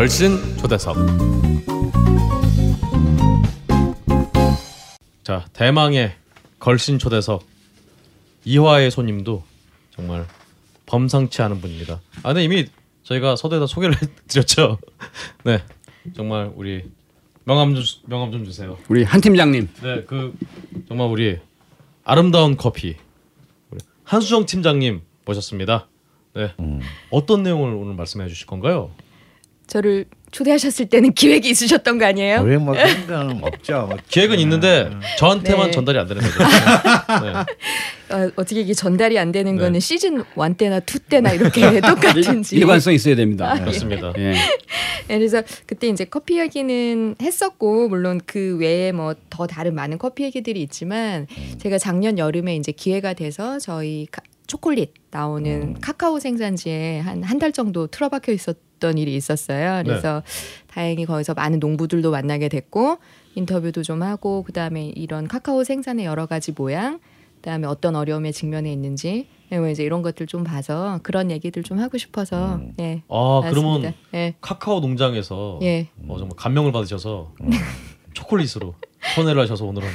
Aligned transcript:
걸신 0.00 0.56
초대석. 0.56 0.96
자 5.22 5.44
대망의 5.52 6.14
걸신 6.58 6.98
초대석 6.98 7.44
이화의 8.46 8.90
손님도 8.90 9.44
정말 9.94 10.26
범상치 10.86 11.42
않은 11.42 11.60
분입니다. 11.60 12.00
아, 12.22 12.28
근데 12.28 12.44
이미 12.44 12.64
저희가 13.02 13.36
서두에다 13.36 13.66
소개를 13.66 13.94
드렸죠. 14.26 14.78
네, 15.44 15.62
정말 16.16 16.50
우리 16.56 16.82
명함 17.44 17.74
좀 17.74 17.84
명함 18.06 18.32
좀 18.32 18.46
주세요. 18.46 18.78
우리 18.88 19.04
한 19.04 19.20
팀장님. 19.20 19.68
네, 19.82 20.04
그 20.06 20.34
정말 20.88 21.08
우리 21.08 21.38
아름다운 22.04 22.56
커피 22.56 22.96
우리 23.70 23.80
한수정 24.04 24.46
팀장님 24.46 25.02
모셨습니다. 25.26 25.88
네, 26.32 26.54
어떤 27.10 27.42
내용을 27.42 27.74
오늘 27.74 27.92
말씀해 27.96 28.28
주실 28.28 28.46
건가요? 28.46 28.92
저를 29.70 30.04
초대하셨을 30.32 30.86
때는 30.88 31.12
기획이 31.14 31.48
있으셨던 31.50 31.98
거 31.98 32.04
아니에요? 32.06 32.42
왜뭐 32.42 32.72
그런 33.06 33.06
건 33.06 33.40
없죠. 33.44 33.86
뭐 33.88 33.96
기획은 34.10 34.38
있는데 34.40 34.90
저한테만 35.18 35.66
네. 35.66 35.70
전달이 35.72 35.98
안 35.98 36.06
되는 36.06 36.22
거죠. 36.22 36.38
네. 37.24 38.14
어, 38.14 38.30
어떻게 38.36 38.60
이게 38.60 38.74
전달이 38.74 39.18
안 39.18 39.32
되는 39.32 39.54
네. 39.56 39.60
거는 39.62 39.80
시즌 39.80 40.18
1 40.36 40.54
때나 40.56 40.78
2 40.80 40.98
때나 41.08 41.32
이렇게 41.32 41.80
똑같은지. 41.80 42.56
일관성 42.56 42.92
있어야 42.94 43.14
됩니다. 43.16 43.54
그렇습니다. 43.58 44.12
예. 44.18 44.32
네, 45.08 45.18
그래서 45.18 45.42
그때 45.66 45.88
이제 45.88 46.04
커피 46.04 46.38
얘기는 46.40 47.14
했었고 47.22 47.88
물론 47.88 48.20
그 48.26 48.56
외에 48.58 48.92
뭐 48.92 49.14
더 49.30 49.46
다른 49.46 49.74
많은 49.74 49.96
커피 49.98 50.24
얘기들이 50.24 50.60
있지만 50.62 51.26
제가 51.58 51.78
작년 51.78 52.18
여름에 52.18 52.56
이제 52.56 52.72
기회가 52.72 53.14
돼서 53.14 53.58
저희 53.58 54.06
카- 54.10 54.22
초콜릿 54.46 54.92
나오는 55.12 55.80
카카오 55.80 56.18
생산지에 56.18 56.98
한 57.00 57.22
한 57.24 57.38
달 57.38 57.52
정도 57.52 57.86
틀어박혀 57.86 58.32
있었 58.32 58.56
던 58.80 58.98
일이 58.98 59.14
있었어요. 59.14 59.82
그래서 59.84 60.22
다행히 60.66 61.06
거기서 61.06 61.34
많은 61.34 61.60
농부들도 61.60 62.10
만나게 62.10 62.48
됐고 62.48 62.98
인터뷰도 63.36 63.82
좀 63.82 64.02
하고 64.02 64.42
그다음에 64.42 64.86
이런 64.96 65.28
카카오 65.28 65.62
생산의 65.62 66.04
여러 66.06 66.26
가지 66.26 66.52
모양 66.52 66.98
그다음에 67.36 67.66
어떤 67.66 67.96
어려움에 67.96 68.32
직면해 68.32 68.72
있는지 68.72 69.28
네, 69.50 69.72
이제 69.72 69.82
이런 69.82 70.02
것들 70.02 70.26
좀 70.26 70.44
봐서 70.44 71.00
그런 71.02 71.30
얘기들 71.30 71.62
좀 71.62 71.78
하고 71.80 71.98
싶어서 71.98 72.60
예. 72.78 73.02
아 73.08 73.40
그러면 73.48 73.82
나왔습니다. 73.82 73.92
예. 74.14 74.34
카카오 74.40 74.80
농장에서 74.80 75.58
예. 75.62 75.88
어, 76.06 76.18
정말 76.18 76.36
감명을 76.36 76.72
받으셔서 76.72 77.32
초콜릿으로 78.14 78.74
손해를 79.14 79.42
하셔서 79.42 79.64
오늘은 79.64 79.88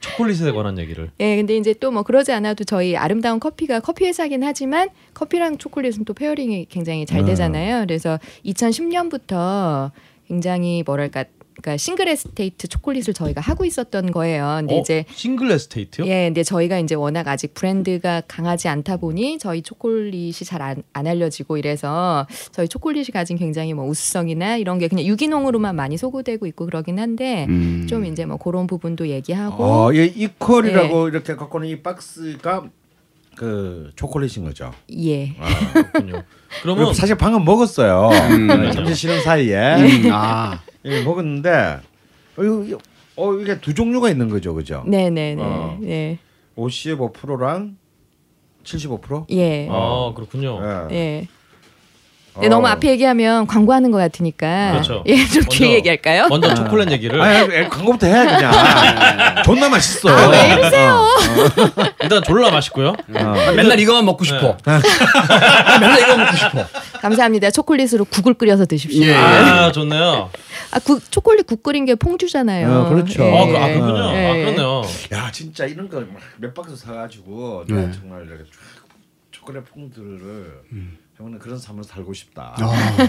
초콜릿에 0.00 0.50
관한 0.52 0.78
얘기를 0.78 1.10
예, 1.20 1.36
근데 1.36 1.56
이제 1.56 1.72
또 1.74 1.90
뭐 1.90 2.02
그러지 2.02 2.32
않아도 2.32 2.64
저희 2.64 2.96
아름다운 2.96 3.38
커피가 3.40 3.80
커피 3.80 4.06
회사긴 4.06 4.42
하지만 4.44 4.88
커피랑 5.14 5.58
초콜릿은 5.58 6.04
또 6.04 6.14
pairing이 6.14 6.66
굉장히 6.70 7.04
잘 7.06 7.24
되잖아요. 7.24 7.80
그래서 7.86 8.18
2010년부터 8.44 9.90
굉장히 10.28 10.82
뭐랄까 10.84 11.24
그러니까 11.60 11.76
single 11.76 12.08
estate 12.08 12.68
초콜릿을 12.68 13.14
저희가 13.14 13.40
하고 13.40 13.64
있었던 13.64 14.10
거예요. 14.10 14.56
근데 14.60 14.76
어, 14.76 14.80
이제 14.80 15.04
single 15.12 15.50
estate요? 15.52 16.06
예, 16.06 16.26
근데 16.26 16.42
저희가 16.42 16.78
이제 16.78 16.94
워낙 16.94 17.28
아직 17.28 17.54
브랜드가 17.54 18.22
강하지 18.26 18.68
않다 18.68 18.96
보니 18.96 19.38
저희 19.38 19.62
초콜릿이 19.62 20.44
잘안 20.44 20.82
안 20.92 21.06
알려지고 21.06 21.56
이래서 21.58 22.26
저희 22.52 22.68
초콜릿이 22.68 23.12
가진 23.12 23.36
굉장히 23.36 23.74
뭐 23.74 23.86
우수성이나 23.86 24.56
이런 24.56 24.78
게 24.78 24.88
그냥 24.88 25.04
유기농으로만 25.04 25.76
많이 25.76 25.96
소구되고 25.96 26.46
있고 26.46 26.66
그러긴 26.66 26.98
한데 26.98 27.46
음. 27.48 27.86
좀 27.88 28.04
이제 28.04 28.24
뭐 28.24 28.36
그런 28.36 28.66
부분도 28.66 29.08
얘기하고 29.08 29.64
어, 29.64 29.92
이 29.92 30.06
Equal이라고 30.06 31.04
네. 31.04 31.10
이렇게 31.10 31.36
갖고 31.36 31.58
있는 31.58 31.76
이 31.76 31.82
박스가 31.82 32.70
그 33.40 33.90
초콜릿인 33.96 34.44
거죠. 34.44 34.70
예. 34.92 35.34
아, 35.40 35.72
그렇군요. 35.72 36.22
그러면 36.60 36.92
사실 36.92 37.16
방금 37.16 37.42
먹었어요. 37.46 38.10
네, 38.10 38.70
잠시 38.70 38.94
쉬는 38.94 39.22
사이에 39.22 39.76
음, 39.76 40.12
아. 40.12 40.60
예, 40.84 41.02
먹었는데 41.02 41.80
어, 42.36 42.42
이거, 42.42 42.78
어 43.16 43.34
이게 43.36 43.58
두 43.58 43.72
종류가 43.72 44.10
있는 44.10 44.28
거죠, 44.28 44.52
그죠? 44.52 44.84
네, 44.86 45.08
네, 45.08 45.34
네. 45.36 45.42
어. 45.42 45.78
예. 45.84 46.18
55%랑 46.54 47.78
75%? 48.62 49.24
예. 49.30 49.68
아 49.70 50.12
그렇군요. 50.14 50.60
예. 50.90 50.94
예. 50.94 51.28
어. 52.34 52.40
네, 52.42 52.48
너무 52.48 52.66
앞에 52.68 52.88
얘기하면 52.90 53.46
광고하는 53.46 53.90
것 53.90 53.98
같으니까. 53.98 54.72
그렇죠. 54.72 55.02
예, 55.06 55.26
좀 55.26 55.42
뒤에 55.50 55.74
얘기할까요? 55.74 56.28
먼저 56.28 56.54
초콜릿 56.54 56.90
얘기를 56.92 57.20
아, 57.20 57.40
아, 57.42 57.68
광고부터 57.68 58.06
해 58.06 58.24
그냥. 58.24 58.52
존나 59.44 59.68
맛있어. 59.68 60.08
아, 60.08 60.28
왜 60.28 60.52
이러세요? 60.52 61.06
일단 62.02 62.22
졸라 62.22 62.50
맛있고요. 62.50 62.88
어. 62.90 63.52
맨날 63.56 63.78
이거만 63.80 64.04
먹고 64.04 64.24
싶어. 64.24 64.56
나 64.64 64.80
맨날 65.80 66.00
이거 66.00 66.16
먹고 66.16 66.36
싶어. 66.36 66.66
감사합니다. 67.00 67.50
초콜릿으로 67.50 68.04
국을 68.04 68.34
끓여서 68.34 68.64
드십시오. 68.66 69.04
예. 69.06 69.14
아 69.14 69.72
좋네요. 69.72 70.30
아, 70.72 70.78
국, 70.78 71.10
초콜릿 71.10 71.46
국 71.46 71.62
끓인 71.62 71.84
게 71.84 71.94
퐁듀잖아요. 71.96 72.70
어, 72.72 72.88
그렇죠. 72.90 73.24
아, 73.24 73.46
그, 73.46 73.56
아 73.56 73.66
그렇군요. 73.68 74.12
예. 74.14 74.26
아 74.30 74.34
그렇네요. 74.34 74.82
야 75.12 75.30
진짜 75.32 75.64
이런 75.66 75.88
거 75.88 76.00
몇 76.38 76.54
박스 76.54 76.74
사가지고 76.76 77.64
네. 77.68 77.74
내가 77.74 77.92
정말 77.92 78.26
초콜릿 79.32 79.64
퐁들을 79.72 80.60
해 80.72 80.76
먹는 81.20 81.38
그런 81.38 81.58
삶을 81.58 81.84
살고 81.84 82.12
싶다. 82.12 82.56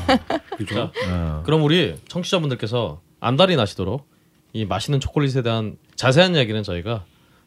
그죠? 0.58 0.76
자, 0.76 0.92
어. 1.10 1.44
그럼 1.46 1.64
우리 1.64 1.96
청취자분들께서 2.08 3.02
안달이 3.20 3.56
나시도록 3.56 4.08
이 4.54 4.66
맛있는 4.66 5.00
초콜릿에 5.00 5.42
대한 5.42 5.78
자세한 5.96 6.36
얘기는 6.36 6.62
저희가 6.62 7.06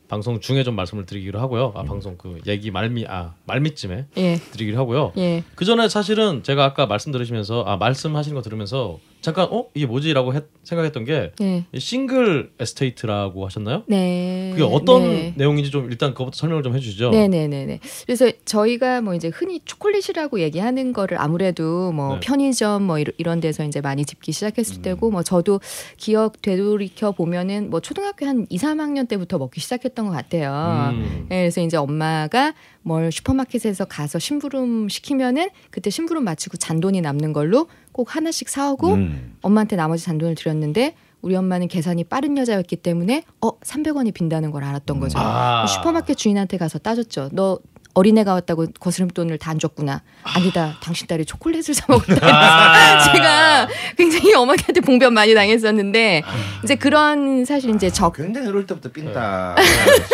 방송 0.08 0.40
중에 0.40 0.64
좀 0.64 0.74
말씀을 0.76 1.06
드리기로 1.06 1.40
하고요. 1.40 1.72
아 1.74 1.82
방송 1.82 2.16
그 2.16 2.40
얘기 2.46 2.70
말미 2.70 3.06
아 3.06 3.34
말미쯤에 3.46 4.06
예. 4.16 4.36
드리기로 4.36 4.78
하고요. 4.78 5.12
예. 5.16 5.42
그 5.54 5.64
전에 5.64 5.88
사실은 5.88 6.42
제가 6.42 6.64
아까 6.64 6.86
말씀 6.86 7.10
들으시면서 7.12 7.64
아 7.64 7.76
말씀하시는 7.76 8.34
거 8.34 8.42
들으면서 8.42 8.98
잠깐 9.24 9.48
어 9.50 9.64
이게 9.72 9.86
뭐지라고 9.86 10.34
했- 10.34 10.44
생각했던 10.64 11.06
게 11.06 11.32
예. 11.40 11.64
이 11.72 11.80
싱글 11.80 12.52
에스테이트라고 12.60 13.46
하셨나요? 13.46 13.82
네. 13.86 14.50
그게 14.52 14.62
어떤 14.62 15.02
네. 15.04 15.32
내용인지 15.34 15.70
좀 15.70 15.90
일단 15.90 16.10
그것부터 16.12 16.36
설명을 16.36 16.62
좀 16.62 16.74
해주시죠. 16.76 17.08
네네네네. 17.10 17.80
그래서 18.04 18.30
저희가 18.44 19.00
뭐 19.00 19.14
이제 19.14 19.28
흔히 19.28 19.60
초콜릿이라고 19.64 20.40
얘기하는 20.40 20.92
거를 20.92 21.18
아무래도 21.18 21.90
뭐 21.92 22.14
네. 22.16 22.20
편의점 22.20 22.82
뭐 22.82 22.98
이런- 22.98 23.40
데서 23.40 23.64
이제 23.64 23.80
많이 23.80 24.04
집기 24.04 24.30
시작했을 24.32 24.76
음. 24.76 24.82
때고 24.82 25.10
뭐 25.10 25.22
저도 25.22 25.60
기억 25.96 26.42
되돌이켜 26.42 27.12
보면은 27.12 27.70
뭐 27.70 27.80
초등학교 27.80 28.26
한 28.26 28.46
2, 28.50 28.58
3학년 28.58 29.08
때부터 29.08 29.38
먹기 29.38 29.58
시작했던 29.60 30.04
것 30.06 30.12
같아요. 30.12 30.90
음. 30.94 31.26
예, 31.30 31.36
그래서 31.40 31.62
이제 31.62 31.78
엄마가 31.78 32.52
뭘 32.82 33.10
슈퍼마켓에서 33.10 33.86
가서 33.86 34.18
심부름 34.18 34.90
시키면은 34.90 35.48
그때 35.70 35.88
심부름 35.88 36.24
마치고 36.24 36.58
잔돈이 36.58 37.00
남는 37.00 37.32
걸로 37.32 37.68
꼭 37.94 38.16
하나씩 38.16 38.48
사오고 38.48 38.94
음. 38.94 39.36
엄마한테 39.40 39.76
나머지 39.76 40.04
잔돈을 40.04 40.34
드렸는데 40.34 40.96
우리 41.22 41.36
엄마는 41.36 41.68
계산이 41.68 42.04
빠른 42.04 42.36
여자였기 42.36 42.74
때문에 42.76 43.22
어 43.40 43.58
300원이 43.60 44.12
빈다는 44.12 44.50
걸 44.50 44.64
알았던 44.64 44.98
거죠. 44.98 45.18
아. 45.18 45.64
슈퍼마켓 45.66 46.18
주인한테 46.18 46.58
가서 46.58 46.78
따졌죠. 46.80 47.30
너 47.32 47.60
어린애가 47.94 48.32
왔다고 48.34 48.66
거스름돈을 48.78 49.38
다 49.38 49.54
안 49.54 49.58
줬구나. 49.60 50.02
아니다. 50.24 50.76
당신 50.82 51.06
딸이 51.06 51.24
초콜릿을 51.26 51.74
사 51.74 51.84
먹었다. 51.88 52.26
아. 52.26 53.04
제가 53.12 53.68
굉장히 53.96 54.34
어머니한테 54.34 54.80
봉변 54.80 55.12
많이 55.14 55.32
당했었는데 55.32 56.22
이제 56.64 56.74
그런 56.74 57.44
사실 57.44 57.72
이제 57.74 57.88
적 57.90 58.12
굉장히 58.14 58.48
어릴 58.48 58.66
때부터 58.66 58.90
빈다 58.90 59.54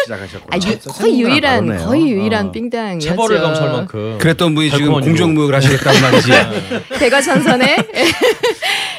시작하셨고. 0.02 0.48
아, 0.50 0.56
유, 0.56 0.78
거의 0.92 1.20
유일한 1.22 1.76
거의 1.78 2.10
유일한 2.10 2.52
삥땅이었죠. 2.52 3.08
체벌을 3.08 3.40
감수할 3.40 3.72
만큼 3.72 4.18
그랬던 4.18 4.54
분이 4.54 4.70
지금 4.70 4.92
공정무역을 4.92 5.54
하시겠다는 5.54 6.00
말이지. 6.02 6.30
대과천선에. 6.98 7.76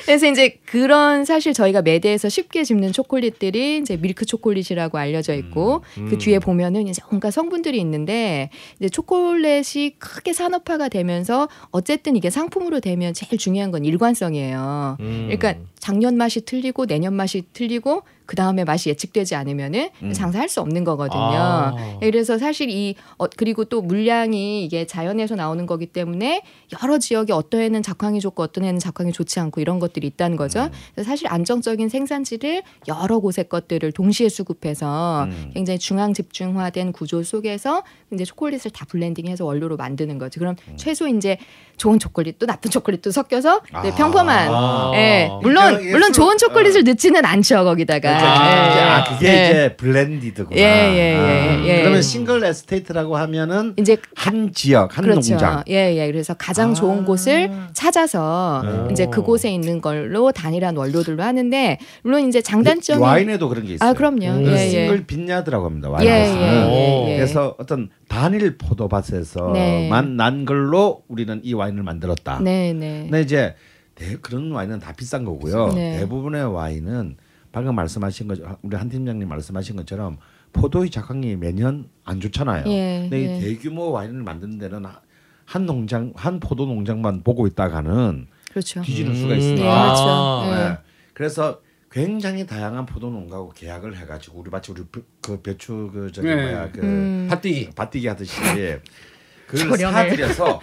그래서 0.06 0.28
이제 0.28 0.60
그런 0.66 1.26
사실 1.26 1.54
저희가 1.54 1.82
매대에서 1.82 2.30
쉽게 2.30 2.64
집는 2.64 2.92
초콜릿들이 2.92 3.78
이제 3.78 3.98
밀크 3.98 4.26
초콜릿이라고 4.26 4.98
알려져 4.98 5.34
있고 5.36 5.84
음. 5.98 6.08
그 6.10 6.18
뒤에 6.18 6.40
보면은 6.40 6.88
이제 6.88 7.02
온갖 7.12 7.32
성분들이 7.32 7.80
있는데 7.80 8.50
이제 8.80 8.90
초콜릿이 8.90 9.96
크게 10.00 10.34
산업화가 10.34 10.90
되면서 10.90 11.48
어쨌든 11.72 12.16
이게 12.16 12.30
상품으로 12.30 12.80
되면 12.80 13.14
제일 13.14 13.38
중요한 13.38 13.72
건 13.72 13.86
일관성이에요. 13.86 14.98
음. 15.00 15.30
그러니까 15.30 15.56
작년 15.80 16.16
맛이 16.16 16.42
틀리고 16.42 16.86
내년 16.86 17.14
맛이 17.14 17.44
틀리고 17.54 18.04
그 18.26 18.36
다음에 18.36 18.64
맛이 18.64 18.90
예측되지 18.90 19.36
않으면은 19.36 19.90
장사할 20.14 20.48
수 20.50 20.62
없는 20.62 20.84
거거든요. 20.84 21.20
아. 21.20 22.00
예, 22.02 22.06
그래서 22.10 22.38
사실 22.38 22.70
이 22.70 22.96
어, 23.18 23.28
그리고 23.28 23.66
또 23.66 23.82
물량이 23.82 24.64
이게 24.64 24.86
자연에서 24.86 25.36
나오는 25.36 25.66
거기 25.66 25.86
때문에 25.86 26.44
여러 26.82 26.98
지역에 26.98 27.34
어떤 27.34 27.62
해는 27.62 27.84
작황이 27.84 28.20
좋고 28.20 28.44
어떤 28.44 28.64
해는 28.64 28.80
작황이 28.80 29.12
좋지 29.12 29.40
않고 29.40 29.62
이런 29.62 29.80
것들이 29.80 30.08
있다는 30.08 30.38
거죠. 30.38 30.70
그래서 30.94 31.10
사실 31.10 31.28
안정적인 31.28 31.90
생산지를 31.90 32.64
여러 32.88 33.20
곳의 33.20 33.50
것들을 33.50 33.92
동시에 33.92 34.30
수급해서 34.30 35.26
음. 35.26 35.52
굉장히 35.54 35.80
중앙 35.80 36.14
집중화된 36.14 36.92
구조 36.94 37.24
속에서 37.24 37.84
이제 38.14 38.26
초콜릿을 38.26 38.72
다 38.74 38.86
블렌딩해서 38.86 39.46
원료로 39.46 39.78
만드는 39.78 40.18
거죠. 40.18 40.40
그럼 40.40 40.56
최소 40.76 41.08
이제 41.08 41.38
좋은 41.82 41.98
초콜릿도 41.98 42.46
나쁜 42.46 42.70
초콜릿도 42.70 43.10
섞여서 43.10 43.62
네, 43.82 43.90
아. 43.90 43.96
평범한. 43.96 44.50
아. 44.52 44.92
예, 44.94 45.32
물론 45.42 45.82
이게 45.82 45.90
물론 45.90 46.14
술- 46.14 46.14
좋은 46.14 46.38
초콜릿을 46.38 46.84
넣지는 46.84 47.26
않죠 47.26 47.64
거기다가. 47.64 48.10
아. 48.12 48.78
예, 48.78 48.82
아 48.82 49.04
그게 49.04 49.28
예. 49.28 49.50
이제 49.50 49.76
블렌디드구나. 49.78 50.56
예, 50.56 50.62
예, 50.62 51.16
아, 51.18 51.64
예, 51.64 51.66
예. 51.66 51.80
그러면 51.82 52.04
싱글 52.04 52.44
에스테이트라고 52.44 53.18
하면은 53.18 53.74
이제 53.80 53.98
한 54.16 54.52
지역 54.54 54.96
한 54.96 55.04
그렇죠. 55.06 55.32
농장. 55.32 55.64
예, 55.70 55.96
예. 55.96 56.06
그래서 56.12 56.36
가장 56.36 56.70
아. 56.72 56.74
좋은 56.76 57.04
곳을 57.04 57.50
찾아서 57.74 58.62
오. 58.88 58.92
이제 58.92 59.08
그곳에 59.08 59.50
있는 59.50 59.82
걸로 59.82 60.32
단일한 60.32 60.78
원료들로 60.78 61.24
하는데 61.24 61.80
물론 62.04 62.28
이제 62.28 62.42
장단점이 62.44 63.02
와인에도 63.02 63.50
그런 63.50 63.66
게 63.66 63.74
있어요. 63.74 63.90
아 63.90 63.94
그럼요. 63.94 64.26
음. 64.28 64.46
예, 64.46 64.52
예. 64.66 64.70
싱글 64.70 65.08
빈야드라고 65.08 65.66
합니다. 65.66 65.90
예, 66.02 66.06
예, 66.06 66.12
와인에서는. 66.12 66.72
예, 66.74 67.12
예. 67.14 67.16
그래서 67.18 67.56
어떤 67.58 67.90
단일 68.16 68.58
포도밭에서만 68.58 69.54
네. 69.54 69.90
난 70.18 70.44
걸로 70.46 71.04
우리는 71.08 71.40
이 71.44 71.54
와인을 71.54 71.82
만들었다. 71.82 72.40
네, 72.42 72.74
네. 72.74 73.04
근데 73.04 73.22
이제 73.22 73.56
대- 73.96 74.18
그런 74.18 74.52
와인은 74.52 74.80
다 74.80 74.92
비싼 74.92 75.24
거고요. 75.24 75.72
네. 75.74 75.98
대부분의 76.00 76.54
와인은 76.54 77.16
방금 77.54 77.76
말씀하신 77.76 78.28
거 78.28 78.36
우리 78.64 78.76
한 78.76 78.90
팀장님 78.90 79.28
말씀하신 79.30 79.78
것처럼 79.78 80.18
포도의 80.52 80.90
작황이 80.90 81.38
매년 81.38 81.86
안 82.04 82.20
좋잖아요. 82.20 82.66
예, 82.68 83.08
근데 83.10 83.18
예. 83.30 83.38
이 83.38 83.40
대규모 83.42 83.92
와인을 83.92 84.24
만드는 84.24 84.58
데는 84.58 84.86
하- 84.86 85.00
한 85.46 85.66
농장 85.66 86.12
한 86.16 86.40
포도 86.42 86.66
농장만 86.66 87.24
보고 87.24 87.48
있다가는 87.48 88.28
그렇죠. 88.52 88.82
뒤지는 88.82 89.12
음. 89.12 89.16
수가 89.16 89.30
네, 89.30 89.38
있습니다. 89.38 89.64
그렇죠. 89.64 90.04
아. 90.04 90.44
예. 90.48 90.70
네. 90.70 90.78
그래서 91.14 91.62
굉장히 91.92 92.46
다양한 92.48 92.86
포도 92.86 93.10
농가하고 93.10 93.50
계약을 93.52 93.98
해가지고 93.98 94.40
우리 94.40 94.50
마치 94.50 94.72
우리 94.72 94.82
배- 94.92 95.02
그 95.22 95.42
배추 95.42 95.90
그 95.94 96.10
저기 96.14 96.28
네. 96.28 96.36
뭐야 96.36 96.72
그 96.72 96.80
음. 96.82 97.28
밭디기. 97.30 97.72
밭디기 97.76 98.08
하듯이 98.08 98.40
그걸. 99.48 99.78
사들여서 99.78 100.62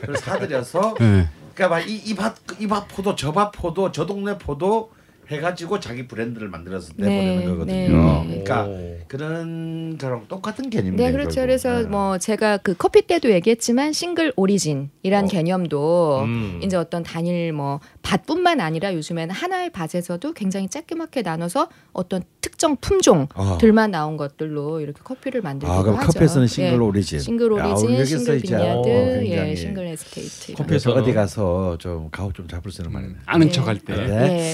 그걸 0.00 0.16
사들여서 0.18 0.94
네. 0.98 1.28
그러니까 1.54 1.68
막이이밭이밭 1.68 2.88
포도 2.88 3.14
저 3.14 3.32
밭 3.32 3.52
포도 3.52 3.92
저 3.92 4.06
동네 4.06 4.38
포도 4.38 4.92
해가지고 5.28 5.78
자기 5.78 6.08
브랜드를 6.08 6.48
만들어서 6.48 6.92
네, 6.96 7.06
내보내는 7.08 7.46
거거든요. 7.52 8.24
네. 8.24 8.42
그러니까 8.42 8.64
오. 8.66 8.98
그런 9.06 9.96
거랑 9.96 10.24
똑같은 10.26 10.70
개념이에요. 10.70 10.96
네, 10.96 11.12
그렇죠. 11.12 11.36
결국. 11.36 11.46
그래서 11.46 11.82
네. 11.82 11.88
뭐 11.88 12.18
제가 12.18 12.56
그 12.56 12.74
커피 12.74 13.02
때도 13.02 13.30
얘기했지만 13.30 13.92
싱글 13.92 14.32
오리진이란 14.34 15.24
어. 15.26 15.28
개념도 15.28 16.22
음. 16.24 16.60
이제 16.64 16.76
어떤 16.76 17.04
단일 17.04 17.52
뭐 17.52 17.78
밭뿐만 18.02 18.60
아니라 18.60 18.94
요즘에는 18.94 19.34
하나의 19.34 19.70
밭에서도 19.70 20.32
굉장히 20.32 20.68
짧게맣게 20.68 21.22
나눠서 21.22 21.68
어떤 21.92 22.22
특정 22.40 22.76
품종들만 22.76 23.90
나온 23.90 24.16
것들로 24.16 24.80
이렇게 24.80 25.00
커피를 25.02 25.42
만들기도 25.42 25.72
아 25.72 25.82
그럼 25.82 25.98
하죠. 25.98 26.06
커피에서는 26.12 26.46
싱글 26.46 26.72
예. 26.72 26.76
오리진. 26.76 27.20
싱글 27.20 27.56
야, 27.58 27.66
origin, 27.66 27.94
여기서 27.94 28.16
싱글 28.18 28.36
이제 28.38 28.46
vineyard, 28.56 28.88
어, 28.88 29.22
예, 29.24 29.54
single 29.54 29.86
estate. 29.86 30.52
이런 30.52 30.56
커피- 30.56 30.68
그래서 30.68 30.90
커피에서는- 30.90 31.02
어디 31.02 31.12
가서 31.12 31.78
좀 31.78 32.08
가오 32.10 32.32
좀 32.32 32.48
잡을 32.48 32.72
수 32.72 32.80
있는 32.82 32.92
말이네. 32.92 33.14
아는 33.26 33.46
네. 33.48 33.52
척할 33.52 33.78
때. 33.78 33.94
네. 33.94 34.08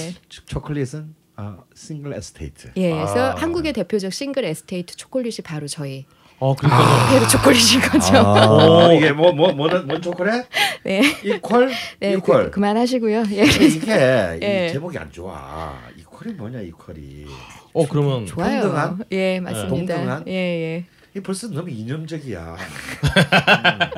예. 0.09 0.13
초- 0.29 0.45
초콜릿은 0.45 1.15
아, 1.37 1.57
single 1.75 2.13
estate. 2.15 2.71
예, 2.77 2.91
그래서 2.91 3.31
아. 3.31 3.35
한국의 3.35 3.71
대표적 3.73 4.11
single 4.11 4.43
estate 4.45 4.95
초콜릿이 4.97 5.41
바로 5.43 5.67
저희 5.67 6.05
어 6.39 6.55
그러니까 6.55 7.09
페루 7.09 7.27
초콜릿인 7.27 7.81
거죠. 7.81 8.15
아, 8.17 8.93
이게 8.93 9.11
뭐 9.11 9.31
뭐 9.31 9.51
뭐는 9.53 9.87
뭔 9.87 9.99
초콜릿? 10.01 10.45
네, 10.85 11.01
Equal? 11.23 11.65
네, 11.99 12.13
Equal. 12.13 12.43
그, 12.45 12.51
그만하시고요. 12.51 13.23
예, 13.31 13.43
이게 13.43 13.91
예. 14.43 14.67
이 14.69 14.73
제목이 14.73 14.97
안 14.99 15.11
좋아. 15.11 15.73
Equal이 15.97 16.33
뭐냐 16.33 16.61
Equal이. 16.61 17.25
어 17.73 17.87
그러면 17.87 18.25
좋아요. 18.27 18.61
동등한? 18.61 19.03
예, 19.11 19.39
맞습니다. 19.39 19.95
동등한? 19.95 20.23
예, 20.27 20.33
예. 20.33 20.85
이 21.15 21.19
벌써 21.21 21.47
너무 21.49 21.69
이념적이야. 21.71 22.55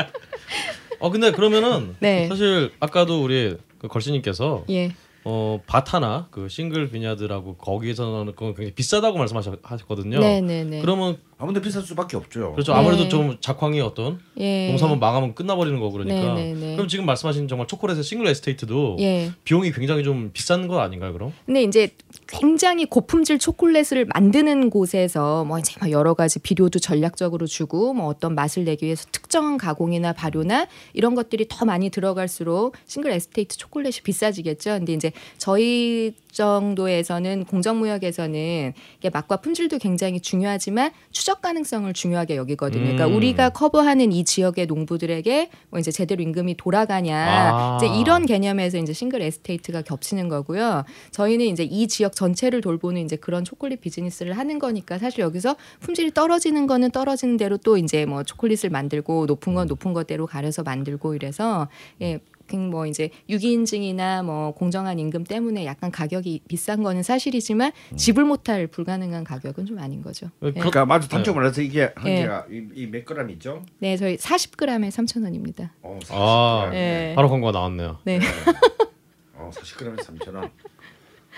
어 0.99 1.09
근데 1.11 1.31
그러면은 1.31 1.95
네. 1.99 2.27
사실 2.27 2.71
아까도 2.79 3.23
우리 3.23 3.57
그 3.79 3.87
걸신님께서 3.87 4.65
예. 4.69 4.91
어 5.25 5.59
바타나 5.67 6.27
그 6.31 6.47
싱글 6.49 6.89
비냐드라고 6.89 7.55
거기서는 7.57 8.33
그건 8.33 8.55
굉장히 8.55 8.71
비싸다고 8.73 9.17
말씀하셨거든요. 9.17 10.19
네, 10.19 10.41
네, 10.41 10.63
네. 10.63 10.81
그러면 10.81 11.17
아무데 11.37 11.61
비쌀 11.61 11.81
수밖에 11.83 12.17
없죠. 12.17 12.51
그렇죠. 12.53 12.73
네. 12.73 12.79
아무래도 12.79 13.07
좀 13.07 13.37
작황이 13.39 13.79
어떤 13.81 14.19
예. 14.37 14.67
농사만 14.69 14.99
망하면 14.99 15.35
끝나버리는 15.35 15.79
거고 15.79 15.93
그러니까. 15.93 16.33
네, 16.35 16.53
네, 16.53 16.59
네. 16.59 16.75
그럼 16.75 16.87
지금 16.87 17.05
말씀하신 17.05 17.47
정말 17.47 17.67
초콜릿의 17.67 18.03
싱글 18.03 18.27
에스테이트도 18.27 18.97
예. 18.99 19.31
비용이 19.43 19.71
굉장히 19.71 20.03
좀 20.03 20.31
비싼 20.33 20.67
거 20.67 20.79
아닌가요, 20.79 21.13
그럼? 21.13 21.33
근데 21.45 21.63
이제 21.63 21.89
굉장히 22.31 22.85
고품질 22.85 23.39
초콜릿을 23.39 24.05
만드는 24.13 24.69
곳에서 24.69 25.43
뭐 25.45 25.57
이제 25.57 25.73
막 25.79 25.89
여러 25.89 26.13
가지 26.13 26.39
비료도 26.39 26.79
전략적으로 26.79 27.47
주고 27.47 27.93
뭐 27.93 28.05
어떤 28.05 28.35
맛을 28.35 28.65
내기 28.65 28.85
위해서 28.85 29.05
특정한 29.11 29.57
가공이나 29.57 30.13
발효나 30.13 30.67
이런 30.93 31.15
것들이 31.15 31.47
더 31.49 31.65
많이 31.65 31.89
들어갈수록 31.89 32.75
싱글 32.85 33.11
에스테이트 33.11 33.57
초콜릿이 33.57 34.01
비싸지겠죠. 34.03 34.71
근데 34.71 34.93
이제 34.93 35.11
저희 35.37 36.13
정도에서는 36.31 37.45
공정무역에서는 37.45 38.73
맛과 39.11 39.37
품질도 39.37 39.77
굉장히 39.79 40.19
중요하지만 40.19 40.91
추적 41.11 41.41
가능성을 41.41 41.91
중요하게 41.93 42.35
여기거든요. 42.35 42.83
그러니까 42.83 43.07
음. 43.07 43.15
우리가 43.15 43.49
커버하는 43.49 44.11
이 44.11 44.23
지역의 44.23 44.67
농부들에게 44.67 45.49
뭐 45.69 45.79
이제 45.79 45.91
제대로 45.91 46.21
임금이 46.21 46.57
돌아가냐 46.57 47.17
아. 47.17 47.77
이제 47.77 47.87
이런 47.87 48.25
개념에서 48.25 48.77
이제 48.77 48.93
싱글 48.93 49.21
에스테이트가 49.21 49.81
겹치는 49.81 50.29
거고요. 50.29 50.83
저희는 51.11 51.45
이제 51.47 51.63
이 51.63 51.87
지역 51.87 52.15
전체를 52.15 52.61
돌보는 52.61 53.03
이제 53.03 53.15
그런 53.15 53.43
초콜릿 53.43 53.81
비즈니스를 53.81 54.37
하는 54.37 54.59
거니까 54.59 54.97
사실 54.97 55.21
여기서 55.21 55.55
품질이 55.79 56.11
떨어지는 56.13 56.67
거는 56.67 56.91
떨어지는 56.91 57.37
대로 57.37 57.57
또 57.57 57.77
이제 57.77 58.05
뭐 58.05 58.23
초콜릿을 58.23 58.69
만들고 58.69 59.25
높은 59.25 59.53
건 59.53 59.67
높은 59.67 59.93
것대로 59.93 60.25
가려서 60.27 60.63
만들고 60.63 61.15
이래서 61.15 61.67
예. 62.01 62.19
뭐 62.57 62.85
이제 62.85 63.09
유기인증이나 63.29 64.23
뭐 64.23 64.51
공정한 64.53 64.97
임금 64.99 65.23
때문에 65.25 65.65
약간 65.65 65.91
가격이 65.91 66.41
비싼 66.47 66.81
거는 66.83 67.03
사실이지만 67.03 67.71
지불 67.95 68.25
못할 68.25 68.67
불가능한 68.67 69.23
가격은 69.23 69.65
좀 69.65 69.79
아닌 69.79 70.01
거죠. 70.01 70.27
그- 70.39 70.47
예. 70.47 70.51
그러니까 70.51 70.85
마주 70.85 71.07
단점을 71.09 71.45
해서 71.45 71.61
이게 71.61 71.91
한 71.95 72.07
예. 72.11 72.21
개가 72.21 72.45
이몇 72.49 73.05
그램 73.05 73.29
있죠? 73.31 73.63
네, 73.79 73.95
저희 73.97 74.17
40g에 74.17 74.89
3,000원입니다. 74.89 75.69
어, 75.81 75.99
40g. 76.03 76.13
아, 76.15 76.71
예. 76.73 77.13
바로 77.15 77.29
광고가 77.29 77.51
나왔네요. 77.51 77.99
네. 78.03 78.19
어, 79.35 79.49
40g에 79.53 79.95
3,000원. 79.97 80.49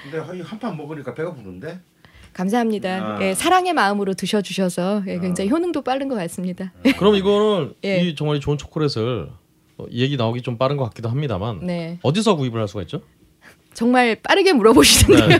근데 0.03 0.17
한 0.17 0.59
판 0.59 0.77
먹으니까 0.77 1.13
배가 1.13 1.33
부른데? 1.33 1.79
감사합니다. 2.33 3.17
아. 3.17 3.21
예, 3.21 3.33
사랑의 3.33 3.73
마음으로 3.73 4.13
드셔 4.13 4.41
주셔서 4.41 5.03
예, 5.07 5.19
굉장히 5.19 5.49
효능도 5.49 5.81
빠른 5.81 6.07
것 6.07 6.15
같습니다. 6.15 6.71
그럼 6.97 7.15
이거는 7.15 7.73
예. 7.83 7.97
이 7.99 8.15
정말 8.15 8.37
이 8.37 8.39
좋은 8.39 8.57
초콜릿을 8.57 9.27
어, 9.27 9.27
이 9.27 9.40
얘기 9.91 10.17
나오기 10.17 10.41
좀 10.41 10.57
빠른 10.57 10.77
것 10.77 10.85
같기도 10.85 11.09
합니다만 11.09 11.65
네, 11.65 11.99
어디서 12.01 12.35
구입을 12.35 12.59
할 12.59 12.67
수가 12.67 12.81
있죠? 12.83 13.01
정말 13.73 14.15
빠르게 14.15 14.51
물어보시는데요. 14.53 15.27
네. 15.27 15.39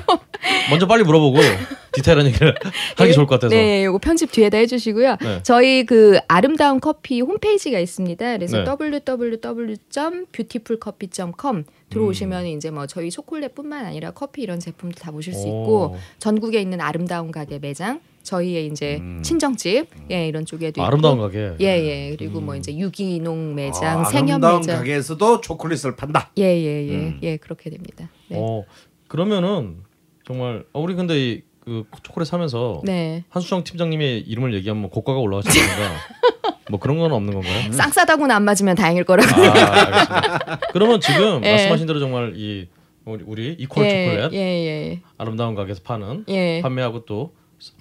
먼저 0.69 0.87
빨리 0.87 1.03
물어보고 1.03 1.37
디테일한 1.93 2.25
얘기를 2.27 2.55
하기 2.95 3.11
좋을 3.13 3.25
것 3.27 3.35
같아서. 3.35 3.53
네, 3.53 3.83
이거 3.83 3.97
편집 3.97 4.31
뒤에다 4.31 4.57
해주시고요. 4.59 5.17
네. 5.21 5.39
저희 5.43 5.85
그 5.85 6.17
아름다운 6.29 6.79
커피 6.79 7.19
홈페이지가 7.19 7.77
있습니다. 7.79 8.37
그래서 8.37 8.63
네. 8.63 8.65
www.beautifulcoffee.com 8.65 11.65
들어오시면 11.89 12.45
음. 12.45 12.47
이제 12.47 12.71
뭐 12.71 12.87
저희 12.87 13.11
초콜릿뿐만 13.11 13.85
아니라 13.85 14.11
커피 14.11 14.43
이런 14.43 14.61
제품도 14.61 14.97
다 14.99 15.11
보실 15.11 15.33
수 15.33 15.41
오. 15.41 15.47
있고 15.47 15.97
전국에 16.19 16.61
있는 16.61 16.79
아름다운 16.79 17.31
가게 17.31 17.59
매장, 17.59 17.99
저희의 18.23 18.67
이제 18.67 18.97
음. 19.01 19.21
친정집, 19.23 19.87
예 20.11 20.27
이런 20.27 20.45
쪽에도 20.45 20.81
아, 20.81 20.85
있고. 20.85 20.87
아름다운 20.87 21.19
가게. 21.19 21.53
예, 21.59 21.65
예. 21.65 22.15
그리고 22.15 22.39
뭐 22.41 22.55
이제 22.55 22.75
유기농 22.77 23.55
매장, 23.55 24.01
아, 24.01 24.03
생협 24.05 24.35
아름다운 24.35 24.61
매장. 24.61 24.77
가게에서도 24.77 25.41
초콜릿을 25.41 25.95
판다. 25.95 26.31
예, 26.37 26.43
예, 26.43 26.87
예. 26.87 26.93
음. 26.93 27.19
예, 27.23 27.37
그렇게 27.37 27.69
됩니다. 27.69 28.09
네. 28.29 28.37
어 28.39 28.63
그러면은 29.07 29.77
정말 30.25 30.65
어, 30.73 30.81
우리 30.81 30.95
근데 30.95 31.19
이, 31.19 31.41
그 31.59 31.83
초콜릿 32.03 32.27
사면서 32.27 32.81
네. 32.83 33.23
한수정 33.29 33.63
팀장님의 33.63 34.21
이름을 34.21 34.53
얘기하면 34.55 34.81
뭐 34.81 34.89
고가가 34.89 35.19
올라가지 35.19 35.59
않는가? 35.59 35.95
뭐 36.69 36.79
그런 36.79 36.97
건 36.99 37.11
없는 37.11 37.33
건가요? 37.33 37.71
싹 37.73 37.93
싸다고는 37.93 38.33
안 38.33 38.43
맞으면 38.43 38.75
다행일 38.75 39.03
거라고. 39.03 39.41
아. 39.41 40.57
그러면 40.71 41.01
지금 41.01 41.41
예. 41.43 41.51
말씀하신 41.51 41.85
대로 41.85 41.99
정말 41.99 42.33
이 42.35 42.67
우리, 43.05 43.23
우리 43.25 43.55
이퀄 43.59 43.75
초콜릿 43.75 44.33
예, 44.33 44.37
예, 44.37 45.01
아름다운 45.17 45.55
가게에서 45.55 45.81
파는 45.83 46.25
예. 46.29 46.57
예. 46.57 46.61
판매하고 46.61 47.05
또 47.05 47.33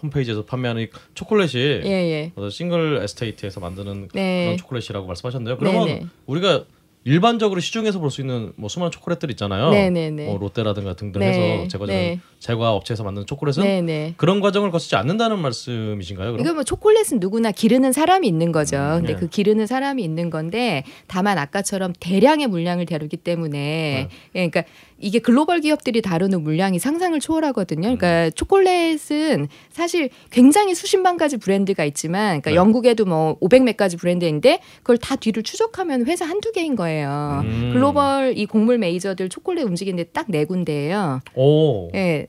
홈페이지에서 0.02 0.44
판매하는 0.44 0.82
이 0.82 0.86
초콜릿이 1.14 1.58
예, 1.58 1.84
예. 1.84 2.32
어, 2.36 2.50
싱글 2.50 3.00
에스테이트에서 3.02 3.60
만드는 3.60 4.08
네. 4.12 4.44
그런 4.44 4.56
초콜릿이라고 4.56 5.06
말씀하셨는데요. 5.06 5.58
그러면 5.58 5.86
네, 5.86 5.94
네. 6.00 6.06
우리가 6.26 6.64
일반적으로 7.04 7.60
시중에서 7.60 7.98
볼 7.98 8.10
수 8.10 8.20
있는 8.20 8.52
뭐 8.56 8.68
수많은 8.68 8.90
초콜릿들 8.90 9.30
있잖아요. 9.30 9.70
네, 9.70 9.88
네, 9.90 10.10
네. 10.10 10.26
뭐 10.26 10.36
롯데라든가 10.38 10.94
등등 10.94 11.20
네, 11.20 11.28
해서 11.28 11.40
네. 11.86 12.20
제과 12.40 12.72
업체에서 12.72 13.04
만든 13.04 13.26
초콜릿은 13.26 13.62
네네. 13.62 14.14
그런 14.16 14.40
과정을 14.40 14.70
거치지 14.70 14.96
않는다는 14.96 15.38
말씀이신가요? 15.38 16.32
그럼? 16.32 16.44
이거 16.44 16.54
뭐 16.54 16.64
초콜릿은 16.64 17.20
누구나 17.20 17.52
기르는 17.52 17.92
사람이 17.92 18.26
있는 18.26 18.50
거죠. 18.50 18.76
근데 18.96 19.12
네. 19.12 19.18
그 19.18 19.28
기르는 19.28 19.66
사람이 19.66 20.02
있는 20.02 20.30
건데 20.30 20.84
다만 21.06 21.36
아까처럼 21.38 21.92
대량의 22.00 22.46
물량을 22.46 22.86
다루기 22.86 23.18
때문에 23.18 24.08
예, 24.34 24.48
그러니까 24.48 24.64
이게 24.98 25.18
글로벌 25.18 25.60
기업들이 25.60 26.02
다루는 26.02 26.42
물량이 26.42 26.78
상상을 26.78 27.18
초월하거든요. 27.20 27.82
그러니까 27.82 28.30
초콜릿은 28.30 29.48
사실 29.70 30.08
굉장히 30.30 30.74
수십만 30.74 31.18
가지 31.18 31.36
브랜드가 31.36 31.84
있지만 31.84 32.40
그러니까 32.40 32.50
네. 32.50 32.56
영국에도 32.56 33.04
뭐 33.04 33.38
500몇 33.40 33.76
가지 33.76 33.96
브랜드인데 33.96 34.60
그걸 34.78 34.96
다 34.96 35.16
뒤를 35.16 35.42
추적하면 35.42 36.06
회사 36.06 36.24
한두 36.24 36.52
개인 36.52 36.74
거예요. 36.74 37.42
음. 37.44 37.70
글로벌 37.72 38.36
이 38.36 38.46
곡물 38.46 38.78
메이저들 38.78 39.28
초콜릿 39.28 39.64
움직이는데 39.64 40.04
딱 40.10 40.30
네 40.30 40.44
군데예요. 40.44 41.20
오. 41.34 41.90
예. 41.94 42.28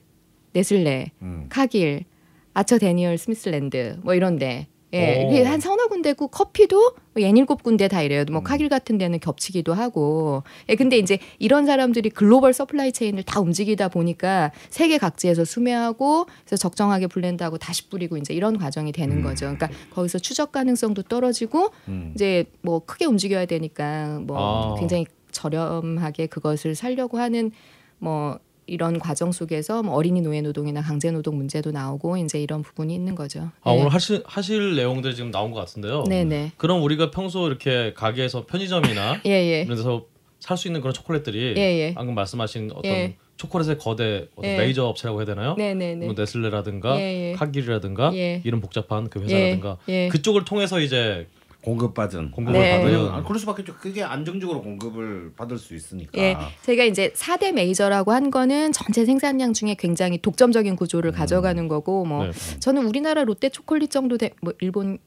네슬레, 0.53 1.11
음. 1.21 1.45
카길, 1.49 2.05
아처 2.53 2.77
대니얼스 2.77 3.17
미들랜드 3.17 3.97
뭐 4.03 4.13
이런데 4.13 4.67
예, 4.93 5.23
오. 5.23 5.31
이게 5.31 5.43
한 5.43 5.59
서너 5.59 5.87
군데고 5.87 6.27
커피도 6.27 6.95
뭐 7.13 7.21
예닐곱 7.21 7.63
군데 7.63 7.87
다 7.87 8.01
이래요. 8.01 8.25
음. 8.27 8.33
뭐 8.33 8.43
카길 8.43 8.67
같은 8.67 8.97
데는 8.97 9.19
겹치기도 9.19 9.73
하고. 9.73 10.43
예, 10.67 10.75
근데 10.75 10.97
이제 10.97 11.17
이런 11.39 11.65
사람들이 11.65 12.09
global 12.09 12.53
supply 12.53 12.91
chain을 12.91 13.23
다 13.23 13.39
움직이다 13.39 13.87
보니까 13.87 14.51
세계 14.69 14.97
각지에서 14.97 15.45
수매하고 15.45 16.25
그래서 16.45 16.57
적정하게 16.57 17.07
blend하고 17.07 17.57
다시 17.57 17.89
뿌리고 17.89 18.17
이제 18.17 18.33
이런 18.33 18.57
과정이 18.57 18.91
되는 18.91 19.21
거죠. 19.21 19.45
그러니까 19.45 19.69
거기서 19.91 20.19
추적 20.19 20.51
가능성도 20.51 21.03
떨어지고 21.03 21.69
음. 21.87 22.11
이제 22.13 22.45
뭐 22.61 22.79
크게 22.79 23.05
움직여야 23.05 23.45
되니까 23.45 24.19
뭐 24.23 24.75
아. 24.75 24.79
굉장히 24.79 25.05
저렴하게 25.31 26.27
그것을 26.27 26.75
살려고 26.75 27.17
하는 27.17 27.51
뭐 27.97 28.39
이런 28.67 28.99
과정 28.99 29.31
속에서 29.31 29.83
뭐 29.83 29.95
어린이 29.95 30.21
노예 30.21 30.41
노동이나 30.41 30.81
강제 30.81 31.11
노동 31.11 31.37
문제도 31.37 31.71
나오고 31.71 32.17
이제 32.17 32.41
이런 32.41 32.61
부분이 32.61 32.93
있는 32.93 33.15
거죠. 33.15 33.49
아 33.63 33.71
네. 33.73 33.79
오늘 33.79 33.93
하실 33.93 34.23
하실 34.25 34.75
내용들이 34.75 35.15
지금 35.15 35.31
나온 35.31 35.51
것 35.51 35.59
같은데요. 35.59 36.03
네네. 36.05 36.53
그럼 36.57 36.81
우리가 36.83 37.11
평소 37.11 37.47
이렇게 37.47 37.93
가게에서 37.93 38.45
편의점이나 38.45 39.21
예 39.25 39.29
예. 39.31 39.61
이런 39.67 39.75
데서 39.77 40.05
살 40.39 40.57
수 40.57 40.67
있는 40.67 40.81
그런 40.81 40.91
초콜릿들이 40.93 41.53
예예. 41.55 41.93
방금 41.93 42.15
말씀하신 42.15 42.71
어떤 42.73 42.91
예. 42.91 43.15
초콜릿의 43.37 43.77
거대 43.77 44.27
어떤 44.35 44.49
예. 44.51 44.57
메이저 44.57 44.85
업체라고 44.85 45.19
해야 45.19 45.25
되나요? 45.25 45.53
네네네. 45.55 46.05
뭐 46.05 46.15
네슬레라든가 46.17 46.99
예, 46.99 47.29
예. 47.31 47.33
카길이라든가 47.33 48.11
예. 48.15 48.41
이런 48.43 48.59
복잡한 48.59 49.07
그 49.09 49.19
회사라든가 49.19 49.77
예. 49.89 50.07
그쪽을 50.07 50.43
통해서 50.45 50.79
이제 50.79 51.27
공급받은 51.63 52.31
공급을 52.31 52.59
네. 52.59 52.83
왜냐면 52.83 53.13
아, 53.13 53.23
그럴 53.23 53.39
수밖에 53.39 53.61
없죠. 53.61 53.75
그게 53.75 54.03
안정적으로 54.03 54.61
공급을 54.61 55.33
받을 55.35 55.57
수 55.57 55.75
있으니까. 55.75 56.11
예, 56.19 56.35
제가 56.63 56.83
이제 56.83 57.11
4대 57.15 57.51
메이저라고 57.51 58.11
한 58.11 58.31
거는 58.31 58.71
전체 58.71 59.05
생산량 59.05 59.53
중에 59.53 59.75
굉장히 59.77 60.17
독점적인 60.17 60.75
구조를 60.75 61.11
가져가는 61.11 61.67
거고 61.67 62.05
뭐 62.05 62.25
네. 62.25 62.31
저는 62.59 62.85
우리나라 62.87 63.23
롯데 63.23 63.49
초콜릿 63.49 63.91
정도 63.91 64.17
돼, 64.17 64.31
뭐 64.41 64.53
일본 64.59 64.97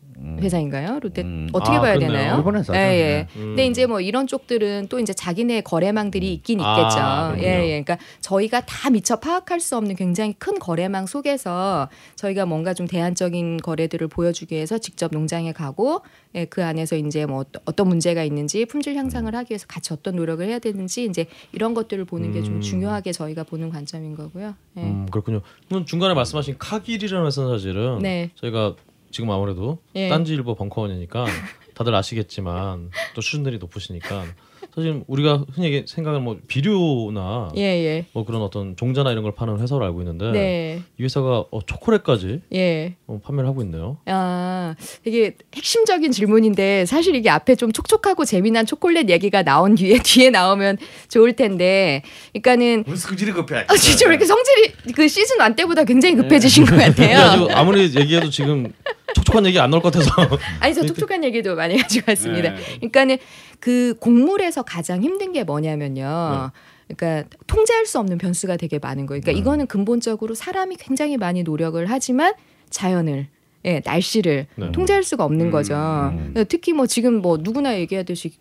회사인가요? 0.40 1.00
롯데 1.00 1.23
음. 1.23 1.49
어떻게 1.52 1.76
아, 1.76 1.80
봐야 1.80 1.94
그렇네요. 1.94 2.18
되나요? 2.18 2.37
일본 2.37 2.56
회사죠. 2.56 2.78
예, 2.78 2.82
예. 2.82 3.02
네. 3.02 3.26
음. 3.37 3.42
근데 3.49 3.66
이제 3.66 3.87
뭐 3.87 4.00
이런 4.00 4.26
쪽들은 4.26 4.87
또 4.88 5.00
이제 5.00 5.12
자기네 5.12 5.62
거래망들이 5.62 6.32
있긴 6.34 6.61
아, 6.61 6.78
있겠죠. 6.78 6.96
그렇군요. 7.37 7.42
예, 7.42 7.62
예. 7.64 7.82
그러니까 7.82 7.99
저희가 8.20 8.61
다 8.61 8.90
미처 8.90 9.16
파악할 9.16 9.61
수 9.61 9.76
없는 9.76 9.96
굉장히 9.96 10.34
큰 10.38 10.58
거래망 10.58 11.06
속에서 11.06 11.88
저희가 12.14 12.46
뭔가 12.46 12.75
좀 12.75 12.87
대안적인 12.87 13.58
거래들을 13.58 14.06
보여주기 14.08 14.54
위해서 14.54 14.78
직접 14.78 15.11
농장에 15.12 15.52
가고 15.52 16.02
예, 16.37 16.43
그 16.46 16.64
안에서 16.64 16.96
이제 16.96 17.26
뭐 17.26 17.44
어떤 17.64 17.88
문제가 17.88 18.24
있는지 18.24 18.64
품질 18.64 18.96
향상을 18.96 19.34
하기 19.34 19.52
위해서 19.52 19.66
같이 19.66 19.92
어떤 19.92 20.16
노력을 20.16 20.46
해야 20.46 20.58
되는지 20.58 21.04
이제 21.04 21.26
이런 21.52 21.74
것들을 21.74 22.04
보는 22.04 22.32
게좀 22.32 22.56
음. 22.56 22.60
중요하게 22.60 23.12
저희가 23.12 23.44
보는 23.44 23.70
관점인 23.70 24.14
거고요. 24.14 24.54
예. 24.76 24.80
음, 24.80 25.06
그렇군요. 25.10 25.40
그럼 25.68 25.84
중간에 25.84 26.14
말씀하신 26.14 26.56
카길이라는 26.58 27.26
회사 27.26 27.46
사실은 27.48 27.98
네. 28.00 28.30
저희가 28.36 28.74
지금 29.10 29.30
아무래도 29.30 29.78
예. 29.94 30.08
딴지일보 30.08 30.54
벙커원이니까 30.56 31.26
다들 31.74 31.94
아시겠지만 31.94 32.90
또 33.14 33.20
수준들이 33.20 33.58
높으시니까 33.58 34.24
사실 34.75 35.04
우리가 35.07 35.45
흔히 35.54 35.85
생각하는 35.87 36.25
뭐 36.25 36.37
비료나 36.49 37.52
예, 37.57 37.62
예. 37.62 38.07
뭐 38.12 38.25
그런 38.25 38.43
어떤 38.43 38.75
종자나 38.76 39.12
이런 39.12 39.23
걸 39.23 39.33
파는 39.33 39.61
회사로 39.61 39.85
알고 39.85 40.00
있는데 40.00 40.33
네. 40.33 40.83
이 40.99 41.04
회사가 41.04 41.45
어, 41.50 41.61
초콜릿까지 41.64 42.40
예. 42.54 42.97
어, 43.07 43.21
판매를 43.23 43.49
하고 43.49 43.62
있네요. 43.62 43.99
아, 44.07 44.75
되게 45.04 45.37
핵심적인 45.54 46.11
질문인데 46.11 46.87
사실 46.87 47.14
이게 47.14 47.31
앞에 47.31 47.54
좀 47.54 47.71
촉촉하고 47.71 48.25
재미난 48.25 48.66
초콜릿 48.66 49.11
얘기가 49.11 49.43
나온 49.45 49.76
뒤에 49.76 49.99
뒤에 50.02 50.31
나오면 50.31 50.78
좋을 51.09 51.35
텐데, 51.35 52.02
그러니까는 52.33 52.85
왜 52.88 52.97
성질이 52.97 53.33
급해? 53.33 53.64
아, 53.69 53.76
진짜 53.76 54.07
왜 54.07 54.14
이렇게 54.14 54.25
성질이 54.26 54.73
그 54.95 55.07
시즌 55.07 55.37
1 55.40 55.54
때보다 55.54 55.85
굉장히 55.85 56.16
급해지신 56.16 56.64
것 56.64 56.75
그래가지고 56.75 57.47
같아요. 57.47 57.57
아무리 57.57 57.83
얘기해도 57.83 58.28
지금 58.31 58.73
촉촉한 59.14 59.47
얘기 59.47 59.59
안 59.61 59.71
나올 59.71 59.81
것 59.83 59.93
같아서 59.93 60.11
아니 60.59 60.75
저 60.75 60.85
촉촉한 60.85 61.23
얘기도 61.23 61.54
많이 61.54 61.76
가지고 61.81 62.07
왔습니다. 62.11 62.50
네. 62.54 62.61
그러니까는 62.76 63.19
그 63.61 63.94
곡물에서 64.00 64.62
가장 64.62 65.02
힘든 65.02 65.32
게 65.32 65.44
뭐냐면요. 65.44 66.50
그러니까 66.88 67.28
통제할 67.46 67.87
수 67.87 67.99
없는 67.99 68.18
변수가 68.18 68.56
되게 68.56 68.78
많은 68.78 69.06
거예요. 69.06 69.20
그러니까 69.20 69.40
이거는 69.40 69.66
근본적으로 69.66 70.34
사람이 70.34 70.76
굉장히 70.76 71.16
많이 71.16 71.42
노력을 71.42 71.84
하지만 71.87 72.34
자연을 72.70 73.28
예, 73.64 73.80
날씨를 73.84 74.46
네. 74.56 74.73
통제할 74.73 75.02
수가 75.02 75.25
없는 75.25 75.50
거죠. 75.50 75.75
음. 75.75 76.34
특히 76.49 76.75
뭐 76.75 76.87
지금 76.87 77.23
뭐 77.23 77.38
누구나 77.40 77.78
얘기하듯이 77.78 78.32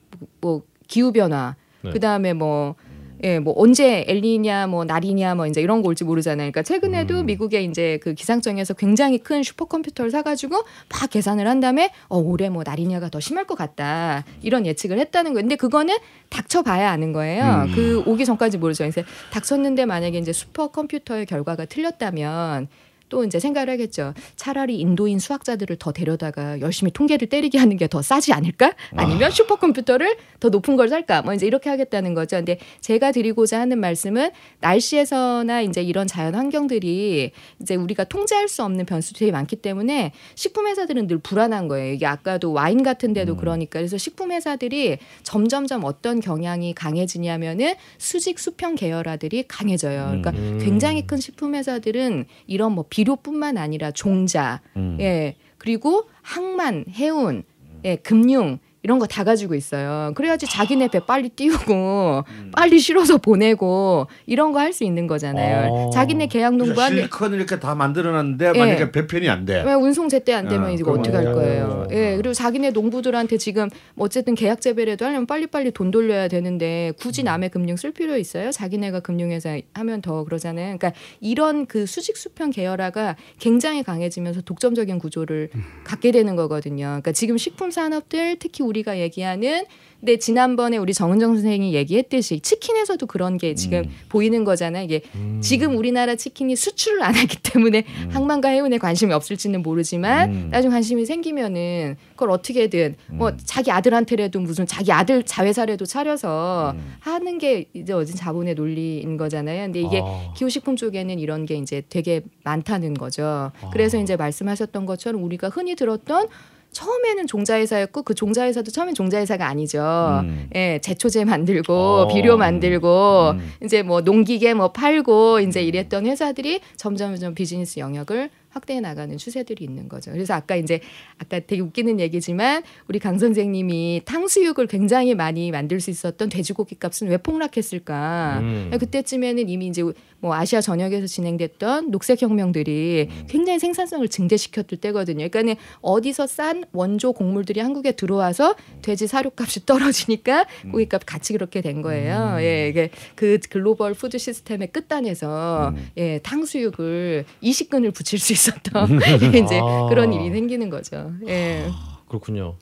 뭐 0.41 0.63
기후 0.87 1.13
변화, 1.13 1.55
네. 1.81 1.91
그다음에 1.91 2.33
뭐 2.33 2.75
예, 3.23 3.39
뭐 3.39 3.53
언제 3.57 4.03
엘니냐, 4.07 4.67
뭐 4.67 4.83
날이냐, 4.83 5.35
뭐 5.35 5.47
이제 5.47 5.61
이런 5.61 5.81
거 5.81 5.87
올지 5.87 6.03
모르잖아요. 6.03 6.51
그러니까 6.51 6.61
최근에도 6.61 7.21
음. 7.21 7.25
미국의 7.25 7.65
이제 7.65 7.97
그 8.03 8.13
기상청에서 8.13 8.73
굉장히 8.73 9.17
큰 9.17 9.43
슈퍼컴퓨터를 9.43 10.11
사가지고 10.11 10.55
막 10.57 11.09
계산을 11.09 11.47
한 11.47 11.61
다음에 11.61 11.91
어 12.09 12.17
올해 12.17 12.49
뭐 12.49 12.63
날이냐가 12.65 13.09
더 13.09 13.21
심할 13.21 13.45
것 13.45 13.57
같다 13.57 14.25
이런 14.41 14.65
예측을 14.65 14.99
했다는 14.99 15.33
거예요. 15.33 15.43
근데 15.43 15.55
그거는 15.55 15.95
닥쳐봐야 16.29 16.91
아는 16.91 17.13
거예요. 17.13 17.65
음. 17.67 17.71
그 17.73 18.03
오기 18.05 18.25
전까지 18.25 18.57
모르죠. 18.57 18.83
그래서 18.83 19.01
닥쳤는데 19.31 19.85
만약에 19.85 20.17
이제 20.17 20.33
슈퍼컴퓨터의 20.33 21.25
결과가 21.25 21.65
틀렸다면 21.65 22.67
또 23.13 23.23
이제 23.23 23.39
생각을 23.39 23.69
하겠죠. 23.69 24.15
차라리 24.35 24.79
인도인 24.79 25.19
수학자들을 25.19 25.75
더 25.75 25.91
데려다가 25.91 26.59
열심히 26.61 26.91
통계를 26.91 27.29
때리게 27.29 27.59
하는 27.59 27.77
게 27.77 27.83
더 27.87 28.01
싸지 28.01 28.33
않을까? 28.33 28.73
아니면 28.95 29.29
슈퍼컴퓨터를 29.29 30.15
더 30.39 30.49
높은 30.49 30.77
걸 30.77 30.87
살까? 30.89 31.21
뭐 31.21 31.33
이제 31.35 31.45
이렇게 31.45 31.69
하겠다는 31.69 32.15
거죠. 32.15 32.37
근데 32.37 32.57
제가 32.81 33.11
드리고자 33.11 33.59
하는 33.59 33.77
말씀은 33.77 34.31
날씨에서나 34.61 35.61
이제 35.61 35.83
이런 35.83 36.07
자연 36.07 36.33
환경들이 36.33 37.31
이제 37.61 37.75
우리가 37.75 38.05
통제할 38.05 38.47
수 38.47 38.63
없는 38.63 38.85
변수들이 38.87 39.31
많기 39.31 39.57
때문에 39.57 40.11
식품 40.33 40.65
회사들은 40.65 41.05
늘 41.07 41.19
불안한 41.19 41.67
거예요. 41.67 41.93
이게 41.93 42.07
아까도 42.07 42.51
와인 42.53 42.81
같은 42.81 43.13
데도 43.13 43.35
그러니까 43.35 43.77
그래서 43.77 43.99
식품 43.99 44.31
회사들이 44.31 44.97
점점점 45.21 45.83
어떤 45.83 46.19
경향이 46.19 46.73
강해지냐면은 46.73 47.75
수직 47.99 48.39
수평 48.39 48.73
계열화들이 48.73 49.43
강해져요. 49.47 50.05
그러니까 50.05 50.31
음. 50.31 50.59
굉장히 50.63 51.05
큰 51.05 51.17
식품 51.19 51.53
회사들은 51.53 52.25
이런 52.47 52.71
뭐 52.71 52.85
비 52.89 53.02
료뿐만 53.03 53.57
아니라 53.57 53.91
종자, 53.91 54.61
음. 54.75 54.97
예 54.99 55.35
그리고 55.57 56.09
항만, 56.21 56.85
해운, 56.89 57.43
예 57.85 57.95
금융 57.95 58.59
이런 58.83 58.99
거 58.99 59.05
다 59.07 59.23
가지고 59.23 59.55
있어요. 59.55 60.11
그래야지 60.15 60.45
자기네 60.47 60.87
배 60.89 60.99
빨리 60.99 61.29
띄우고 61.29 62.23
빨리 62.51 62.79
실어서 62.79 63.17
보내고 63.17 64.07
이런 64.25 64.51
거 64.51 64.59
할 64.59 64.73
수 64.73 64.83
있는 64.85 65.07
거잖아요. 65.07 65.71
어. 65.71 65.89
자기네 65.91 66.27
계약 66.27 66.55
농부한 66.55 66.91
실컷 66.93 67.31
이렇게 67.33 67.59
다 67.59 67.75
만들어놨는데 67.75 68.53
예. 68.55 68.59
만약에 68.59 68.91
배편이 68.91 69.29
안 69.29 69.45
돼. 69.45 69.61
왜 69.63 69.73
운송 69.73 70.09
제때 70.09 70.33
안 70.33 70.47
되면 70.47 70.69
어, 70.69 70.71
이거 70.71 70.91
어떻게 70.93 71.15
할. 71.15 71.33
거예요? 71.33 71.87
예, 71.91 72.15
그리고 72.17 72.33
자기네 72.33 72.71
농부들한테 72.71 73.37
지금 73.37 73.69
뭐 73.95 74.05
어쨌든 74.05 74.35
계약 74.35 74.61
재배라도 74.61 75.05
하려면 75.05 75.25
빨리빨리 75.27 75.71
돈 75.71 75.91
돌려야 75.91 76.27
되는데 76.27 76.91
굳이 76.99 77.23
남의 77.23 77.49
금융 77.49 77.75
쓸 77.77 77.91
필요 77.91 78.17
있어요? 78.17 78.51
자기네가 78.51 78.99
금융회사 79.01 79.57
하면 79.73 80.01
더 80.01 80.23
그러잖아요. 80.23 80.77
그러니까 80.77 80.93
이런 81.21 81.65
그 81.65 81.85
수직 81.85 82.17
수평 82.17 82.49
계열화가 82.49 83.15
굉장히 83.39 83.83
강해지면서 83.83 84.41
독점적인 84.41 84.97
구조를 84.99 85.49
갖게 85.83 86.11
되는 86.11 86.35
거거든요. 86.35 86.85
그러니까 86.85 87.11
지금 87.11 87.37
식품 87.37 87.69
산업들 87.71 88.37
특히 88.39 88.63
우리 88.63 88.72
가 88.81 88.97
얘기하는 88.99 89.65
근데 90.03 90.17
지난번에 90.17 90.75
우리 90.75 90.93
정은정 90.93 91.35
선생이 91.35 91.73
얘기했듯이 91.73 92.41
치킨에서도 92.41 93.05
그런 93.05 93.37
게 93.37 93.55
지금 93.55 93.89
보이는 94.09 94.43
거잖아요. 94.43 94.83
이게 94.83 95.01
음. 95.15 95.39
지금 95.41 95.77
우리나라 95.77 96.15
치킨이 96.15 96.57
수출을 96.57 97.01
안 97.01 97.15
하기 97.15 97.37
때문에 97.41 97.85
항만과 98.09 98.49
해운에 98.49 98.79
관심이 98.79 99.13
없을지는 99.13 99.61
모르지만 99.61 100.29
음. 100.29 100.47
나중에 100.51 100.73
관심이 100.73 101.05
생기면은 101.05 101.95
그걸 102.11 102.31
어떻게든 102.31 102.97
뭐 103.11 103.31
자기 103.45 103.71
아들한테라도 103.71 104.41
무슨 104.41 104.67
자기 104.67 104.91
아들 104.91 105.23
자회사라도 105.23 105.85
차려서 105.85 106.73
음. 106.75 106.95
하는 106.99 107.37
게 107.37 107.69
이제 107.71 107.93
어진 107.93 108.17
자본의 108.17 108.55
논리인 108.55 109.15
거잖아요. 109.15 109.67
근데 109.67 109.79
이게 109.79 110.01
아. 110.03 110.33
기후식품 110.35 110.75
쪽에는 110.75 111.17
이런 111.17 111.45
게 111.45 111.55
이제 111.55 111.81
되게 111.87 112.19
많다는 112.43 112.95
거죠. 112.95 113.23
아. 113.23 113.69
그래서 113.71 113.97
이제 113.97 114.17
말씀하셨던 114.17 114.85
것처럼 114.85 115.23
우리가 115.23 115.47
흔히 115.47 115.75
들었던 115.75 116.27
처음에는 116.73 117.27
종자회사였고 117.27 118.03
그 118.03 118.13
종자회사도 118.13 118.71
처음엔 118.71 118.95
종자회사가 118.95 119.47
아니죠. 119.47 120.21
음. 120.23 120.49
예, 120.55 120.79
제초제 120.81 121.25
만들고 121.25 121.73
어. 121.73 122.07
비료 122.07 122.35
만들고 122.37 123.31
음. 123.31 123.53
이제 123.63 123.83
뭐 123.83 124.01
농기계 124.01 124.53
뭐 124.53 124.71
팔고 124.71 125.39
이제 125.39 125.61
이랬던 125.61 126.05
회사들이 126.05 126.59
점점 126.75 127.15
점 127.15 127.23
점 127.23 127.33
비즈니스 127.35 127.79
영역을 127.79 128.29
확대해 128.49 128.79
나가는 128.81 129.17
추세들이 129.17 129.63
있는 129.63 129.87
거죠. 129.87 130.11
그래서 130.11 130.33
아까 130.33 130.55
이제 130.55 130.79
아까 131.17 131.39
되게 131.39 131.61
웃기는 131.61 131.99
얘기지만 131.99 132.63
우리 132.87 132.99
강 132.99 133.17
선생님이 133.17 134.01
탕수육을 134.05 134.67
굉장히 134.67 135.15
많이 135.15 135.49
만들 135.51 135.79
수 135.79 135.89
있었던 135.89 136.29
돼지고기 136.29 136.75
값은 136.75 137.07
왜 137.07 137.17
폭락했을까? 137.17 138.39
음. 138.41 138.71
그때쯤에는 138.79 139.49
이미 139.49 139.67
이제 139.67 139.83
뭐 140.23 140.33
아시아 140.33 140.61
전역에서 140.61 141.05
진행됐던 141.05 141.91
녹색 141.91 142.21
혁명들이 142.21 143.09
굉장히 143.27 143.59
생산성을 143.59 144.07
증대시켰을 144.07 144.79
때거든요. 144.79 145.27
그러니까는 145.27 145.55
어디서 145.81 146.27
싼 146.27 146.63
원조 146.71 147.11
곡물들이 147.11 147.59
한국에 147.59 147.91
들어와서 147.91 148.55
돼지 148.81 149.05
사료값이 149.05 149.65
떨어지니까 149.67 150.45
고기값 150.71 151.05
같이 151.05 151.33
그렇게 151.33 151.59
된 151.59 151.81
거예요. 151.81 152.37
예, 152.39 152.69
이게 152.69 152.89
그 153.15 153.37
global 153.49 153.93
food 153.93 154.17
system의 154.17 154.69
끝단에서 154.71 155.73
예, 155.97 156.19
탕수육을 156.19 157.25
이식근을 157.41 157.91
붙일 157.91 158.17
수 158.17 158.31
있었던 158.31 159.01
이제 159.35 159.59
아. 159.61 159.87
그런 159.89 160.13
일이 160.13 160.31
생기는 160.31 160.69
거죠. 160.69 161.11
예. 161.27 161.67
그렇군요. 162.07 162.55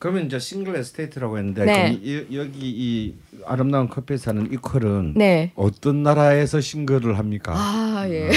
그러면 0.00 0.24
이제 0.24 0.38
single 0.38 0.76
estate라고 0.76 1.36
했는데 1.36 1.64
네. 1.66 1.98
이, 2.02 2.26
여기 2.34 2.58
이 2.62 3.14
아름다운 3.44 3.86
커피에 3.86 4.16
사는 4.16 4.50
Equal은 4.50 5.12
네. 5.14 5.52
어떤 5.54 6.02
나라에서 6.02 6.58
single을 6.62 7.18
합니까? 7.18 7.52
아, 7.54 8.06
예. 8.08 8.30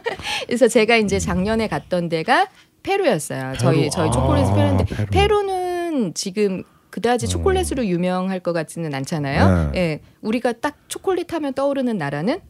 그래서 0.46 0.66
제가 0.66 0.96
이제 0.96 1.18
작년에 1.18 1.68
갔던 1.68 2.08
데가 2.08 2.48
페루였어요. 2.82 3.52
저희 3.58 3.80
페루. 3.80 3.90
저희 3.90 4.10
초콜릿 4.10 4.46
아, 4.46 4.54
페루인데 4.54 4.84
페루. 4.86 5.06
페루 5.10 5.42
는 5.42 6.14
지금 6.14 6.62
그다지 6.88 7.28
초콜릿으로 7.28 7.84
유명할 7.84 8.40
것 8.40 8.54
같지는 8.54 8.94
않잖아요. 8.94 9.72
네. 9.72 9.78
예. 9.78 10.00
우리가 10.22 10.54
딱 10.54 10.78
초콜릿 10.88 11.34
하면 11.34 11.52
떠오르는 11.52 11.98
나라는 11.98 12.40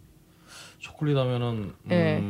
초콜릿 0.79 1.17
하면은 1.17 1.73
예. 1.91 2.23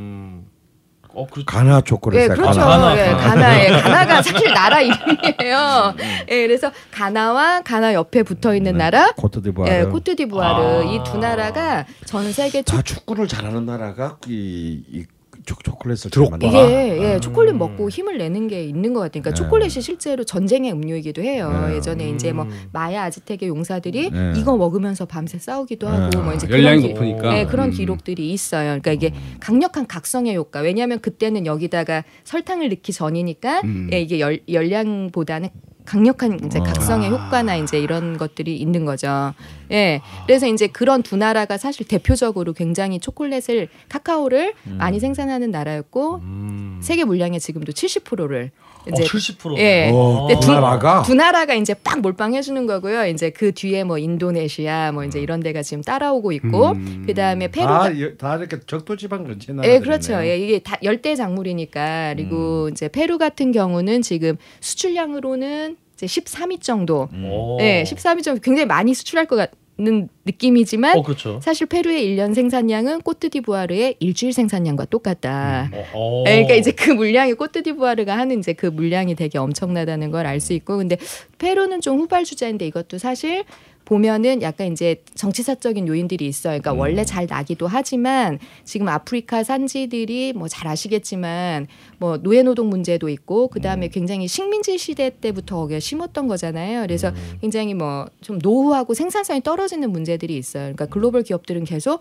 음, 1.14 1.18
어 1.18 1.26
그렇죠. 1.26 1.46
가나 1.46 1.80
초콜릿 1.80 2.20
예, 2.20 2.28
그렇죠. 2.28 2.60
가나. 2.60 2.96
예, 2.98 3.12
가나. 3.12 3.64
예, 3.64 3.68
가나가 3.80 4.22
사실 4.22 4.52
나라 4.52 4.80
이름이에요. 4.80 5.94
예, 6.30 6.46
그래서 6.46 6.70
가나와 6.90 7.62
가나 7.62 7.94
옆에 7.94 8.22
붙어 8.22 8.54
있는 8.54 8.76
나라 8.76 9.12
코트디부아르. 9.16 9.72
예, 9.72 9.84
코트디부아르 9.84 10.62
아. 10.62 10.82
이두 10.82 11.18
나라가 11.18 11.84
전 12.04 12.32
세계 12.32 12.62
초다 12.62 12.82
축구를 12.82 13.28
잘하는 13.28 13.66
나라가 13.66 14.18
이, 14.28 14.82
이 14.90 15.04
초, 15.50 15.56
초콜릿을 15.64 16.10
드록바. 16.12 16.36
이게 16.46 16.98
예, 17.02 17.14
음. 17.16 17.20
초콜릿 17.20 17.56
먹고 17.56 17.88
힘을 17.90 18.18
내는 18.18 18.46
게 18.46 18.62
있는 18.64 18.94
것 18.94 19.00
같아요. 19.00 19.22
그러니까 19.22 19.30
네. 19.30 19.34
초콜릿이 19.34 19.80
실제로 19.80 20.22
전쟁의 20.22 20.72
음료이기도 20.72 21.22
해요. 21.22 21.66
네. 21.68 21.76
예전에 21.76 22.08
이제 22.10 22.32
뭐 22.32 22.44
음. 22.44 22.50
마야 22.72 23.02
아즈텍의 23.04 23.48
용사들이 23.48 24.10
네. 24.10 24.32
이거 24.36 24.56
먹으면서 24.56 25.06
밤새 25.06 25.38
싸우기도 25.38 25.88
하고 25.88 26.10
네. 26.10 26.18
뭐 26.18 26.32
이제 26.34 26.48
열량이 26.48 26.82
그런 26.82 26.82
기- 26.82 26.94
높으니까. 26.94 27.32
네, 27.34 27.46
그런 27.46 27.68
음. 27.68 27.70
기록들이 27.72 28.30
있어요. 28.32 28.80
그러니까 28.80 28.92
이게 28.92 29.12
강력한 29.40 29.86
각성의 29.88 30.36
효과. 30.36 30.60
왜냐하면 30.60 31.00
그때는 31.00 31.46
여기다가 31.46 32.04
설탕을 32.24 32.68
넣기 32.68 32.92
전이니까 32.92 33.62
음. 33.64 33.90
예, 33.92 34.00
이게 34.00 34.20
열, 34.20 34.38
열량보다는 34.48 35.48
강력한 35.90 36.38
이제 36.44 36.60
어. 36.60 36.62
각성의 36.62 37.10
효과나 37.10 37.56
이제 37.56 37.80
이런 37.80 38.16
것들이 38.16 38.56
있는 38.56 38.84
거죠. 38.84 39.34
예. 39.72 40.00
그래서 40.24 40.46
이제 40.46 40.68
그런 40.68 41.02
두 41.02 41.16
나라가 41.16 41.56
사실 41.56 41.84
대표적으로 41.84 42.52
굉장히 42.52 43.00
초콜릿을 43.00 43.68
카카오를 43.88 44.54
많이 44.78 45.00
생산하는 45.00 45.50
나라였고 45.50 46.20
음. 46.22 46.78
세계 46.80 47.02
물량의 47.04 47.40
지금도 47.40 47.72
70%를 47.72 48.52
이제 48.88 49.02
어, 49.02 49.06
70%. 49.06 49.58
예. 49.58 49.90
오, 49.92 50.26
근데 50.26 50.34
두 50.40 50.46
두- 50.46 50.52
나라가 50.52 51.02
두 51.02 51.14
나라가 51.14 51.54
이제 51.54 51.74
빡 51.74 52.00
몰빵해 52.00 52.42
주는 52.42 52.66
거고요. 52.66 53.06
이제 53.06 53.30
그 53.30 53.52
뒤에 53.52 53.84
뭐 53.84 53.98
인도네시아 53.98 54.92
뭐 54.92 55.04
이제 55.04 55.20
이런 55.20 55.40
데가 55.40 55.62
지금 55.62 55.82
따라오고 55.82 56.32
있고 56.32 56.70
음. 56.72 57.04
그다음에 57.06 57.48
페루가 57.48 57.78
다, 57.90 58.00
여- 58.00 58.14
다 58.16 58.36
이렇게 58.36 58.58
적도 58.66 58.96
지방 58.96 59.24
근처 59.24 59.52
나라. 59.52 59.68
예, 59.68 59.78
그렇죠. 59.80 60.14
예, 60.24 60.38
이게 60.38 60.58
다 60.60 60.76
열대 60.82 61.14
작물이니까 61.16 62.14
그리고 62.16 62.64
음. 62.66 62.70
이제 62.70 62.88
페루 62.88 63.18
같은 63.18 63.52
경우는 63.52 64.02
지금 64.02 64.36
수출량으로는 64.60 65.76
이제 65.94 66.06
13위 66.06 66.60
정도. 66.62 67.08
오. 67.14 67.58
예, 67.60 67.84
13위 67.86 68.22
정도 68.22 68.40
굉장히 68.40 68.66
많이 68.66 68.94
수출할 68.94 69.26
것 69.26 69.36
같 69.36 69.50
는 69.80 70.08
느낌이지만 70.26 70.98
어 70.98 71.02
그렇죠. 71.02 71.40
사실 71.42 71.66
페루의 71.66 72.04
일년 72.04 72.34
생산량은 72.34 73.00
꼬트디부아르의 73.00 73.96
일주일 73.98 74.34
생산량과 74.34 74.84
똑같다. 74.84 75.70
어, 75.72 75.84
어. 75.94 76.24
예, 76.26 76.32
그러니까 76.32 76.54
이제 76.56 76.70
그 76.72 76.90
물량이 76.90 77.32
꼬트디부아르가 77.32 78.18
하는 78.18 78.38
이제 78.40 78.52
그 78.52 78.66
물량이 78.66 79.14
되게 79.14 79.38
엄청나다는 79.38 80.10
걸 80.10 80.26
알 80.26 80.38
수 80.40 80.52
있고 80.52 80.76
근데 80.76 80.98
페루는 81.38 81.80
좀 81.80 81.98
후발 81.98 82.24
주자인데 82.24 82.66
이것도 82.66 82.98
사실 82.98 83.44
보면은 83.94 84.40
약간 84.40 84.70
이제 84.70 85.02
정치사적인 85.16 85.88
요인들이 85.88 86.24
있어요. 86.24 86.60
그러니까 86.60 86.74
원래 86.80 87.04
잘 87.04 87.26
나기도 87.28 87.66
하지만 87.66 88.38
지금 88.64 88.86
아프리카 88.86 89.42
산지들이 89.42 90.32
뭐 90.34 90.46
잘 90.46 90.68
아시겠지만 90.68 91.66
뭐 91.98 92.16
노예 92.18 92.42
노동 92.44 92.68
문제도 92.70 93.08
있고 93.08 93.48
그 93.48 93.60
다음에 93.60 93.88
굉장히 93.88 94.28
식민지 94.28 94.78
시대 94.78 95.10
때부터 95.20 95.56
거기에 95.56 95.80
심었던 95.80 96.28
거잖아요. 96.28 96.82
그래서 96.82 97.12
굉장히 97.40 97.74
뭐 97.74 98.06
좀 98.20 98.38
노후하고 98.40 98.94
생산성이 98.94 99.42
떨어지는 99.42 99.90
문제들이 99.90 100.36
있어요. 100.36 100.62
그러니까 100.74 100.86
글로벌 100.86 101.22
기업들은 101.22 101.64
계속 101.64 102.00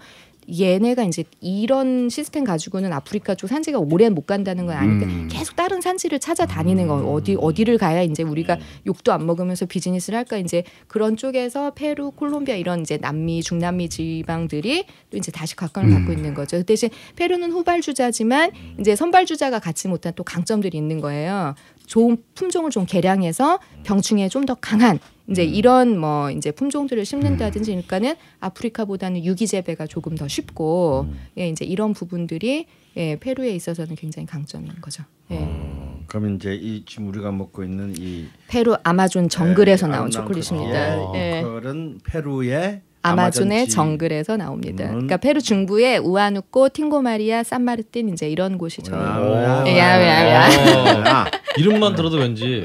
얘네가 0.59 1.03
이제 1.03 1.23
이런 1.39 2.09
시스템 2.09 2.43
가지고는 2.43 2.91
아프리카 2.91 3.35
쪽 3.35 3.47
산지가 3.47 3.79
오래 3.79 4.09
못 4.09 4.25
간다는 4.25 4.65
건 4.65 4.75
아니까 4.75 5.05
음. 5.05 5.29
계속 5.31 5.55
다른 5.55 5.79
산지를 5.79 6.19
찾아다니는 6.19 6.87
거 6.87 6.95
어디 6.97 7.37
어디를 7.39 7.77
가야 7.77 8.01
이제 8.01 8.23
우리가 8.23 8.57
욕도 8.85 9.13
안 9.13 9.25
먹으면서 9.25 9.65
비즈니스를 9.65 10.17
할까 10.17 10.37
이제 10.37 10.63
그런 10.87 11.15
쪽에서 11.15 11.71
페루, 11.71 12.11
콜롬비아 12.11 12.55
이런 12.55 12.81
이제 12.81 12.97
남미, 12.97 13.41
중남미 13.41 13.89
지방들이 13.89 14.85
또 15.09 15.17
이제 15.17 15.31
다시 15.31 15.55
각광을 15.55 15.93
받고 15.93 16.11
있는 16.11 16.33
거죠. 16.33 16.57
그 16.57 16.63
대신 16.63 16.89
페루는 17.15 17.51
후발 17.51 17.81
주자지만 17.81 18.51
이제 18.79 18.95
선발 18.95 19.25
주자가 19.25 19.59
갖지 19.59 19.87
못한 19.87 20.11
또 20.15 20.23
강점들이 20.23 20.77
있는 20.77 20.99
거예요. 20.99 21.55
좋은 21.85 22.17
품종을 22.35 22.69
좀 22.71 22.85
개량해서 22.85 23.59
병충해에 23.83 24.27
좀 24.27 24.39
더 24.45 24.55
강한 24.55 24.97
이제 25.29 25.43
이런 25.43 25.97
뭐 25.97 26.31
이제 26.31 26.51
품종들을 26.51 27.05
심는다든지 27.05 27.71
그러니까는 27.71 28.15
아프리카보다는 28.39 29.23
유기 29.25 29.47
재배가 29.47 29.87
조금 29.87 30.15
더 30.15 30.27
쉽고 30.27 31.07
예 31.37 31.49
이제 31.49 31.65
이런 31.65 31.93
부분들이 31.93 32.65
예 32.97 33.15
페루에 33.17 33.51
있어서는 33.51 33.95
굉장히 33.95 34.25
강점인 34.25 34.81
거죠. 34.81 35.03
예. 35.31 35.37
어, 35.39 35.99
그러면 36.07 36.35
이제 36.35 36.55
이 36.55 36.83
지금 36.85 37.07
우리가 37.07 37.31
먹고 37.31 37.63
있는 37.63 37.93
이 37.97 38.27
페루 38.47 38.77
아마존 38.83 39.29
정글에서 39.29 39.87
예, 39.87 39.91
나온 39.91 40.09
초콜릿입니다. 40.09 40.95
커피의 40.97 41.23
예. 41.35 41.39
이퀄은 41.41 41.99
페루의 42.03 42.81
아마존의 43.01 43.57
아마존 43.59 43.69
정글에서 43.75 44.37
나옵니다. 44.37 44.85
음. 44.85 44.89
그러니까 44.91 45.17
페루 45.17 45.41
중부에 45.41 45.97
우아누코, 45.97 46.69
팅고마리아, 46.69 47.43
산마르틴 47.43 48.09
이제 48.09 48.29
이런 48.29 48.57
곳이 48.57 48.81
저희 48.81 48.99
아, 48.99 49.63
야, 49.67 50.01
야, 50.01 50.29
야. 50.29 51.03
아, 51.05 51.25
이름만 51.57 51.95
들어도 51.95 52.17
왠지 52.17 52.63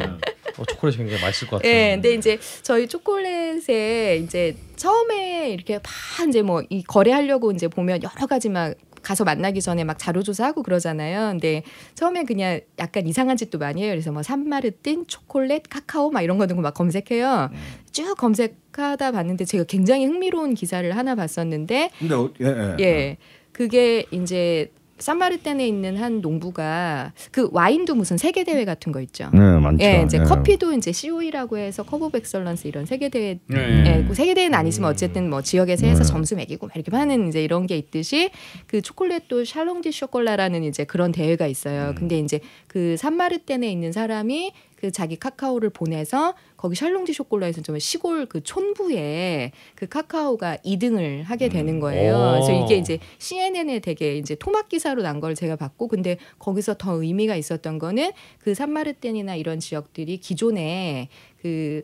어, 0.57 0.65
초콜릿이 0.65 0.99
굉장히 0.99 1.21
맛있을 1.23 1.49
것 1.49 1.57
같아요. 1.63 1.73
예, 1.73 1.91
근데 1.95 2.15
이제 2.15 2.39
저희 2.63 2.87
초콜릿에 2.89 4.17
이제 4.23 4.57
처음에 4.77 5.51
이렇게 5.51 5.75
막 5.75 6.29
이제 6.29 6.43
뭐 6.43 6.63
이 6.71 6.83
거래하려고 6.83 7.51
이제 7.53 7.69
보면 7.69 8.03
여러 8.03 8.27
가지 8.27 8.49
막 8.49 8.75
가서 9.05 9.23
만나기 9.25 9.61
전에 9.61 9.85
막 9.85 9.99
자료조사하고 9.99 10.63
그러잖아요. 10.63 11.31
근데 11.33 11.63
처음에 11.95 12.25
그냥 12.25 12.61
약간 12.79 13.07
이상한 13.07 13.37
짓도 13.37 13.59
많이 13.59 13.83
해요. 13.83 13.93
그래서 13.93 14.11
뭐 14.11 14.23
산마르틴, 14.23 15.07
초콜릿, 15.07 15.65
카카오 15.69 16.11
막 16.11 16.23
이런 16.23 16.39
거 16.39 16.47
넣고 16.47 16.61
막 16.61 16.75
검색해요. 16.75 17.51
쭉 17.93 18.17
검색하다 18.17 19.13
봤는데 19.13 19.45
제가 19.45 19.65
굉장히 19.65 20.07
흥미로운 20.07 20.55
기사를 20.55 20.97
하나 20.97 21.15
봤었는데 21.15 21.91
근데 21.99 22.15
어, 22.15 22.31
예, 22.41 22.47
예. 22.47 22.77
예. 22.81 23.17
그게 23.53 24.05
이제 24.11 24.73
산마르틴에 24.99 25.67
있는 25.67 25.97
한 25.97 26.21
농부가 26.21 27.13
그 27.31 27.49
와인도 27.53 27.95
무슨 27.95 28.17
세계 28.17 28.45
대회 28.45 28.65
같은 28.65 28.93
거 28.93 29.01
있죠. 29.01 29.29
네, 29.33 29.39
많죠. 29.39 29.85
예, 29.85 30.03
이제 30.05 30.19
예. 30.19 30.23
커피도 30.23 30.73
이제 30.73 30.93
COE라고 30.93 31.59
해서 31.59 31.83
Cup 31.83 32.03
of 32.03 32.19
Excellence 32.19 32.69
이런 32.69 32.87
세계 32.87 33.09
대회 33.09 33.39
예. 33.53 33.85
예, 33.87 34.05
그 34.07 34.15
세계 34.15 34.35
대회는 34.35 34.57
아니지만 34.57 34.91
어쨌든 34.91 35.29
뭐 35.29 35.43
지역에서 35.43 35.87
해서 35.87 36.03
네. 36.03 36.09
점수 36.09 36.37
매기고 36.37 36.67
막 36.67 36.77
이렇게 36.77 36.95
하는 36.97 37.29
이제 37.29 37.43
이런 37.43 37.67
게 37.67 37.77
있듯이 37.77 38.31
그 38.67 38.83
초콜릿도 38.83 39.45
Salon 39.45 39.79
du 39.79 39.93
Chocolat라는 39.93 40.65
이제 40.65 40.85
그런 40.85 41.13
대회가 41.13 41.47
있어요. 41.47 41.91
음. 41.91 41.95
근데 41.95 42.19
이제 42.19 42.41
그 42.67 42.97
산마르틴에 42.97 43.71
있는 43.71 43.93
사람이 43.93 44.53
그 44.85 44.93
자기 44.93 45.17
카카오를 45.17 45.71
보내서 45.71 46.35
거기 46.59 46.77
Salon 46.77 47.04
du 47.04 47.15
Chocolat에서 47.15 47.63
좀 47.63 47.79
시골 47.79 48.27
그 48.27 48.43
촌부에 48.43 49.51
그 49.75 49.87
카카오가 49.89 50.59
2등을 50.59 51.23
하게 51.23 51.49
되는 51.49 51.81
거예요. 51.81 52.15
오. 52.15 52.31
그래서 52.33 52.53
이게 52.53 52.77
이제 52.77 52.99
CNN에 53.19 53.79
되게 53.79 54.19
이제 54.19 54.35
토막 54.35 54.69
기사로 54.69 55.01
난 55.03 55.15
걸 55.21 55.35
제가 55.35 55.57
봤고 55.57 55.89
근데 55.89 56.19
거기서 56.39 56.75
더 56.75 57.03
의미가 57.03 57.35
있었던 57.37 57.79
거는 57.79 58.11
그 58.41 58.53
산마르틴이나 58.53 59.37
이런 59.37 59.59
지역들이 59.59 60.19
기존에 60.19 61.09
그 61.41 61.83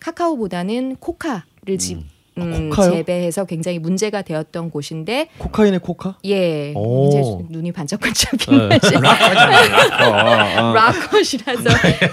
카카오보다는 0.00 0.96
코카를 0.96 1.76
지 1.78 1.96
음, 1.96 2.08
코카요? 2.38 2.90
재배해서 2.92 3.44
굉장히 3.44 3.78
문제가 3.78 4.22
되었던 4.22 4.70
곳인데 4.70 5.28
코카인의 5.38 5.80
코카? 5.80 6.18
예 6.24 6.72
오. 6.74 7.08
이제 7.08 7.22
눈이 7.50 7.72
반짝반짝 7.72 8.32
네. 8.38 8.46
빛나시 8.46 8.96
어, 8.96 10.60
어. 10.68 10.72
락커시라서 10.74 11.62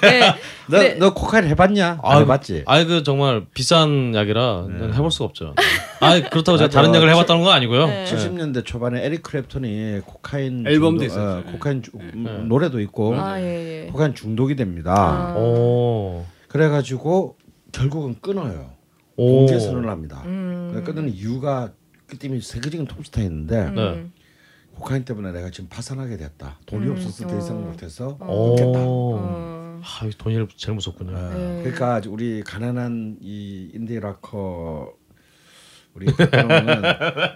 네. 0.02 0.36
너, 0.68 0.80
네. 0.80 0.94
너 0.96 1.14
코카인 1.14 1.46
해봤냐? 1.46 2.00
안 2.04 2.22
해봤지? 2.22 2.64
아이 2.66 2.86
그 2.86 3.04
정말 3.04 3.46
비싼 3.54 4.14
약이라 4.16 4.66
네. 4.70 4.88
해볼 4.94 5.12
수가 5.12 5.26
없죠. 5.26 5.54
아 6.00 6.20
그렇다고 6.30 6.58
제가 6.58 6.68
맞아. 6.68 6.70
다른 6.70 6.94
약을 6.96 7.10
해봤다는 7.12 7.44
건 7.44 7.54
아니고요. 7.54 7.88
네. 7.88 8.06
70년대 8.06 8.66
초반에 8.66 9.06
에릭 9.06 9.24
클랩튼이 9.24 10.06
코카인 10.06 10.66
앨범도 10.68 11.04
중독- 11.04 11.06
있었죠. 11.06 11.48
어, 11.48 11.52
코카인 11.52 11.82
주- 11.84 11.92
음, 11.96 12.24
네. 12.26 12.32
노래도 12.46 12.80
있고 12.82 13.16
아, 13.16 13.40
예, 13.40 13.84
예. 13.86 13.88
코카인 13.92 14.16
중독이 14.16 14.56
됩니다. 14.56 14.94
아. 14.96 15.36
오. 15.38 16.26
그래가지고 16.48 17.36
결국은 17.72 18.16
끊어요. 18.22 18.72
오. 19.18 19.38
공개 19.40 19.60
선언을 19.60 19.90
합니다. 19.90 20.24
음. 20.26 20.82
끊는 20.86 21.10
이유가 21.10 21.74
그때문에 22.08 22.42
세계적인 22.42 22.86
톱스타였는데 22.88 23.72
네. 23.72 24.06
코카인 24.76 25.06
때문에 25.06 25.32
내가 25.32 25.50
지금 25.50 25.70
파산하게 25.70 26.18
됐다. 26.18 26.60
돈이 26.66 26.86
음, 26.88 26.92
없어서 26.92 27.28
더 27.28 27.38
이상 27.38 27.58
어. 27.58 27.62
못해서 27.62 28.18
오. 28.22 28.56
끊겠다. 28.56 28.80
어. 28.84 29.82
아, 29.82 30.10
돈이 30.18 30.48
제일 30.58 30.76
무섭군요. 30.76 31.16
어, 31.16 31.30
네. 31.34 31.62
그러니까 31.64 32.02
우리 32.10 32.44
가난한 32.44 33.18
이 33.22 33.72
인디 33.74 34.00
락커 34.00 34.94
우리 35.96 36.08
대표는 36.08 36.82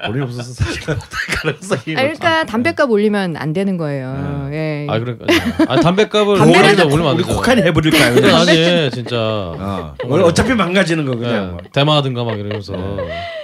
돈이 0.05 0.21
없어서 0.21 0.51
사실 0.51 0.81
가능성이 0.83 1.95
아, 1.95 2.01
그러니까 2.01 2.43
담배값 2.43 2.91
올리면 2.91 3.37
안 3.37 3.53
되는 3.53 3.77
거예요. 3.77 4.49
예. 4.51 4.85
아 4.89 4.99
그러니까 4.99 5.25
아 5.69 5.79
담배값을 5.79 6.41
올리면 6.41 7.07
안 7.07 7.15
되죠. 7.17 7.29
코카인 7.35 7.59
해버릴까요? 7.59 8.35
아니 8.35 8.91
진짜. 8.91 9.17
어. 9.17 9.95
어차피 10.09 10.53
망가지는 10.55 11.05
거 11.05 11.15
그냥 11.15 11.31
네, 11.33 11.51
뭐. 11.51 11.57
대마하든가 11.71 12.25
막 12.25 12.37
이러면서. 12.37 12.73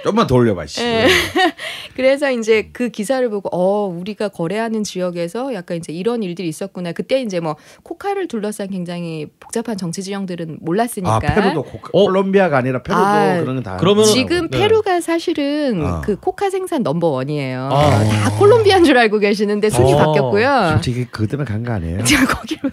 좀만 0.04 0.26
더 0.26 0.34
올려봐 0.34 0.66
씨. 0.66 0.82
예. 0.82 1.06
그래서 1.94 2.30
이제 2.30 2.68
그 2.72 2.88
기사를 2.90 3.28
보고 3.30 3.48
어 3.52 3.86
우리가 3.86 4.28
거래하는 4.28 4.84
지역에서 4.84 5.54
약간 5.54 5.78
이제 5.78 5.92
이런 5.92 6.22
일들이 6.22 6.48
있었구나. 6.48 6.92
그때 6.92 7.20
이제 7.22 7.40
뭐 7.40 7.56
코카를 7.82 8.28
둘러싼 8.28 8.68
굉장히 8.68 9.26
복잡한 9.40 9.76
정치 9.76 10.02
지형들은 10.02 10.58
몰랐으니까. 10.60 11.16
아 11.16 11.18
페루도 11.18 11.62
코카, 11.64 11.88
어? 11.92 12.04
콜롬비아가 12.04 12.58
아니라 12.58 12.82
페루도 12.82 13.04
아, 13.04 13.40
그런 13.40 13.56
거다. 13.56 13.76
그러면은- 13.78 14.04
지금 14.12 14.48
네. 14.50 14.58
페루가 14.58 15.00
사실은 15.00 15.84
아. 15.84 16.00
그 16.02 16.16
코카 16.16 16.50
생산 16.50 16.82
number 16.82 17.08
one이에요. 17.08 17.68
아. 17.72 18.04
다 18.04 18.30
콜롬비아인 18.38 18.84
줄 18.84 18.96
알고 18.98 19.18
계시는데 19.18 19.70
순위 19.70 19.92
어. 19.94 19.96
바뀌었고요. 19.96 20.68
솔직히 20.72 21.06
그것 21.06 21.28
때문에 21.28 21.46
간 21.48 21.64
거 21.64 21.72
아니에요? 21.72 22.02
제가 22.04 22.26
거기로 22.26 22.70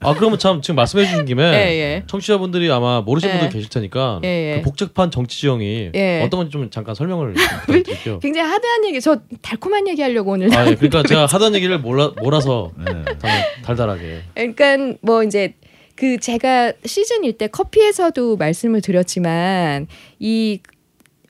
아 0.00 0.14
그러면 0.14 0.38
참 0.38 0.60
지금 0.62 0.76
말씀해 0.76 1.04
주신 1.06 1.24
김에 1.26 1.42
예, 1.44 1.56
예. 1.78 2.02
청취자분들이 2.06 2.70
아마 2.72 3.00
모르시는 3.02 3.34
예. 3.36 3.38
분들 3.40 3.56
계실 3.58 3.70
테니까 3.70 4.20
예, 4.24 4.28
예. 4.28 4.56
그 4.56 4.62
복잡한 4.62 5.10
정치 5.10 5.38
지형이 5.40 5.90
예. 5.94 6.22
어떤 6.24 6.38
건지 6.38 6.50
좀 6.52 6.70
잠깐 6.72 6.94
설명을 6.94 7.34
좀 7.34 7.44
부탁드릴게요. 7.66 8.18
굉장히 8.20 8.48
하드한 8.50 8.84
얘기, 8.86 9.00
저 9.00 9.20
달콤한 9.42 9.86
얘기 9.88 10.00
하려고 10.02 10.32
오늘. 10.32 10.52
아, 10.56 10.66
예. 10.68 10.74
그러니까 10.74 11.02
제가 11.04 11.26
하던 11.26 11.54
얘기를 11.54 11.78
몰라, 11.78 12.10
몰아서 12.20 12.72
네. 12.82 13.04
달, 13.20 13.44
달달하게. 13.62 14.22
그러니까 14.34 14.96
뭐 15.02 15.22
이제 15.22 15.54
그 15.94 16.18
제가 16.18 16.72
시즌 16.86 17.24
일 17.24 17.34
때 17.36 17.46
커피에서도 17.46 18.36
말씀을 18.36 18.80
드렸지만 18.80 19.86
이 20.18 20.60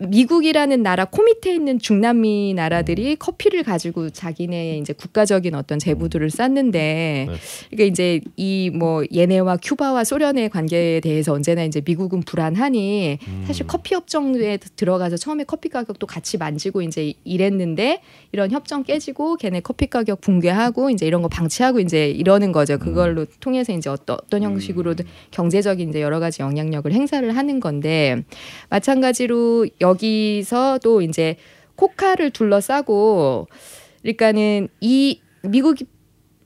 미국이라는 0.08 0.82
나라 0.82 1.04
코 1.04 1.22
밑에 1.22 1.54
있는 1.54 1.78
중남미 1.78 2.54
나라들이 2.54 3.16
커피를 3.16 3.62
가지고 3.62 4.10
자기네의 4.10 4.78
이제 4.78 4.92
국가적인 4.92 5.54
어떤 5.54 5.78
재부들을 5.78 6.30
쌓는데 6.30 7.26
네. 7.28 7.36
그러니까 7.70 7.84
이제 7.84 8.20
이 8.36 8.72
뭐 8.72 9.04
얘네와 9.14 9.58
큐바와 9.62 10.04
소련의 10.04 10.48
관계에 10.48 11.00
대해서 11.00 11.32
언제나 11.32 11.62
이제 11.64 11.80
미국은 11.84 12.22
불안하니 12.22 13.18
음. 13.26 13.44
사실 13.46 13.66
커피 13.66 13.94
협정에 13.94 14.58
들어가서 14.76 15.16
처음에 15.16 15.44
커피 15.44 15.68
가격도 15.68 16.06
같이 16.06 16.38
만지고 16.38 16.82
이제 16.82 17.12
이랬는데 17.24 18.00
이런 18.32 18.50
협정 18.50 18.82
깨지고 18.82 19.36
걔네 19.36 19.60
커피 19.60 19.86
가격 19.86 20.20
붕괴하고 20.20 20.90
이제 20.90 21.06
이런 21.06 21.22
거 21.22 21.28
방치하고 21.28 21.80
이제 21.80 22.08
이러는 22.08 22.52
거죠. 22.52 22.78
그걸로 22.78 23.26
통해서 23.40 23.72
이제 23.72 23.90
어떤 23.90 24.16
어떤 24.22 24.42
형식으로든 24.42 25.04
경제적인 25.30 25.90
이제 25.90 26.00
여러 26.00 26.18
가지 26.20 26.42
영향력을 26.42 26.90
행사를 26.92 27.36
하는 27.36 27.60
건데 27.60 28.22
마찬가지로 28.70 29.66
여 29.80 29.91
기서 29.94 30.78
또 30.82 31.02
이제 31.02 31.36
코카를 31.76 32.30
둘러싸고 32.30 33.48
그러니까는 34.02 34.68
이 34.80 35.20
미국 35.42 35.78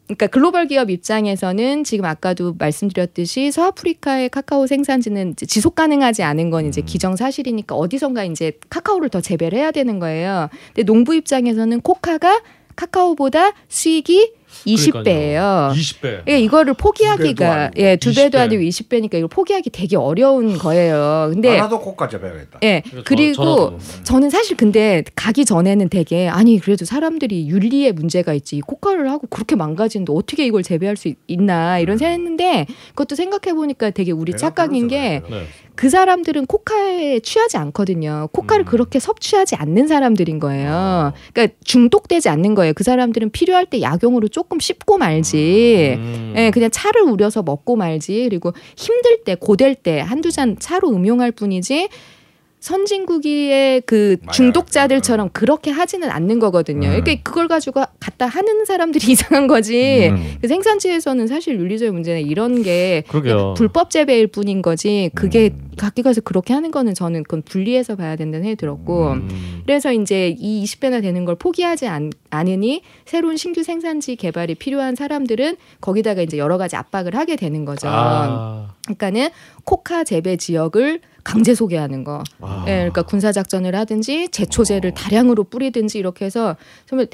그러니까 0.06 0.28
글로벌 0.28 0.68
기업 0.68 0.88
입장에서는 0.88 1.82
지금 1.82 2.04
아까도 2.04 2.54
말씀드렸듯이 2.58 3.50
서아프리카의 3.50 4.28
카카오 4.28 4.68
생산지는 4.68 5.34
지속 5.34 5.74
가능하지 5.74 6.22
않은 6.22 6.50
건 6.50 6.66
이제 6.66 6.80
기정사실이니까 6.80 7.74
어디선가 7.74 8.24
이제 8.24 8.52
카카오를 8.70 9.08
더 9.08 9.20
재배를 9.20 9.58
해야 9.58 9.72
되는 9.72 9.98
거예요. 9.98 10.48
근데 10.68 10.84
농부 10.84 11.14
입장에서는 11.16 11.80
코카가 11.80 12.40
카카오보다 12.76 13.52
수익이 13.68 14.32
20배예요. 14.66 15.72
20배. 15.72 16.22
예, 16.28 16.38
이거를 16.40 16.74
포기하기가 16.74 17.70
예, 17.76 17.96
두 17.96 18.12
배도 18.14 18.36
20배. 18.38 18.40
아니고 18.40 18.62
20배니까 18.62 19.14
이걸 19.14 19.28
포기하기 19.28 19.70
되게 19.70 19.96
어려운 19.96 20.58
거예요. 20.58 21.30
근데 21.32 21.56
하나도 21.56 21.80
코카 21.80 22.08
잡아야겠다. 22.08 22.58
예. 22.62 22.82
저- 22.90 23.02
그리고 23.04 23.34
저라도. 23.34 23.78
저는 24.04 24.30
사실 24.30 24.56
근데 24.56 25.02
가기 25.14 25.44
전에는 25.44 25.88
되게 25.88 26.28
아니 26.28 26.58
그래도 26.58 26.84
사람들이 26.84 27.48
윤리에 27.48 27.92
문제가 27.92 28.34
있지 28.34 28.60
코카를 28.60 29.10
하고 29.10 29.26
그렇게 29.28 29.56
망가지는데 29.56 30.12
어떻게 30.12 30.44
이걸 30.46 30.62
재배할 30.62 30.96
수 30.96 31.08
있- 31.08 31.16
있나 31.26 31.78
이런 31.78 31.98
생각했는데 31.98 32.66
그것도 32.90 33.14
생각해 33.14 33.54
보니까 33.54 33.90
되게 33.90 34.12
우리 34.12 34.32
착각인 34.36 34.88
게 34.88 35.20
그러잖아요. 35.20 35.42
네. 35.42 35.48
그 35.76 35.90
사람들은 35.90 36.46
코카에 36.46 37.20
취하지 37.20 37.58
않거든요. 37.58 38.28
코카를 38.32 38.64
음. 38.64 38.66
그렇게 38.66 38.98
섭취하지 38.98 39.56
않는 39.56 39.88
사람들인 39.88 40.38
거예요. 40.38 40.70
아. 40.72 41.12
그러니까 41.34 41.54
중독되지 41.64 42.30
않는 42.30 42.54
거예요. 42.54 42.72
그 42.72 42.82
사람들은 42.82 43.28
필요할 43.30 43.66
때 43.66 43.82
약용으로 43.82 44.28
조금 44.28 44.55
씹고 44.60 44.98
말지. 44.98 45.94
음. 45.98 46.34
예, 46.36 46.50
그냥 46.50 46.70
차를 46.70 47.02
우려서 47.02 47.42
먹고 47.42 47.76
말지. 47.76 48.26
그리고 48.28 48.52
힘들 48.76 49.24
때, 49.24 49.34
고될 49.34 49.74
때 49.74 50.00
한두 50.00 50.30
잔 50.30 50.56
차로 50.58 50.90
음용할 50.90 51.32
뿐이지. 51.32 51.88
선진국의 52.60 53.82
그. 53.82 54.16
중독자들처럼 54.32 55.30
그렇게 55.32 55.70
하지는 55.70 56.10
않는 56.10 56.38
거거든요. 56.38 56.88
음. 56.88 57.00
그러니까 57.00 57.22
그걸 57.22 57.48
가지고 57.48 57.82
갖다 58.00 58.26
하는 58.26 58.64
사람들이 58.64 59.06
이상한 59.12 59.46
거지. 59.46 60.08
음. 60.10 60.36
그 60.40 60.48
생산지에서는 60.48 61.26
사실 61.26 61.58
윤리적인 61.58 61.94
문제는 61.94 62.22
이런 62.22 62.62
게. 62.62 63.04
불법 63.56 63.90
재배일 63.90 64.26
뿐인 64.26 64.62
거지. 64.62 65.10
그게 65.14 65.50
음. 65.54 65.70
각기 65.76 66.02
가서 66.02 66.20
그렇게 66.20 66.54
하는 66.54 66.70
거는 66.70 66.94
저는 66.94 67.22
그건 67.22 67.42
분리해서 67.42 67.96
봐야 67.96 68.16
된다는 68.16 68.44
생각이 68.44 68.56
들었고. 68.56 69.12
음. 69.12 69.62
그래서 69.64 69.92
이제 69.92 70.34
이 70.38 70.64
20배나 70.64 71.02
되는 71.02 71.24
걸 71.24 71.36
포기하지 71.36 71.86
않, 71.86 72.10
않으니 72.30 72.82
새로운 73.04 73.36
신규 73.36 73.62
생산지 73.62 74.16
개발이 74.16 74.56
필요한 74.56 74.94
사람들은 74.96 75.56
거기다가 75.80 76.22
이제 76.22 76.38
여러 76.38 76.58
가지 76.58 76.76
압박을 76.76 77.14
하게 77.14 77.36
되는 77.36 77.64
거죠. 77.64 77.88
아. 77.88 78.74
그러니까는 78.86 79.28
코카 79.64 80.04
재배 80.04 80.36
지역을 80.36 81.00
강제 81.26 81.56
소개하는 81.56 82.04
거. 82.04 82.22
아. 82.40 82.64
예, 82.68 82.76
그러니까 82.76 83.02
군사 83.02 83.32
작전을 83.32 83.74
하든지 83.74 84.28
제초제를 84.28 84.94
다량으로 84.94 85.42
뿌리든지 85.42 85.98
이렇게 85.98 86.24
해서 86.24 86.56
정말 86.86 87.08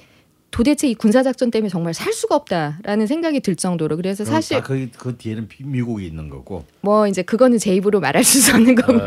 도대체 0.52 0.86
이 0.86 0.94
군사 0.94 1.22
작전 1.22 1.50
때문에 1.50 1.70
정말 1.70 1.94
살 1.94 2.12
수가 2.12 2.36
없다라는 2.36 3.06
생각이 3.06 3.40
들 3.40 3.56
정도로 3.56 3.96
그래서 3.96 4.22
사실 4.24 4.58
다 4.58 4.62
그, 4.62 4.86
그 4.98 5.16
뒤에는 5.16 5.48
비- 5.48 5.64
미국이 5.64 6.06
있는 6.06 6.28
거고. 6.28 6.64
뭐 6.82 7.08
이제 7.08 7.22
그거는 7.22 7.56
제 7.58 7.74
입으로 7.74 8.00
말할 8.00 8.22
수 8.22 8.54
없는 8.54 8.74
거고요. 8.74 9.06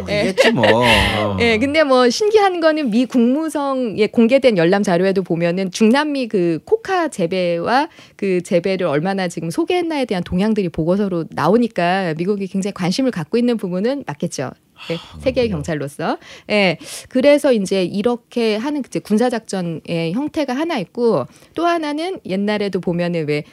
미국이겠지 0.00 0.52
뭐. 0.52 0.64
어. 0.70 1.36
예, 1.40 1.58
근데 1.58 1.82
뭐 1.82 2.10
신기한 2.10 2.60
거는 2.60 2.90
미 2.90 3.06
국무성에 3.06 4.06
공개된 4.08 4.58
열람 4.58 4.82
자료에도 4.82 5.22
보면은 5.22 5.70
중남미 5.70 6.28
그 6.28 6.60
코카 6.66 7.08
재배와 7.08 7.88
그 8.16 8.42
재배를 8.42 8.86
얼마나 8.86 9.28
지금 9.28 9.50
소개했나에 9.50 10.04
대한 10.04 10.22
동향들이 10.22 10.68
보고서로 10.68 11.24
나오니까 11.30 12.14
미국이 12.18 12.46
굉장히 12.46 12.74
관심을 12.74 13.10
갖고 13.12 13.38
있는 13.38 13.56
부분은 13.56 14.04
맞겠죠. 14.06 14.50
예, 14.90 14.96
세계의 15.20 15.48
경찰로서. 15.50 16.18
예. 16.50 16.78
그래서 17.08 17.52
이제 17.52 17.84
이렇게 17.84 18.56
하는 18.56 18.82
이제 18.86 18.98
군사 18.98 19.28
작전의 19.30 20.12
형태가 20.12 20.54
하나 20.54 20.78
있고 20.78 21.26
또 21.54 21.66
하나는 21.66 22.20
옛날에도 22.24 22.80
보면은 22.80 23.28
왜 23.28 23.44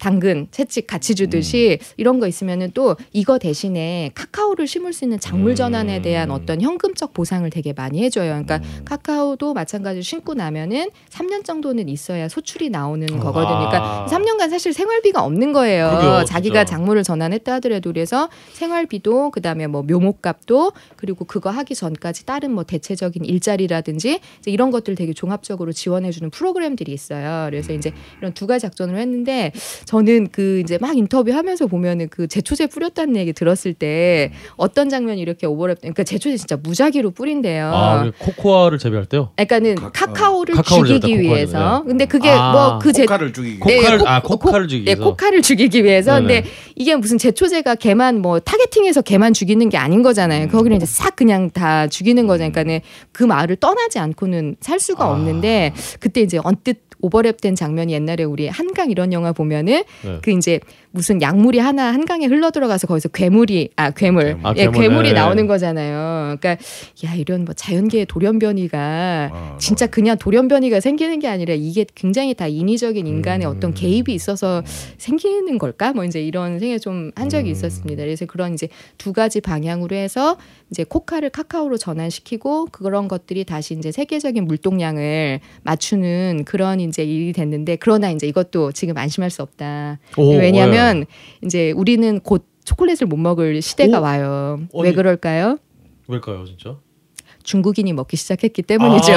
당근, 0.00 0.48
채찍 0.50 0.86
같이 0.86 1.14
주듯이 1.14 1.78
이런 1.98 2.18
거 2.20 2.26
있으면은 2.26 2.70
또 2.72 2.96
이거 3.12 3.38
대신에 3.38 4.10
카카오를 4.14 4.66
심을 4.66 4.92
수 4.92 5.04
있는 5.04 5.20
작물 5.20 5.54
전환에 5.54 6.00
대한 6.00 6.30
음. 6.30 6.34
어떤 6.34 6.60
현금적 6.62 7.12
보상을 7.12 7.48
되게 7.50 7.74
많이 7.74 8.02
해줘요. 8.02 8.30
그러니까 8.30 8.56
음. 8.56 8.84
카카오도 8.86 9.52
마찬가지로 9.52 10.02
심고 10.02 10.34
나면은 10.34 10.90
3년 11.10 11.44
정도는 11.44 11.88
있어야 11.90 12.28
소출이 12.28 12.70
나오는 12.70 13.06
아. 13.12 13.18
거거든요. 13.20 13.68
그러니까 13.68 14.06
3년간 14.10 14.48
사실 14.48 14.72
생활비가 14.72 15.22
없는 15.22 15.52
거예요. 15.52 15.90
그러게요, 15.90 16.24
자기가 16.24 16.64
진짜. 16.64 16.76
작물을 16.76 17.02
전환했다 17.02 17.52
하더라도 17.54 17.90
그래서 17.90 18.30
생활비도 18.54 19.30
그다음에 19.32 19.66
뭐 19.66 19.82
묘목값도 19.82 20.72
그리고 20.96 21.26
그거 21.26 21.50
하기 21.50 21.74
전까지 21.74 22.24
다른 22.24 22.52
뭐 22.52 22.64
대체적인 22.64 23.26
일자리라든지 23.26 24.20
이런 24.46 24.70
것들 24.70 24.94
되게 24.94 25.12
종합적으로 25.12 25.72
지원해주는 25.72 26.30
프로그램들이 26.30 26.90
있어요. 26.92 27.48
그래서 27.50 27.74
이제 27.74 27.92
이런 28.18 28.32
두 28.32 28.46
가지 28.46 28.62
작전을 28.62 28.96
했는데 28.96 29.52
저는 29.90 30.28
그 30.30 30.60
이제 30.60 30.78
막 30.80 30.96
인터뷰하면서 30.96 31.66
보면은 31.66 32.08
그 32.10 32.28
제초제 32.28 32.68
뿌렸다는 32.68 33.16
얘기 33.16 33.32
들었을 33.32 33.74
때 33.74 34.30
어떤 34.56 34.88
장면이 34.88 35.20
이렇게 35.20 35.48
오버랩 35.48 35.78
그러니까 35.80 36.04
제초제 36.04 36.36
진짜 36.36 36.56
무작위로 36.56 37.10
뿌린대요. 37.10 37.72
아, 37.74 38.04
그 38.04 38.12
코코아를 38.20 38.78
재배할 38.78 39.06
때요? 39.06 39.30
그러니까는 39.34 39.74
카- 39.74 39.90
카카오를 39.90 40.54
카카오를 40.54 40.86
죽이기 41.00 41.00
코코아를 41.16 41.24
위해서. 41.24 41.52
잡다. 41.52 41.82
근데 41.82 42.04
그게 42.04 42.28
아, 42.30 42.52
뭐그 42.52 42.92
제 42.92 43.02
코카를 43.02 43.32
죽이기. 43.32 43.58
코카를- 43.58 44.06
아, 44.06 44.22
코카를 44.22 44.68
죽이기 44.68 44.84
네, 44.84 44.90
위해서. 44.92 45.10
코카를 45.10 45.42
죽이기 45.42 45.82
위해서. 45.84 46.14
근데. 46.20 46.44
이게 46.76 46.94
무슨 46.94 47.18
제초제가 47.18 47.74
걔만 47.74 48.22
뭐 48.22 48.38
targeting해서 48.38 49.02
걔만 49.02 49.32
죽이는 49.32 49.68
게 49.70 49.76
아닌 49.76 50.04
거잖아요. 50.04 50.46
거기는 50.48 50.76
이제 50.76 50.86
싹 50.86 51.16
그냥 51.16 51.50
다 51.50 51.88
죽이는 51.88 52.28
거잖아요. 52.28 52.52
그러니까는 52.52 52.80
그 53.10 53.24
마을을 53.24 53.56
떠나지 53.56 53.98
않고는 53.98 54.54
살 54.60 54.78
수가 54.78 55.04
아. 55.06 55.10
없는데 55.10 55.74
그때 55.98 56.20
이제 56.20 56.38
언뜻 56.44 56.78
오버랩된 57.02 57.56
장면이 57.56 57.92
옛날에 57.92 58.24
우리 58.24 58.48
한강 58.48 58.90
이런 58.90 59.12
영화 59.12 59.32
보면은 59.32 59.82
네. 60.04 60.18
그 60.22 60.30
이제 60.30 60.60
무슨 60.92 61.22
약물이 61.22 61.58
하나 61.58 61.92
한강에 61.92 62.26
흘러 62.26 62.50
들어가서 62.50 62.88
거기서 62.88 63.10
괴물이 63.10 63.70
아 63.76 63.90
괴물 63.90 64.38
아, 64.42 64.52
예 64.56 64.62
괴물, 64.62 64.80
괴물이 64.80 65.08
네. 65.10 65.14
나오는 65.14 65.46
거잖아요. 65.46 66.36
그러니까 66.38 66.62
야 67.04 67.14
이런 67.14 67.44
뭐 67.44 67.54
자연계의 67.54 68.06
돌연변이가 68.06 69.30
어, 69.32 69.56
진짜 69.60 69.86
그냥 69.86 70.18
돌연변이가 70.18 70.80
생기는 70.80 71.18
게 71.20 71.28
아니라 71.28 71.54
이게 71.54 71.86
굉장히 71.94 72.34
다 72.34 72.48
인위적인 72.48 73.06
인간의 73.06 73.46
음. 73.46 73.54
어떤 73.56 73.72
개입이 73.72 74.12
있어서 74.12 74.62
생기는 74.98 75.58
걸까? 75.58 75.92
뭐 75.92 76.04
이제 76.04 76.20
이런 76.20 76.58
생각 76.58 76.80
좀한 76.80 77.28
적이 77.28 77.50
음. 77.50 77.52
있었습니다. 77.52 78.02
그래서 78.02 78.26
그런 78.26 78.54
이제 78.54 78.68
두 78.98 79.12
가지 79.12 79.40
방향으로 79.40 79.94
해서 79.94 80.36
이제 80.70 80.82
코카를 80.82 81.30
카카오로 81.30 81.76
전환시키고 81.76 82.66
그런 82.72 83.06
것들이 83.06 83.44
다시 83.44 83.74
이제 83.74 83.92
세계적인 83.92 84.44
물동량을 84.44 85.40
맞추는 85.62 86.44
그런 86.46 86.80
이제 86.80 87.04
일이 87.04 87.32
됐는데 87.32 87.76
그러나 87.76 88.10
이제 88.10 88.26
이것도 88.26 88.72
지금 88.72 88.96
안심할 88.96 89.30
수 89.30 89.42
없다. 89.42 89.98
오, 90.16 90.36
왜냐하면 90.36 90.79
이제 91.44 91.72
우리는 91.72 92.20
곧 92.20 92.46
초콜릿을 92.64 93.06
못 93.06 93.16
먹을 93.16 93.60
시대가 93.62 93.98
오? 94.00 94.02
와요. 94.02 94.60
왜 94.74 94.88
아니. 94.88 94.96
그럴까요? 94.96 95.58
왜일까요, 96.08 96.44
진짜? 96.46 96.76
중국인이 97.42 97.92
먹기 97.94 98.16
시작했기 98.18 98.62
때문이죠. 98.62 99.12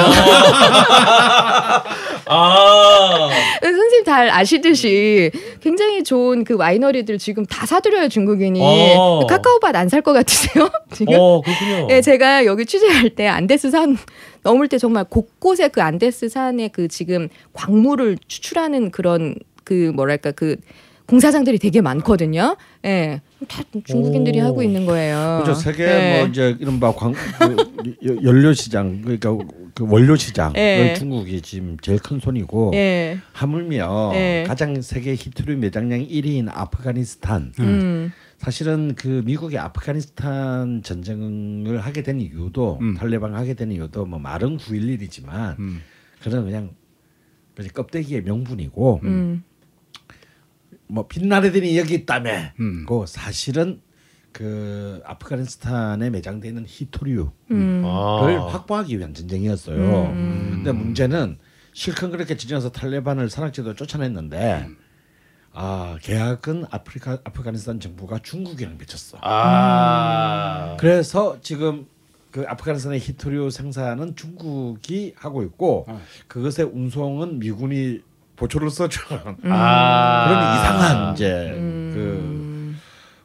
아, 2.26 3.30
선생님 3.62 4.04
잘 4.04 4.30
아시듯이 4.30 5.30
굉장히 5.60 6.02
좋은 6.04 6.44
그 6.44 6.56
와이너리들 6.56 7.18
지금 7.18 7.44
다 7.44 7.66
사들여요 7.66 8.08
중국인이 8.08 8.60
어. 8.96 9.26
카카오밭 9.28 9.76
안 9.76 9.88
살 9.88 10.00
것 10.02 10.12
같으세요 10.14 10.70
지금? 10.92 11.14
어, 11.18 11.42
그렇군요. 11.42 11.86
네, 11.88 12.00
제가 12.00 12.46
여기 12.46 12.64
취재할 12.64 13.10
때 13.10 13.26
안데스 13.28 13.70
산 13.70 13.96
넘을 14.42 14.68
때 14.68 14.78
정말 14.78 15.04
곳곳에 15.04 15.68
그 15.68 15.82
안데스 15.82 16.28
산의 16.30 16.70
그 16.70 16.88
지금 16.88 17.28
광물을 17.52 18.16
추출하는 18.26 18.90
그런 18.90 19.34
그 19.64 19.92
뭐랄까 19.94 20.30
그 20.32 20.56
공사장들이 21.06 21.58
되게 21.58 21.80
많거든요. 21.80 22.56
예, 22.84 23.20
다 23.46 23.62
중국인들이 23.84 24.40
오. 24.40 24.44
하고 24.44 24.62
있는 24.62 24.86
거예요. 24.86 25.42
그죠 25.44 25.54
세계 25.54 25.84
예. 25.84 26.18
뭐 26.18 26.28
이제 26.28 26.56
이른바 26.58 26.92
광 26.92 27.12
그, 27.12 27.96
여- 28.06 28.22
연료 28.22 28.52
시장 28.54 29.02
그러니까 29.02 29.36
그 29.74 29.84
원료 29.86 30.16
시장을 30.16 30.56
예. 30.56 30.94
중국이 30.96 31.42
지금 31.42 31.76
제일 31.82 31.98
큰 31.98 32.20
손이고 32.20 32.70
예, 32.74 33.18
하물며 33.32 34.12
예. 34.14 34.44
가장 34.46 34.80
세계 34.80 35.12
히트류 35.14 35.56
매장량 35.58 36.00
1위인 36.06 36.48
아프가니스탄 36.50 37.52
음, 37.60 38.12
사실은 38.38 38.94
그 38.94 39.22
미국이 39.26 39.58
아프가니스탄 39.58 40.82
전쟁을 40.82 41.80
하게 41.80 42.02
된 42.02 42.20
이유도 42.20 42.78
음. 42.80 42.94
탈레반 42.94 43.34
하게 43.34 43.54
된 43.54 43.72
이유도 43.72 44.06
뭐 44.06 44.18
말은 44.18 44.56
9.11이지만 44.56 45.58
음. 45.58 45.82
그런 46.22 46.44
그냥 46.44 46.70
그냥 47.54 47.70
껍데기의 47.74 48.22
명분이고 48.22 49.00
음, 49.04 49.44
뭐 50.86 51.06
빛나래들이 51.06 51.78
여기 51.78 51.94
있다며 51.94 52.30
음. 52.60 52.84
그 52.88 53.04
사실은 53.06 53.80
그 54.32 55.00
아프가니스탄에 55.04 56.10
매장돼 56.10 56.48
있는 56.48 56.64
히토류를 56.66 57.26
음, 57.52 57.82
아. 57.86 58.48
확보하기 58.50 58.98
위한 58.98 59.14
전쟁이었어요. 59.14 60.06
음. 60.06 60.50
근데 60.54 60.72
문제는 60.72 61.38
실컷 61.72 62.10
그렇게 62.10 62.36
지정해서 62.36 62.70
탈레반을 62.70 63.30
산악지도 63.30 63.74
쫓아냈는데 63.74 64.68
아 65.52 65.96
계약은 66.02 66.66
아프리카 66.70 67.18
아프가니스탄 67.24 67.78
정부가 67.78 68.18
중국이랑 68.18 68.76
맺혔어. 68.76 69.18
아. 69.22 70.76
그래서 70.80 71.38
지금 71.40 71.86
그 72.32 72.44
아프가니스탄의 72.48 72.98
히토류 72.98 73.50
생산은 73.50 74.16
중국이 74.16 75.14
하고 75.16 75.44
있고 75.44 75.86
아. 75.88 76.00
그것의 76.26 76.68
운송은 76.72 77.38
미군이 77.38 78.00
보초를 78.36 78.70
써주는 78.70 79.20
아. 79.44 80.26
그런 80.28 80.54
이상한 80.56 81.14
이제 81.14 81.52
음. 81.56 81.92
그 81.94 82.44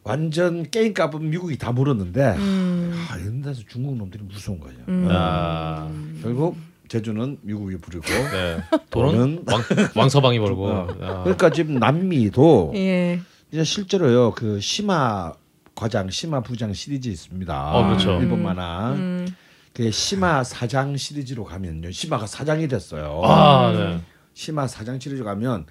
완전 0.03 0.69
게임 0.69 0.93
값은 0.93 1.29
미국이 1.29 1.57
다 1.57 1.71
물었는데 1.71 2.35
음, 2.37 3.07
아 3.09 3.17
이런 3.17 3.41
데서 3.41 3.61
중국 3.67 3.95
놈들이 3.97 4.23
무서운 4.23 4.59
거죠. 4.59 4.75
음. 4.87 5.07
아. 5.11 5.89
결국 6.21 6.57
제주는 6.87 7.37
미국이 7.41 7.77
부리고 7.77 8.05
네. 8.07 8.63
돈은 8.89 9.43
왕, 9.45 9.61
왕서방이 9.95 10.39
벌고. 10.39 10.67
어. 10.67 10.87
아. 11.01 11.23
그러니까 11.23 11.51
지금 11.51 11.75
남미도 11.75 12.73
예, 12.75 13.19
이제 13.51 13.63
실제로요 13.63 14.31
그 14.31 14.59
시마 14.59 15.33
과장 15.75 16.09
시마 16.09 16.41
부장 16.41 16.73
시리즈 16.73 17.07
있습니다. 17.09 17.71
어, 17.71 17.87
그렇죠. 17.87 18.19
일본 18.19 18.43
만화. 18.43 18.91
음, 18.93 19.27
그 19.73 19.91
시마 19.91 20.43
사장 20.43 20.97
시리즈로 20.97 21.45
가면요. 21.45 21.91
시마가 21.91 22.27
사장이 22.27 22.67
됐어요. 22.67 23.21
아, 23.23 23.71
네. 23.71 24.01
시마 24.39 24.67
사장 24.67 24.97
시리즈 25.01 25.21
가면 25.25 25.65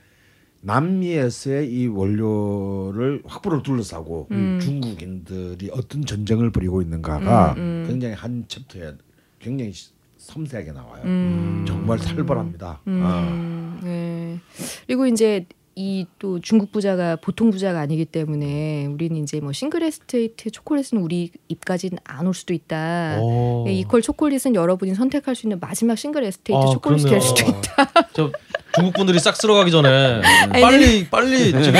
남미에서의 0.60 1.72
이 1.72 1.86
원료를 1.86 3.22
확보를 3.24 3.62
둘러싸고 3.62 4.28
음. 4.30 4.58
중국인들이 4.60 5.70
어떤 5.72 6.04
전쟁을 6.04 6.50
벌이고 6.50 6.82
있는가가 6.82 7.54
음, 7.56 7.58
음. 7.58 7.84
굉장히 7.88 8.14
한 8.14 8.44
챕터에 8.46 8.92
굉장히 9.38 9.72
시- 9.72 9.92
섬세하게 10.18 10.72
나와요. 10.72 11.02
음. 11.06 11.64
정말 11.66 11.98
살벌합니다. 11.98 12.80
아. 12.84 13.28
음, 13.30 13.80
네. 13.82 14.38
그리고 14.86 15.06
이제 15.06 15.46
이또 15.76 16.40
중국 16.40 16.72
부자가 16.72 17.14
보통 17.14 17.50
부자가 17.50 17.78
아니기 17.78 18.04
때문에 18.04 18.86
우리는 18.86 19.16
이제 19.22 19.38
뭐 19.40 19.52
싱글 19.52 19.84
에스테이트 19.84 20.50
초콜릿은 20.50 20.98
우리 20.98 21.30
입까지는 21.46 21.98
안 22.02 22.26
올 22.26 22.34
수도 22.34 22.52
있다. 22.52 23.20
오. 23.22 23.64
예, 23.68 23.72
이퀄 23.72 24.00
초콜릿은 24.00 24.56
여러분이 24.56 24.94
선택할 24.96 25.36
수 25.36 25.46
있는 25.46 25.60
마지막 25.60 25.96
싱글 25.96 26.24
에스테이트 26.24 26.60
아, 26.60 26.66
초콜릿이 26.72 27.04
그렇네요. 27.04 27.20
될 27.20 27.22
수도 27.22 27.42
있다. 27.48 28.08
저 28.12 28.32
중국 28.78 28.94
분들이 28.94 29.18
싹 29.18 29.36
쓸어가기 29.36 29.72
전에 29.72 30.22
빨리 30.52 31.06
빨리 31.08 31.46
지금 31.46 31.74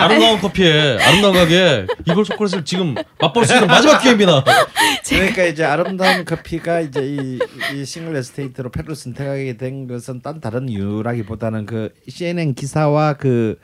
아름다운 0.00 0.40
커피에 0.40 0.98
아름다운 0.98 1.34
가게에 1.34 1.86
이걸 2.06 2.24
초콜릿을 2.24 2.64
지금 2.64 2.94
맛볼 3.20 3.44
수 3.44 3.54
있는 3.54 3.66
마지막 3.66 3.98
기회입니다. 3.98 4.42
그러니까 5.06 5.44
이제 5.44 5.64
아름다운 5.64 6.24
커피가 6.24 6.80
이제 6.80 7.00
이, 7.02 7.38
이 7.74 7.84
싱글 7.84 8.16
에스테이트로 8.16 8.70
패를 8.70 8.96
선택하게 8.96 9.58
된 9.58 9.86
것은 9.86 10.22
딴 10.22 10.40
다른 10.40 10.68
이유라기보다는 10.70 11.66
그 11.66 11.90
CNN 12.08 12.54
기사와 12.54 13.14
그 13.14 13.58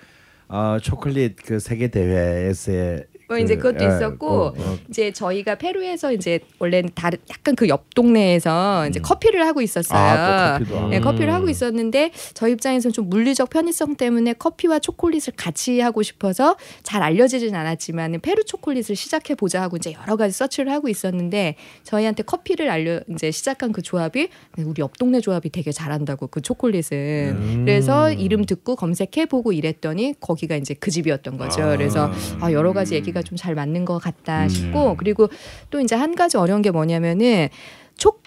어, 0.48 0.76
초콜릿 0.82 1.36
그 1.42 1.60
세계 1.60 1.88
대회에서의 1.88 3.04
뭐 3.30 3.38
이제 3.38 3.54
그, 3.54 3.72
그것도 3.72 3.84
예, 3.84 3.96
있었고 3.96 4.28
어, 4.28 4.54
어, 4.56 4.78
이제 4.88 5.12
저희가 5.12 5.54
페루에서 5.54 6.12
이제 6.12 6.40
원래는 6.58 6.90
다른 6.94 7.18
약간 7.30 7.54
그 7.56 7.70
옆 7.70 7.94
동네에서 7.94 8.88
이제 8.88 8.98
커피를 8.98 9.46
하고 9.46 9.62
있었어요. 9.62 9.96
음. 10.00 10.04
아, 10.04 10.58
또 10.58 10.64
커피도. 10.64 10.88
네, 10.88 10.96
음. 10.98 11.02
커피를 11.04 11.32
하고 11.32 11.48
있었는데 11.48 12.10
저희 12.34 12.52
입장에서는 12.52 12.92
좀 12.92 13.08
물리적 13.08 13.50
편의성 13.50 13.94
때문에 13.94 14.32
커피와 14.32 14.80
초콜릿을 14.80 15.34
같이 15.36 15.78
하고 15.78 16.02
싶어서 16.02 16.56
잘 16.82 17.02
알려지진 17.04 17.54
않았지만 17.54 18.18
페루 18.20 18.44
초콜릿을 18.44 18.96
시작해 18.96 19.36
보자 19.36 19.62
하고 19.62 19.76
이제 19.76 19.92
여러 19.92 20.16
가지 20.16 20.36
서치를 20.36 20.72
하고 20.72 20.88
있었는데 20.88 21.54
저희한테 21.84 22.24
커피를 22.24 22.68
알려 22.70 23.00
이제 23.08 23.30
시작한 23.30 23.70
그 23.70 23.82
조합이 23.82 24.28
우리 24.58 24.80
옆 24.82 24.98
동네 24.98 25.20
조합이 25.20 25.50
되게 25.50 25.70
잘한다고 25.70 26.26
그 26.26 26.40
초콜릿은 26.40 26.96
음. 27.38 27.62
그래서 27.64 28.10
이름 28.10 28.44
듣고 28.44 28.74
검색해 28.74 29.26
보고 29.26 29.52
이랬더니 29.52 30.14
거기가 30.18 30.56
이제 30.56 30.74
그 30.74 30.90
집이었던 30.90 31.36
거죠. 31.38 31.62
아. 31.62 31.76
그래서 31.76 32.10
아, 32.40 32.50
여러 32.50 32.72
가지 32.72 32.96
얘기가 32.96 33.19
좀 33.22 33.36
잘 33.40 33.54
맞는 33.54 33.84
것 33.86 33.98
같다 33.98 34.42
음. 34.44 34.48
싶고 34.48 34.96
그리고 34.98 35.28
또 35.70 35.80
이제 35.80 35.94
한 35.96 36.14
가지 36.14 36.36
어려운 36.36 36.60
게 36.60 36.70
뭐냐면은 36.70 37.48
촉 37.96 38.22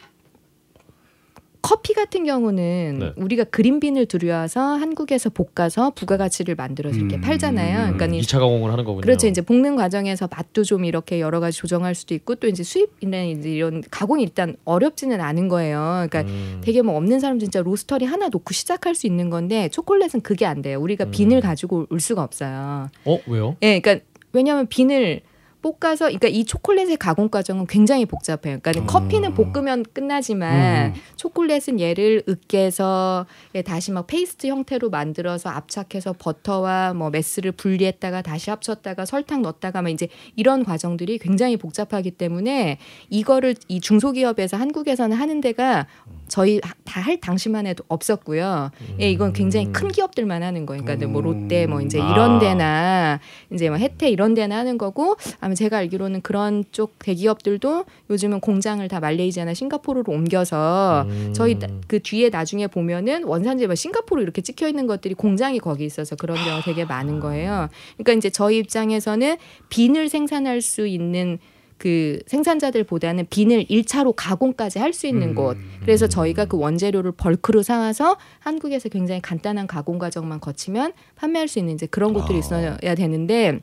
커피 1.63 1.93
같은 1.93 2.25
경우는 2.25 2.97
네. 2.99 3.12
우리가 3.15 3.45
그린빈을 3.45 4.08
들여와서 4.08 4.60
한국에서 4.60 5.29
볶아서 5.29 5.91
부가가치를 5.91 6.56
만들어서 6.56 6.97
이렇게 6.97 7.15
음. 7.15 7.21
팔잖아요. 7.21 7.93
그러니까 7.93 8.06
이 8.08 8.19
2차 8.19 8.39
가공을 8.39 8.69
하는 8.69 8.84
거군요. 8.84 9.01
그렇죠. 9.01 9.27
이제 9.27 9.41
볶는 9.41 9.77
과정에서 9.77 10.27
맛도 10.29 10.65
좀 10.65 10.84
이렇게 10.84 11.21
여러 11.21 11.39
가지 11.39 11.58
조정할 11.58 11.95
수도 11.95 12.13
있고 12.15 12.36
또 12.36 12.47
이제 12.49 12.63
수입이나 12.63 13.23
이제 13.23 13.49
이런 13.49 13.82
가공이 13.89 14.23
일단 14.23 14.58
어렵지는 14.65 15.21
않은 15.21 15.47
거예요. 15.47 16.06
그러니까 16.10 16.29
음. 16.29 16.60
되게 16.62 16.82
뭐 16.82 16.97
없는 16.97 17.21
사람 17.21 17.39
진짜 17.39 17.62
로스터리 17.62 18.03
하나 18.03 18.27
놓고 18.27 18.53
시작할 18.53 18.93
수 18.93 19.08
있는 19.08 19.29
건데 19.29 19.69
초콜릿은 19.69 20.19
그게 20.19 20.45
안 20.45 20.62
돼요. 20.62 20.82
우리가 20.82 21.06
음. 21.06 21.12
빈을 21.12 21.39
가지고 21.39 21.88
올 21.89 22.01
수가 22.01 22.23
없어요. 22.23 22.89
어 23.06 23.19
왜요? 23.25 23.56
예, 23.62 23.79
그러니까 23.79 24.06
왜냐하면 24.34 24.67
빈을 24.67 25.22
볶아서 25.63 26.06
그러니까 26.06 26.28
이 26.28 26.43
초콜릿의 26.43 26.98
가공 26.98 27.30
과정은 27.30 27.67
굉장히 27.67 28.06
복잡해요. 28.06 28.60
그러니까 28.62 28.86
커피는 28.86 29.34
볶으면 29.34 29.86
끝나지만 29.93 30.93
초콜릿은 31.15 31.80
얘를 31.80 32.24
으깨서 32.28 33.26
예, 33.56 33.62
다시 33.62 33.91
막 33.91 34.06
페이스트 34.06 34.48
형태로 34.48 34.89
만들어서 34.89 35.50
압착해서 35.50 36.13
버터와 36.19 36.93
뭐 36.93 37.10
mass를 37.10 37.54
분리했다가 37.54 38.22
다시 38.22 38.50
합쳤다가 38.50 39.06
설탕 39.06 39.41
넣었다가 39.41 39.82
막 39.82 39.89
이제 39.89 40.10
이런 40.36 40.65
과정들이 40.65 41.17
굉장히 41.17 41.56
복잡하기 41.56 42.12
때문에 42.12 42.78
이거를 43.10 43.56
이 43.69 43.80
중소기업에서 43.80 44.58
한국에서는 44.58 45.15
하는 45.15 45.39
데가 45.39 45.88
저희 46.34 46.60
다 46.84 47.00
할 47.04 47.19
당시만 47.19 47.65
해도 47.67 47.84
없었고요. 47.89 48.69
예, 49.02 49.10
이건 49.10 49.34
굉장히 49.34 49.72
큰 49.72 49.88
기업들만 49.89 50.41
하는 50.43 50.65
거예요. 50.65 50.84
그러니까 50.84 51.08
뭐 51.08 51.22
롯데 51.22 51.65
뭐 51.67 51.82
이제 51.82 51.98
이런 51.98 52.36
아. 52.38 52.39
데나 52.39 53.19
이제 53.52 53.67
뭐 53.69 53.78
해태 53.78 54.10
이런 54.10 54.34
데나 54.36 54.58
하는 54.58 54.78
거고 54.78 55.15
아마 55.41 55.54
제가 55.56 55.78
알기로는 55.80 56.22
그런 56.22 56.63
쪽 56.72 56.98
대기업들도 57.00 57.86
요즘은 58.10 58.39
공장을 58.41 58.88
다 58.88 59.00
말레이시아나 59.00 59.54
싱가포르로 59.54 60.12
옮겨서 60.13 61.06
음. 61.10 61.34
저희 61.36 61.58
나- 61.60 61.67
그 61.88 62.00
뒤에 62.00 62.30
나중에 62.30 62.67
보면은 62.67 63.24
원산지 63.26 63.65
뭐 63.65 63.76
싱가포르 63.76 64.22
이렇게 64.22 64.41
찍혀 64.41 64.67
있는 64.69 64.88
것들이 64.88 65.15
공장이 65.15 65.60
거기 65.60 65.86
있어서 65.86 66.15
그런 66.15 66.38
경우가 66.38 66.62
되게 66.63 66.86
많은 66.86 67.19
거예요. 67.19 67.69
그러니까 67.98 68.13
이제 68.13 68.30
저희 68.30 68.60
입장에서는 68.60 69.38
빈을 69.69 70.10
생산할 70.10 70.62
수 70.62 70.88
있는 70.88 71.39
그 71.84 72.19
생산자들보다는 72.28 73.28
빈을 73.30 73.65
일차로 73.67 74.13
가공까지 74.13 74.80
할 74.80 74.93
수 74.93 75.06
있는 75.06 75.36
곳. 75.36 75.58
그래서 75.82 76.08
저희가 76.08 76.46
그 76.46 76.56
원재료를 76.58 77.12
벌크로 77.12 77.62
사와서 77.62 78.15
한국에서 78.39 78.88
굉장히 78.88 79.22
간단한 79.22 79.67
가공 79.67 79.98
과정만 80.00 80.39
거치면 80.39 80.93
판매할 81.15 81.50
수 81.50 81.60
있는 81.60 81.74
이제 81.74 81.86
그런 81.88 82.13
곳들이 82.13 82.38
있어야 82.39 82.78
되는데 82.96 83.60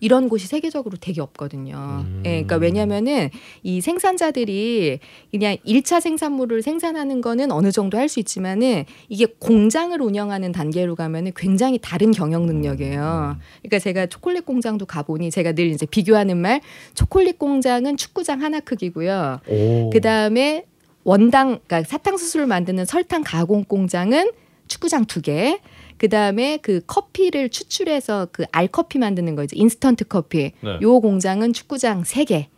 이런 0.00 0.28
곳이 0.28 0.46
세계적으로 0.46 0.96
되게 1.00 1.20
없거든요. 1.20 2.04
예, 2.24 2.30
그러니까 2.30 2.56
왜냐면은 2.56 3.30
이 3.62 3.80
생산자들이 3.80 4.98
그냥 5.30 5.56
일차 5.64 6.00
생산물을 6.00 6.62
생산하는 6.62 7.20
거는 7.20 7.52
어느 7.52 7.70
정도 7.70 7.98
할 7.98 8.06
수 8.06 8.20
있지만은 8.20 8.84
이게 9.08 9.26
공장을 9.26 10.00
운영하는 10.00 10.52
단계로 10.52 10.94
가면은 10.94 11.32
굉장히 11.34 11.78
다른 11.82 12.12
경영 12.12 12.46
능력이에요. 12.46 13.36
그러니까 13.62 13.78
제가 13.80 14.06
초콜릿 14.06 14.46
공장도 14.46 14.86
가보니 14.86 15.32
제가 15.32 15.52
늘 15.52 15.66
이제 15.66 15.86
비교하는 15.86 16.36
말 16.36 16.60
초콜릿 16.94 17.38
공장은 17.38 17.96
축구장 17.96 18.42
하나 18.42 18.60
크기고요. 18.60 19.40
오. 19.48 19.90
그 19.90 20.00
다음에 20.00 20.66
원당, 21.02 21.60
그러니까 21.66 21.82
사탕수수를 21.82 22.46
만드는 22.46 22.84
설탕 22.84 23.22
가공 23.24 23.64
공장은 23.64 24.30
축구장 24.68 25.04
두 25.04 25.20
개. 25.20 25.58
그 25.98 26.08
다음에 26.08 26.58
그 26.58 26.80
커피를 26.86 27.48
추출해서 27.48 28.28
그 28.32 28.44
알커피 28.52 28.98
만드는 28.98 29.34
거 29.34 29.44
이제 29.44 29.56
인스턴트 29.56 30.04
커피. 30.06 30.52
네. 30.60 30.78
요 30.82 31.00
공장은 31.00 31.52
축구장 31.52 32.04
세 32.04 32.24
개. 32.24 32.48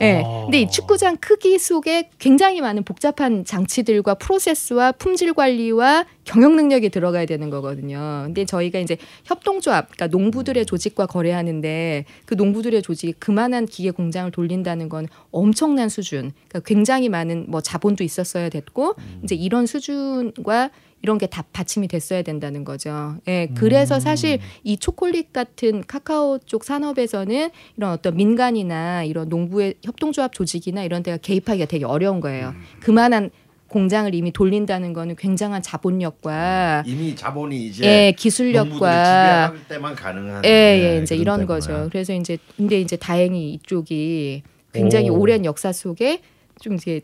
예. 0.00 0.22
아. 0.24 0.42
근데 0.42 0.62
이 0.62 0.68
축구장 0.68 1.16
크기 1.20 1.58
속에 1.58 2.10
굉장히 2.18 2.60
많은 2.60 2.82
복잡한 2.82 3.44
장치들과 3.44 4.14
프로세스와 4.14 4.92
품질 4.92 5.32
관리와 5.34 6.04
경영 6.24 6.56
능력이 6.56 6.90
들어가야 6.90 7.26
되는 7.26 7.48
거거든요. 7.48 8.22
근데 8.24 8.44
저희가 8.44 8.80
이제 8.80 8.96
협동조합, 9.24 9.90
그러니까 9.90 10.06
농부들의 10.08 10.66
조직과 10.66 11.06
거래하는데 11.06 12.04
그 12.26 12.34
농부들의 12.34 12.82
조직이 12.82 13.12
그만한 13.12 13.66
기계 13.66 13.90
공장을 13.90 14.30
돌린다는 14.32 14.88
건 14.88 15.06
엄청난 15.30 15.88
수준, 15.88 16.32
그러니까 16.48 16.60
굉장히 16.66 17.08
많은 17.08 17.46
뭐 17.48 17.60
자본도 17.60 18.02
있었어야 18.02 18.48
됐고 18.48 18.94
이제 19.22 19.34
이런 19.34 19.66
수준과 19.66 20.70
이런 21.02 21.18
게 21.18 21.26
다 21.26 21.42
받침이 21.52 21.88
됐어야 21.88 22.22
된다는 22.22 22.64
거죠. 22.64 23.16
예, 23.26 23.48
그래서 23.54 23.98
사실 24.00 24.38
이 24.64 24.76
초콜릿 24.76 25.32
같은 25.32 25.82
카카오 25.86 26.38
쪽 26.44 26.62
산업에서는 26.64 27.50
이런 27.76 27.90
어떤 27.90 28.16
민간이나 28.16 29.02
이런 29.04 29.28
농부의 29.28 29.74
협동조합 29.84 30.32
조직이나 30.32 30.84
이런 30.84 31.02
데가 31.02 31.16
개입하기가 31.16 31.66
되게 31.66 31.84
어려운 31.84 32.20
거예요. 32.20 32.54
그만한 32.80 33.30
공장을 33.68 34.14
이미 34.14 34.30
돌린다는 34.32 34.92
거는 34.92 35.16
굉장한 35.16 35.62
자본력과 35.62 36.82
이미 36.86 37.16
자본이 37.16 37.66
이제 37.68 37.84
예, 37.86 38.12
기술력과 38.12 39.54
때만 39.68 39.94
가능한 39.94 40.44
예, 40.44 40.48
예, 40.50 40.96
예, 40.98 41.02
이제 41.02 41.16
이런 41.16 41.40
때문에. 41.40 41.46
거죠. 41.46 41.88
그래서 41.90 42.12
이제 42.12 42.36
근데 42.56 42.80
이제 42.80 42.96
다행히 42.96 43.54
이쪽이 43.54 44.42
굉장히 44.74 45.08
오. 45.08 45.18
오랜 45.18 45.44
역사 45.46 45.72
속에 45.72 46.20
좀 46.60 46.74
이제 46.74 47.00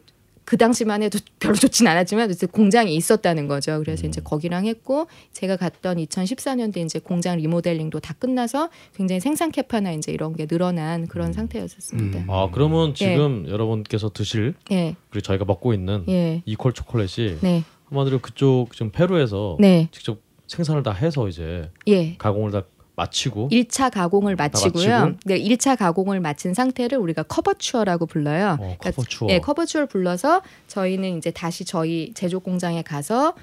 그 0.48 0.56
당시만 0.56 1.02
해도 1.02 1.18
별로 1.40 1.54
좋진 1.54 1.86
않았지만 1.86 2.30
이제 2.30 2.46
공장이 2.46 2.96
있었다는 2.96 3.48
거죠. 3.48 3.78
그래서 3.80 4.06
음. 4.06 4.08
이제 4.08 4.22
거기랑 4.22 4.64
했고 4.64 5.06
제가 5.32 5.58
갔던 5.58 5.98
2014년도에 5.98 6.86
이제 6.86 6.98
공장 6.98 7.36
리모델링도 7.36 8.00
다 8.00 8.14
끝나서 8.18 8.70
굉장히 8.96 9.20
생산 9.20 9.52
캐파나 9.52 9.92
이제 9.92 10.10
이런 10.10 10.34
게 10.34 10.46
늘어난 10.46 11.06
그런 11.06 11.34
상태였었습니다. 11.34 12.24
아 12.28 12.48
그러면 12.50 12.94
지금 12.94 13.46
여러분께서 13.46 14.08
드실 14.08 14.54
예, 14.70 14.96
그리고 15.10 15.20
저희가 15.20 15.44
먹고 15.44 15.74
있는 15.74 16.06
예, 16.08 16.42
이퀄 16.46 16.72
초콜릿이 16.72 17.40
네, 17.42 17.62
한마디로 17.90 18.20
그쪽 18.20 18.72
지금 18.72 18.90
페루에서 18.90 19.58
네, 19.60 19.90
직접 19.92 20.18
생산을 20.46 20.82
다 20.82 20.92
해서 20.92 21.28
이제 21.28 21.70
예. 21.88 22.16
가공을 22.16 22.52
다 22.52 22.62
마치고 22.98 23.48
1차 23.50 23.90
가공을 23.92 24.36
마치고요. 24.36 24.90
마치고? 24.90 25.18
네, 25.24 25.40
1차 25.40 25.78
가공을 25.78 26.20
마친 26.20 26.52
상태를 26.52 26.98
우리가 26.98 27.22
couverture라고 27.22 28.06
불러요. 28.06 28.58
어, 28.60 28.76
couverture. 28.78 29.28
예, 29.30 29.38
couverture를 29.38 29.86
불러서 29.86 30.42
저희는 30.66 31.16
이제 31.16 31.30
다시 31.30 31.64
저희 31.64 32.12
제조 32.14 32.40
공장에 32.40 32.82
가서 32.82 33.34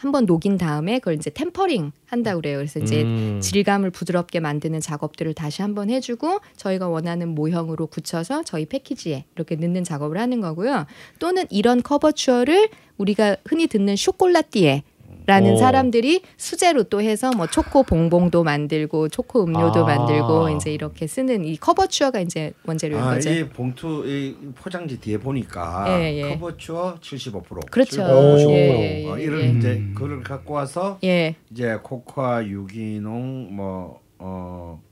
한번 0.00 0.24
녹인 0.24 0.56
다음에 0.56 0.98
그걸 0.98 1.14
이제 1.14 1.28
tempering 1.28 1.92
한다고 2.06 2.40
그래요. 2.40 2.56
그래서 2.56 2.80
이제 2.80 3.02
음. 3.02 3.38
질감을 3.42 3.90
부드럽게 3.90 4.40
만드는 4.40 4.80
작업들을 4.80 5.34
다시 5.34 5.60
한번 5.60 5.90
해주고 5.90 6.40
저희가 6.56 6.88
원하는 6.88 7.28
모형으로 7.28 7.86
굳혀서 7.88 8.44
저희 8.44 8.64
패키지에 8.64 9.26
이렇게 9.34 9.56
넣는 9.56 9.84
작업을 9.84 10.16
하는 10.16 10.40
거고요. 10.40 10.86
또는 11.18 11.44
이런 11.50 11.82
couverture를 11.82 12.70
우리가 12.96 13.36
흔히 13.44 13.66
듣는 13.66 13.94
쇼콜라띠에 13.96 14.84
라는 15.30 15.52
오. 15.52 15.56
사람들이 15.58 16.22
수제로 16.36 16.82
또 16.82 17.00
해서 17.00 17.30
뭐 17.36 17.46
초코 17.46 17.84
봉봉도 17.84 18.42
만들고 18.42 19.08
초코 19.10 19.44
음료도 19.44 19.84
아. 19.86 19.96
만들고 19.96 20.48
이제 20.50 20.72
이렇게 20.72 21.06
쓰는 21.06 21.44
이 21.44 21.56
커버추어가 21.56 22.18
이제 22.18 22.52
원재료인 22.66 23.00
아, 23.00 23.14
거죠. 23.14 23.30
이 23.30 23.48
봉투 23.48 24.04
이 24.08 24.34
포장지 24.56 24.98
뒤에 24.98 25.18
보니까 25.18 25.84
예, 25.88 26.16
예. 26.16 26.34
couverture 26.34 26.96
75% 27.00 27.70
그렇죠. 27.70 28.02
75% 28.02 28.50
예, 28.50 29.04
예, 29.04 29.08
어, 29.08 29.18
예, 29.20 29.22
이런 29.22 29.40
예. 29.40 29.50
이제 29.50 29.84
그걸 29.94 30.20
갖고 30.24 30.54
와서 30.54 30.98
예. 31.04 31.36
이제 31.48 31.78
코코아 31.80 32.44
유기농 32.46 33.54
뭐 33.54 34.00
어. 34.18 34.82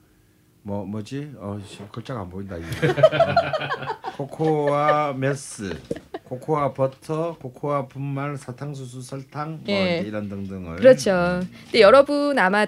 뭐 0.62 0.84
뭐지? 0.84 1.32
어 1.38 1.58
씨, 1.66 1.78
글자가 1.90 2.20
안 2.20 2.28
보인다 2.28 2.56
이게. 2.56 2.88
어. 2.88 2.92
코코아 4.18 5.14
매스, 5.14 5.80
코코아 6.28 6.72
버터, 6.74 7.36
코코아 7.40 7.86
분말, 7.86 8.36
사탕수수, 8.36 9.02
설탕 9.02 9.60
뭐 9.64 9.74
예. 9.74 9.98
이제 10.00 10.08
이런 10.08 10.28
등등을. 10.28 10.76
그렇죠. 10.76 11.40
근데 11.64 11.80
여러분 11.80 12.38
아마 12.38 12.66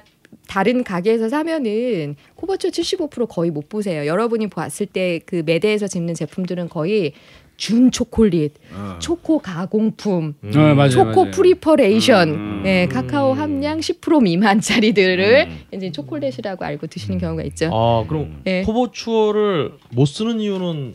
다른 0.48 0.84
가게에서 0.84 1.28
사면은 1.28 2.16
코버추 2.36 2.68
75% 2.70 3.28
거의 3.28 3.50
못 3.50 3.68
보세요. 3.68 4.06
여러분이 4.06 4.46
봤을 4.48 4.86
때 4.86 5.20
그 5.26 5.42
매대에서 5.44 5.86
집는 5.86 6.14
제품들은 6.14 6.68
거의 6.68 7.12
준 7.56 7.90
초콜릿, 7.90 8.54
어. 8.72 8.98
초코 9.00 9.38
가공품, 9.38 10.34
음. 10.42 10.52
어, 10.56 10.74
맞아요, 10.74 10.88
초코 10.88 11.24
맞아요. 11.24 11.30
preparation, 11.32 12.28
음. 12.30 12.60
네, 12.62 12.86
카카오 12.88 13.34
함량 13.34 13.80
10% 13.80 14.22
미만짜리들을 14.22 15.46
음. 15.50 15.58
이제 15.74 15.92
초콜릿이라고 15.92 16.64
알고 16.64 16.86
드시는 16.86 17.18
경우가 17.18 17.42
있죠. 17.44 17.68
아 17.70 18.04
그럼 18.08 18.40
예. 18.46 18.62
couverture를 18.62 19.72
못 19.90 20.06
쓰는 20.06 20.40
이유는 20.40 20.94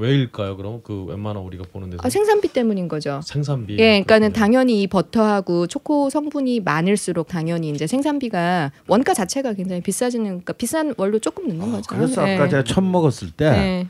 왜일까요? 0.00 0.56
그럼 0.56 0.80
그 0.82 1.04
웬만한 1.04 1.42
우리가 1.42 1.64
보는 1.72 1.90
데서 1.90 2.00
아, 2.04 2.08
생산비 2.08 2.48
때문인 2.48 2.88
거죠. 2.88 3.20
생산비. 3.24 3.74
예, 3.74 4.02
그러니까는 4.02 4.28
그렇군요. 4.28 4.32
당연히 4.44 4.82
이 4.82 4.86
버터하고 4.86 5.66
초코 5.66 6.10
성분이 6.10 6.60
많을수록 6.60 7.28
당연히 7.28 7.70
이제 7.70 7.86
생산비가 7.86 8.72
원가 8.88 9.14
자체가 9.14 9.52
굉장히 9.54 9.82
비싸지는 9.82 10.24
그러니까 10.26 10.52
비싼 10.54 10.94
원료 10.96 11.18
조금 11.18 11.48
넣는 11.48 11.70
거죠. 11.72 11.84
그래서 11.88 12.28
예. 12.28 12.34
아까 12.36 12.48
제가 12.48 12.64
처음 12.64 12.90
먹었을 12.90 13.30
때 13.30 13.44
예. 13.46 13.86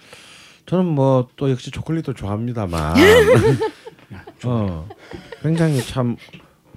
저는 0.67 0.85
뭐 0.87 1.29
또 1.37 1.51
역시 1.51 1.71
초콜릿도 1.71 2.15
좋아합니다만 2.15 2.95
어, 4.45 4.89
굉장히 5.43 5.81
참 5.83 6.17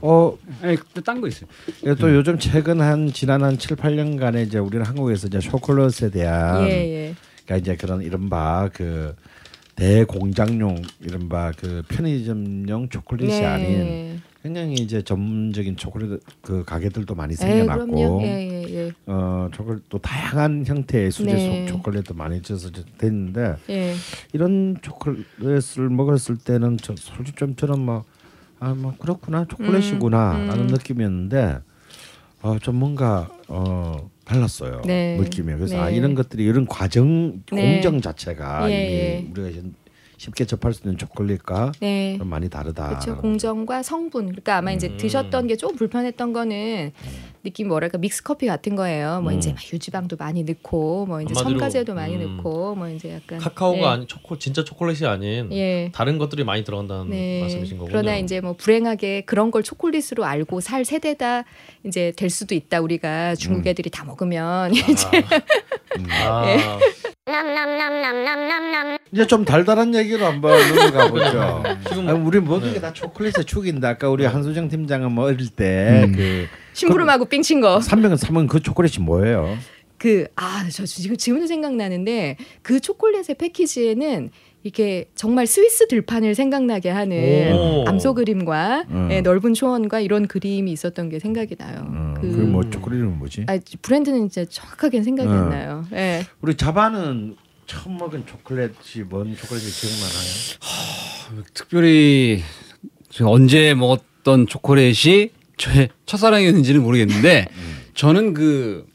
어, 0.01 0.37
아니 0.61 0.77
딴거 1.03 1.27
있어요. 1.27 1.49
예, 1.85 1.95
또 1.95 2.13
요즘 2.13 2.37
최근 2.37 2.81
한 2.81 3.11
지난 3.13 3.43
한 3.43 3.57
7, 3.57 3.77
8년간에 3.77 4.45
이제 4.45 4.57
우리는 4.57 4.85
한국에서 4.85 5.27
이제 5.27 5.39
초콜릿에 5.39 6.09
대한 6.11 6.67
예, 6.67 6.71
예. 6.71 7.15
그러니까 7.45 7.57
이제 7.57 7.75
그런 7.75 8.01
이른바 8.01 8.69
그 8.73 9.15
대공장용 9.75 10.81
이른바 11.01 11.51
그 11.57 11.83
편의점용 11.87 12.89
초콜릿이 12.89 13.39
네. 13.39 13.45
아닌 13.45 14.21
굉장히 14.43 14.75
이제 14.75 15.01
전문적인 15.01 15.77
초콜릿 15.77 16.21
그 16.41 16.63
가게들도 16.65 17.15
많이 17.15 17.33
에 17.33 17.35
생겨났고 17.35 17.85
그럼요. 17.95 18.21
예, 18.23 18.27
예, 18.27 18.75
예. 18.87 18.91
어 19.05 19.49
초콜릿 19.53 19.83
또 19.89 19.97
다양한 19.99 20.65
형태의 20.65 21.11
수제 21.11 21.33
네. 21.33 21.65
속 21.65 21.77
초콜릿도 21.77 22.13
많이 22.13 22.41
져서 22.41 22.69
됐는데 22.97 23.55
예. 23.69 23.93
이런 24.33 24.77
초콜릿을 24.81 25.89
먹었을 25.89 26.37
때는 26.37 26.77
저 26.81 26.93
솔직히 26.97 27.37
좀 27.37 27.55
저는 27.55 27.79
뭐아 27.79 28.73
뭐 28.75 28.93
그렇구나 28.99 29.45
초콜릿이구나라는 29.45 30.59
음. 30.59 30.67
느낌이었는데 30.67 31.59
어, 32.41 32.59
좀 32.59 32.75
뭔가 32.75 33.29
어 33.47 34.09
달랐어요. 34.25 34.81
네. 34.85 35.17
느낌이 35.17 35.53
그래서 35.53 35.75
네. 35.75 35.81
아 35.81 35.89
이런 35.89 36.15
것들이 36.15 36.43
이런 36.43 36.65
과정 36.65 37.41
네. 37.51 37.81
공정 37.81 38.01
자체가 38.01 38.71
예, 38.71 38.85
이미 38.85 38.93
예. 38.93 39.27
우리가 39.31 39.69
쉽게 40.17 40.45
접할 40.45 40.73
수 40.73 40.83
있는 40.83 40.97
초콜릿과 40.97 41.73
네. 41.81 42.17
좀 42.17 42.27
많이 42.27 42.49
다르다. 42.49 42.87
그렇죠. 42.87 43.17
공정과 43.17 43.83
성분. 43.83 44.27
그러니까 44.27 44.57
아마 44.57 44.71
이제 44.71 44.87
음. 44.87 44.97
드셨던 44.97 45.47
게 45.47 45.57
조금 45.57 45.75
불편했던 45.75 46.31
거는 46.31 46.91
느낌 47.43 47.67
뭐랄까 47.67 47.97
믹스 47.97 48.23
커피 48.23 48.47
같은 48.47 48.75
거예요. 48.75 49.19
뭐 49.21 49.33
음. 49.33 49.37
이제 49.37 49.51
막 49.51 49.61
유지방도 49.71 50.15
많이 50.15 50.43
넣고 50.43 51.05
뭐 51.05 51.21
이제 51.21 51.33
첨가제도 51.33 51.93
많이 51.93 52.15
음. 52.15 52.37
넣고 52.37 52.75
뭐 52.75 52.87
이제 52.87 53.13
약간 53.15 53.37
카카오가 53.39 53.79
예. 53.79 53.85
아닌 53.85 54.07
초코 54.07 54.39
진짜 54.39 54.63
초콜릿이 54.63 55.05
아닌 55.05 55.51
예. 55.51 55.91
다른 55.93 56.17
것들이 56.17 56.45
많이 56.45 56.63
들어간다는 56.63 57.09
네. 57.09 57.41
말씀이신 57.41 57.77
거군요. 57.77 57.91
그러나 57.91 58.15
이제 58.15 58.39
뭐 58.39 58.53
불행하게 58.53 59.21
그런 59.25 59.51
걸 59.51 59.61
초콜릿으로 59.61 60.23
알고 60.23 60.61
살 60.61 60.85
세대다 60.85 61.43
이제 61.85 62.13
될 62.15 62.29
수도 62.29 62.55
있다. 62.55 62.79
우리가 62.79 63.35
중국 63.35 63.67
애들이 63.67 63.89
다 63.89 64.05
먹으면 64.05 64.71
이제 64.73 65.23
아, 66.25 66.45
예. 66.47 66.59
이제 69.11 69.27
좀 69.27 69.43
달달한 69.43 69.93
얘기로 69.93 70.25
한번 70.25 70.57
넘어가 70.75 71.09
보죠. 71.09 71.63
지금 71.89 72.07
아, 72.07 72.13
우리 72.13 72.39
모든 72.39 72.69
네. 72.69 72.75
게다 72.75 72.93
초콜릿의 72.93 73.43
축인데 73.45 73.85
아까 73.85 74.09
우리 74.09 74.25
한수정 74.25 74.69
팀장은 74.69 75.11
뭐 75.11 75.25
어릴 75.25 75.49
때그 75.49 76.47
심부름하고 76.73 77.25
삥친 77.25 77.61
거. 77.61 77.79
삼명은 77.81 78.17
삼은 78.17 78.47
그 78.47 78.61
초콜릿이 78.61 78.99
뭐예요? 79.01 79.57
그 79.97 80.27
아 80.35 80.67
저 80.69 80.85
지금 80.85 81.15
지금도 81.15 81.47
생각나는데 81.47 82.35
그 82.61 82.79
초콜릿의 82.81 83.35
패키지에는 83.37 84.31
이렇게 84.63 85.05
정말 85.15 85.45
스위스 85.47 85.87
들판을 85.87 86.35
생각나게 86.35 86.89
하는 86.89 87.53
오. 87.53 87.85
암소 87.87 88.13
그림과 88.15 88.85
음. 88.89 89.09
예, 89.11 89.21
넓은 89.21 89.53
초원과 89.53 89.99
이런 89.99 90.25
그림이 90.27 90.71
있었던 90.71 91.09
게 91.09 91.19
생각이 91.19 91.55
나요. 91.57 91.85
음, 91.89 92.13
그 92.19 92.31
그뭐 92.31 92.69
초콜릿은 92.69 93.17
뭐지? 93.19 93.45
아, 93.47 93.57
브랜드는 93.81 94.25
이제 94.25 94.45
정확하게 94.45 95.03
생각이 95.03 95.29
음. 95.29 95.33
안 95.33 95.49
나요. 95.49 95.85
예. 95.93 96.23
우리 96.41 96.55
자바는 96.55 97.35
처음 97.65 97.97
먹은 97.97 98.25
초콜릿이 98.25 99.03
뭔 99.03 99.35
초콜릿이 99.35 99.69
기억나나요? 99.87 101.43
특별히 101.53 102.41
제가 103.09 103.29
언제 103.29 103.73
먹었던 103.73 104.47
초콜릿이 104.47 105.31
저의 105.63 105.89
첫사랑이었는지는 106.05 106.83
모르겠는데 106.83 107.47
저는 107.93 108.33
그 108.33 108.85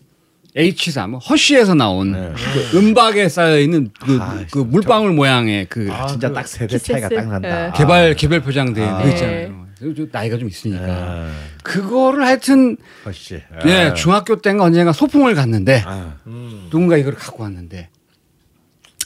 H3 0.55 1.11
뭐 1.11 1.19
허쉬에서 1.19 1.75
나온 1.75 2.13
네. 2.13 2.33
그 2.71 2.79
은박에 2.79 3.29
쌓여 3.29 3.59
있는 3.59 3.91
그, 3.99 4.19
아, 4.21 4.45
그 4.51 4.59
물방울 4.59 5.13
모양의 5.13 5.67
그 5.71 5.89
아, 5.91 6.07
진짜 6.07 6.29
그딱 6.29 6.47
세대 6.47 6.77
차이가? 6.79 7.09
딱 7.09 7.29
난다. 7.29 7.69
예. 7.69 7.73
개발 7.75 8.15
개별 8.17 8.43
표장된 8.43 8.87
아. 8.87 9.03
그 9.03 9.09
있잖아요. 9.11 9.67
저 9.97 10.07
나이가 10.11 10.37
좀 10.37 10.49
있으니까 10.49 10.85
아, 10.85 11.33
그거를 11.63 12.27
하여튼 12.27 12.77
허씨. 13.07 13.41
예 13.67 13.95
중학교 13.97 14.37
때인가 14.43 14.65
언젠가 14.65 14.93
소풍을 14.93 15.35
갔는데 15.35 15.83
아, 15.87 16.17
음. 16.27 16.67
누군가 16.71 16.97
이걸 16.97 17.15
갖고 17.15 17.45
왔는데 17.45 17.89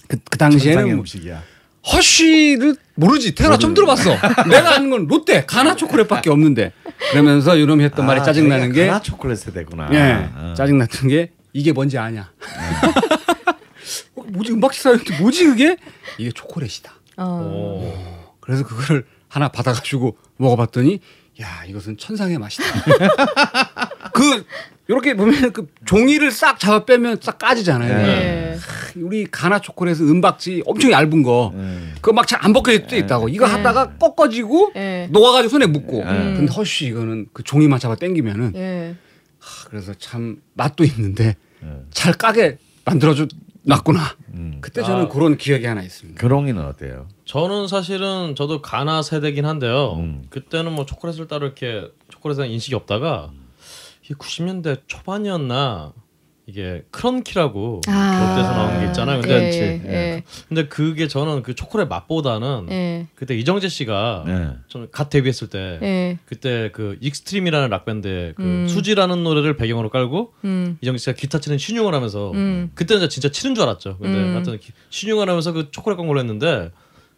그, 0.09 0.17
그 0.31 0.39
당시에는 0.39 0.91
음식이야. 0.91 1.43
허쉬를 1.91 2.77
모르지 2.95 3.35
태어나 3.35 3.57
처음 3.59 3.75
들어봤어. 3.75 4.11
내가 4.49 4.75
아는 4.77 4.91
건 4.91 5.07
롯데 5.07 5.45
가나 5.47 5.75
초콜릿밖에 5.75 6.31
없는데 6.31 6.73
그러면서 7.11 7.57
이놈이 7.57 7.83
했던 7.85 8.07
말이 8.07 8.21
아, 8.21 8.23
짜증 8.23 8.49
나는 8.49 8.67
저희가 8.67 8.75
게 8.75 8.87
가나 8.87 9.03
초콜릿 9.03 9.39
세대구나. 9.39 9.89
예, 9.93 10.31
아. 10.35 10.55
짜증 10.57 10.79
났던 10.79 11.09
게 11.09 11.33
이게 11.53 11.73
뭔지 11.73 11.99
아냐? 11.99 12.31
어, 14.15 14.23
뭐지 14.29 14.53
음악 14.53 14.75
시사였는데 14.75 15.19
뭐지 15.19 15.45
그게? 15.47 15.77
이게 16.19 16.31
초콜릿이다. 16.31 16.93
어. 17.17 17.25
오. 17.25 17.93
그래서 18.41 18.65
그거를 18.65 19.05
하나 19.29 19.49
받아가지고 19.49 20.17
먹어봤더니 20.37 21.01
야 21.41 21.65
이것은 21.67 21.97
천상의 21.97 22.39
맛이다. 22.39 22.65
그 24.13 24.45
이렇게 24.89 25.15
보면 25.15 25.53
그 25.53 25.67
종이를 25.85 26.31
싹 26.31 26.59
잡아 26.59 26.85
빼면 26.85 27.19
싹 27.23 27.39
까지잖아요. 27.39 27.97
네. 27.97 28.09
예. 28.09 29.01
우리 29.01 29.25
가나 29.27 29.59
초콜릿은 29.59 30.07
은박지 30.07 30.63
엄청 30.67 30.91
얇은 30.93 31.23
거 31.23 31.53
음. 31.55 31.95
그거 31.97 32.13
막 32.13 32.27
잘 32.27 32.41
안 32.45 32.53
벗겨질 32.53 32.87
때 32.87 32.99
있다고 32.99 33.29
이거 33.31 33.47
네. 33.47 33.53
하다가 33.53 33.93
꺾어지고 33.99 34.73
예. 34.77 35.09
녹아가지고 35.11 35.49
손에 35.51 35.67
묻고 35.67 36.01
음. 36.03 36.35
근데 36.37 36.53
허쉬 36.53 36.87
이거는 36.87 37.27
그 37.33 37.43
종이만 37.43 37.79
잡아 37.79 37.95
당기면은 37.95 38.53
예. 38.57 38.97
하, 39.39 39.69
그래서 39.69 39.95
참 39.95 40.37
맛도 40.55 40.85
있는데 40.85 41.37
음. 41.63 41.87
잘 41.91 42.13
까게 42.13 42.59
만들어줘 42.85 43.27
놨구나 43.65 44.17
음. 44.35 44.59
그때 44.61 44.83
저는 44.83 45.05
아. 45.05 45.09
그런 45.09 45.39
기억이 45.39 45.65
하나 45.65 45.83
있습니다 45.83 46.21
그롱이는 46.21 46.63
어때요? 46.63 47.07
저는 47.25 47.69
사실은 47.69 48.35
저도 48.37 48.61
가나 48.61 49.03
세대긴 49.03 49.47
한데요. 49.47 49.95
음. 49.97 50.25
그때는 50.29 50.73
뭐 50.73 50.85
초콜릿을 50.85 51.29
따로 51.29 51.47
이렇게 51.47 51.89
초콜릿에 52.11 52.39
대한 52.39 52.51
인식이 52.53 52.75
없다가 52.75 53.31
이게 54.05 54.15
90년대 54.15 54.83
초반이었나 54.87 55.93
이게 56.47 56.83
크런키라고 56.91 57.83
아. 57.87 58.27
롯데에서 58.35 58.53
나온 58.53 58.81
게 58.81 58.87
있잖아요. 58.87 59.21
근데 59.21 59.35
예, 59.35 59.41
그렇지. 59.41 59.59
예. 59.87 60.23
근데 60.49 60.67
그게 60.67 61.07
저는 61.07 61.45
그 61.45 61.55
초콜릿 61.55 61.87
맛보다는 61.89 62.67
예. 62.71 63.07
그때 63.15 63.37
이정재 63.37 63.69
씨가 63.69 64.25
네. 64.27 64.49
저는 64.67 64.89
갓 64.91 65.09
데뷔했을 65.09 65.49
때 65.49 65.79
예. 65.83 66.19
그때 66.27 66.71
그 66.73 66.99
익스트림이라는 67.01 67.71
락 67.71 67.85
밴드의 67.85 68.35
그 68.35 68.43
음. 68.43 68.67
수지라는 68.69 69.23
노래를 69.23 69.57
배경으로 69.57 69.89
깔고 69.89 70.35
음. 70.45 70.79
이정재 70.81 70.99
씨가 70.99 71.13
기타 71.13 71.39
치는 71.39 71.59
시늉을 71.59 71.95
하면서 71.95 72.33
음. 72.33 72.73
그때는 72.75 73.09
진짜 73.09 73.29
치는 73.31 73.55
줄 73.55 73.63
알았죠. 73.63 73.99
근데 73.99 74.19
음. 74.19 74.35
하여튼 74.35 74.59
기- 74.59 74.73
시늉을 74.91 75.29
하면서 75.29 75.53
그 75.53 75.71
초콜릿 75.71 75.97
광고를 75.97 76.19
했는데 76.21 76.73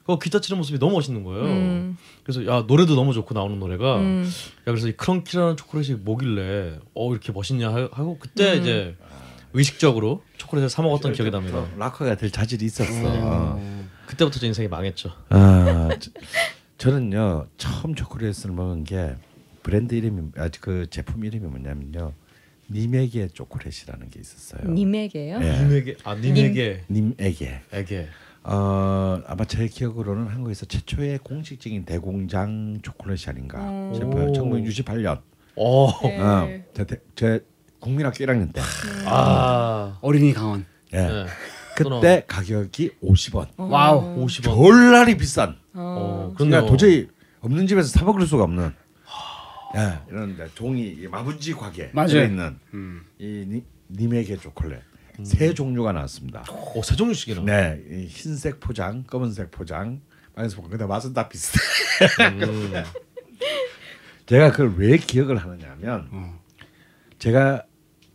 그 0.06 0.18
기타 0.18 0.40
치는 0.40 0.58
모습이 0.58 0.78
너무 0.78 0.92
멋있는 0.94 1.24
거예요. 1.24 1.44
음. 1.44 1.96
그래서 2.22 2.46
야 2.46 2.64
노래도 2.66 2.94
너무 2.94 3.14
좋고 3.14 3.32
나오는 3.34 3.58
노래가 3.58 3.96
음. 3.98 4.24
야 4.26 4.62
그래서 4.66 4.88
이 4.88 4.92
크런키라는 4.92 5.56
초콜릿이 5.56 5.94
뭐길래 5.94 6.78
어 6.94 7.10
이렇게 7.12 7.32
멋있냐 7.32 7.70
하- 7.70 7.88
하고 7.90 8.18
그때 8.18 8.54
음. 8.54 8.60
이제 8.60 8.96
의식적으로 9.54 10.22
초콜릿을 10.36 10.68
사 10.68 10.82
먹었던 10.82 11.12
기억이 11.12 11.30
납니다. 11.30 11.66
또 11.72 11.78
락커가 11.78 12.16
될 12.16 12.30
자질이 12.30 12.66
있었어. 12.66 13.54
음. 13.56 13.88
그때부터 14.06 14.38
제 14.38 14.46
인생이 14.46 14.68
망했죠. 14.68 15.10
아, 15.30 15.88
저, 15.98 16.10
저는요 16.76 17.46
처음 17.56 17.94
초콜릿을 17.94 18.50
먹은 18.52 18.84
게 18.84 19.14
브랜드 19.62 19.94
이름이 19.94 20.32
아그 20.36 20.88
제품 20.90 21.24
이름이 21.24 21.46
뭐냐면요 21.46 22.12
님에게 22.70 23.28
초콜릿이라는 23.28 24.10
게 24.10 24.20
있었어요. 24.20 24.70
님에게요? 24.70 25.38
예. 25.42 25.62
님에게 25.62 25.96
아 26.04 26.14
님에게 26.14 26.84
님에게 26.90 27.60
에게 27.72 28.08
어 28.46 29.20
아마 29.26 29.44
제 29.46 29.66
기억으로는 29.66 30.26
한국에서 30.28 30.66
최초의 30.66 31.18
공식적인 31.24 31.84
대공장 31.86 32.78
초콜릿이 32.82 33.30
아닌가 33.30 33.58
음. 33.60 33.92
싶어요. 33.94 34.24
오. 34.28 34.32
1968년. 34.32 35.20
어. 35.56 35.88
네. 36.02 36.20
어, 36.20 36.48
제, 36.74 36.84
대- 36.84 37.00
제 37.14 37.44
국민학교 37.80 38.16
1학년 38.24 38.52
때. 38.52 38.60
아. 39.06 39.98
어린이 40.02 40.32
강헌 40.34 40.66
예. 40.92 40.98
네. 40.98 41.26
그때 41.76 42.24
가격이 42.26 42.90
50원. 43.02 43.48
어. 43.56 43.64
와우. 43.64 44.24
50원. 44.26 44.42
졸라리 44.44 45.16
비싼. 45.16 45.56
어. 45.72 46.30
어. 46.30 46.34
그러니까 46.36 46.66
도저히 46.66 47.08
없는 47.40 47.66
집에서 47.66 47.88
사 47.88 48.04
먹을 48.04 48.26
수가 48.26 48.44
없는. 48.44 48.72
예, 49.76 49.98
이런 50.08 50.36
데 50.36 50.46
종이 50.54 50.86
이 50.86 51.08
마분지 51.08 51.52
곽에 51.52 51.90
맞아요. 51.94 52.22
있는 52.22 52.56
음. 52.74 53.02
이 53.18 53.44
니- 53.48 53.64
님에게 53.90 54.36
초콜릿 54.36 54.78
세 55.22 55.54
종류가 55.54 55.92
나왔습니다. 55.92 56.44
어, 56.50 56.82
세 56.82 56.96
종류씩이나. 56.96 57.42
네, 57.42 57.80
이 57.90 58.06
흰색 58.06 58.58
포장, 58.60 59.04
검은색 59.04 59.50
포장. 59.50 60.00
방에서 60.34 60.56
보면 60.56 60.70
근데 60.70 60.84
맛은 60.86 61.12
다 61.12 61.28
비슷해. 61.28 61.60
음. 62.42 62.72
제가 64.26 64.50
그걸 64.50 64.74
왜 64.78 64.96
기억을 64.96 65.36
하느냐면 65.36 66.08
어. 66.10 66.40
제가 67.18 67.64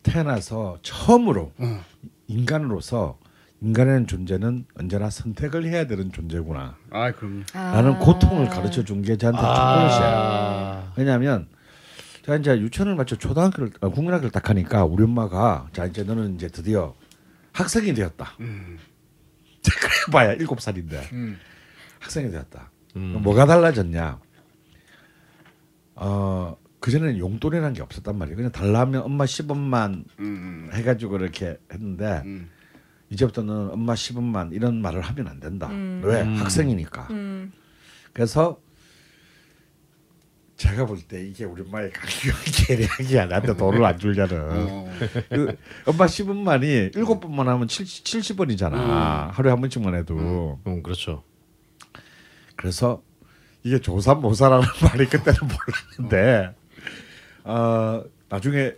태어나서 0.03 0.79
처음으로 0.81 1.53
어. 1.57 1.83
인간으로서 2.27 3.17
인간의 3.61 4.07
존재는 4.07 4.65
언제나 4.77 5.09
선택을 5.09 5.65
해야 5.65 5.85
되는 5.87 6.11
존재구나. 6.11 6.77
아 6.91 7.11
그럼 7.11 7.45
아. 7.53 7.73
라는 7.73 7.99
고통을 7.99 8.49
가르쳐 8.49 8.83
준 8.83 9.01
게 9.01 9.15
저한테 9.17 9.39
초콜릿이에요. 9.39 10.15
아. 10.15 10.93
왜냐하면 10.97 11.47
제가 12.29 12.37
이제 12.37 12.59
유치원을 12.59 12.95
마쳐 12.95 13.15
초등학교를 13.15 13.71
어, 13.81 13.89
국민학교를 13.89 14.29
딱 14.29 14.49
하니까 14.49 14.85
우리 14.85 15.03
엄마가 15.03 15.67
자 15.73 15.85
이제 15.85 16.03
너는 16.03 16.35
이제 16.35 16.47
드디어 16.47 16.95
학생이 17.53 17.93
되었다. 17.95 18.35
음. 18.39 18.77
그래 19.65 20.11
봐야 20.11 20.33
일곱 20.33 20.61
살인데 20.61 21.09
음. 21.11 21.39
학생이 21.99 22.29
되었다. 22.29 22.69
음. 22.95 23.21
뭐가 23.23 23.47
달라졌냐? 23.47 24.19
어 25.95 26.55
그전에는 26.79 27.17
용돈이라는 27.17 27.73
게 27.73 27.81
없었단 27.81 28.15
말이에요. 28.15 28.35
그냥 28.35 28.51
달라면 28.51 29.01
엄마 29.01 29.25
10원만 29.25 30.05
음. 30.19 30.69
해가지고 30.71 31.17
이렇게 31.17 31.57
했는데 31.73 32.21
음. 32.25 32.49
이제부터는 33.09 33.71
엄마 33.71 33.95
10원만 33.95 34.53
이런 34.53 34.81
말을 34.83 35.01
하면 35.01 35.27
안 35.27 35.39
된다. 35.39 35.67
음. 35.67 36.01
왜? 36.05 36.21
음. 36.21 36.35
학생이니까. 36.35 37.07
음. 37.09 37.51
그래서 38.13 38.61
제가 40.59 40.85
볼 40.85 40.99
때 41.07 41.25
이게 41.25 41.45
우리 41.45 41.61
엄마의 41.61 41.89
계략이야. 42.67 43.25
나한테 43.27 43.55
돈을 43.55 43.83
안 43.83 43.97
주려는. 43.97 44.37
어. 44.41 44.91
그 45.29 45.55
엄마 45.85 46.05
10원만이 46.05 46.95
일곱 46.97 47.21
번만 47.21 47.47
하면 47.47 47.67
70, 47.67 48.03
70원이잖아. 48.03 49.31
하루에 49.31 49.51
한 49.51 49.61
번씩만 49.61 49.95
해도. 49.95 50.59
음, 50.67 50.83
그렇죠. 50.83 51.23
그래서 52.57 53.01
이게 53.63 53.79
조삼모사라는 53.79 54.65
말이 54.83 55.05
그때는 55.05 55.39
몰랐는데 55.97 56.53
어, 57.45 58.03
나중에 58.27 58.73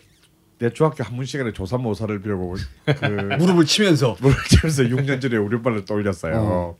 내 0.59 0.69
중학교 0.71 1.03
한문 1.03 1.25
시간에 1.25 1.51
조삼모사를 1.51 2.21
배우고 2.21 2.55
그 2.85 3.05
무릎을 3.39 3.65
치면서 3.65 4.15
물을 4.21 4.35
치면서 4.47 4.83
6년 4.83 5.19
전에 5.19 5.35
우리 5.37 5.55
오빠를 5.55 5.85
떠올렸어요. 5.85 6.77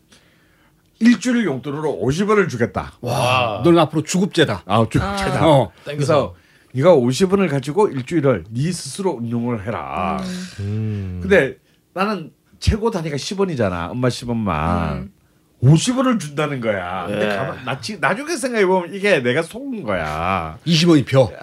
일주일 1.02 1.46
용돈으로 1.46 2.00
50원을 2.04 2.48
주겠다. 2.50 2.94
와, 3.02 3.62
너는 3.64 3.80
앞으로 3.80 4.04
주급제다. 4.04 4.64
아, 4.66 4.86
주겠다. 4.90 5.48
어. 5.48 5.72
그래서 5.84 6.36
네가 6.74 6.96
50원을 6.96 7.50
가지고 7.50 7.90
일주일을 7.90 8.46
네 8.50 8.72
스스로 8.72 9.12
운용을 9.12 9.66
해라. 9.66 10.22
음. 10.60 11.20
근데 11.22 11.58
나는 11.94 12.32
최고 12.60 12.92
단위가 12.92 13.18
10원이잖아. 13.18 13.92
엄마 13.92 14.08
10원만. 14.08 15.10
50원을 15.64 16.20
준다는 16.20 16.60
거야. 16.60 17.06
근데 17.08 17.36
가만, 17.36 17.64
나, 17.66 17.80
지, 17.80 18.00
나중에 18.00 18.36
생각해 18.36 18.66
보면 18.66 18.94
이게 18.96 19.20
내가 19.20 19.44
속은 19.44 19.84
거야. 19.84 20.58
20원이 20.66 21.06
벼. 21.06 21.32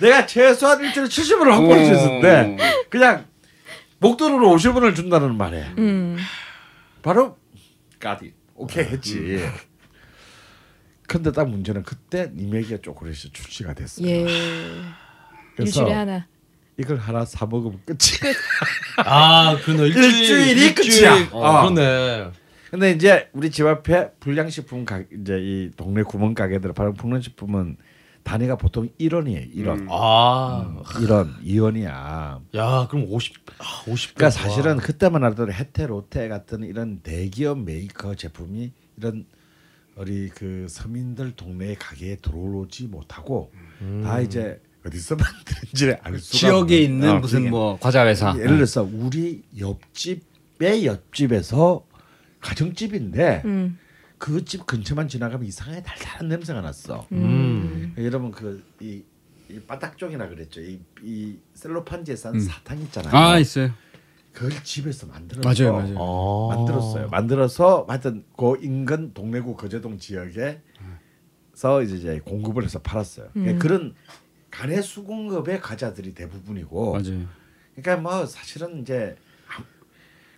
내가 0.00 0.26
최소한 0.26 0.82
일주일에 0.82 1.06
70원을 1.08 1.50
확보할 1.50 1.84
수 1.84 1.92
있었는데 1.92 2.56
그냥 2.90 3.24
목돈으로 3.98 4.48
50원을 4.56 4.96
준다는 4.96 5.36
말에 5.36 5.64
음. 5.78 6.16
바로 7.04 7.36
까디 8.00 8.32
오케이 8.54 8.86
했지. 8.86 9.38
근데 11.06 11.30
딱 11.32 11.50
문제는 11.50 11.82
그때 11.82 12.30
니메기가 12.34 12.78
초콜릿이 12.80 13.30
출시가 13.30 13.74
됐어요. 13.74 14.08
예. 14.08 14.24
그래서 15.54 15.82
일주일에 15.82 15.92
하나. 15.92 16.26
이걸 16.78 16.96
하나 16.96 17.26
사 17.26 17.44
먹으면 17.44 17.78
끝이. 17.84 18.32
아, 19.04 19.54
그네 19.62 19.88
일주일, 19.88 20.14
일주일 20.14 20.58
이 20.58 20.74
끝이야. 20.74 21.28
어, 21.32 21.40
어. 21.40 21.68
그러네. 21.68 22.30
근데 22.70 22.92
이제 22.92 23.28
우리 23.34 23.50
집 23.50 23.66
앞에 23.66 24.12
불량식품 24.18 24.86
가 24.86 25.02
이제 25.12 25.38
이 25.38 25.70
동네 25.76 26.02
구멍 26.02 26.32
가게들 26.32 26.72
바로 26.72 26.94
불량식품은 26.94 27.76
단위가 28.24 28.56
보통 28.56 28.88
1원이에요. 28.98 29.54
1원. 29.54 29.86
아, 29.90 30.82
1원, 30.82 31.42
2원이야. 31.44 32.40
야, 32.56 32.86
그럼 32.90 33.06
50, 33.08 33.34
아, 33.58 33.84
50. 33.86 34.14
그러니까 34.14 34.30
사실은 34.30 34.78
그때만 34.78 35.22
하더라도 35.24 35.52
해태 35.52 35.86
롯데 35.86 36.28
같은 36.28 36.64
이런 36.64 37.00
대기업 37.00 37.60
메이커 37.60 38.14
제품이 38.14 38.72
이런 38.96 39.26
우리 39.96 40.28
그 40.30 40.66
서민들 40.68 41.32
동네 41.36 41.74
가게에 41.74 42.16
들어오지 42.16 42.88
못하고 42.88 43.52
다 44.02 44.20
이제 44.20 44.60
어디서 44.84 45.16
만드는지 45.16 45.96
알 46.02 46.18
수가 46.18 46.38
지역에 46.38 46.78
있는 46.78 47.08
어, 47.10 47.18
무슨 47.20 47.40
그게. 47.40 47.50
뭐 47.50 47.78
과자 47.78 48.06
회사. 48.06 48.34
예를 48.36 48.56
들어서 48.56 48.82
우리 48.82 49.42
옆집의 49.58 50.86
옆집에서 50.86 51.86
가정집인데 52.40 53.42
음. 53.44 53.78
그 54.24 54.42
집 54.42 54.64
근처만 54.64 55.06
지나가면 55.06 55.46
이상하게 55.46 55.82
달달한 55.82 56.28
냄새가 56.28 56.62
났어. 56.62 57.06
음. 57.12 57.94
여러분 57.98 58.30
그이 58.30 59.04
이 59.50 59.60
바닥종이라 59.66 60.30
그랬죠. 60.30 60.62
이, 60.62 60.80
이 61.02 61.36
셀로판지에 61.52 62.16
싼 62.16 62.34
음. 62.34 62.40
사탕 62.40 62.80
있잖아요. 62.80 63.14
아 63.14 63.38
있어요. 63.38 63.70
그걸 64.32 64.50
집에서 64.64 65.06
만들었어. 65.08 65.46
맞아요, 65.46 65.76
맞아요. 65.78 65.94
어. 65.98 66.56
만들었어요. 66.56 67.08
만들어서 67.08 67.84
하여튼 67.86 68.24
그 68.34 68.56
인근 68.62 69.12
동래구 69.12 69.56
거제동 69.56 69.98
지역에서 69.98 70.56
이제, 71.82 71.94
이제 71.94 72.20
공급을 72.24 72.64
해서 72.64 72.78
팔았어요. 72.78 73.28
그러니까 73.34 73.52
음. 73.56 73.58
그런 73.58 73.94
간의 74.50 74.82
수공업의 74.82 75.60
과자들이 75.60 76.14
대부분이고. 76.14 76.92
맞아요. 76.92 77.26
그러니까 77.74 77.96
뭐 77.98 78.24
사실은 78.24 78.80
이제 78.80 79.16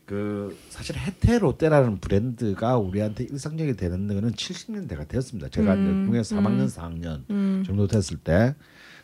그 0.07 0.57
사실 0.71 0.97
해태 0.97 1.39
롯데라는 1.41 1.99
브랜드가 1.99 2.77
우리한테 2.79 3.25
일상적이 3.25 3.75
되는 3.77 4.07
거는 4.07 4.33
70년대가 4.33 5.09
되었습니다. 5.09 5.49
제가 5.49 5.75
음, 5.75 6.05
국내 6.07 6.21
3학년, 6.21 6.61
음. 6.61 6.67
4학년 6.69 7.31
음. 7.31 7.65
정도 7.67 7.89
됐을 7.89 8.17
때. 8.17 8.55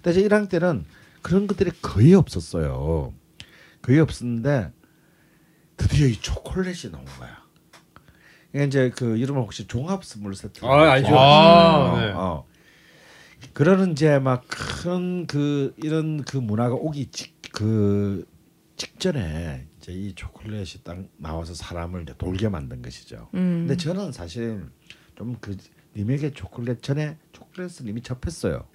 근데 0.01 0.19
이제 0.21 0.29
1학년 0.29 0.49
때는 0.49 0.85
그런 1.21 1.47
것들이 1.49 1.73
거의 1.83 2.15
없었어요. 2.15 3.13
거의 3.83 3.99
없었는데 3.99 4.71
드디어 5.77 6.07
이 6.07 6.15
초콜릿이 6.15 6.93
나온 6.93 7.05
거야. 7.05 7.43
이게 8.55 8.65
이제 8.65 8.91
그 8.95 9.17
이름은 9.17 9.43
혹시 9.43 9.67
종합 9.67 10.05
선물 10.05 10.37
세트. 10.37 10.65
아, 10.65 10.93
알죠. 10.93 11.19
아, 11.19 12.01
네. 12.01 12.13
어. 12.13 12.45
그러는 13.55 13.93
이제 13.93 14.21
막 14.21 14.45
큰 14.49 15.27
그 15.27 15.75
이런 15.83 16.23
그 16.23 16.37
문화가 16.37 16.75
오기 16.77 17.11
직, 17.11 17.35
그 17.53 18.25
직전에 18.77 19.67
이제 19.83 19.93
이 19.93 20.15
초콜릿이 20.15 20.85
딱 20.85 20.99
나와서 21.17 21.55
사람을 21.55 22.03
이제 22.03 22.15
돌게 22.17 22.49
만든 22.49 22.83
것이죠. 22.83 23.29
음. 23.35 23.67
근데 23.67 23.77
저는 23.77 24.13
사실 24.13 24.65
좀 25.17 25.37
그 25.41 25.57
님에게 25.97 26.31
초콜릿 26.33 26.83
전에 26.83 27.17
초콜릿을 27.33 27.89
이미 27.89 28.01
접했어요. 28.03 28.67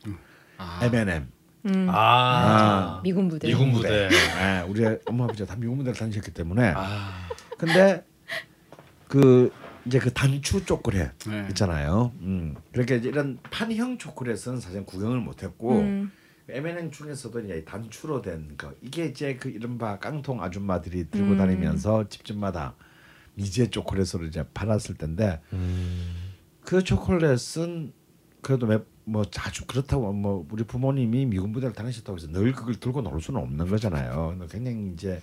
아. 0.58 0.80
M&M. 0.84 1.28
음. 1.66 1.88
아, 1.90 3.02
미군 3.04 3.28
부대. 3.28 3.48
미군 3.48 3.74
부대. 3.74 4.08
네, 4.10 4.62
우리 4.68 4.86
엄마 5.06 5.26
아버지가 5.26 5.48
다 5.48 5.56
미국 5.58 5.76
문대를 5.76 5.98
다니셨기 5.98 6.32
때문에. 6.32 6.74
아, 6.76 7.28
근데 7.58 8.06
그 9.08 9.52
이제 9.86 10.00
그 10.00 10.14
단추 10.14 10.64
초콜릿 10.66 11.18
네. 11.28 11.48
있잖아요. 11.50 12.12
음. 12.22 12.56
그러니까 12.72 12.96
이제 12.96 13.10
이런 13.10 13.40
판형 13.50 13.98
초콜릿은 13.98 14.60
사실 14.60 14.86
구경을 14.86 15.20
못했고 15.20 15.80
음. 15.80 16.12
M&M 16.50 16.92
중에서도 16.92 17.40
이제 17.42 17.64
단추로 17.66 18.22
된 18.22 18.56
거 18.58 18.74
이게 18.82 19.06
이제 19.08 19.36
그 19.36 19.50
이른바 19.50 20.00
깡통 20.00 20.42
아줌마들이 20.42 21.10
들고 21.10 21.32
음. 21.34 21.38
다니면서 21.38 22.08
집집마다 22.10 22.76
미제 23.36 23.70
초콜릿으로 23.70 24.26
이제 24.26 24.46
팔았을 24.54 24.96
텐데 24.96 25.42
그 26.62 26.84
초콜릿은 26.84 27.94
그래도 28.42 28.66
몇, 28.68 28.86
뭐 29.04 29.26
자주 29.26 29.66
그렇다고 29.66 30.12
뭐 30.14 30.48
우리 30.52 30.64
부모님이 30.64 31.26
미군 31.26 31.52
부대를 31.52 31.74
다니셨다고 31.74 32.18
해서 32.18 32.28
늘 32.32 32.52
그걸 32.54 32.76
들고 32.76 33.02
놀 33.02 33.22
수는 33.22 33.42
없는 33.42 33.68
거잖아요. 33.68 34.38
굉장히 34.50 34.92
이제 34.94 35.22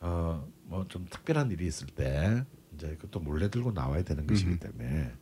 어 0.00 0.44
뭐 0.70 0.86
좀 0.88 1.04
특별한 1.10 1.50
일이 1.50 1.66
있을 1.66 1.88
때 1.88 2.44
이제 2.74 2.94
그것도 2.96 3.18
몰래 3.20 3.50
들고 3.50 3.72
나와야 3.72 4.04
되는 4.04 4.24
것이기 4.26 4.58
때문에 4.60 5.12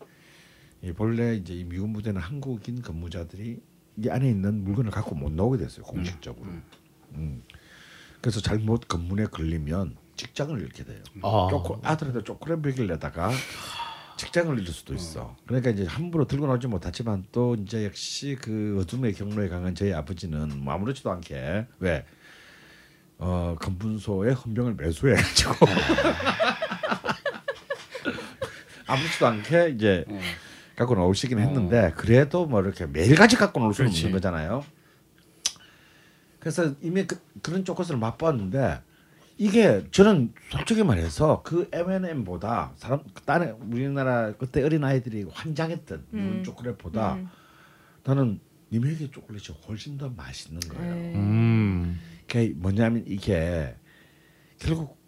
이 0.82 0.92
본래 0.92 1.34
이제 1.34 1.54
이 1.54 1.64
미군 1.64 1.92
부대는 1.94 2.20
한국인 2.20 2.82
근무자들이 2.82 3.58
이 4.02 4.08
안에 4.08 4.28
있는 4.28 4.64
물건을 4.64 4.90
갖고 4.90 5.14
못 5.14 5.32
나오게 5.32 5.58
됐어요 5.58 5.84
공식적으로. 5.84 6.48
음. 7.14 7.42
그래서 8.20 8.40
잘못 8.40 8.86
검문에 8.88 9.26
걸리면 9.26 9.96
직장을 10.16 10.60
잃게 10.60 10.84
돼요. 10.84 11.02
아. 11.22 11.48
초코, 11.50 11.80
아들한테 11.82 12.22
초콜릿 12.24 12.60
먹이를 12.60 12.88
내다가 12.88 13.30
직장을 14.16 14.58
잃을 14.58 14.72
수도 14.72 14.94
있어. 14.94 15.36
그러니까 15.46 15.70
이제 15.70 15.84
함부로 15.84 16.26
들고 16.26 16.46
나오지 16.46 16.66
못하지만 16.66 17.24
또 17.30 17.54
이제 17.54 17.84
역시 17.84 18.36
그 18.40 18.78
어둠의 18.80 19.14
경로에 19.14 19.48
강한 19.48 19.74
저희 19.74 19.92
아버지는 19.92 20.58
뭐 20.62 20.74
아무렇지도 20.74 21.10
않게 21.10 21.66
왜 21.78 22.04
어, 23.18 23.56
검분소에 23.60 24.32
헌병을 24.32 24.74
매수해가지고 24.74 25.52
아무렇지도 28.86 29.26
않게 29.26 29.70
이제 29.76 30.04
어. 30.08 30.20
갖고 30.78 30.94
나오시긴 30.94 31.40
했는데 31.40 31.92
그래도 31.96 32.46
뭐 32.46 32.60
이렇게 32.62 32.86
매일같이 32.86 33.36
갖고 33.36 33.58
나올 33.58 33.74
수는 33.74 33.90
그렇지. 33.90 34.06
없는 34.06 34.16
거잖아요. 34.16 34.64
그래서 36.38 36.74
이미 36.80 37.04
그, 37.04 37.20
그런 37.42 37.64
초콜릿을 37.64 37.96
맛봤는데 37.98 38.80
이게 39.38 39.84
저는 39.90 40.32
솔직히 40.50 40.84
말해서 40.84 41.42
그 41.42 41.68
M&M보다 41.72 42.72
사람 42.76 43.02
딴에 43.24 43.50
우리나라 43.70 44.32
그때 44.32 44.62
어린 44.62 44.84
아이들이 44.84 45.24
환장했던 45.30 46.06
음. 46.14 46.18
이런 46.18 46.44
초콜릿보다 46.44 47.14
음. 47.14 47.28
나는 48.04 48.40
님에게 48.72 49.10
초콜릿이 49.10 49.52
훨씬 49.66 49.98
더 49.98 50.08
맛있는 50.10 50.60
거예요. 50.60 50.94
네. 50.94 51.14
음. 51.16 52.00
그게 52.26 52.52
뭐냐면 52.54 53.02
이게 53.06 53.74
결국 54.58 54.98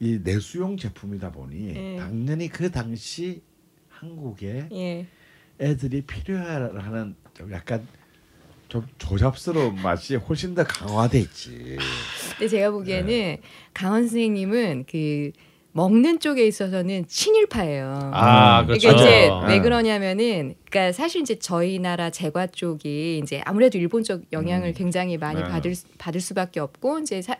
이 0.00 0.18
내수용 0.22 0.76
제품이다 0.76 1.30
보니 1.30 1.74
예. 1.76 1.96
당연히 1.98 2.48
그 2.48 2.70
당시 2.70 3.42
한국에 3.88 4.68
예. 4.72 5.06
애들이 5.60 6.00
필요하는 6.02 7.14
좀 7.34 7.52
약간 7.52 7.86
좀 8.68 8.86
조잡스러운 8.98 9.76
맛이 9.82 10.14
훨씬 10.16 10.54
더 10.54 10.64
강화돼 10.64 11.18
있지. 11.20 11.76
근데 12.38 12.48
제가 12.48 12.70
보기에는 12.70 13.36
강원 13.74 14.02
선생님은 14.02 14.84
그 14.90 15.32
먹는 15.72 16.18
쪽에 16.20 16.46
있어서는 16.46 17.06
친일파예요. 17.06 18.10
아, 18.12 18.60
음. 18.62 18.66
그렇죠. 18.66 18.88
이게 18.88 18.96
이제 18.96 19.28
맞아요. 19.28 19.46
왜 19.46 19.54
네. 19.56 19.60
그러냐면은 19.60 20.54
그러니까 20.68 20.92
사실 20.92 21.20
이제 21.20 21.36
저희 21.38 21.78
나라 21.78 22.10
제과 22.10 22.48
쪽이 22.48 23.20
이제 23.22 23.40
아무래도 23.44 23.78
일본적 23.78 24.22
영향을 24.32 24.68
음. 24.70 24.74
굉장히 24.74 25.16
많이 25.16 25.40
네. 25.42 25.48
받을 25.48 25.74
수- 25.74 25.86
받을 25.98 26.20
수밖에 26.20 26.58
없고 26.60 27.00
이제 27.00 27.22
사, 27.22 27.36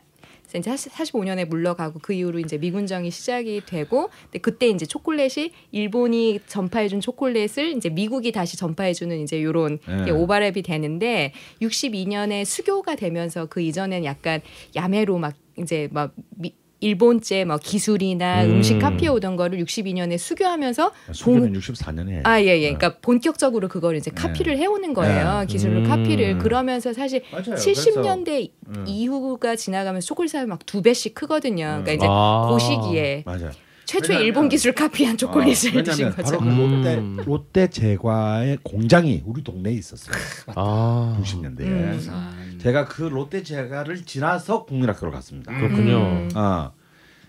이제 0.59 0.71
45년에 0.71 1.47
물러가고 1.47 1.99
그 2.01 2.13
이후로 2.13 2.39
이제 2.39 2.59
미군정이 2.59 3.11
시작이 3.11 3.63
되고 3.67 4.11
근데 4.25 4.39
그때 4.39 4.69
이제 4.69 4.87
초콜릿이 4.87 5.53
일본이 5.73 6.41
전파해준 6.47 7.01
초콜릿을 7.01 7.77
이제 7.77 7.89
미국이 7.89 8.33
다시 8.33 8.57
전파해주는 8.57 9.21
이제 9.21 9.43
요런 9.43 9.79
네. 9.87 10.05
게 10.07 10.11
오버랩이 10.11 10.65
되는데 10.65 11.33
62년에 11.63 12.45
수교가 12.45 12.97
되면서 12.97 13.47
그 13.47 13.61
이전엔 13.61 14.05
약간 14.05 14.41
야매로 14.75 15.19
막 15.19 15.35
이제 15.59 15.89
막 15.93 16.13
미, 16.37 16.55
일본제 16.81 17.45
뭐 17.45 17.59
기술이나 17.59 18.45
음. 18.45 18.51
음. 18.57 18.63
식 18.63 18.79
카피해 18.79 19.09
오던 19.09 19.37
거를 19.37 19.63
62년에 19.63 20.19
수교하면서 20.19 20.93
수교는 21.13 21.53
64년에. 21.53 22.21
아, 22.25 22.41
예, 22.41 22.47
예. 22.47 22.73
그러니까 22.73 22.99
본격적으로 23.01 23.69
그걸 23.69 23.97
이제 23.97 24.11
카피를 24.11 24.59
해오는 24.59 24.95
거예요. 24.95 25.41
네. 25.41 25.47
기술로 25.47 25.81
음. 25.81 25.89
카피를. 25.89 26.39
그러면서 26.39 26.93
사실 26.93 27.23
맞아요. 27.31 27.57
70년대 27.57 28.51
음. 28.69 28.85
이후가 28.87 29.57
지나가면서 29.57 30.07
초콜릿 30.07 30.31
사면 30.31 30.49
막두 30.49 30.83
배씩 30.83 31.15
크거든요. 31.15 31.65
그러니까 31.83 31.93
이제 31.93 32.07
아. 32.09 32.49
그 32.51 32.59
시기에 32.59 33.23
맞아요. 33.27 33.51
최초의 33.91 34.19
왜냐면- 34.19 34.27
일본 34.27 34.49
기술 34.49 34.73
카피한 34.73 35.17
초콜릿을 35.17 35.77
어, 35.79 35.83
드신 35.83 36.11
거죠. 36.11 36.23
바로 36.23 36.39
그 36.39 36.45
롯데 36.49 36.95
음. 36.97 37.17
롯데 37.27 37.71
제과의 37.71 38.59
공장이 38.63 39.23
우리 39.27 39.43
동네에 39.43 39.73
있었어요. 39.73 40.15
아 40.55 41.19
90년대에. 41.21 41.61
음. 41.63 42.59
제가 42.61 42.85
그 42.87 43.03
롯데 43.03 43.43
제과를 43.43 44.05
지나서 44.05 44.65
국민학교로 44.65 45.11
갔습니다. 45.11 45.53
그렇군요. 45.57 45.97
음. 45.99 46.29
아 46.35 46.71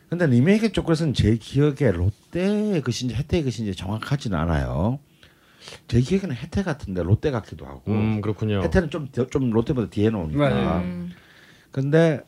근데 0.10 0.28
리메이크 0.28 0.72
초콜릿은 0.72 1.14
제 1.14 1.36
기억에 1.38 1.92
롯데 1.92 2.82
것인지 2.82 3.16
혜태 3.16 3.44
것인지 3.44 3.74
정확하지는 3.76 4.38
않아요. 4.38 5.00
제 5.88 6.00
기억에는 6.02 6.36
혜태 6.36 6.64
같은데 6.64 7.02
롯데 7.02 7.32
같기도 7.32 7.66
하고 7.66 7.92
음 7.92 8.22
그렇군요. 8.22 8.62
혜태는 8.62 8.90
좀 8.90 9.10
좀 9.32 9.50
롯데보다 9.52 9.90
뒤에 9.90 10.10
나오니까. 10.10 10.38
맞아요. 10.50 10.82
음. 10.84 11.12
근데 11.72 12.22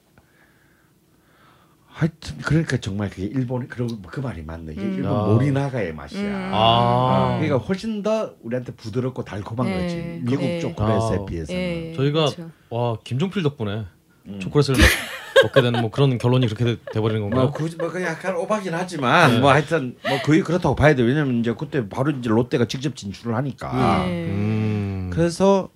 하여튼 1.94 2.38
그러니까 2.40 2.78
정말 2.78 3.08
그게 3.12 3.26
일본 3.26 3.68
그리고 3.68 4.02
그 4.08 4.20
말이 4.20 4.42
맞네. 4.42 4.72
이게 4.74 4.82
음. 4.82 4.94
일본 4.96 5.12
아. 5.12 5.26
모리나가의 5.26 5.94
맛이야. 5.94 6.22
음. 6.22 6.52
아. 6.52 7.38
그러니까 7.40 7.58
훨씬 7.58 8.02
더 8.02 8.34
우리한테 8.42 8.74
부드럽고 8.74 9.24
달콤한 9.24 9.68
네. 9.68 9.82
거지. 9.84 9.96
미국 10.24 10.42
네. 10.42 10.60
초콜릿에 10.60 11.18
아. 11.22 11.26
비해서는. 11.26 11.62
예, 11.62 11.94
저희가 11.96 12.26
그렇죠. 12.26 12.50
와 12.70 12.98
김종필 13.04 13.44
덕분에 13.44 13.86
음. 14.26 14.40
초콜릿을 14.40 14.76
먹, 14.76 15.44
먹게 15.44 15.62
되는 15.62 15.82
뭐 15.82 15.92
그런 15.92 16.18
결론이 16.18 16.48
그렇게 16.48 16.66
돼, 16.66 16.78
돼버리는 16.94 17.22
건가요? 17.22 17.44
뭐 17.44 17.52
굳이 17.52 17.78
뭐 17.78 17.92
그냥 17.92 18.10
약간 18.10 18.36
오바긴 18.38 18.74
하지만 18.74 19.32
네. 19.32 19.40
뭐 19.40 19.52
하여튼 19.52 19.96
뭐 20.10 20.20
거의 20.24 20.42
그렇다고 20.42 20.76
봐야 20.76 20.96
돼. 20.96 21.04
왜냐면 21.04 21.42
이제 21.42 21.54
그때 21.56 21.88
바로 21.88 22.10
이제 22.10 22.28
롯데가 22.28 22.66
직접 22.66 22.96
진출을 22.96 23.36
하니까. 23.36 24.04
예. 24.08 24.26
음. 24.30 25.12
그래서 25.14 25.70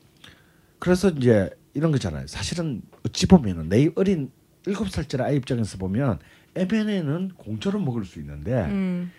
그래서 0.79 1.09
이제 1.09 1.51
이런 1.75 1.91
거잖아요. 1.91 2.25
사실은 2.25 2.81
어찌 3.05 3.27
보면은 3.27 3.69
내 3.69 3.87
어린 3.95 4.31
일곱 4.67 4.89
살짜리 4.89 5.23
아이 5.23 5.35
입장에서 5.37 5.77
보면 5.77 6.19
M&M은 6.55 7.31
공짜로 7.37 7.79
먹을 7.79 8.05
수 8.05 8.19
있는데 8.19 8.65
음. 8.65 9.11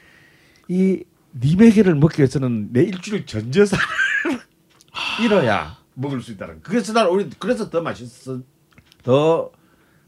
이 0.69 1.03
니메게를 1.35 1.95
먹기 1.95 2.21
위해서는 2.21 2.73
내 2.73 2.83
일주일 2.83 3.27
전 3.27 3.51
재산을 3.51 3.83
잃어야 5.25 5.79
먹을 5.95 6.21
수 6.21 6.33
있다는. 6.33 6.61
그래서 6.63 6.93
난 6.93 7.09
오히려 7.09 7.31
그래서 7.39 7.71
더 7.71 7.81
맛있어 7.81 8.41
더 9.03 9.51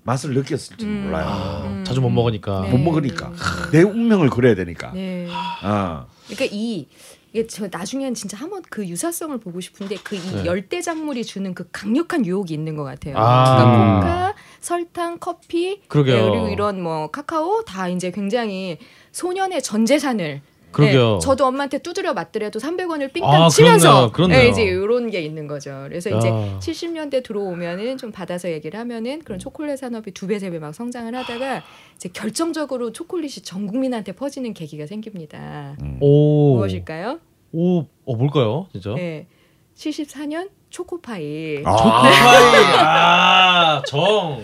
맛을 0.03 0.35
느꼈을지 0.35 0.87
음. 0.87 1.05
몰라요. 1.05 1.27
아, 1.27 1.67
음. 1.67 1.85
자주 1.85 2.01
못 2.01 2.11
먹으니까. 2.11 2.63
네. 2.63 2.71
못 2.71 2.79
먹으니까 2.79 3.33
내 3.73 3.83
운명을 3.83 4.31
그려야 4.31 4.55
되니까. 4.55 4.93
네. 4.93 5.27
아, 5.31 6.07
그러니까 6.27 6.47
이 6.51 6.89
이게 7.33 7.47
저 7.47 7.69
나중엔 7.71 8.15
진짜 8.15 8.37
한번 8.37 8.63
그 8.69 8.87
유사성을 8.87 9.39
보고 9.39 9.61
싶은데 9.61 9.97
그이 9.97 10.19
네. 10.19 10.45
열대 10.47 10.81
작물이 10.81 11.25
주는 11.25 11.55
그 11.55 11.69
강력한 11.71 12.27
유혹이 12.27 12.53
있는 12.53 12.77
것 12.77 12.83
같아요. 12.83 13.17
아. 13.17 13.45
그러니까 13.45 14.01
코카, 14.01 14.35
설탕, 14.61 15.19
커피, 15.19 15.81
그러게요. 15.87 16.17
네, 16.17 16.31
그리고 16.31 16.49
이런 16.49 16.83
뭐 16.83 17.09
카카오 17.11 17.63
다 17.65 17.89
이제 17.89 18.11
굉장히 18.11 18.79
소년의 19.13 19.63
전 19.63 19.87
재산을 19.87 20.43
그러게요. 20.73 21.13
네, 21.15 21.19
저도 21.21 21.47
엄마한테 21.47 21.79
두드려 21.79 22.13
맞더라도 22.15 22.59
300원을 22.59 23.13
삥땅 23.13 23.43
아, 23.43 23.49
치면서 23.49 24.11
그렇네요. 24.13 24.13
그렇네요. 24.13 24.39
네, 24.43 24.49
이제 24.49 24.63
이런 24.63 25.11
게 25.11 25.21
있는 25.23 25.47
거죠. 25.47 25.85
그래서 25.89 26.11
이제 26.17 26.29
야. 26.29 26.59
70년대 26.61 27.23
들어오면은 27.25 27.97
좀 27.99 28.13
받아서 28.13 28.51
얘기를 28.51 28.79
하면은 28.79 29.21
그런 29.23 29.39
초콜릿 29.39 29.79
산업이 29.79 30.13
두 30.13 30.27
배 30.27 30.37
세 30.39 30.51
배 30.51 30.59
막 30.59 30.75
성장을 30.75 31.15
하다가 31.15 31.63
이제 31.97 32.09
결정적으로 32.13 32.93
초콜릿이 32.93 33.43
전 33.43 33.67
국민한테 33.67 34.13
퍼지는 34.13 34.55
계기가 34.55 34.87
생깁니다. 34.87 35.77
음. 35.83 35.99
오. 36.01 36.57
무엇일까요? 36.57 37.19
오, 37.53 37.81
어 38.05 38.15
뭘까요, 38.17 38.67
진짜? 38.73 38.95
네. 38.95 39.27
74년 39.77 40.51
초코파이. 40.71 41.63
아, 41.65 41.77
초코파이. 41.77 42.65
아, 42.79 43.83
정. 43.87 44.43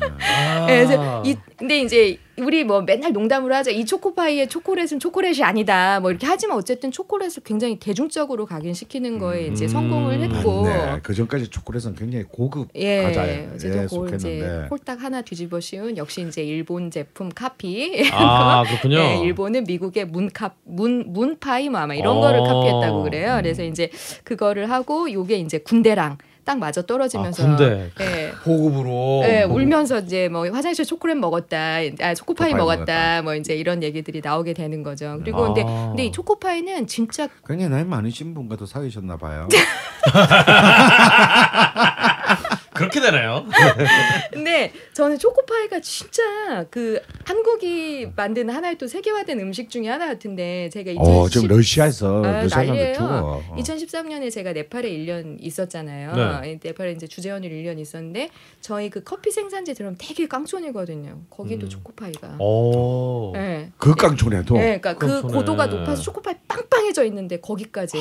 아. 0.00 0.66
네, 0.66 0.84
그래서 0.84 1.22
이 1.24 1.36
근데 1.56 1.80
이제 1.80 2.18
우리 2.38 2.62
뭐 2.62 2.82
맨날 2.82 3.12
농담으로 3.12 3.54
하자 3.54 3.70
이 3.70 3.84
초코파이의 3.84 4.48
초콜릿은 4.48 5.00
초콜릿이 5.00 5.42
아니다 5.42 5.98
뭐 6.00 6.10
이렇게 6.10 6.26
하지만 6.26 6.56
어쨌든 6.56 6.92
초콜릿을 6.92 7.42
굉장히 7.44 7.78
대중적으로 7.78 8.46
각인시키는 8.46 9.18
거에 9.18 9.48
이제 9.48 9.64
음, 9.64 9.68
성공을 9.68 10.20
했고 10.20 10.62
맞네. 10.62 11.00
그 11.02 11.14
전까지 11.14 11.48
초콜릿은 11.48 11.94
굉장히 11.96 12.24
고급 12.24 12.68
예, 12.76 13.02
과자에 13.02 13.48
이제 13.54 13.88
속했는데. 13.88 14.68
홀딱 14.70 15.02
하나 15.02 15.22
뒤집어 15.22 15.58
씌운 15.58 15.96
역시 15.96 16.24
이제 16.28 16.42
일본 16.42 16.90
제품 16.90 17.28
카피. 17.28 18.08
아, 18.12 18.62
그렇군요. 18.68 18.98
네, 18.98 19.20
일본은 19.20 19.64
미국의 19.64 20.06
문카 20.06 20.54
문 20.64 21.12
문파이 21.12 21.68
뭐 21.68 21.80
아마 21.80 21.94
이런 21.94 22.18
어. 22.18 22.20
거를 22.20 22.40
카피했다고 22.44 23.02
그래요. 23.02 23.36
그래서 23.40 23.64
이제 23.64 23.90
그거를 24.24 24.70
하고 24.70 25.10
요게 25.10 25.38
이제 25.38 25.58
군대랑 25.58 26.18
딱 26.48 26.58
맞아 26.58 26.80
떨어지면서 26.80 27.42
아, 27.42 27.46
군대. 27.46 27.90
예. 28.00 28.32
보급으로. 28.42 29.20
예, 29.24 29.42
울면서 29.42 29.98
이제 29.98 30.30
뭐 30.30 30.48
화장실 30.50 30.86
초콜릿 30.86 31.18
먹었다, 31.18 31.76
아 32.00 32.12
초코파이 32.14 32.14
초코파이 32.14 32.54
먹었다, 32.54 32.84
먹었다. 32.84 33.22
뭐 33.22 33.34
이제 33.34 33.54
이런 33.54 33.82
얘기들이 33.82 34.22
나오게 34.24 34.54
되는 34.54 34.82
거죠. 34.82 35.18
그리고 35.20 35.42
근데 35.42 35.62
아. 35.66 35.88
근데 35.88 36.06
이 36.06 36.12
초코파이는 36.12 36.86
진짜 36.86 37.28
굉장히 37.46 37.70
나이 37.70 37.84
많으신 37.84 38.32
분과도 38.32 38.64
사귀셨나 38.64 39.18
봐요. 39.18 39.46
그렇게 42.78 43.00
되나요? 43.00 43.44
근데 44.32 44.72
저는 44.94 45.18
초코파이가 45.18 45.80
진짜 45.80 46.64
그 46.70 47.00
한국이 47.24 48.08
만든 48.14 48.48
하나의 48.48 48.78
또 48.78 48.86
세계화된 48.86 49.40
음식 49.40 49.68
중에 49.68 49.88
하나 49.88 50.06
같은데 50.06 50.68
제가 50.72 50.92
2010, 50.92 51.00
어, 51.08 51.28
지금 51.28 51.48
러시아에서 51.48 52.22
아, 52.24 52.32
러시아 52.42 52.48
사람들 52.48 52.74
난리예요. 52.74 52.94
죽어. 52.94 53.08
어. 53.08 53.56
2013년에 53.58 54.30
제가 54.30 54.52
네팔에 54.52 54.90
1년 54.90 55.36
있었잖아요. 55.40 56.40
네. 56.42 56.58
네팔에 56.62 56.92
이제 56.92 57.06
주재원으로 57.06 57.52
1년 57.52 57.78
있었는데 57.80 58.30
저희 58.60 58.90
그 58.90 59.02
커피 59.02 59.30
생산지 59.30 59.74
들어가면 59.74 59.98
되게 60.00 60.26
깡촌이거든요. 60.28 61.18
거기도 61.30 61.66
음. 61.66 61.70
초코파이가. 61.70 62.36
오. 62.38 63.32
네. 63.34 63.70
그 63.76 63.94
깡촌에도 63.94 64.54
네, 64.54 64.78
그러니까 64.80 64.94
그 64.94 65.06
깡촌에. 65.08 65.32
고도가 65.34 65.66
높아서 65.66 66.00
초코파이 66.02 66.34
빵빵해져 66.46 67.04
있는데 67.06 67.40
거기까지. 67.40 67.98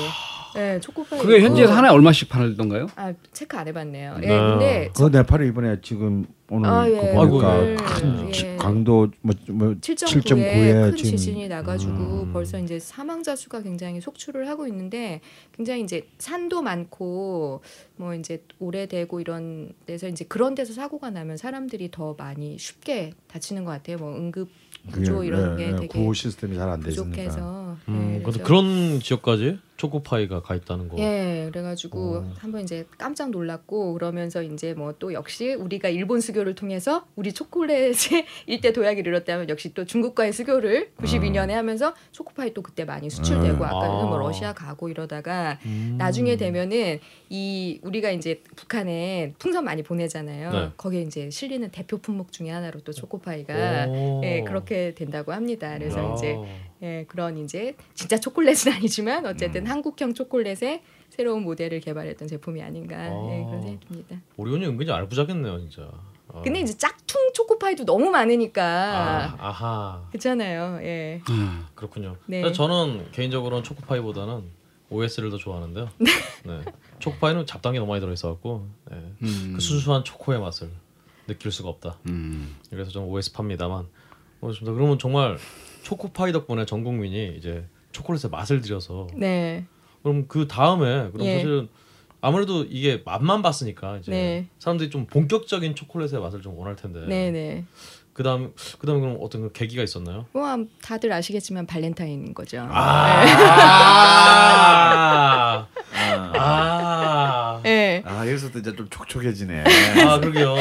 네, 0.56 0.80
초코파이. 0.80 1.20
그게 1.20 1.42
현지에서 1.42 1.72
있고. 1.72 1.78
하나에 1.78 1.92
얼마씩 1.92 2.30
팔던가요? 2.30 2.88
아 2.96 3.14
체크 3.34 3.58
안 3.58 3.68
해봤네요. 3.68 4.18
네. 4.20 4.28
예, 4.28 4.38
근데 4.38 4.67
그 4.96 5.04
네팔이 5.04 5.48
이번에 5.48 5.78
지금 5.82 6.26
오늘 6.50 6.70
아, 6.70 6.86
그 6.86 6.94
예. 6.94 7.14
보니까 7.14 7.52
아이고, 7.54 7.76
큰 7.84 8.28
예. 8.28 8.32
지- 8.32 8.58
강도 8.58 9.10
뭐, 9.22 9.36
뭐 9.50 9.68
7.9에 9.76 10.22
7.9에 10.24 10.90
큰 10.92 10.96
지진이 10.98 11.48
나가지고 11.50 11.92
음. 11.92 12.30
벌써 12.34 12.58
이제 12.60 12.80
사망자 12.80 13.36
수가 13.36 13.62
굉장히 13.62 14.00
속출을 14.00 14.48
하고 14.48 14.66
있는데 14.68 15.20
굉장히 15.54 15.82
이제 15.84 16.08
산도 16.20 16.62
많고 16.62 17.62
뭐 17.98 18.14
이제 18.16 18.44
오래되고 18.60 19.20
이런 19.20 19.74
데서 19.86 20.08
이제 20.08 20.24
그런 20.26 20.56
데서 20.56 20.74
사고가 20.74 21.10
나면 21.10 21.36
사람들이 21.38 21.92
더 21.92 22.16
많이 22.18 22.58
쉽게 22.58 23.12
다치는 23.28 23.66
것 23.66 23.72
같아요. 23.72 23.98
뭐 23.98 24.16
응급 24.16 24.48
구조 24.92 25.24
이런 25.26 25.60
예, 25.60 25.66
게 25.66 25.72
예, 25.72 25.76
되게 25.76 25.88
구호 25.88 26.14
시스템이 26.14 26.56
잘안돼 26.56 26.92
있으니까. 26.92 27.10
부족해서. 27.12 27.78
음, 27.90 28.10
네, 28.14 28.22
그래서 28.24 28.42
그런 28.44 29.00
지역까지 29.02 29.60
초코파이가 29.76 30.42
가 30.42 30.56
있다는 30.56 30.88
거. 30.88 30.98
예, 30.98 31.50
그래가지고 31.52 32.16
어. 32.18 32.34
한번 32.38 32.62
이제 32.62 32.86
깜짝 32.98 33.30
놀랐고 33.32 33.94
그러면서 33.94 34.42
이제 34.44 34.74
뭐 34.74 34.94
또 34.98 35.14
역시 35.14 35.54
우리가 35.54 35.90
일본 35.90 36.22
수교 36.22 36.37
를 36.44 36.56
통해서 36.56 37.06
우리 37.16 37.34
초콜릿의 37.34 38.26
일대 38.46 38.72
도약을 38.74 39.06
이뤘다면 39.08 39.50
역시 39.50 39.74
또 39.74 39.86
중국과의 39.86 40.34
수교를 40.34 40.92
92년에 40.98 41.52
하면서 41.52 41.94
초코파이 42.12 42.54
또 42.54 42.62
그때 42.62 42.86
많이 42.86 43.10
수출되고 43.10 43.58
음. 43.58 43.64
아까는 43.64 44.06
뭐 44.06 44.16
아. 44.16 44.20
러시아 44.20 44.54
가고 44.54 44.90
이러다가 44.90 45.58
음. 45.66 45.96
나중에 45.98 46.38
되면은 46.38 47.00
이 47.30 47.80
우리가 47.82 48.12
이제 48.12 48.42
북한에 48.56 49.34
풍선 49.40 49.66
많이 49.66 49.84
보내잖아요. 49.84 50.52
네. 50.52 50.70
거기에 50.78 51.02
이제 51.02 51.30
실리는 51.30 51.70
대표 51.72 51.98
품목 51.98 52.32
중에 52.32 52.50
하나로 52.50 52.82
또 52.82 52.92
초코파이가 52.92 53.88
오. 53.88 54.22
예, 54.24 54.44
그렇게 54.44 54.94
된다고 54.94 55.34
합니다. 55.34 55.76
그래서 55.78 56.00
야. 56.00 56.14
이제 56.16 56.38
예, 56.84 57.06
그런 57.08 57.38
이제 57.38 57.76
진짜 57.94 58.18
초콜릿은 58.18 58.72
아니지만 58.74 59.26
어쨌든 59.26 59.66
음. 59.66 59.72
한국형 59.72 60.14
초콜릿의 60.14 60.82
새로운 61.10 61.44
모델을 61.44 61.80
개발했던 61.80 62.28
제품이 62.28 62.62
아닌가 62.62 62.98
아. 62.98 63.30
예, 63.32 63.44
그런 63.46 63.62
생각이 63.62 63.88
듭니다. 63.88 64.22
오리온이 64.38 64.66
은근히 64.68 64.92
알부자겠네요, 64.92 65.60
진짜. 65.60 65.90
아. 66.38 66.42
근데 66.42 66.60
이제 66.60 66.78
짝퉁 66.78 67.34
초코파이도 67.34 67.86
너무 67.86 68.10
많으니까 68.10 68.64
아, 68.64 69.36
아하. 69.40 70.08
그렇잖아요. 70.10 70.80
예. 70.84 71.22
음. 71.30 71.66
그렇군요. 71.76 72.18
네. 72.26 72.52
저는 72.52 73.12
개인적으로는 73.12 73.64
초코파이보다는 73.64 74.44
OS를 74.90 75.30
더 75.30 75.38
좋아하는데요. 75.38 75.90
네. 76.46 76.62
초코파이는 77.00 77.46
잡담이 77.46 77.78
너무 77.78 77.90
많이 77.90 78.02
들어있어갖고 78.02 78.68
네. 78.92 78.98
음. 79.24 79.54
그 79.56 79.62
순수한 79.62 80.04
초코의 80.04 80.40
맛을 80.40 80.70
느낄 81.28 81.52
수가 81.52 81.70
없다. 81.70 81.98
음. 82.08 82.56
그래서 82.70 82.92
저는 82.92 83.08
OS 83.08 83.34
팝니다만. 83.34 83.88
그렇습니다. 84.40 84.74
그러면 84.74 85.00
정말 85.00 85.38
초코파이 85.84 86.32
덕분에 86.32 86.66
전 86.66 86.84
국민이 86.84 87.36
이제 87.38 87.66
초콜릿의 87.92 88.30
맛을 88.30 88.62
들여서 88.62 89.08
네. 89.16 89.66
그럼 90.04 90.28
그 90.28 90.48
다음에 90.48 91.10
그럼 91.12 91.26
예. 91.26 91.36
사실은 91.36 91.70
아무래도 92.22 92.64
이게 92.64 93.02
맛만 93.06 93.42
봤으니까 93.42 93.98
이제 93.98 94.12
네. 94.12 94.48
사람들이 94.60 94.90
좀 94.90 95.06
본격적인 95.06 95.76
초콜릿의 95.76 96.20
맛을 96.20 96.42
좀 96.42 96.58
원할 96.58 96.76
텐데 96.76 97.06
네, 97.08 97.32
네. 97.32 97.66
그다음 98.14 98.54
그다음 98.80 99.02
그럼 99.02 99.18
어떤 99.22 99.44
그 99.44 99.52
계기가 99.52 99.84
있었나요? 99.84 100.26
뭐 100.34 100.44
다들 100.82 101.14
아시겠지만 101.14 101.68
발렌타인인 101.68 102.34
거죠. 102.34 102.68
아, 102.72 103.24
아, 106.34 106.87
네. 107.64 108.02
아 108.06 108.28
여기서도 108.28 108.60
이제 108.60 108.76
좀 108.76 108.88
촉촉해지네. 108.90 109.64
아 110.06 110.20
그러게요. 110.20 110.56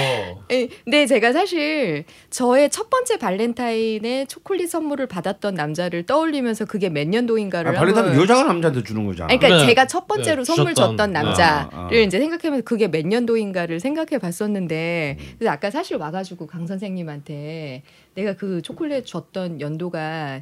예, 0.51 0.69
근데 0.85 1.07
제가 1.07 1.33
사실 1.33 2.05
저의 2.31 2.71
첫 2.71 2.91
번째 2.91 3.19
발렌타인의 3.19 4.27
초콜릿 4.27 4.71
선물을 4.71 5.07
받았던 5.07 5.55
남자를 5.55 6.05
떠올리면서 6.05 6.65
그게 6.65 6.89
몇 6.89 7.07
년도인가를 7.09 7.71
아, 7.71 7.75
발렌타인 7.79 8.07
한번- 8.09 8.23
여자가 8.23 8.45
남자한테 8.45 8.83
주는 8.83 9.05
거잖아. 9.07 9.29
아니, 9.31 9.39
그러니까 9.39 9.63
네. 9.63 9.67
제가 9.69 9.87
첫 9.87 10.07
번째로 10.07 10.43
네, 10.43 10.45
선물 10.45 10.75
주셨던, 10.75 10.97
줬던 10.97 11.13
네. 11.13 11.21
남자를 11.23 11.69
아, 11.73 11.89
아. 11.91 11.95
이제 11.95 12.19
생각하면서 12.19 12.65
그게 12.65 12.89
몇 12.89 13.07
년도인가를 13.07 13.81
생각해 13.81 14.19
봤었는데 14.19 15.19
그래서 15.39 15.53
아까 15.53 15.71
사실 15.71 15.97
와가지고 15.97 16.47
강 16.47 16.67
선생님한테 16.67 17.83
내가 18.15 18.35
그 18.35 18.63
초콜릿 18.63 19.07
줬던 19.07 19.61
연도가 19.61 20.41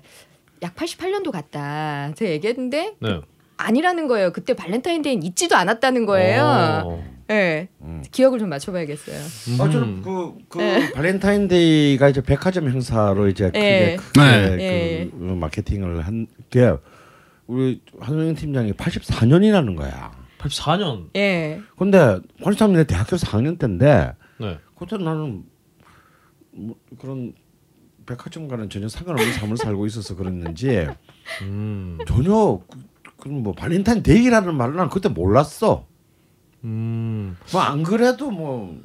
약 0.63 0.75
88년도 0.77 1.31
같다 1.31 2.13
제가 2.15 2.31
얘기했는데 2.33 2.95
네. 3.01 3.21
아니라는 3.57 4.09
거예요 4.09 4.33
그때 4.33 4.55
발렌타인데이는 4.55 5.23
있지도 5.25 5.57
않았다는 5.57 6.07
거예요 6.07 6.43
어. 6.87 7.15
네 7.29 7.69
음. 7.81 8.03
기억을 8.11 8.39
좀 8.39 8.49
맞춰봐야겠어요 8.51 9.17
아, 9.17 9.65
음. 9.65 9.71
저는 9.73 10.03
그, 10.03 10.35
그 10.49 10.59
네. 10.59 10.93
발렌타인데이가 10.93 12.09
이제 12.09 12.21
백화점 12.21 12.69
행사로 12.69 13.29
이제 13.29 13.47
크게 13.47 13.59
네. 13.59 13.97
크게 13.97 14.21
네. 14.21 14.57
네. 14.57 15.11
그 15.11 15.17
마케팅을 15.17 16.07
한 16.07 16.27
게 16.51 16.73
우리 17.47 17.83
한동영 18.01 18.35
팀장이 18.37 18.73
84년이라는 18.73 19.77
거야. 19.77 20.13
84년. 20.39 21.09
예 21.17 21.61
근데 21.77 22.19
83년에 22.41 22.87
대학교 22.87 23.17
4학년 23.17 23.59
때인데 23.59 24.13
네. 24.41 24.59
그때 24.79 24.97
나는 24.97 25.43
뭐 26.53 26.77
그런 26.99 27.35
백화점과는 28.07 28.71
전혀 28.71 28.89
상관없는 28.89 29.33
삶을 29.35 29.57
살고 29.57 29.87
있어서 29.87 30.15
그랬는지 30.17 30.87
음. 31.43 31.99
전혀 32.07 32.61
그- 33.25 33.29
그런 33.29 33.43
뭐 33.43 33.53
발렌타인 33.55 34.03
데이라는 34.03 34.55
말을 34.55 34.77
난 34.77 34.89
그때 34.91 35.09
몰랐어. 35.09 35.87
음. 36.65 37.37
뭐 37.53 37.63
안 37.63 37.83
그래도 37.83 38.31
뭐 38.31 38.79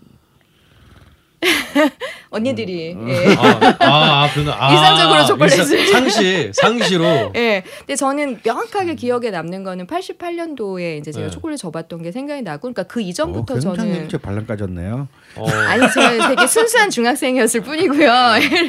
언니들이 2.31 2.93
음. 2.93 3.09
예. 3.09 3.35
아, 3.35 3.75
아, 3.79 4.23
아, 4.25 4.33
그는 4.33 4.51
아, 4.53 4.71
일상적으로 4.71 5.25
초콜릿을. 5.25 5.79
일상- 5.79 5.91
상시 5.91 6.51
상시로. 6.53 7.31
예. 7.35 7.63
근데 7.79 7.95
저는 7.95 8.39
명확하게 8.43 8.95
기억에 8.95 9.31
남는 9.31 9.63
거는 9.63 9.87
88년도에 9.87 10.99
이제 10.99 11.11
제가 11.11 11.27
네. 11.27 11.31
초콜릿 11.31 11.57
줬었던 11.57 12.01
게 12.01 12.11
생각이 12.11 12.41
나고, 12.43 12.61
그러니까 12.61 12.83
그 12.83 12.99
어, 12.99 13.03
이전부터 13.03 13.53
굉장히 13.55 13.77
저는 13.77 13.95
일찍 13.95 14.21
발렌까졌네요. 14.21 15.07
어. 15.37 15.47
아니 15.49 15.91
제가 15.91 16.29
되게 16.29 16.45
순수한 16.47 16.89
중학생이었을 16.89 17.61
뿐이고요. 17.61 18.11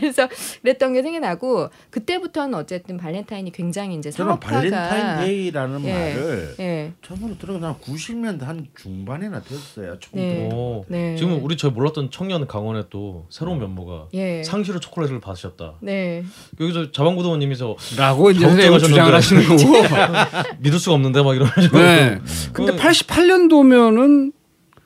그래서 0.00 0.28
그랬던 0.62 0.92
게 0.94 1.02
생각나고 1.02 1.68
그때부터는 1.90 2.54
어쨌든 2.54 2.96
발렌타인이 2.96 3.50
굉장히 3.52 3.96
이제 3.96 4.10
저는 4.10 4.30
상업화가 4.40 4.56
발렌타인데이라는 4.56 5.84
예. 5.84 5.92
말을 5.92 6.54
예. 6.60 6.92
처음으로 7.02 7.36
들은 7.38 7.60
건한 7.60 7.76
90년대 7.84 8.42
한 8.44 8.66
중반에나 8.80 9.42
됐어요. 9.42 9.98
총 9.98 10.12
네. 10.20 10.48
어. 10.52 10.82
네. 10.88 11.16
지금 11.16 11.42
우리 11.44 11.56
저희 11.56 11.72
몰랐던 11.72 12.10
청년 12.10 12.46
강원에 12.60 12.82
또 12.90 13.26
새로운 13.30 13.58
면모가 13.58 14.08
예. 14.14 14.42
상시로 14.42 14.78
초콜릿을 14.80 15.18
받으셨다. 15.20 15.76
네. 15.80 16.22
여기서 16.60 16.92
자방구도원님이서 16.92 17.76
라고 17.96 18.30
이제 18.30 18.40
선생님 18.46 18.78
주장을 18.78 19.14
하시는 19.14 19.42
걱정하셨는데. 19.48 19.88
거고. 19.88 20.48
믿을 20.60 20.78
수가 20.78 20.94
없는데 20.94 21.22
막 21.22 21.34
이러면서. 21.34 21.68
네. 21.78 22.20
근데 22.52 22.72
그- 22.72 22.78
88년도면은 22.78 24.32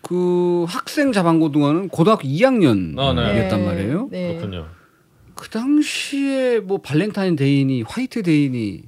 그 0.02 0.64
학생 0.68 1.12
자방고등어는 1.12 1.88
고등학교 1.88 2.28
2학년이었단 2.28 2.98
아, 2.98 3.12
네. 3.56 3.64
말이에요. 3.66 4.08
네. 4.10 4.36
그렇군요. 4.36 4.66
그 5.34 5.48
당시에 5.48 6.60
뭐 6.60 6.78
발렌타인 6.78 7.34
데이니 7.36 7.82
화이트 7.82 8.22
데이니 8.22 8.82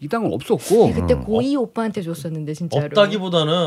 이 0.00 0.08
당은 0.08 0.32
없었고 0.32 0.86
네, 0.88 0.92
그때 1.00 1.14
어. 1.14 1.24
고2 1.26 1.58
오빠한테 1.60 2.02
줬었는데 2.02 2.52
진짜로. 2.54 2.84
없다기보다는 2.86 3.66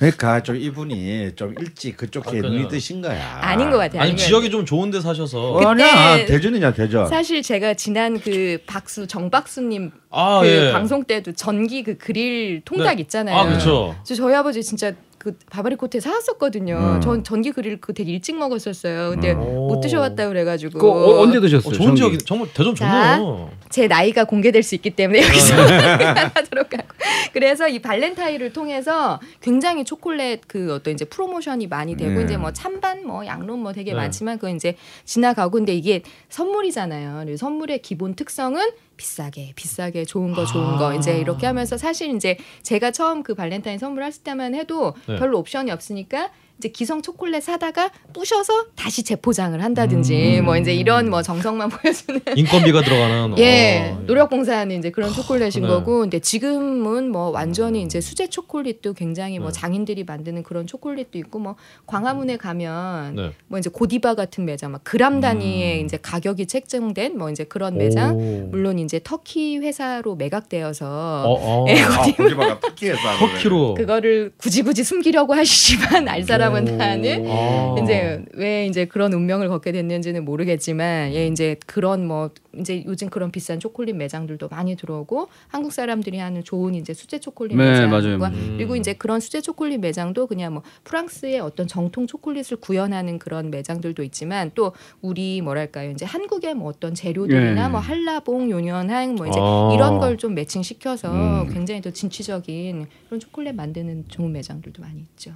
그러니까 0.00 0.42
좀 0.42 0.56
이분이 0.56 1.32
좀 1.36 1.54
일찍 1.60 1.98
그쪽에 1.98 2.38
아, 2.38 2.40
눈이. 2.40 2.68
뜨신 2.68 3.02
거야. 3.02 3.38
아닌 3.42 3.70
것 3.70 3.76
같아요. 3.76 4.00
아니 4.00 4.16
지역이 4.16 4.50
좀 4.50 4.64
좋은 4.64 4.90
데 4.90 4.98
사셔서 4.98 5.52
그때- 5.52 5.66
아니야 5.66 6.24
대전이냐 6.24 6.72
대전. 6.72 7.06
사실 7.06 7.42
제가 7.42 7.74
지난 7.74 8.18
그 8.18 8.56
박수 8.66 9.06
정박수님 9.06 9.90
아 10.10 10.40
그 10.40 10.48
예. 10.48 10.72
방송 10.72 11.04
때도 11.04 11.32
전기 11.32 11.82
그 11.82 11.98
그릴 11.98 12.62
통닭 12.64 12.96
네. 12.96 13.02
있잖아요. 13.02 13.36
아 13.36 13.44
그렇죠. 13.46 13.94
그래서 14.02 14.22
저희 14.22 14.34
아버지 14.34 14.62
진짜 14.62 14.92
그 15.20 15.36
바바리 15.50 15.76
코트에 15.76 16.00
사왔었거든요. 16.00 16.94
음. 16.96 17.00
전 17.02 17.22
전기 17.22 17.52
그릴 17.52 17.78
그 17.78 17.92
되게 17.92 18.10
일찍 18.10 18.36
먹었었어요. 18.38 19.10
근데 19.10 19.32
음. 19.32 19.38
못 19.38 19.82
드셔왔다 19.82 20.28
그래가지고 20.28 20.78
그 20.78 20.88
어, 20.88 21.20
언제 21.20 21.38
드셨어요? 21.40 21.68
어, 21.68 21.72
좋은 21.74 21.88
전기? 21.88 22.00
지역이 22.00 22.18
정말 22.24 22.48
대전 22.54 22.74
자. 22.74 23.18
좋네요. 23.18 23.50
제 23.68 23.86
나이가 23.86 24.24
공개될 24.24 24.62
수 24.62 24.74
있기 24.76 24.88
때문에 24.90 25.22
여기서 25.22 25.56
네. 25.68 26.04
하도록 26.34 26.72
하고 26.72 26.88
그래서 27.34 27.68
이 27.68 27.80
발렌타인을 27.80 28.54
통해서 28.54 29.20
굉장히 29.42 29.84
초콜릿 29.84 30.48
그 30.48 30.72
어떤 30.72 30.94
이제 30.94 31.04
프로모션이 31.04 31.66
많이 31.66 31.98
되고 31.98 32.14
네. 32.14 32.24
이제 32.24 32.38
뭐 32.38 32.54
찬반 32.54 33.06
뭐 33.06 33.26
양론 33.26 33.58
뭐 33.60 33.74
되게 33.74 33.90
네. 33.90 33.98
많지만 33.98 34.38
그건 34.38 34.56
이제 34.56 34.74
지나가고 35.04 35.50
근데 35.50 35.74
이게 35.74 36.02
선물이잖아요. 36.30 37.36
선물의 37.36 37.82
기본 37.82 38.14
특성은 38.14 38.70
비싸게 39.00 39.54
비싸게 39.56 40.04
좋은 40.04 40.34
거 40.34 40.44
좋은 40.44 40.76
거 40.76 40.90
아. 40.90 40.94
이제 40.94 41.18
이렇게 41.18 41.46
하면서 41.46 41.78
사실 41.78 42.14
이제 42.14 42.36
제가 42.62 42.90
처음 42.90 43.22
그 43.22 43.34
발렌타인 43.34 43.78
선물했을 43.78 44.22
때만 44.22 44.54
해도 44.54 44.94
네. 45.08 45.16
별로 45.16 45.38
옵션이 45.38 45.70
없으니까 45.70 46.30
이제 46.60 46.68
기성 46.68 47.00
초콜릿 47.00 47.42
사다가 47.42 47.90
부셔서 48.12 48.66
다시 48.76 49.02
재포장을 49.02 49.58
한다든지 49.64 50.40
음. 50.40 50.44
뭐 50.44 50.58
이제 50.58 50.74
이런 50.74 51.08
뭐 51.08 51.22
정성만 51.22 51.70
보여주는 51.72 52.20
인건비가 52.36 52.82
들어가는. 52.82 53.38
예, 53.38 53.94
어, 53.94 54.02
노력봉사하는 54.06 54.78
이제 54.78 54.90
그런 54.90 55.10
초콜릿인 55.10 55.62
네. 55.62 55.68
거고, 55.68 56.00
근데 56.00 56.18
지금은 56.18 57.10
뭐 57.10 57.30
완전히 57.30 57.80
이제 57.82 58.02
수제 58.02 58.26
초콜릿도 58.26 58.92
굉장히 58.92 59.38
뭐 59.38 59.50
네. 59.50 59.58
장인들이 59.58 60.04
만드는 60.04 60.42
그런 60.42 60.66
초콜릿도 60.66 61.16
있고, 61.16 61.38
뭐 61.38 61.56
광화문에 61.86 62.36
가면 62.36 63.14
네. 63.14 63.32
뭐 63.46 63.58
이제 63.58 63.70
고디바 63.70 64.14
같은 64.14 64.44
매장, 64.44 64.72
막 64.72 64.82
그람 64.84 65.22
단위의 65.22 65.80
음. 65.80 65.84
이제 65.86 65.96
가격이 65.96 66.44
책정된 66.44 67.16
뭐 67.16 67.30
이제 67.30 67.44
그런 67.44 67.78
매장, 67.78 68.16
오. 68.18 68.48
물론 68.50 68.78
이제 68.78 69.00
터키 69.02 69.56
회사로 69.56 70.14
매각되어서 70.16 71.22
어, 71.24 71.64
어. 71.64 71.66
예, 71.70 71.80
아 71.80 72.02
고지바가 72.02 72.60
터키에서 72.60 72.98
터키로. 73.18 73.74
그거를 73.74 74.32
굳이 74.36 74.60
굳이 74.60 74.84
숨기려고 74.84 75.32
하시지만 75.32 76.06
알 76.06 76.22
사람 76.24 76.49
아는 76.56 77.26
아. 77.28 77.76
이제 77.82 78.24
왜 78.34 78.66
이제 78.66 78.84
그런 78.84 79.12
운명을 79.12 79.48
걷게 79.48 79.72
됐는지는 79.72 80.24
모르겠지만 80.24 81.12
예 81.12 81.26
이제 81.26 81.56
그런 81.66 82.06
뭐 82.06 82.30
이제 82.58 82.82
요즘 82.86 83.10
그런 83.10 83.30
비싼 83.30 83.58
초콜릿 83.60 83.96
매장들도 83.96 84.48
많이 84.48 84.76
들어오고 84.76 85.28
한국 85.48 85.72
사람들이 85.72 86.18
하는 86.18 86.42
좋은 86.44 86.74
이제 86.74 86.92
수제 86.94 87.18
초콜릿 87.20 87.56
네, 87.56 87.86
매장과. 87.86 88.28
음. 88.28 88.54
그리고 88.56 88.76
이제 88.76 88.92
그런 88.92 89.20
수제 89.20 89.40
초콜릿 89.40 89.80
매장도 89.80 90.26
그냥 90.26 90.54
뭐 90.54 90.62
프랑스의 90.84 91.40
어떤 91.40 91.66
정통 91.66 92.06
초콜릿을 92.06 92.58
구현하는 92.60 93.18
그런 93.18 93.50
매장들도 93.50 94.02
있지만 94.04 94.50
또 94.54 94.72
우리 95.00 95.40
뭐랄까요 95.40 95.90
이제 95.90 96.04
한국의 96.04 96.54
뭐 96.54 96.68
어떤 96.68 96.94
재료들이나 96.94 97.64
예. 97.64 97.68
뭐 97.68 97.80
한라봉 97.80 98.50
요년항 98.50 99.14
뭐 99.14 99.26
이제 99.26 99.38
아. 99.40 99.70
이런 99.74 99.98
걸 99.98 100.10
좀 100.20 100.34
매칭 100.34 100.62
시켜서 100.62 101.10
음. 101.12 101.48
굉장히 101.50 101.80
더 101.80 101.90
진취적인 101.90 102.86
그런 103.06 103.20
초콜릿 103.20 103.54
만드는 103.54 104.04
좋은 104.08 104.32
매장들도 104.32 104.82
많이 104.82 105.00
있죠. 105.00 105.32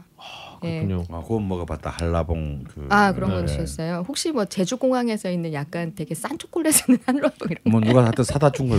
예. 0.65 0.81
그렇군요. 0.85 1.05
아 1.11 1.23
그건 1.23 1.49
먹어봤다 1.49 1.91
한라봉 1.91 2.65
그. 2.69 2.87
아 2.91 3.13
그런 3.13 3.31
거 3.31 3.41
네. 3.41 3.47
드셨어요? 3.47 4.05
혹시 4.09 4.33
뭐 4.33 4.45
제주 4.47 4.77
공항에서 4.77 5.31
있는 5.31 5.53
약간 5.55 5.95
되게 5.95 6.15
싼 6.15 6.37
초콜릿은 6.39 6.99
한라봉 7.07 7.49
이런 7.51 7.59
뭐 7.71 7.81
누가 7.81 8.03
하여튼 8.03 8.25
사다 8.25 8.51
준걸 8.51 8.79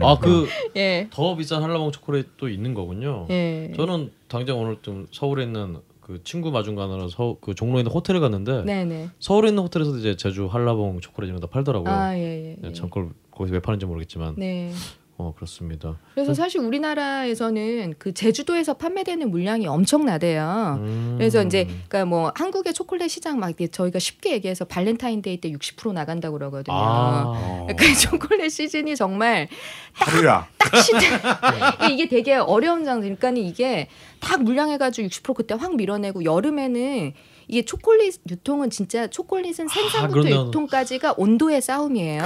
먹. 0.00 0.06
아그더 0.06 0.46
예. 0.76 1.08
비싼 1.38 1.62
한라봉 1.62 1.92
초콜릿도 1.92 2.48
있는 2.48 2.74
거군요. 2.74 3.26
예. 3.30 3.72
저는 3.76 4.10
당장 4.28 4.58
오늘 4.58 4.76
좀 4.82 5.06
서울에 5.12 5.44
있는 5.44 5.78
그 6.00 6.22
친구 6.22 6.50
마중 6.52 6.76
가느라 6.76 7.08
서, 7.08 7.36
그 7.40 7.54
종로에 7.54 7.80
있는 7.80 7.90
호텔에 7.92 8.20
갔는데 8.20 8.62
네네. 8.64 9.08
서울에 9.18 9.48
있는 9.48 9.62
호텔에서도 9.64 9.98
이제 9.98 10.16
제주 10.16 10.46
한라봉 10.46 11.00
초콜릿 11.00 11.28
이런 11.28 11.40
거 11.40 11.46
팔더라고요. 11.48 11.92
아 11.92 12.14
예 12.16 12.20
예. 12.20 12.50
예, 12.62 12.68
네, 12.68 12.72
참 12.72 12.88
그걸 12.88 13.10
거기서 13.32 13.54
왜 13.54 13.60
파는지 13.60 13.86
모르겠지만 13.86 14.34
네. 14.36 14.72
어 15.18 15.32
그렇습니다. 15.34 15.98
그래서 16.14 16.34
사실 16.34 16.60
우리나라에서는 16.60 17.94
그 17.98 18.12
제주도에서 18.12 18.74
판매되는 18.74 19.30
물량이 19.30 19.66
엄청나대요. 19.66 20.78
음. 20.78 21.14
그래서 21.16 21.42
이제 21.42 21.64
그러니까 21.64 22.04
뭐 22.04 22.32
한국의 22.34 22.74
초콜릿 22.74 23.10
시장 23.10 23.38
막 23.38 23.54
저희가 23.72 23.98
쉽게 23.98 24.32
얘기해서 24.32 24.66
발렌타인데이 24.66 25.40
때 25.40 25.50
60% 25.50 25.94
나간다 25.94 26.28
고 26.28 26.36
그러거든요. 26.38 26.76
아. 26.76 27.22
어. 27.34 27.66
그 27.78 27.94
초콜릿 27.94 28.52
시즌이 28.52 28.94
정말 28.94 29.48
하루야. 29.92 30.48
딱 30.58 30.76
시즌 30.76 31.00
이게 31.90 32.08
되게 32.08 32.34
어려운 32.34 32.84
장사. 32.84 33.02
그러니까 33.02 33.30
이게 33.30 33.88
딱 34.20 34.42
물량해가지고 34.42 35.08
60% 35.08 35.34
그때 35.34 35.54
확 35.54 35.76
밀어내고 35.76 36.24
여름에는 36.24 37.14
이게 37.48 37.64
초콜릿 37.64 38.20
유통은 38.28 38.70
진짜 38.70 39.06
초콜릿은 39.06 39.68
생산부터 39.68 40.22
그러면- 40.22 40.46
유통까지가 40.48 41.14
온도의 41.16 41.62
싸움이에요. 41.62 42.22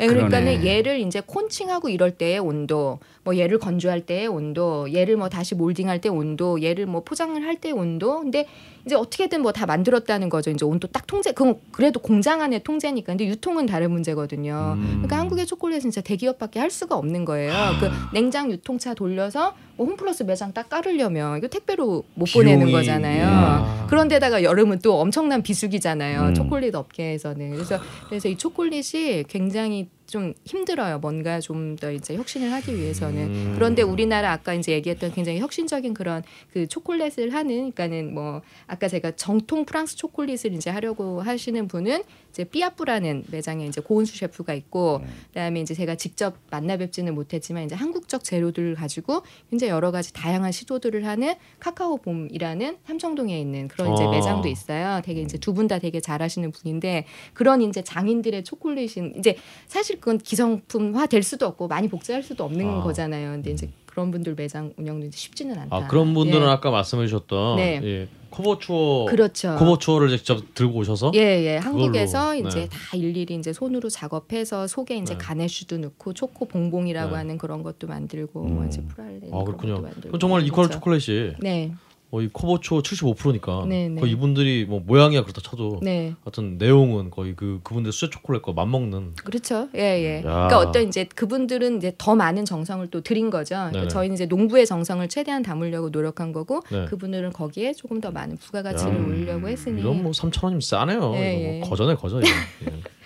예, 0.00 0.06
그러네. 0.06 0.28
그러니까는 0.28 0.66
얘를 0.66 1.00
이제 1.00 1.20
콘칭하고 1.24 1.88
이럴 1.88 2.12
때의 2.12 2.38
온도, 2.40 2.98
뭐 3.24 3.36
얘를 3.36 3.58
건조할 3.58 4.00
때의 4.06 4.26
온도, 4.26 4.92
얘를 4.92 5.16
뭐 5.16 5.28
다시 5.28 5.54
몰딩할 5.54 6.00
때 6.00 6.08
온도, 6.08 6.60
얘를 6.62 6.86
뭐 6.86 7.02
포장을 7.04 7.40
할 7.42 7.56
때 7.60 7.70
온도. 7.70 8.20
근데 8.20 8.46
이제 8.88 8.96
어떻게든 8.96 9.42
뭐 9.42 9.52
다 9.52 9.66
만들었다는 9.66 10.28
거죠. 10.30 10.50
이제 10.50 10.64
온도 10.64 10.88
딱 10.88 11.06
통제. 11.06 11.32
그건 11.32 11.56
그래도 11.72 12.00
공장 12.00 12.40
안에 12.40 12.60
통제니까. 12.60 13.12
근데 13.12 13.26
유통은 13.26 13.66
다른 13.66 13.90
문제거든요. 13.90 14.74
음. 14.76 14.86
그러니까 14.92 15.18
한국의 15.18 15.46
초콜릿은 15.46 15.90
진짜 15.90 16.00
대기업밖에 16.00 16.58
할 16.60 16.70
수가 16.70 16.96
없는 16.96 17.24
거예요. 17.24 17.52
그 17.80 17.90
냉장 18.14 18.50
유통차 18.50 18.94
돌려서 18.94 19.54
뭐 19.76 19.86
홈플러스 19.86 20.22
매장 20.22 20.52
딱 20.52 20.68
깔으려면 20.68 21.38
이거 21.38 21.48
택배로 21.48 22.04
못 22.14 22.26
보내는 22.32 22.66
비용이, 22.66 22.72
거잖아요. 22.72 23.26
아. 23.28 23.86
그런데다가 23.90 24.42
여름은 24.42 24.78
또 24.78 25.00
엄청난 25.00 25.42
비수기잖아요. 25.42 26.28
음. 26.28 26.34
초콜릿 26.34 26.74
업계에서는. 26.74 27.50
그래서 27.52 27.78
그래서 28.08 28.28
이 28.28 28.36
초콜릿이 28.36 29.24
굉장히 29.28 29.88
좀 30.08 30.34
힘들어요. 30.44 30.98
뭔가 30.98 31.38
좀 31.40 31.78
더 31.78 31.92
이제 31.92 32.14
혁신을 32.16 32.52
하기 32.52 32.76
위해서는. 32.76 33.22
음. 33.22 33.52
그런데 33.54 33.82
우리나라 33.82 34.32
아까 34.32 34.54
이제 34.54 34.72
얘기했던 34.72 35.12
굉장히 35.12 35.38
혁신적인 35.40 35.94
그런 35.94 36.22
그 36.52 36.66
초콜릿을 36.66 37.32
하는 37.32 37.72
그러니까는 37.72 38.14
뭐 38.14 38.42
아까 38.66 38.88
제가 38.88 39.12
정통 39.12 39.64
프랑스 39.64 39.96
초콜릿을 39.96 40.52
이제 40.54 40.70
하려고 40.70 41.20
하시는 41.20 41.68
분은 41.68 42.02
이제 42.38 42.44
삐아뿌라는 42.44 43.24
매장에 43.32 43.66
이제 43.66 43.80
고은수 43.80 44.16
셰프가 44.16 44.54
있고 44.54 45.02
그다음에 45.28 45.60
이제 45.60 45.74
제가 45.74 45.96
직접 45.96 46.36
만나 46.50 46.76
뵙지는 46.76 47.14
못했지만 47.16 47.64
이제 47.64 47.74
한국적 47.74 48.22
재료들을 48.22 48.76
가지고 48.76 49.22
굉장히 49.50 49.72
여러 49.72 49.90
가지 49.90 50.12
다양한 50.12 50.52
시도들을 50.52 51.04
하는 51.04 51.34
카카오 51.58 51.96
봄이라는 51.98 52.78
삼청동에 52.86 53.38
있는 53.40 53.66
그런 53.66 53.92
이제 53.94 54.04
아. 54.04 54.10
매장도 54.10 54.46
있어요. 54.48 55.00
되게 55.04 55.20
이제 55.22 55.36
두 55.36 55.52
분 55.58 55.66
다 55.66 55.80
되게 55.80 55.98
잘하시는 56.00 56.52
분인데 56.52 57.04
그런 57.34 57.60
이제 57.60 57.82
장인들의 57.82 58.44
초콜릿인 58.44 59.14
이제 59.18 59.36
사실 59.66 59.96
그건 59.98 60.18
기성품화 60.18 61.06
될 61.06 61.24
수도 61.24 61.46
없고 61.46 61.66
많이 61.66 61.88
복제할 61.88 62.22
수도 62.22 62.44
없는 62.44 62.64
아. 62.68 62.82
거잖아요. 62.84 63.32
근데 63.32 63.50
이제 63.50 63.68
그런 63.86 64.12
분들 64.12 64.36
매장 64.36 64.72
운영도 64.76 65.06
이제 65.06 65.16
쉽지는 65.16 65.58
않다. 65.58 65.76
아 65.76 65.86
그런 65.88 66.14
분들은 66.14 66.46
예. 66.46 66.50
아까 66.50 66.70
말씀해 66.70 67.06
주셨던 67.06 67.56
네. 67.56 67.80
예, 67.82 68.08
코보 68.30 68.58
추어 68.58 69.06
그렇죠. 69.06 69.56
코보 69.58 69.78
추어를 69.78 70.08
직접 70.10 70.54
들고 70.54 70.78
오셔서 70.80 71.12
예, 71.14 71.20
예. 71.20 71.56
한국에서 71.56 72.32
그걸로, 72.32 72.48
이제 72.48 72.60
네. 72.60 72.68
다 72.68 72.96
일일이 72.96 73.34
이제 73.34 73.52
손으로 73.52 73.88
작업해서 73.88 74.66
속에 74.66 74.96
이제 74.96 75.14
네. 75.14 75.18
가네슈도 75.18 75.78
넣고 75.78 76.12
초코 76.12 76.46
봉봉이라고 76.46 77.10
네. 77.12 77.16
하는 77.16 77.38
그런 77.38 77.62
것도 77.62 77.86
만들고 77.86 78.42
음. 78.44 78.54
뭐 78.54 78.64
이제 78.66 78.82
프랄레 78.82 79.30
아 79.32 79.44
그렇군요. 79.44 79.82
그럼 80.02 80.18
정말 80.20 80.42
이퀄 80.44 80.56
그렇죠. 80.56 80.74
초콜릿이 80.74 81.34
네, 81.40 81.72
어, 82.10 82.22
이 82.22 82.28
코보초 82.32 82.80
75%니까 82.82 83.66
네, 83.68 83.86
네. 83.88 84.00
거의 84.00 84.12
이분들이 84.12 84.64
뭐 84.66 84.80
모양이야 84.80 85.22
그렇다 85.22 85.42
쳐도 85.42 85.80
네. 85.82 86.14
하여튼 86.24 86.56
내용은 86.56 87.10
거의 87.10 87.34
그 87.36 87.60
그분들 87.62 87.92
수제 87.92 88.08
초콜릿과 88.10 88.52
맞먹는 88.52 89.16
그렇죠. 89.16 89.68
예, 89.74 89.80
예. 89.80 90.16
야. 90.18 90.22
그러니까 90.22 90.58
어떤 90.58 90.88
이제 90.88 91.04
그분들은 91.04 91.76
이제 91.76 91.92
더 91.98 92.14
많은 92.14 92.46
정성을 92.46 92.86
또 92.90 93.02
들인 93.02 93.28
거죠. 93.28 93.56
그러니까 93.56 93.78
네네. 93.80 93.88
저희는 93.88 94.14
이제 94.14 94.24
농부의 94.24 94.64
정성을 94.64 95.06
최대한 95.08 95.42
담으려고 95.42 95.90
노력한 95.90 96.32
거고 96.32 96.62
네. 96.70 96.86
그분들은 96.86 97.32
거기에 97.34 97.74
조금 97.74 98.00
더 98.00 98.10
많은 98.10 98.38
부가가치를 98.38 98.94
야. 98.94 99.04
올리려고 99.04 99.48
했으니 99.48 99.80
이건 99.82 100.02
뭐 100.02 100.12
3천 100.12 100.44
원이면 100.44 100.60
싸네요. 100.62 101.12
예, 101.16 101.34
이거 101.34 101.42
예. 101.42 101.58
뭐 101.60 101.76
이거. 101.76 102.20
예. 102.64 102.98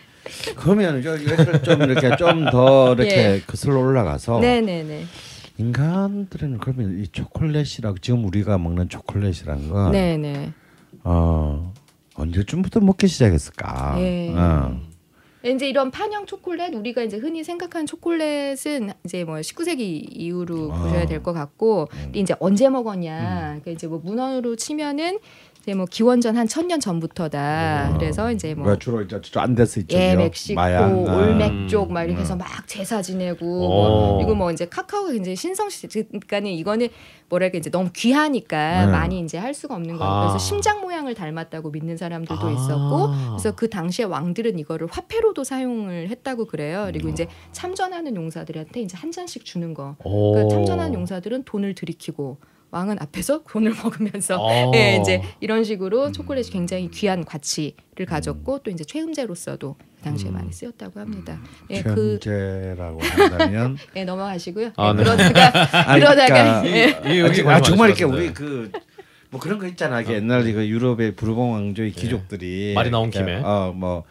그러면 0.55 1.03
좀 1.03 1.83
이렇게 1.83 2.17
좀 2.17 2.47
더 2.51 2.95
이렇게 2.95 3.11
예. 3.11 3.43
거슬러 3.47 3.81
올라가서 3.81 4.39
네, 4.39 4.61
네, 4.61 4.83
네. 4.85 5.05
인간들은 5.59 6.59
그러면 6.59 6.99
이 6.99 7.09
초콜릿이라고 7.09 7.99
지금 7.99 8.25
우리가 8.25 8.59
먹는 8.59 8.89
초콜릿이라는 8.89 9.69
건 9.69 9.93
네, 9.93 10.17
네. 10.17 10.53
어, 11.05 11.73
언제쯤부터 12.15 12.81
먹기 12.81 13.07
시작했을까? 13.09 13.97
예. 13.99 14.35
어. 14.35 14.81
이제 15.45 15.69
이런 15.69 15.91
판형 15.91 16.25
초콜릿 16.25 16.73
우리가 16.73 17.03
이제 17.03 17.17
흔히 17.17 17.43
생각하는 17.43 17.85
초콜릿은 17.85 18.93
이제 19.05 19.25
뭐 19.25 19.37
19세기 19.37 20.07
이후로 20.13 20.73
아. 20.73 20.83
보셔야 20.83 21.05
될 21.07 21.21
것 21.21 21.33
같고 21.33 21.89
근데 21.91 22.21
이제 22.21 22.35
언제 22.39 22.69
먹었냐 22.69 23.41
그러니까 23.47 23.71
이제 23.73 23.89
뭐 23.89 24.01
문헌으로 24.05 24.55
치면은 24.55 25.19
이제 25.63 25.75
뭐 25.75 25.87
기원전 25.87 26.37
한 26.37 26.49
천년 26.49 26.81
전부터다 26.81 27.95
그래서 27.97 28.33
이제 28.33 28.53
뭐그 28.55 28.79
주로 28.81 29.01
이제 29.01 29.21
안 29.37 29.55
됐어 29.55 29.79
있죠. 29.81 29.97
예, 29.97 30.17
멕시코. 30.17 30.61
아. 30.61 30.89
올맥 30.89 31.69
쪽막 31.69 32.05
이렇게 32.05 32.19
음. 32.19 32.23
해서 32.23 32.35
막 32.35 32.67
제사 32.67 33.01
지내고 33.01 33.47
어. 33.47 33.69
뭐 33.69 34.17
그리고 34.17 34.35
뭐 34.35 34.51
이제 34.51 34.67
카카오가 34.67 35.13
굉장히 35.13 35.37
신성시 35.37 35.87
그러니까는 35.87 36.51
이거는 36.51 36.89
뭐랄까 37.29 37.59
이제 37.59 37.71
너무 37.71 37.91
귀하니까 37.95 38.87
네. 38.87 38.93
많이 38.93 39.21
이제 39.21 39.39
할 39.39 39.55
수가 39.55 39.77
없는 39.77 39.99
거예요. 39.99 40.13
아. 40.13 40.21
그래서 40.23 40.39
심장 40.39 40.81
모양을 40.81 41.15
닮았다고 41.15 41.71
믿는 41.71 41.97
사람들도 41.97 42.45
아. 42.45 42.51
있었고 42.51 43.09
그래서 43.31 43.55
그 43.55 43.71
당시에 43.71 44.05
왕들은 44.05 44.59
이거를 44.59 44.89
화폐로도 44.91 45.45
사용을 45.45 46.09
했다고 46.11 46.47
그래요. 46.47 46.87
그리고 46.87 47.07
음. 47.07 47.13
이제 47.13 47.29
참전하는 47.53 48.17
용사들한테 48.17 48.81
이제 48.81 48.97
한 48.97 49.13
잔씩 49.13 49.45
주는 49.45 49.75
거. 49.75 49.95
오. 50.03 50.33
그러니까 50.33 50.57
참전하는 50.57 50.95
용사들은 50.95 51.45
돈을 51.45 51.77
들이키고 51.77 52.39
왕은 52.73 52.97
앞에서 53.01 53.43
돈을 53.49 53.75
먹으면서 53.85 54.39
어. 54.41 54.73
예, 54.75 54.97
이제 55.01 55.23
이런 55.41 55.63
식으로 55.63 56.07
음. 56.07 56.13
초콜릿이 56.13 56.51
굉장히 56.51 56.91
귀한 56.91 57.25
가치를 57.25 58.07
가졌고 58.07 58.61
또 58.61 58.71
이제 58.71 58.83
최음제로서도 58.83 59.77
그 59.79 60.03
당시에 60.03 60.31
음. 60.31 60.35
많이 60.35 60.51
쓰였다고 60.53 60.99
합니다. 60.99 61.39
예, 61.71 61.83
그 61.83 62.19
현재라고 62.23 63.01
한다면 63.03 63.77
예, 63.95 64.05
넘어가시고요. 64.05 64.73
아, 64.77 64.89
예, 64.89 64.93
네. 64.95 64.99
그러다가 65.05 65.95
그러다가 65.95 66.63
그러니까 66.63 66.67
예. 66.67 67.43
아, 67.47 67.55
아, 67.57 67.61
정말 67.61 67.91
이렇게 67.91 68.05
우리 68.05 68.29
것그뭐 68.29 69.39
그런 69.39 69.59
거 69.59 69.67
있잖아. 69.67 70.01
이게 70.01 70.15
옛날에 70.15 70.53
그 70.53 70.67
유럽의 70.67 71.15
부르봉 71.15 71.53
왕조의 71.53 71.93
귀족들이 71.93 72.73
말이 72.75 72.91
나온 72.91 73.11
김에. 73.11 73.43
어뭐 73.45 74.05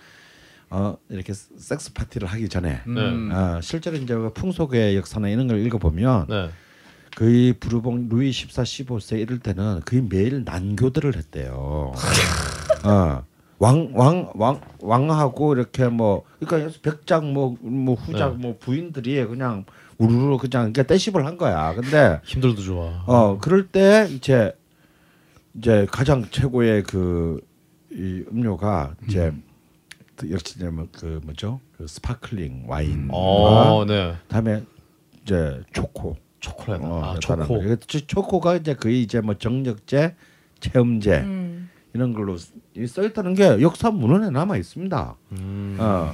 어, 0.70 0.98
이렇게 1.10 1.34
섹스 1.34 1.92
파티를 1.94 2.28
하기 2.30 2.48
전에 2.48 2.80
음. 2.88 3.30
어, 3.34 3.60
실제로 3.62 3.98
이제 3.98 4.14
그 4.14 4.32
풍속의 4.34 4.96
역사나 4.96 5.28
이런 5.30 5.48
걸 5.48 5.66
읽어보면 5.66 6.28
네. 6.30 6.50
거의 7.16 7.54
부르봉 7.54 8.10
루이 8.10 8.32
14, 8.32 8.64
15세 8.64 9.20
이럴 9.20 9.40
때는 9.40 9.82
거의 9.86 10.02
매일 10.02 10.44
난교들을 10.44 11.16
했대요. 11.16 11.94
어. 12.84 13.24
왕, 13.60 13.92
왕, 13.94 14.32
왕, 14.36 14.60
왕하고 14.80 15.54
이렇게 15.54 15.88
뭐, 15.88 16.24
그러니까 16.40 16.72
백장 16.82 17.34
뭐, 17.34 17.56
뭐 17.62 17.94
후작 17.96 18.38
네. 18.38 18.38
뭐 18.42 18.58
부인들이 18.60 19.24
그냥 19.28 19.66
우르르 20.00 20.38
그냥 20.38 20.74
그러니까 20.74 20.84
떼씹을 20.84 21.26
한 21.26 21.38
거야. 21.38 21.76
근데 21.76 22.20
힘들도 22.24 22.62
좋아. 22.62 23.04
어 23.06 23.38
그럴 23.40 23.68
때 23.68 24.08
이제 24.10 24.52
이제 25.54 25.86
가장 25.92 26.26
최고의 26.32 26.84
그 26.84 27.52
이 27.92 28.24
음료가 28.32 28.96
이제 29.06 29.34
그 30.16 30.32
역시 30.32 30.56
이제 30.56 30.70
뭐그 30.70 31.22
뭐죠 31.26 31.60
그 31.78 31.86
sparkling 31.88 32.66
와인과 32.68 33.14
어, 33.14 33.86
네. 33.86 34.16
다음에 34.30 34.64
이제 35.22 35.62
초코 35.74 36.16
초콜릿. 36.42 36.82
어, 36.84 37.02
아, 37.04 37.14
나타나는 37.14 37.48
초코. 37.48 37.76
초- 37.88 38.06
초코가 38.06 38.56
이제 38.58 38.74
거의 38.76 39.02
이제 39.02 39.22
뭐 39.22 39.36
정력제 39.36 40.16
최음제 40.60 41.20
음. 41.22 41.70
이런 41.94 42.14
걸로 42.14 42.36
써 42.38 43.04
있다는 43.06 43.34
게 43.36 43.62
역사 43.62 43.90
문헌에 43.92 44.30
남아 44.32 44.58
있습니다. 44.58 45.16
음. 45.34 45.78
어 45.80 46.14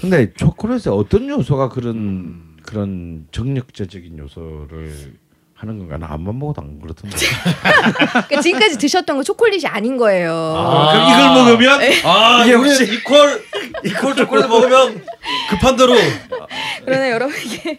근데 0.00 0.32
초콜릿에 0.34 0.90
어떤 0.90 1.28
요소가 1.28 1.68
그런 1.68 2.56
그런 2.62 3.26
정력제적인 3.30 4.18
요소를 4.18 5.14
하는 5.56 5.78
건가? 5.78 5.96
나 5.98 6.12
안만 6.12 6.36
먹어도 6.38 6.62
안 6.62 6.80
그렇던데. 6.80 7.16
그러니까 8.26 8.40
지금까지 8.40 8.76
드셨던 8.78 9.16
거 9.16 9.22
초콜릿이 9.22 9.66
아닌 9.68 9.96
거예요. 9.96 10.32
아, 10.56 10.92
그럼 10.92 11.08
이걸 11.08 11.44
먹으면 11.68 11.80
아, 12.04 12.42
이게 12.44 12.54
혹시- 12.54 12.84
이퀄 12.92 13.14
이퀄 13.84 14.14
초콜릿 14.14 14.46
먹으면 14.48 15.02
급한 15.50 15.76
대로 15.76 15.94
그러나 16.84 17.10
여러분 17.10 17.34
이게 17.44 17.78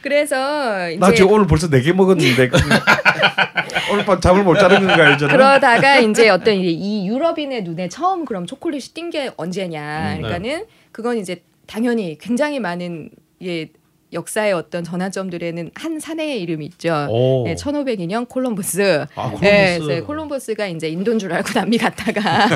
그래서 0.00 0.88
이제 0.90 0.98
나 0.98 1.12
지금 1.12 1.32
오늘 1.32 1.46
벌써 1.46 1.68
네 1.68 1.80
개 1.82 1.92
먹었는데 1.92 2.50
오늘 3.92 4.04
밤 4.04 4.20
잠을 4.20 4.42
못 4.44 4.56
자는 4.58 4.86
건가요, 4.86 5.16
저는? 5.16 5.34
그러다가 5.34 5.98
이제 5.98 6.28
어떤 6.28 6.54
이제 6.54 6.68
이 6.70 7.06
유럽인의 7.08 7.62
눈에 7.64 7.88
처음 7.88 8.24
그럼 8.24 8.46
초콜릿이 8.46 8.94
띈 8.94 9.10
게 9.10 9.30
언제냐? 9.36 10.14
음, 10.16 10.22
그러니까는 10.22 10.66
그건 10.92 11.18
이제 11.18 11.42
당연히 11.66 12.16
굉장히 12.18 12.58
많은 12.60 13.10
예 13.42 13.68
역사의 14.12 14.52
어떤 14.52 14.84
전환점들에는 14.84 15.70
한 15.74 16.00
사내의 16.00 16.40
이름이 16.42 16.66
있죠. 16.66 17.08
오. 17.10 17.44
예, 17.48 17.54
1502년 17.54 18.28
콜럼버스. 18.28 19.06
아, 19.14 19.32
예, 19.42 19.78
콜럼버스. 19.78 19.86
그래서 19.86 20.06
콜럼버스가 20.06 20.66
이제 20.68 20.88
인도인 20.88 21.18
줄 21.18 21.32
알고 21.32 21.48
남미 21.58 21.78
갔다가 21.78 22.48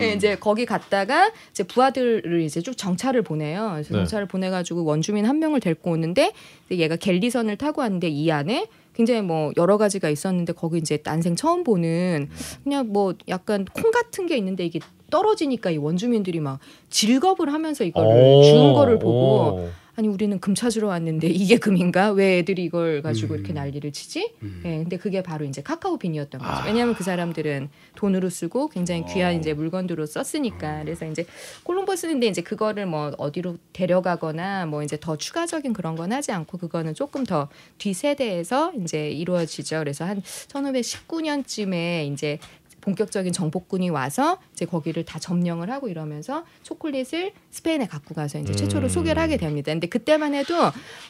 예, 0.00 0.12
이제 0.12 0.36
거기 0.36 0.64
갔다가 0.64 1.30
이제 1.50 1.62
부하들을 1.62 2.40
이제 2.40 2.60
쭉 2.60 2.76
정찰을 2.76 3.22
보내요. 3.22 3.70
그래서 3.74 3.92
네. 3.92 3.98
정찰을 4.00 4.26
보내가지고 4.26 4.84
원주민 4.84 5.26
한 5.26 5.38
명을 5.38 5.60
데리고 5.60 5.90
오는데 5.90 6.32
얘가 6.70 6.96
갤리선을 6.96 7.56
타고 7.56 7.82
왔는데 7.82 8.08
이 8.08 8.30
안에 8.30 8.66
굉장히 8.94 9.22
뭐 9.22 9.52
여러 9.56 9.78
가지가 9.78 10.08
있었는데 10.08 10.52
거기 10.52 10.78
이제 10.78 10.98
난생 11.02 11.36
처음 11.36 11.64
보는 11.64 12.28
그냥 12.62 12.88
뭐 12.92 13.14
약간 13.28 13.64
콩 13.72 13.90
같은 13.90 14.26
게 14.26 14.36
있는데 14.36 14.64
이게 14.64 14.80
떨어지니까 15.10 15.70
이 15.70 15.76
원주민들이 15.76 16.40
막 16.40 16.58
질겁을 16.90 17.52
하면서 17.52 17.84
이거를 17.84 18.08
오. 18.10 18.42
주운 18.42 18.72
거를 18.74 18.98
보고 18.98 19.60
오. 19.60 19.70
아니 19.94 20.08
우리는 20.08 20.38
금 20.40 20.54
찾으러 20.54 20.88
왔는데 20.88 21.28
이게 21.28 21.58
금인가? 21.58 22.12
왜 22.12 22.38
애들이 22.38 22.64
이걸 22.64 23.02
가지고 23.02 23.34
음. 23.34 23.38
이렇게 23.38 23.52
난리를 23.52 23.92
치지? 23.92 24.32
음. 24.42 24.62
예, 24.64 24.78
근데 24.78 24.96
그게 24.96 25.22
바로 25.22 25.44
이제 25.44 25.62
카카오 25.62 25.98
빈이었던 25.98 26.40
거죠. 26.40 26.50
아. 26.50 26.64
왜냐하면 26.64 26.94
그 26.94 27.04
사람들은 27.04 27.68
돈으로 27.96 28.30
쓰고 28.30 28.68
굉장히 28.68 29.04
귀한 29.12 29.34
어. 29.34 29.38
이제 29.38 29.52
물건으로 29.52 30.06
썼으니까. 30.06 30.82
그래서 30.84 31.04
이제 31.04 31.26
콜럼버스인데 31.64 32.26
이제 32.26 32.40
그거를 32.40 32.86
뭐 32.86 33.12
어디로 33.18 33.58
데려가거나 33.74 34.64
뭐 34.64 34.82
이제 34.82 34.96
더 34.98 35.16
추가적인 35.18 35.74
그런 35.74 35.94
건 35.94 36.12
하지 36.12 36.32
않고 36.32 36.56
그거는 36.58 36.94
조금 36.94 37.24
더 37.24 37.48
뒤 37.76 37.92
세대에서 37.92 38.72
이제 38.82 39.10
이루어지죠. 39.10 39.78
그래서 39.80 40.04
한 40.04 40.22
1519년쯤에 40.22 42.10
이제 42.12 42.38
본격적인 42.80 43.32
정복군이 43.32 43.90
와서 43.90 44.38
이제 44.62 44.66
거기를 44.66 45.04
다 45.04 45.18
점령을 45.18 45.70
하고 45.70 45.88
이러면서 45.88 46.44
초콜릿을 46.62 47.32
스페인에 47.50 47.86
갖고 47.86 48.14
가서 48.14 48.38
이제 48.38 48.52
최초로 48.52 48.84
음. 48.84 48.88
소개를 48.88 49.20
하게 49.20 49.36
됩니다. 49.36 49.72
근데 49.72 49.88
그때만 49.88 50.34
해도 50.34 50.54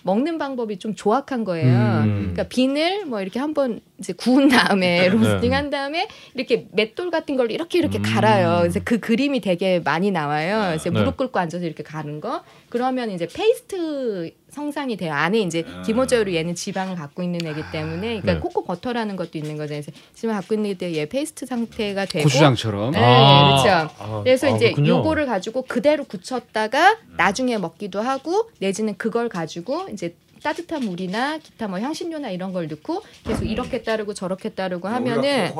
먹는 0.02 0.38
방법이 0.38 0.78
좀 0.78 0.94
조악한 0.94 1.44
거예요. 1.44 2.02
음. 2.04 2.18
그러니까 2.32 2.44
비늘 2.44 3.04
뭐 3.04 3.20
이렇게 3.20 3.38
한번 3.38 3.80
이제 3.98 4.12
구운 4.14 4.48
다음에 4.48 5.08
로스팅 5.12 5.52
한 5.52 5.70
다음에 5.70 6.08
이렇게 6.34 6.66
맷돌 6.72 7.10
같은 7.10 7.36
걸로 7.36 7.50
이렇게 7.52 7.78
이렇게 7.78 7.98
음. 7.98 8.02
갈아요. 8.02 8.60
그래서 8.60 8.80
그 8.84 8.98
그림이 8.98 9.40
되게 9.40 9.80
많이 9.80 10.10
나와요. 10.10 10.68
그래서 10.68 10.90
네. 10.90 10.98
무릎 10.98 11.16
꿇고 11.16 11.38
앉아서 11.38 11.64
이렇게 11.64 11.82
가는 11.82 12.20
거. 12.20 12.42
그러면 12.68 13.10
이제 13.10 13.28
페이스트 13.32 14.32
성상이 14.52 14.96
돼요. 14.96 15.14
안에 15.14 15.40
이제 15.40 15.64
기본적으로 15.84 16.32
얘는 16.34 16.54
지방을 16.54 16.94
갖고 16.96 17.22
있는 17.22 17.46
애기 17.46 17.62
때문에 17.72 18.20
그러니까 18.20 18.34
네. 18.34 18.38
코코 18.38 18.64
버터라는 18.64 19.16
것도 19.16 19.38
있는 19.38 19.56
거죠. 19.56 19.70
그래서 19.70 19.92
지방 20.14 20.36
갖고 20.36 20.54
있는 20.54 20.70
애기 20.70 20.78
때문에 20.78 20.98
얘 20.98 21.06
페이스트 21.06 21.46
상태가 21.46 22.04
되고 22.04 22.24
고추장처럼. 22.24 22.92
네, 22.92 22.98
아. 23.02 23.41
그렇죠. 23.44 23.94
아, 23.98 24.20
그래서 24.22 24.46
아, 24.46 24.50
이제 24.50 24.66
그렇군요. 24.72 24.98
요거를 24.98 25.26
가지고 25.26 25.62
그대로 25.62 26.04
굳혔다가 26.04 26.96
나중에 27.16 27.58
먹기도 27.58 28.00
하고 28.00 28.50
내지는 28.58 28.96
그걸 28.96 29.28
가지고 29.28 29.88
이제 29.92 30.14
따뜻한 30.42 30.84
물이나 30.84 31.38
기타 31.38 31.68
뭐 31.68 31.78
향신료나 31.78 32.30
이런 32.30 32.52
걸 32.52 32.66
넣고 32.66 33.02
계속 33.24 33.44
이렇게 33.44 33.82
따르고 33.82 34.12
저렇게 34.12 34.48
따르고 34.48 34.88
하면은 34.88 35.52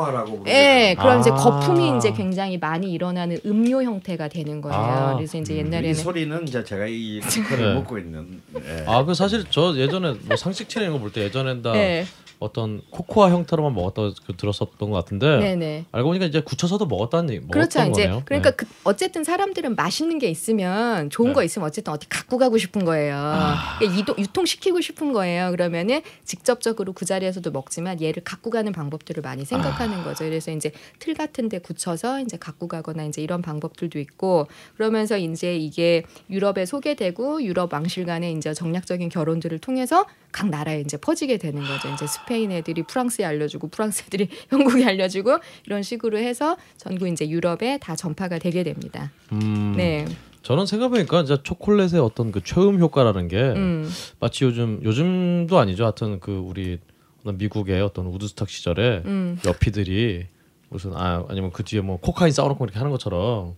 예, 0.49 0.97
그럼 0.99 1.21
이제 1.21 1.31
아. 1.31 1.35
거품이 1.35 1.97
이제 1.97 2.13
굉장히 2.13 2.59
많이 2.59 2.91
일어나는 2.93 3.39
음료 3.47 3.83
형태가 3.83 4.27
되는 4.27 4.61
거예요. 4.61 4.77
아. 4.77 5.15
그래서 5.15 5.39
이제 5.39 5.55
이 5.55 5.59
옛날에는 5.59 5.95
소리는 5.95 6.49
이제 6.49 6.65
제가 6.65 6.87
이 6.87 7.21
스티커를 7.23 7.65
네. 7.65 7.75
먹고 7.75 7.97
있는 7.99 8.43
예. 8.57 8.85
아, 8.87 9.05
그 9.05 9.15
사실 9.15 9.45
저 9.51 9.73
예전에 9.77 10.15
뭐 10.25 10.37
상식체나 10.37 10.87
이런 10.87 10.97
거볼 10.97 11.13
때 11.13 11.23
예전엔 11.23 11.63
다 11.63 11.71
네, 11.73 12.05
어떤 12.43 12.83
코코아 12.91 13.31
형태로만 13.31 13.75
먹었다 13.75 14.15
그 14.27 14.37
들었었던 14.37 14.91
것 14.91 14.93
같은데 14.93 15.39
네, 15.39 15.57
네. 15.57 15.85
알고 15.93 16.09
보니까 16.09 16.27
이제 16.27 16.41
굳혀서도 16.41 16.87
먹었다는 16.87 17.35
얘기. 17.35 17.47
그렇죠. 17.47 17.79
먹었던 17.79 17.91
이제 17.91 18.03
거네요. 18.05 18.23
그러니까 18.25 18.51
네. 18.51 18.57
그 18.57 18.67
어쨌든 18.85 19.25
사람들은 19.25 19.77
맛있는 19.77 20.19
게 20.19 20.29
있으면 20.29 21.09
좋은 21.11 21.29
네. 21.29 21.35
거 21.35 21.45
있으면 21.45 21.69
어쨌든 21.69 21.93
어디 21.93 22.09
갖고 22.09 22.39
가고 22.39 22.59
싶은 22.59 22.85
거예요. 22.85 23.17
아. 23.17 23.79
그러니까 23.79 24.01
이동, 24.01 24.19
유통시키고 24.19 24.81
싶은 24.81 25.13
거예요. 25.13 25.51
그러면은 25.53 26.03
직접적으로 26.25 26.93
그 26.93 27.05
자리에서도 27.05 27.51
먹지만 27.51 28.03
얘를 28.03 28.25
갖고 28.25 28.51
가는 28.51 28.73
방법들을 28.73 29.23
많이 29.23 29.45
생각하는 29.45 30.01
아. 30.01 30.05
거죠. 30.05 30.25
그래서 30.25 30.51
이제 30.51 30.73
틀 30.99 31.15
같은 31.15 31.49
데 31.49 31.59
굳혀서 31.59 32.21
이제 32.21 32.37
갖고 32.37 32.69
가거나 32.69 33.05
이제 33.05 33.23
이런 33.23 33.43
방법들도 33.43 33.99
있고 34.01 34.49
그러면서 34.77 35.17
이제 35.17 35.57
이게 35.57 36.03
유럽에 36.29 36.67
소개되고 36.67 37.43
유럽 37.43 37.73
왕실 37.73 38.07
간의 38.07 38.33
이제 38.33 38.53
정략적인 38.53 39.09
결혼들을 39.09 39.59
통해서 39.59 40.07
각 40.33 40.49
나라에 40.49 40.81
이제 40.81 40.97
퍼지게 40.97 41.37
되는 41.37 41.63
거죠. 41.63 41.89
이제 41.93 42.07
스페인 42.07 42.51
애들이 42.51 42.83
프랑스에 42.83 43.25
알려주고 43.25 43.69
프랑스 43.69 44.05
애들이 44.07 44.29
영국에 44.51 44.85
알려주고 44.85 45.39
이런 45.67 45.83
식으로 45.83 46.19
해서 46.19 46.57
전국 46.77 47.09
이제 47.09 47.29
유럽에 47.29 47.79
다 47.79 47.95
전파가 47.95 48.39
되게 48.39 48.63
됩니다. 48.63 49.13
음, 49.33 49.75
네, 49.77 50.07
저는 50.43 50.67
생각해보니까 50.67 51.25
진짜 51.25 51.43
초콜릿의 51.43 52.01
어떤 52.01 52.33
그 52.33 52.43
최음 52.43 52.81
효과라는 52.81 53.29
게 53.29 53.41
음, 53.41 53.89
마치 54.19 54.45
요즘 54.45 54.81
요즘도 54.83 55.59
아니죠. 55.59 55.85
하여튼 55.85 56.19
그 56.19 56.33
우리 56.33 56.79
미국의 57.25 57.81
어떤 57.83 58.07
우드스탁 58.07 58.49
시절에 58.49 59.03
음, 59.05 59.39
여피들이 59.45 60.27
무슨 60.73 60.93
아 60.97 61.25
아니면 61.29 61.51
그 61.53 61.63
뒤에 61.63 61.81
뭐 61.83 61.99
코카인 61.99 62.33
싸워놓고 62.33 62.65
이렇게 62.65 62.79
하는 62.79 62.91
것처럼 62.91 63.55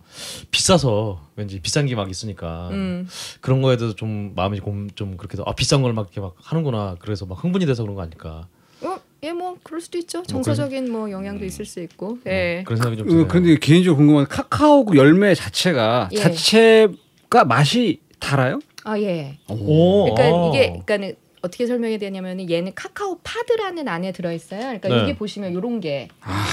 비싸서 0.51 1.21
왠지 1.35 1.59
비싼 1.61 1.85
게 1.87 1.95
막 1.95 2.09
있으니까 2.09 2.69
음. 2.71 3.07
그런 3.41 3.61
거에 3.61 3.77
대해서 3.77 3.95
좀 3.95 4.33
마음이 4.35 4.59
좀, 4.59 4.89
좀 4.95 5.17
그렇게 5.17 5.37
아 5.45 5.53
비싼 5.53 5.81
걸 5.81 5.93
막 5.93 6.03
이렇게 6.07 6.19
막 6.19 6.35
하는구나 6.41 6.97
그래서 6.99 7.25
막 7.25 7.41
흥분이 7.43 7.65
돼서 7.65 7.83
그런 7.83 7.95
거 7.95 8.01
아닐까 8.01 8.47
어, 8.81 8.97
예, 9.23 9.31
뭐 9.31 9.55
그럴 9.63 9.79
수도 9.79 9.97
있죠. 9.97 10.21
정서적인 10.23 10.91
뭐 10.91 11.09
영향도 11.09 11.45
있을 11.45 11.63
수 11.65 11.79
있고. 11.81 12.17
예. 12.27 12.63
그런 12.67 12.77
생각이 12.77 12.97
좀 12.97 13.07
어, 13.07 13.09
드네요. 13.09 13.27
그런데 13.29 13.57
개인적으로 13.57 13.97
궁금한 13.97 14.25
게 14.25 14.29
카카오 14.29 14.83
그 14.85 14.97
열매 14.97 15.33
자체가 15.33 16.09
예. 16.11 16.17
자체가 16.17 17.45
맛이 17.47 18.01
달아요? 18.19 18.59
아 18.83 18.99
예. 18.99 19.39
오, 19.47 20.13
그러니까 20.13 20.23
아. 20.23 20.49
이게 20.49 20.67
그러니까는 20.67 21.15
어떻게 21.45 21.67
설명이 21.67 21.97
되냐면은 21.99 22.49
얘는 22.49 22.73
카카오 22.75 23.19
pod라는 23.23 23.87
안에 23.87 24.11
들어 24.11 24.31
있어요. 24.31 24.61
그러니까 24.61 24.89
네. 24.89 24.97
여기 25.01 25.15
보시면 25.15 25.53
요런 25.53 25.79
게 25.79 26.09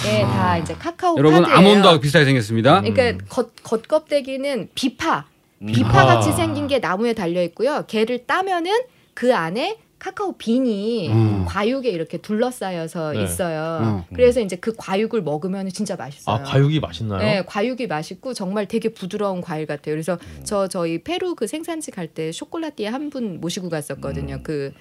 예, 0.07 0.21
다 0.23 0.59
이제 0.59 0.75
카카오 0.75 1.17
여러분 1.19 1.43
pod예요. 1.43 1.59
아몬드하고 1.59 2.01
비슷하게 2.01 2.25
생겼습니다. 2.27 2.83
그러니까 2.83 3.25
겉, 3.29 3.53
겉껍데기는 3.63 4.69
비파, 4.75 5.27
음. 5.63 5.67
비파 5.67 6.07
같이 6.07 6.31
아. 6.31 6.33
생긴 6.33 6.67
게 6.67 6.79
나무에 6.79 7.15
달려 7.15 7.43
있고요. 7.43 7.85
걔를 7.89 8.27
따면은 8.27 8.73
그 9.15 9.35
안에 9.35 9.79
카카오 10.03 10.33
bean이 10.37 11.11
음. 11.11 11.45
과육에 11.47 11.89
이렇게 11.89 12.19
둘러싸여서 12.19 13.13
네. 13.13 13.23
있어요. 13.23 13.79
음. 13.83 14.03
그래서 14.13 14.41
이제 14.41 14.57
그 14.57 14.73
과육을 14.77 15.23
먹으면 15.23 15.69
진짜 15.69 15.95
맛있어요. 15.95 16.35
아 16.35 16.43
과육이 16.43 16.81
맛있나요? 16.81 17.21
네, 17.21 17.45
과육이 17.47 17.87
맛있고 17.87 18.35
정말 18.35 18.67
되게 18.67 18.89
부드러운 18.89 19.41
과일 19.41 19.65
같아요. 19.67 19.95
그래서 19.95 20.19
저 20.43 20.67
저희 20.67 21.05
페루 21.05 21.37
그 21.37 21.47
생산지 21.47 21.93
갈 21.93 22.09
때 22.09 22.33
chocolatier 22.33 22.89
한 22.89 23.11
분 23.13 23.41
모시고 23.41 23.69
갔었거든요. 23.69 24.41
그 24.43 24.73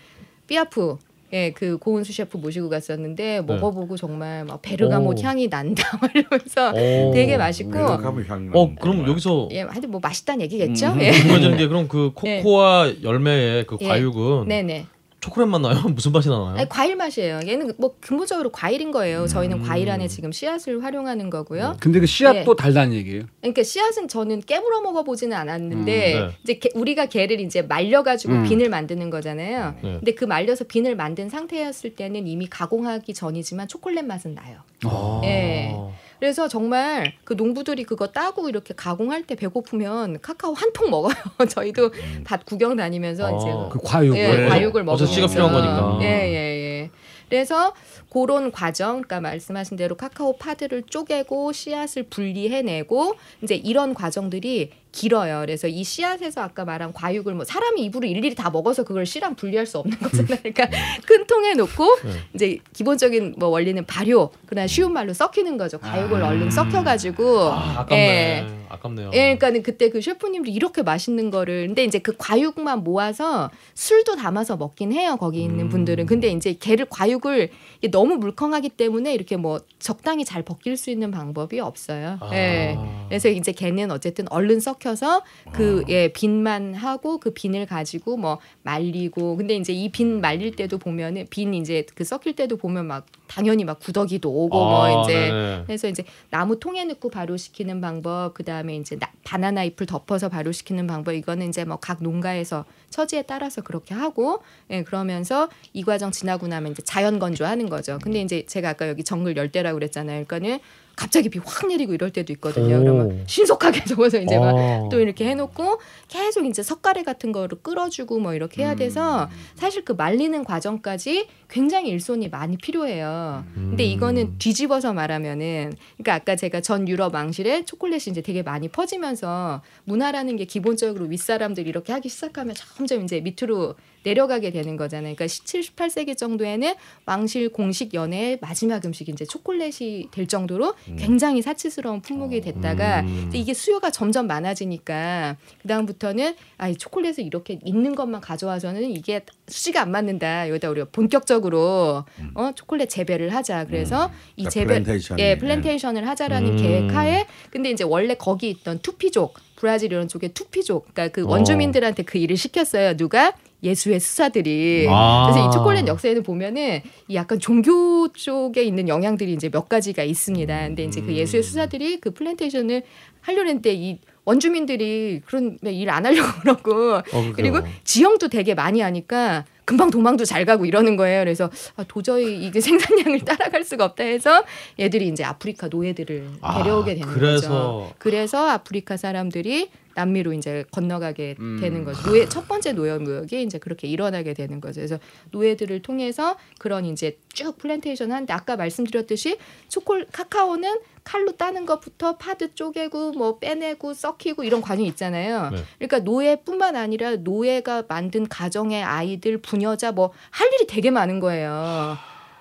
삐아프 0.48 0.98
예, 1.34 1.52
그 1.52 1.78
고은수 1.78 2.14
셰프 2.14 2.38
모시고 2.38 2.70
갔었는데 2.70 3.42
먹어보고 3.42 3.98
정말 3.98 4.44
막 4.46 4.62
베르가못 4.62 5.20
오. 5.20 5.22
향이 5.22 5.50
난다 5.50 5.84
막 6.02 6.12
이러면서 6.16 6.72
오. 6.72 7.12
되게 7.14 7.38
맛있고 7.38 7.72
가면 7.72 8.26
향어 8.26 8.76
그럼 8.82 9.08
여기서 9.08 9.50
예, 9.52 9.62
하여튼 9.62 9.92
뭐 9.92 10.00
맛있다는 10.02 10.42
얘기겠죠? 10.46 10.88
음. 10.94 11.02
예. 11.02 11.12
궁금해지는 11.12 11.58
게 11.58 11.68
그럼 11.68 11.88
그 11.88 12.12
코코아 12.16 12.92
열매의 13.04 13.66
그 13.68 13.78
예. 13.82 13.88
과육은 13.88 14.48
네네. 14.48 14.88
초콜릿 15.22 15.48
맛 15.50 15.62
나요? 15.62 15.76
무슨 15.94 16.12
맛이 16.12 16.28
나나요? 16.30 16.56
아니, 16.58 16.68
과일 16.68 16.96
맛이에요. 16.96 17.42
얘는 17.46 17.74
뭐 17.78 17.96
근본적으로 18.02 18.52
과일인 18.52 18.90
거예요. 18.92 19.28
저희는 19.28 19.58
음. 19.60 19.64
과일 19.64 19.90
안에 19.92 20.08
지금 20.08 20.32
씨앗을 20.32 20.84
활용하는 20.84 21.30
거고요. 21.30 21.78
근데 21.80 22.00
그 22.00 22.08
씨앗도 22.08 22.52
예. 22.52 22.56
달다는 22.58 22.94
얘기예요. 22.96 23.24
그러니까 23.40 23.62
씨앗은 23.62 24.08
저는 24.08 24.42
깨물어 24.42 24.82
먹어보지는 24.82 25.38
않았는데 25.38 26.14
음, 26.16 26.28
네. 26.28 26.36
이제 26.44 26.54
게- 26.56 26.72
우리가 26.74 27.06
걔를 27.06 27.40
이제 27.40 27.62
말려가지고 27.62 28.34
음. 28.34 28.44
빈을 28.44 28.70
만드는 28.70 29.12
거잖아요. 29.12 29.76
네. 29.84 29.92
근데 30.00 30.14
그 30.16 30.26
말려서 30.26 30.64
빈을 30.64 30.96
만든 30.96 31.30
상태였을 31.30 31.96
때는 31.96 32.26
이미 32.26 32.48
가공하기 32.48 33.14
전이지만 33.14 33.68
초콜릿 33.68 34.04
맛은 34.04 34.34
나요. 34.34 34.58
아. 34.86 35.22
예. 35.24 35.76
그래서 36.22 36.48
정말 36.48 37.14
그 37.24 37.34
농부들이 37.34 37.84
그거 37.84 38.06
따고 38.06 38.48
이렇게 38.48 38.76
가공할 38.76 39.24
때 39.24 39.34
배고프면 39.34 40.22
카카오 40.22 40.54
한 40.54 40.72
통 40.72 40.92
먹어요. 40.92 41.16
저희도 41.50 41.90
밭 42.24 42.46
구경 42.46 42.76
다니면서 42.76 43.26
아. 43.26 43.32
이제 43.32 43.48
그 43.72 43.80
과육을. 43.84 44.18
예, 44.20 44.46
과육을 44.48 44.84
먹으면서 44.84 45.04
어차피 45.04 45.16
씨가 45.16 45.26
필요한 45.28 45.52
거니까. 45.52 45.98
예, 46.04 46.06
예, 46.30 46.36
예. 46.84 46.90
그래서 47.28 47.74
그런 48.12 48.52
과정, 48.52 49.02
그러니까 49.02 49.22
말씀하신 49.22 49.78
대로 49.78 49.96
카카오 49.96 50.36
파드를 50.38 50.84
쪼개고 50.84 51.54
씨앗을 51.54 52.04
분리해내고 52.04 53.16
이제 53.42 53.56
이런 53.56 53.94
과정들이 53.94 54.72
길어요. 54.92 55.40
그래서 55.40 55.68
이 55.68 55.86
씨앗에서 55.86 56.42
아까 56.42 56.66
말한 56.66 56.92
과육을 56.92 57.34
뭐 57.34 57.46
사람이 57.46 57.82
입으로 57.84 58.06
일일이 58.06 58.36
다 58.36 58.50
먹어서 58.50 58.84
그걸 58.84 59.06
씨랑 59.06 59.36
분리할 59.36 59.66
수 59.66 59.78
없는 59.78 59.98
거잖아요. 59.98 60.40
그러니까 60.44 60.68
큰 61.06 61.26
통에 61.28 61.54
놓고 61.54 61.98
네. 62.04 62.12
이제 62.34 62.58
기본적인 62.74 63.36
뭐 63.38 63.48
원리는 63.50 63.86
발효, 63.86 64.32
그다음 64.46 64.68
쉬운 64.68 64.92
말로 64.92 65.14
썩히는 65.14 65.58
거죠. 65.58 65.80
과육을 65.80 66.22
아. 66.22 66.28
얼른 66.28 66.52
썩혀가지고 66.52 67.40
아, 67.40 67.80
아깝네. 67.80 67.96
예. 67.96 68.62
아깝네요. 68.68 69.12
예, 69.14 69.20
그러니까는 69.36 69.64
그때 69.64 69.90
그 69.90 70.02
셰프님들이 70.02 70.54
이렇게 70.54 70.82
맛있는 70.82 71.30
거를 71.30 71.68
근데 71.68 71.84
이제 71.84 72.00
그 72.00 72.14
과육만 72.18 72.84
모아서 72.84 73.50
술도 73.76 74.16
담아서 74.16 74.58
먹긴 74.58 74.92
해요. 74.94 75.18
거기 75.18 75.42
있는 75.42 75.66
음. 75.66 75.70
분들은. 75.70 76.06
근데 76.06 76.30
이제 76.30 76.54
걔를 76.60 76.86
과육을 76.90 77.50
이게 77.78 77.88
너무 78.02 78.16
물컹하기 78.16 78.70
때문에 78.70 79.14
이렇게 79.14 79.38
뭐 79.38 79.60
적당히 79.78 80.26
잘 80.26 80.42
벗길 80.42 80.76
수 80.76 80.90
있는 80.90 81.12
방법이 81.12 81.60
없어요. 81.60 82.18
아. 82.20 82.32
예. 82.34 82.76
그래서 83.10 83.30
이제 83.30 83.52
걔는 83.52 83.92
어쨌든 83.92 84.26
얼른 84.32 84.60
썩혀서 84.60 85.22
그 85.52 85.84
예, 85.88 86.08
빈만 86.08 86.74
하고 86.74 87.20
그 87.20 87.30
빈을 87.32 87.68
가지고 87.68 88.18
뭐 88.18 88.40
말리고 88.64 89.38
근데 89.38 89.56
이제 89.56 89.72
이 89.72 89.92
빈 89.92 90.20
말릴 90.20 90.56
때도 90.56 90.80
보면은 90.80 91.28
빈 91.30 91.54
이제 91.54 91.86
그 91.94 92.04
썩힐 92.04 92.36
때도 92.36 92.58
보면 92.58 92.88
막 92.88 93.06
당연히 93.28 93.66
막 93.66 93.80
구더기도 93.80 94.30
오고 94.32 94.58
뭐 94.58 94.84
아, 94.86 95.04
이제 95.04 95.14
네네. 95.14 95.64
그래서 95.68 95.88
이제 95.88 96.04
나무 96.32 96.60
통에 96.60 96.84
넣고 96.86 97.10
발효시키는 97.10 97.82
방법, 97.82 98.34
그 98.34 98.44
다음에 98.44 98.76
이제 98.78 98.98
나- 98.98 99.12
바나나 99.24 99.64
잎을 99.66 99.86
덮어서 99.86 100.28
발효시키는 100.30 100.88
방법, 100.88 101.14
이거는 101.14 101.50
이제 101.50 101.64
뭐 101.66 101.78
각 101.82 102.02
농가에서 102.02 102.66
처지에 102.92 103.24
따라서 103.24 103.62
그렇게 103.62 103.96
하고, 103.96 104.44
예, 104.70 104.84
그러면서 104.84 105.50
이 105.74 105.84
과정 105.84 106.12
지나고 106.12 106.48
나면 106.48 106.74
이제 106.74 106.84
자연 106.84 107.18
건조하는 107.18 107.70
거죠. 107.70 107.98
근데 108.04 108.22
이제 108.22 108.46
제가 108.46 108.70
아까 108.70 108.88
여기 108.88 109.04
정글 109.04 109.36
열대라고 109.38 109.76
그랬잖아요. 109.76 110.26
그러니까는 110.26 110.60
갑자기 110.96 111.30
비 111.30 111.40
확 111.40 111.68
내리고 111.68 111.94
이럴 111.94 112.12
때도 112.12 112.32
있거든요. 112.34 112.78
오. 112.78 112.80
그러면 112.80 113.24
신속하게 113.28 113.84
적어서 113.86 114.20
이제 114.20 114.38
막 114.38 114.56
아. 114.56 114.90
또 114.92 115.00
이렇게 115.00 115.26
해놓고 115.30 115.80
계속 116.08 116.46
이제 116.46 116.62
석가래 116.64 117.04
같은 117.04 117.32
거를 117.32 117.58
끌어주고 117.62 118.20
뭐 118.20 118.34
이렇게 118.34 118.64
해야 118.64 118.76
돼서 118.76 119.30
사실 119.56 119.84
그 119.84 119.94
말리는 119.94 120.44
과정까지 120.44 121.28
굉장히 121.50 121.90
일손이 121.90 122.30
많이 122.30 122.58
필요해요. 122.58 123.44
근데 123.56 123.84
이거는 123.84 124.38
뒤집어서 124.38 124.94
말하면은 124.94 125.74
그러니까 125.98 126.14
아까 126.16 126.36
제가 126.36 126.62
전 126.62 126.88
유럽 126.88 127.14
왕실에 127.14 127.66
초콜릿이 127.66 128.12
이제 128.12 128.22
되게 128.22 128.44
많이 128.44 128.68
퍼지면서 128.70 129.62
문화라는 129.86 130.36
게 130.38 130.46
기본적으로 130.46 131.06
윗사람들이 131.06 131.68
이렇게 131.70 131.92
하기 131.94 132.08
시작하면 132.10 132.56
점점 132.56 133.04
이제 133.04 133.20
밑으로 133.22 133.76
내려가게 134.04 134.52
되는 134.52 134.78
거잖아요. 134.78 135.16
그러니까 135.16 135.28
17, 135.28 135.62
18세기 135.62 136.18
정도에는 136.18 136.74
왕실 137.06 137.50
공식 137.50 137.94
연회의 137.94 138.40
마지막 138.42 138.84
음식이 138.86 139.12
이제 139.12 139.26
초콜릿이 139.26 140.10
될 140.12 140.28
정도로 140.28 140.76
굉장히 140.98 141.42
사치스러운 141.42 142.02
품목이 142.02 142.42
됐다가 142.42 143.02
이제 143.28 143.38
이게 143.38 143.54
수요가 143.54 143.90
점점 143.90 144.28
많아지니까 144.28 145.38
그 145.62 145.68
다음부터는 145.68 146.36
아, 146.58 146.68
이 146.68 146.76
초콜릿을 146.76 147.26
이렇게 147.26 147.60
있는 147.64 147.96
것만 147.96 148.22
가져와서는 148.22 148.90
이게 148.92 149.22
수지가 149.48 149.82
안 149.82 149.92
맞는다. 149.92 150.50
여기다 150.50 150.70
우리가 150.70 150.88
본격적으로 150.92 152.06
어 152.34 152.52
초콜릿 152.56 152.90
재배를 152.90 153.34
하자. 153.34 153.66
그래서 153.66 154.12
이 154.36 154.44
그러니까 154.44 154.50
재배 154.50 154.68
플랜테이션이, 154.68 155.22
예 155.22 155.38
플랜테이션을 155.38 156.08
하자라는 156.08 156.52
음. 156.52 156.58
계획하에 156.58 157.28
근데 157.50 157.70
이제 157.70 157.84
원래 157.84 158.16
거기 158.16 158.50
있던 158.50 158.80
투피족 158.80 159.34
브라질 159.56 159.92
이런 159.92 160.08
쪽에 160.08 160.30
투피족 160.30 160.94
그러니까 160.94 161.14
그 161.14 161.28
원주민들한테 161.28 162.04
그 162.04 162.18
일을 162.18 162.38
시켰어요. 162.38 162.98
누가 162.98 163.34
예수의 163.64 164.00
수사들이 164.00 164.88
아. 164.90 165.30
그래서 165.32 165.48
이 165.48 165.52
초콜릿 165.52 165.88
역사에는 165.88 166.24
보면은 166.24 166.82
이 167.08 167.16
약간 167.16 167.40
종교 167.40 168.08
쪽에 168.12 168.64
있는 168.64 168.88
영향들이 168.88 169.34
이제 169.34 169.50
몇 169.50 169.70
가지가 169.70 170.04
있습니다. 170.04 170.68
근데 170.68 170.84
이제 170.84 171.02
그 171.02 171.14
예수의 171.14 171.44
수사들이 171.44 172.00
그 172.00 172.12
플랜테이션을 172.12 172.84
하려고 173.22 173.48
했는데 173.48 173.74
이 173.74 174.00
원주민들이 174.26 175.22
그런 175.26 175.58
일 175.64 175.90
안 175.90 176.06
하려고 176.06 176.40
그러고 176.42 177.02
그래요. 177.04 177.34
그리고 177.36 177.60
지형도 177.84 178.30
되게 178.30 178.54
많이 178.56 178.82
하니까 178.82 179.46
금방 179.66 179.90
도망도 179.90 180.26
잘 180.26 180.46
가고 180.46 180.66
이러는 180.66 180.96
거예요. 180.96 181.22
그래서 181.22 181.50
아, 181.76 181.84
도저히 181.88 182.44
이게 182.46 182.60
생산량을 182.62 183.20
따라갈 183.22 183.64
수가 183.64 183.86
없다 183.86 184.04
해서 184.04 184.44
얘들이 184.80 185.08
이제 185.08 185.24
아프리카 185.24 185.68
노예들을 185.68 186.28
아, 186.42 186.64
데려오게 186.64 186.96
되는 186.96 187.08
그래서- 187.14 187.48
거죠. 187.50 187.94
그래서 188.00 188.50
아프리카 188.50 188.98
사람들이 188.98 189.70
남미로 189.96 190.34
이제 190.34 190.64
건너가게 190.72 191.36
음. 191.40 191.60
되는 191.62 191.84
거죠. 191.84 192.02
노예 192.10 192.28
첫 192.28 192.48
번째 192.48 192.74
노예 192.74 192.98
무역이 192.98 193.44
이제 193.44 193.58
그렇게 193.58 193.88
일어나게 193.88 194.34
되는 194.34 194.62
거죠. 194.62 194.80
그래서 194.82 195.00
노예들을 195.32 195.82
통해서 195.82 196.38
그런 196.60 196.86
이제 196.86 197.18
쭉 197.34 197.58
플랜테이션 197.58 198.12
하는데 198.12 198.32
아까 198.34 198.56
말씀드렸듯이 198.56 199.38
초콜 199.68 200.06
카카오는 200.12 200.80
칼로 201.04 201.32
따는 201.32 201.66
것부터 201.66 202.18
pod 202.18 202.54
쪼개고 202.54 203.14
뭐 203.14 203.40
빼내고 203.40 203.94
썩히고 203.96 204.44
이런 204.44 204.62
과정이 204.62 204.88
있잖아요. 204.90 205.50
네. 205.50 205.58
그러니까 205.80 206.00
노예뿐만 206.00 206.76
아니라 206.76 207.16
노예가 207.16 207.86
만든 207.88 208.28
가정의 208.28 208.84
아이들 208.84 209.40
부녀자 209.40 209.92
뭐 209.92 210.12
할 210.30 210.52
일이 210.54 210.68
되게 210.68 210.92
많은 210.92 211.20
거예요. 211.20 211.98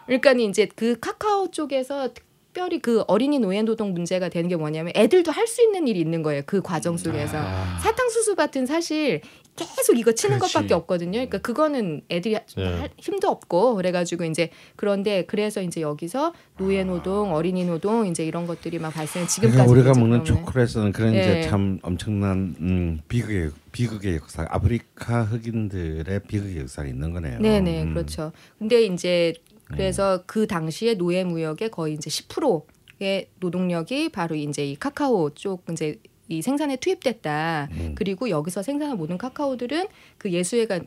그러니까 0.06 0.32
이제 0.32 0.66
그 0.74 0.98
카카오 1.00 1.50
쪽에서 1.50 2.08
특별히 2.52 2.80
그 2.80 3.02
어린이 3.06 3.38
노예 3.38 3.62
노동 3.62 3.92
문제가 3.92 4.28
되는 4.28 4.48
게 4.48 4.56
뭐냐면 4.56 4.92
애들도 4.96 5.30
할 5.30 5.46
수 5.50 5.62
있는 5.62 5.88
일이 5.88 5.98
있는 6.00 6.22
거예요. 6.22 6.42
그 6.46 6.62
과정 6.62 6.96
속에서 6.96 7.38
아. 7.38 7.78
사탕수수 7.82 8.36
밭은 8.36 8.66
사실 8.66 9.20
계속 9.56 9.98
이거 9.98 10.12
치는 10.12 10.38
그렇지. 10.38 10.54
것밖에 10.54 10.74
없거든요. 10.74 11.12
그러니까 11.12 11.38
그거는 11.38 12.02
애들이 12.08 12.34
하- 12.34 12.40
네. 12.56 12.78
할 12.78 12.90
힘도 12.98 13.28
없고 13.28 13.74
그래가지고 13.74 14.24
이제 14.24 14.50
그런데 14.76 15.24
그래서 15.26 15.60
이제 15.60 15.80
여기서 15.80 16.32
노예 16.56 16.84
노동, 16.84 17.34
어린이 17.34 17.64
노동 17.64 18.06
이제 18.06 18.24
이런 18.24 18.46
것들이 18.46 18.78
막 18.78 18.90
발생 18.94 19.26
지금까지 19.26 19.68
우리가 19.70 19.92
먹는. 19.98 20.24
초콜릿은 20.24 20.92
그런 20.92 21.14
예. 21.14 21.20
이제 21.20 21.40
참 21.48 21.78
엄청난 21.82 22.54
음, 22.60 23.00
비극의 23.08 23.50
비극의 23.72 24.16
역사, 24.16 24.46
아프리카 24.48 25.22
흑인들의 25.24 26.20
비극의 26.28 26.58
역사가 26.60 26.86
있는 26.88 27.12
거네요. 27.12 27.40
네네 27.40 27.82
음. 27.84 27.94
그렇죠. 27.94 28.30
근데 28.58 28.82
이제 28.84 29.32
그래서 29.72 30.22
그 30.26 30.46
당시에 30.46 30.94
노예 30.94 31.24
무역의 31.24 31.70
거의 31.70 31.94
이제 31.94 32.10
10%의 32.10 33.28
노동력이 33.40 34.10
바로 34.10 34.34
이제 34.34 34.64
이 34.66 34.76
카카오 34.76 35.30
쪽 35.30 35.64
이제 35.70 36.00
이 36.28 36.42
생산에 36.42 36.76
투입됐다. 36.76 37.68
음. 37.72 37.94
그리고 37.96 38.30
여기서 38.30 38.62
생산한 38.62 38.96
모든 38.96 39.18
카카오들은 39.18 39.88
그 40.16 40.30
예수회가 40.30 40.80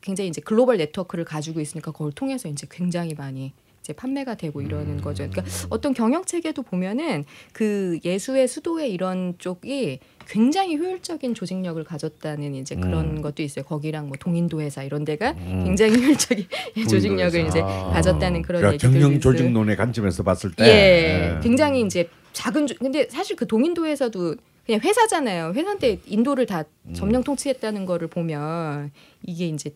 굉장히 0.00 0.28
이제 0.28 0.40
글로벌 0.40 0.76
네트워크를 0.76 1.24
가지고 1.24 1.60
있으니까 1.60 1.90
그걸 1.90 2.12
통해서 2.12 2.48
이제 2.48 2.66
굉장히 2.70 3.14
많이 3.14 3.52
이제 3.80 3.92
판매가 3.92 4.36
되고 4.36 4.62
이러는 4.62 5.00
거죠. 5.00 5.28
그러니까 5.28 5.44
어떤 5.68 5.92
경영 5.92 6.24
체계도 6.24 6.62
보면은 6.62 7.24
그 7.52 7.98
예수의 8.04 8.48
수도의 8.48 8.92
이런 8.92 9.34
쪽이 9.38 10.00
굉장히 10.26 10.76
효율적인 10.76 11.34
조직력을 11.34 11.82
가졌다는 11.84 12.54
이제 12.54 12.74
그런 12.74 13.16
음. 13.18 13.22
것도 13.22 13.42
있어요. 13.42 13.64
거기랑 13.64 14.08
뭐 14.08 14.16
동인도 14.18 14.60
회사 14.60 14.82
이런 14.82 15.04
데가 15.04 15.32
음. 15.32 15.64
굉장히 15.64 15.96
효율적인 15.96 16.46
조직력을 16.88 17.38
회사. 17.40 17.48
이제 17.48 17.60
아. 17.60 17.90
가졌다는 17.92 18.42
그런 18.42 18.60
그러니까 18.60 18.72
얘기들도 18.74 18.92
경영 18.92 19.10
있어요. 19.10 19.20
조직론의 19.20 19.76
관점에서 19.76 20.22
봤을 20.22 20.52
때 20.52 20.64
예, 20.64 21.36
예. 21.36 21.40
굉장히 21.42 21.82
이제 21.82 22.08
작은 22.32 22.66
조, 22.66 22.74
근데 22.76 23.08
사실 23.08 23.36
그 23.36 23.46
동인도에서도 23.46 24.34
그냥 24.66 24.80
회사잖아요. 24.80 25.52
회사인데 25.54 26.00
인도를 26.06 26.46
다 26.46 26.64
음. 26.86 26.94
점령 26.94 27.22
통치했다는 27.22 27.84
거를 27.86 28.08
보면 28.08 28.90
이게 29.22 29.48
이제 29.48 29.70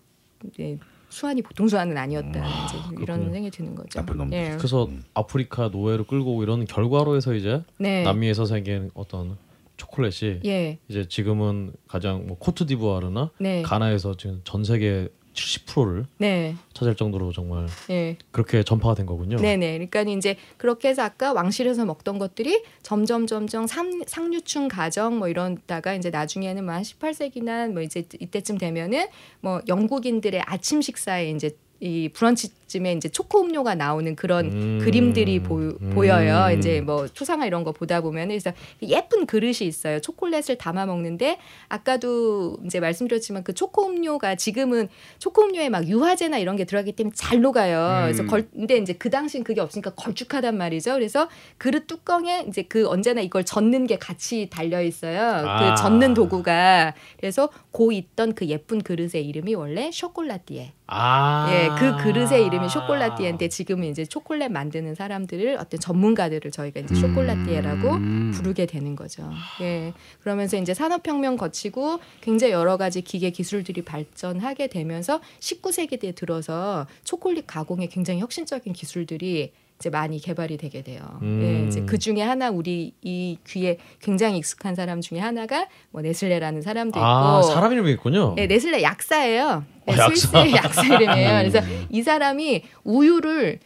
이제 0.46 0.78
수완이 1.10 1.42
보통 1.42 1.68
수완은 1.68 1.96
아니었다. 1.96 2.28
이제 2.28 2.76
이런 2.92 3.20
그렇군요. 3.20 3.32
생각이 3.32 3.50
드는 3.50 3.74
거죠. 3.74 4.04
예. 4.32 4.54
그래서 4.56 4.88
아프리카 5.14 5.68
노예를 5.68 6.04
끌고 6.06 6.32
오고 6.32 6.42
이런 6.42 6.64
결과로 6.66 7.16
해서 7.16 7.34
이제 7.34 7.62
네. 7.78 8.02
남미에서 8.02 8.44
생긴 8.44 8.90
어떤 8.94 9.36
초콜릿이 9.78 10.40
예. 10.44 10.78
이제 10.88 11.08
지금은 11.08 11.72
가장 11.86 12.26
뭐 12.26 12.36
코트디부아르나 12.38 13.30
네. 13.38 13.62
가나에서 13.62 14.16
지금 14.16 14.42
전 14.44 14.64
세계 14.64 15.08
70%를 15.38 16.06
네. 16.18 16.56
차지할 16.74 16.96
정도로 16.96 17.32
정말 17.32 17.68
예. 17.90 18.16
그렇게 18.32 18.62
전파가 18.64 18.94
된 18.96 19.06
거군요. 19.06 19.36
네네. 19.36 19.86
그러니까 19.88 20.02
이제 20.02 20.36
그렇게 20.56 20.88
해서 20.88 21.02
아까 21.02 21.32
왕실에서 21.32 21.84
먹던 21.84 22.18
것들이 22.18 22.62
점점 22.82 23.26
점점 23.26 23.66
상, 23.66 24.02
상류층 24.06 24.68
가정 24.68 25.18
뭐 25.18 25.28
이런다가 25.28 25.94
이제 25.94 26.10
나중에는 26.10 26.64
뭐한 26.64 26.82
18세기나 26.82 27.72
뭐 27.72 27.82
이제 27.82 28.04
이때쯤 28.20 28.58
되면은 28.58 29.06
뭐 29.40 29.62
영국인들의 29.68 30.42
아침 30.44 30.82
식사에 30.82 31.30
이제 31.30 31.56
이 31.80 32.10
브런치 32.12 32.50
쯤에 32.68 32.92
이제 32.92 33.08
초코 33.08 33.40
음료가 33.40 33.74
나오는 33.74 34.14
그런 34.14 34.46
음. 34.46 34.78
그림들이 34.82 35.42
보, 35.42 35.56
음. 35.56 35.90
보여요. 35.94 36.56
이제 36.56 36.80
뭐 36.80 37.08
초상화 37.08 37.46
이런 37.46 37.64
거 37.64 37.72
보다 37.72 38.00
보면 38.00 38.28
그래서 38.28 38.52
예쁜 38.82 39.26
그릇이 39.26 39.58
있어요. 39.62 40.00
초콜릿을 40.00 40.58
담아 40.58 40.86
먹는데 40.86 41.38
아까도 41.68 42.58
이제 42.64 42.78
말씀드렸지만 42.78 43.42
그 43.42 43.54
초코 43.54 43.86
음료가 43.86 44.36
지금은 44.36 44.88
초코 45.18 45.42
음료에 45.42 45.68
막 45.70 45.88
유화제나 45.88 46.38
이런 46.38 46.56
게 46.56 46.64
들어가기 46.64 46.92
때문에 46.92 47.14
잘 47.16 47.40
녹아요. 47.40 48.04
그래서 48.04 48.22
음. 48.22 48.28
걸 48.28 48.48
근데 48.52 48.76
이제 48.76 48.92
그 48.92 49.10
당시엔 49.10 49.44
그게 49.44 49.60
없으니까 49.60 49.90
걸쭉하단 49.90 50.56
말이죠. 50.56 50.92
그래서 50.92 51.28
그릇 51.56 51.86
뚜껑에 51.86 52.44
이제 52.48 52.62
그 52.62 52.86
언제나 52.86 53.20
이걸 53.22 53.44
젓는 53.44 53.86
게 53.86 53.98
같이 53.98 54.48
달려 54.50 54.82
있어요. 54.82 55.20
아. 55.20 55.74
그 55.74 55.82
젓는 55.82 56.14
도구가 56.14 56.94
그래서 57.18 57.48
고 57.70 57.92
있던 57.92 58.34
그 58.34 58.46
예쁜 58.46 58.82
그릇의 58.82 59.26
이름이 59.26 59.54
원래 59.54 59.90
쇼콜라띠에. 59.90 60.72
아. 60.88 61.48
예, 61.50 61.68
그 61.78 62.02
그릇의 62.02 62.46
이름 62.46 62.57
이 62.64 62.68
쇼콜라띠에인데 62.68 63.48
지금은 63.48 63.88
이제 63.88 64.04
초콜릿 64.04 64.50
만드는 64.50 64.94
사람들을 64.94 65.56
어떤 65.58 65.80
전문가들을 65.80 66.50
저희가 66.50 66.80
이제 66.80 66.94
쇼콜라띠에라고 66.94 67.90
음. 67.92 68.32
부르게 68.34 68.66
되는 68.66 68.96
거죠. 68.96 69.30
예. 69.60 69.92
그러면서 70.20 70.56
이제 70.56 70.74
산업혁명 70.74 71.36
거치고 71.36 72.00
굉장히 72.20 72.52
여러 72.52 72.76
가지 72.76 73.02
기계 73.02 73.30
기술들이 73.30 73.82
발전하게 73.82 74.68
되면서 74.68 75.20
19세기에 75.40 76.14
들어서 76.14 76.86
초콜릿 77.04 77.46
가공에 77.46 77.86
굉장히 77.86 78.20
혁신적인 78.20 78.72
기술들이 78.72 79.52
이제 79.78 79.90
많이 79.90 80.18
개발이 80.18 80.56
되게 80.56 80.82
돼요. 80.82 81.00
음. 81.22 81.40
예, 81.42 81.68
이제 81.68 81.82
그 81.82 81.98
중에 81.98 82.20
하나 82.20 82.50
우리 82.50 82.92
이 83.00 83.38
귀에 83.46 83.78
굉장히 84.00 84.38
익숙한 84.38 84.74
사람 84.74 85.00
중에 85.00 85.20
하나가 85.20 85.68
뭐 85.90 86.02
네슬레라는 86.02 86.62
사람도 86.62 86.98
있고 86.98 87.06
아, 87.06 87.42
사람 87.42 87.72
이름이 87.72 87.92
있군요. 87.92 88.34
네, 88.34 88.48
네슬레 88.48 88.82
약사예요. 88.82 89.64
네, 89.86 89.92
어, 89.94 89.96
약사. 89.96 90.08
스위스의 90.08 90.52
약사 90.54 90.82
이름이에요. 90.82 91.28
그래서 91.38 91.60
이 91.90 92.02
사람이 92.02 92.64
우유를 92.82 93.60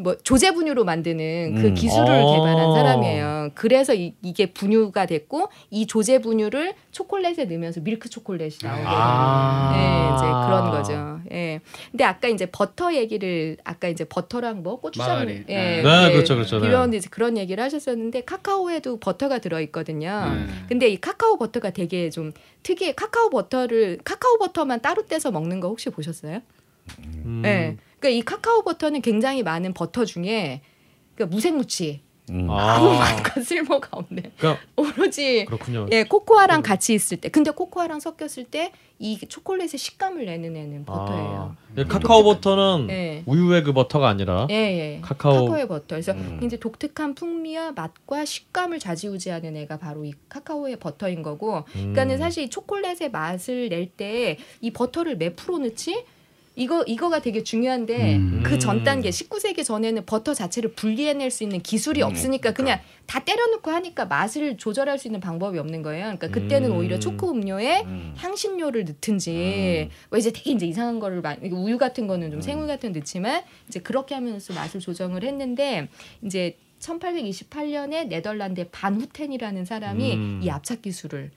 뭐 0.00 0.16
조제 0.22 0.52
분유로 0.52 0.84
만드는 0.84 1.54
그 1.56 1.66
음. 1.68 1.74
기술을 1.74 2.08
어. 2.08 2.32
개발한 2.34 2.72
사람이에요. 2.74 3.50
그래서 3.54 3.94
이, 3.94 4.14
게 4.34 4.46
분유가 4.46 5.06
됐고 5.06 5.48
이 5.70 5.86
조제 5.86 6.20
분유를 6.20 6.74
초콜릿에 6.92 7.46
넣으면서 7.46 7.80
밀크 7.80 8.08
초콜릿이 8.08 8.58
나오게 8.64 8.82
되는 8.82 8.92
아. 8.92 9.72
예, 9.74 10.14
이제 10.14 10.24
그런 10.24 10.70
거죠. 10.70 11.20
예. 11.32 11.60
근데 11.90 12.04
아까 12.04 12.28
이제 12.28 12.46
버터 12.46 12.94
얘기를 12.94 13.56
아까 13.64 13.88
이제 13.88 14.04
버터랑 14.04 14.62
뭐 14.62 14.80
고추장. 14.80 15.28
예, 15.28 15.44
네. 15.46 15.82
네, 15.82 16.06
예, 16.08 16.12
그렇죠, 16.12 16.34
그렇죠. 16.34 16.60
네. 16.60 16.66
비볐는데 16.66 16.98
이제 16.98 17.08
그런 17.10 17.36
얘기를 17.36 17.62
하셨었는데 17.64 18.22
카카오에도 18.22 18.98
버터가 19.00 19.38
들어 19.38 19.60
있거든요. 19.62 20.32
네. 20.32 20.46
근데 20.68 20.88
이 20.88 21.00
카카오 21.00 21.36
버터가 21.38 21.70
되게 21.70 22.10
좀 22.10 22.32
특이해. 22.62 22.92
카카오 22.92 23.30
버터를 23.30 23.98
카카오 24.04 24.38
버터만 24.38 24.80
따로 24.80 25.04
떼서 25.06 25.30
먹는 25.30 25.60
거 25.60 25.68
혹시 25.68 25.90
보셨어요? 25.90 26.40
음. 27.24 27.40
네. 27.42 27.76
그러니까 27.98 28.08
이 28.18 28.22
카카오 28.22 28.62
버터는 28.62 29.02
굉장히 29.02 29.42
많은 29.42 29.74
버터 29.74 30.04
중에 30.04 30.62
그러니까 31.14 31.34
무색무취 31.34 32.00
아무 32.30 32.48
아, 32.90 32.98
맛과 33.00 33.40
쓸모가 33.42 33.88
없는 33.90 34.22
그러니까 34.38 34.62
오로지 34.76 35.44
그렇군요. 35.46 35.86
예 35.90 36.04
코코아랑 36.04 36.62
같이 36.62 36.94
있을 36.94 37.16
때 37.16 37.28
근데 37.28 37.50
코코아랑 37.50 38.00
섞였을 38.00 38.44
때 38.44 38.72
이 39.02 39.18
초콜릿의 39.18 39.78
식감을 39.78 40.26
내는 40.26 40.54
애는 40.54 40.84
버터예요. 40.84 41.56
아, 41.78 41.84
카카오 41.88 42.22
버터는 42.22 42.88
예. 42.90 43.22
우유의 43.24 43.64
그 43.64 43.72
버터가 43.72 44.06
아니라 44.06 44.46
예, 44.50 44.54
예. 44.54 45.00
카카오- 45.02 45.46
카카오의 45.46 45.68
버터. 45.68 45.86
그래서 45.96 46.12
음. 46.12 46.38
이제 46.42 46.58
독특한 46.58 47.14
풍미와 47.14 47.72
맛과 47.72 48.26
식감을 48.26 48.78
좌지우지하는 48.78 49.56
애가 49.56 49.78
바로 49.78 50.04
이 50.04 50.12
카카오의 50.28 50.76
버터인 50.80 51.22
거고. 51.22 51.60
음. 51.76 51.94
그러니까는 51.94 52.18
사실 52.18 52.44
이 52.44 52.50
초콜릿의 52.50 53.10
맛을 53.10 53.70
낼 53.70 53.88
때 53.96 54.36
이 54.60 54.70
버터를 54.70 55.16
몇 55.16 55.34
프로 55.34 55.56
넣지? 55.56 56.04
이거 56.56 56.82
이거가 56.82 57.20
되게 57.22 57.44
중요한데 57.44 58.16
음. 58.16 58.42
그전 58.44 58.82
단계 58.82 59.10
19세기 59.10 59.64
전에는 59.64 60.04
버터 60.04 60.34
자체를 60.34 60.72
분리해낼 60.72 61.30
수 61.30 61.44
있는 61.44 61.60
기술이 61.60 62.02
음, 62.02 62.08
없으니까 62.08 62.52
그냥 62.52 62.80
다 63.06 63.20
때려넣고 63.24 63.70
하니까 63.70 64.06
맛을 64.06 64.56
조절할 64.56 64.98
수 64.98 65.06
있는 65.08 65.20
방법이 65.20 65.58
없는 65.58 65.82
거예요. 65.82 66.02
그러니까 66.04 66.28
그때는 66.28 66.72
음. 66.72 66.76
오히려 66.76 66.98
초코 66.98 67.30
음료에 67.30 67.82
음. 67.82 68.14
향신료를 68.16 68.84
넣든지 68.84 69.90
뭐 70.10 70.18
이제 70.18 70.32
되게 70.32 70.50
이제 70.50 70.66
이상한 70.66 70.98
거를 70.98 71.20
많이 71.20 71.48
우유 71.50 71.78
같은 71.78 72.06
거는 72.06 72.28
음. 72.28 72.32
좀 72.32 72.40
생우유 72.40 72.66
같은 72.66 72.92
거 72.92 72.98
넣지만 72.98 73.42
이제 73.68 73.80
그렇게 73.80 74.14
하면서 74.14 74.52
맛을 74.52 74.80
조정을 74.80 75.22
했는데 75.22 75.88
이제 76.22 76.58
1828년에 76.80 78.08
네덜란드의 78.08 78.68
반 78.72 79.00
후텐이라는 79.00 79.64
사람이 79.64 80.14
음. 80.14 80.40
이 80.42 80.50
압착 80.50 80.82
기술을 80.82 81.30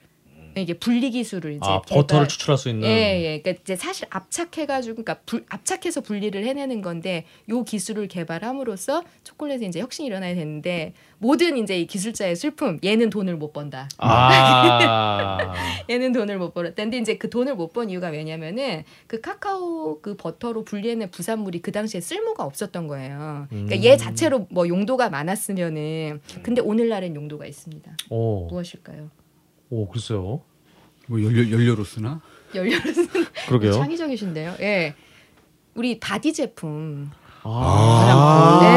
이게 0.56 0.74
분리 0.74 1.10
기술을 1.10 1.52
이제 1.52 1.60
아 1.62 1.80
개발- 1.82 2.02
버터를 2.02 2.28
추출할 2.28 2.56
수 2.58 2.68
있는 2.68 2.88
예, 2.88 3.22
예. 3.24 3.40
그러니까 3.40 3.62
이제 3.62 3.76
사실 3.76 4.06
압착해 4.10 4.66
가지고, 4.66 4.96
그러니까 5.02 5.14
불, 5.26 5.44
압착해서 5.48 6.00
분리를 6.00 6.42
해내는 6.44 6.80
건데, 6.82 7.24
요 7.48 7.64
기술을 7.64 8.08
개발함으로써 8.08 9.02
초콜릿에 9.24 9.66
이제 9.66 9.80
혁신이 9.80 10.06
일어나야 10.06 10.34
되는데, 10.34 10.92
모든 11.18 11.56
이제 11.56 11.78
이 11.80 11.86
기술자의 11.86 12.36
슬픔, 12.36 12.78
얘는 12.84 13.10
돈을 13.10 13.36
못 13.36 13.52
번다. 13.52 13.88
아 13.98 15.38
얘는 15.90 16.12
돈을 16.12 16.38
못 16.38 16.52
벌었다. 16.54 16.82
근데 16.82 16.98
이제 16.98 17.16
그 17.16 17.30
돈을 17.30 17.54
못 17.56 17.72
번 17.74 17.90
이유가 17.90 18.08
왜냐면은 18.08 18.84
그 19.08 19.20
카카오 19.20 20.00
그 20.00 20.16
버터로 20.16 20.64
분리해낸 20.64 21.10
부산물이 21.10 21.60
그 21.60 21.72
당시에 21.72 22.00
쓸모가 22.00 22.44
없었던 22.44 22.86
거예요. 22.86 23.46
그러니까 23.50 23.76
음. 23.76 23.82
얘 23.84 23.96
자체로 23.96 24.46
뭐 24.50 24.68
용도가 24.68 25.08
많았으면은, 25.10 26.20
근데 26.42 26.60
오늘날엔 26.60 27.16
용도가 27.16 27.46
있습니다. 27.46 27.90
오, 28.10 28.46
무엇일까요? 28.46 29.10
오 29.74 29.88
글쎄요. 29.88 30.40
뭐 31.08 31.20
연료 31.20 31.50
연료로 31.50 31.82
쓰나? 31.82 32.20
연료를 32.54 32.94
쓰는 32.94 33.26
그러게요. 33.48 33.72
창의적이신데요. 33.72 34.54
예. 34.60 34.94
우리 35.74 35.98
바디 35.98 36.32
제품. 36.32 37.10
아. 37.42 38.70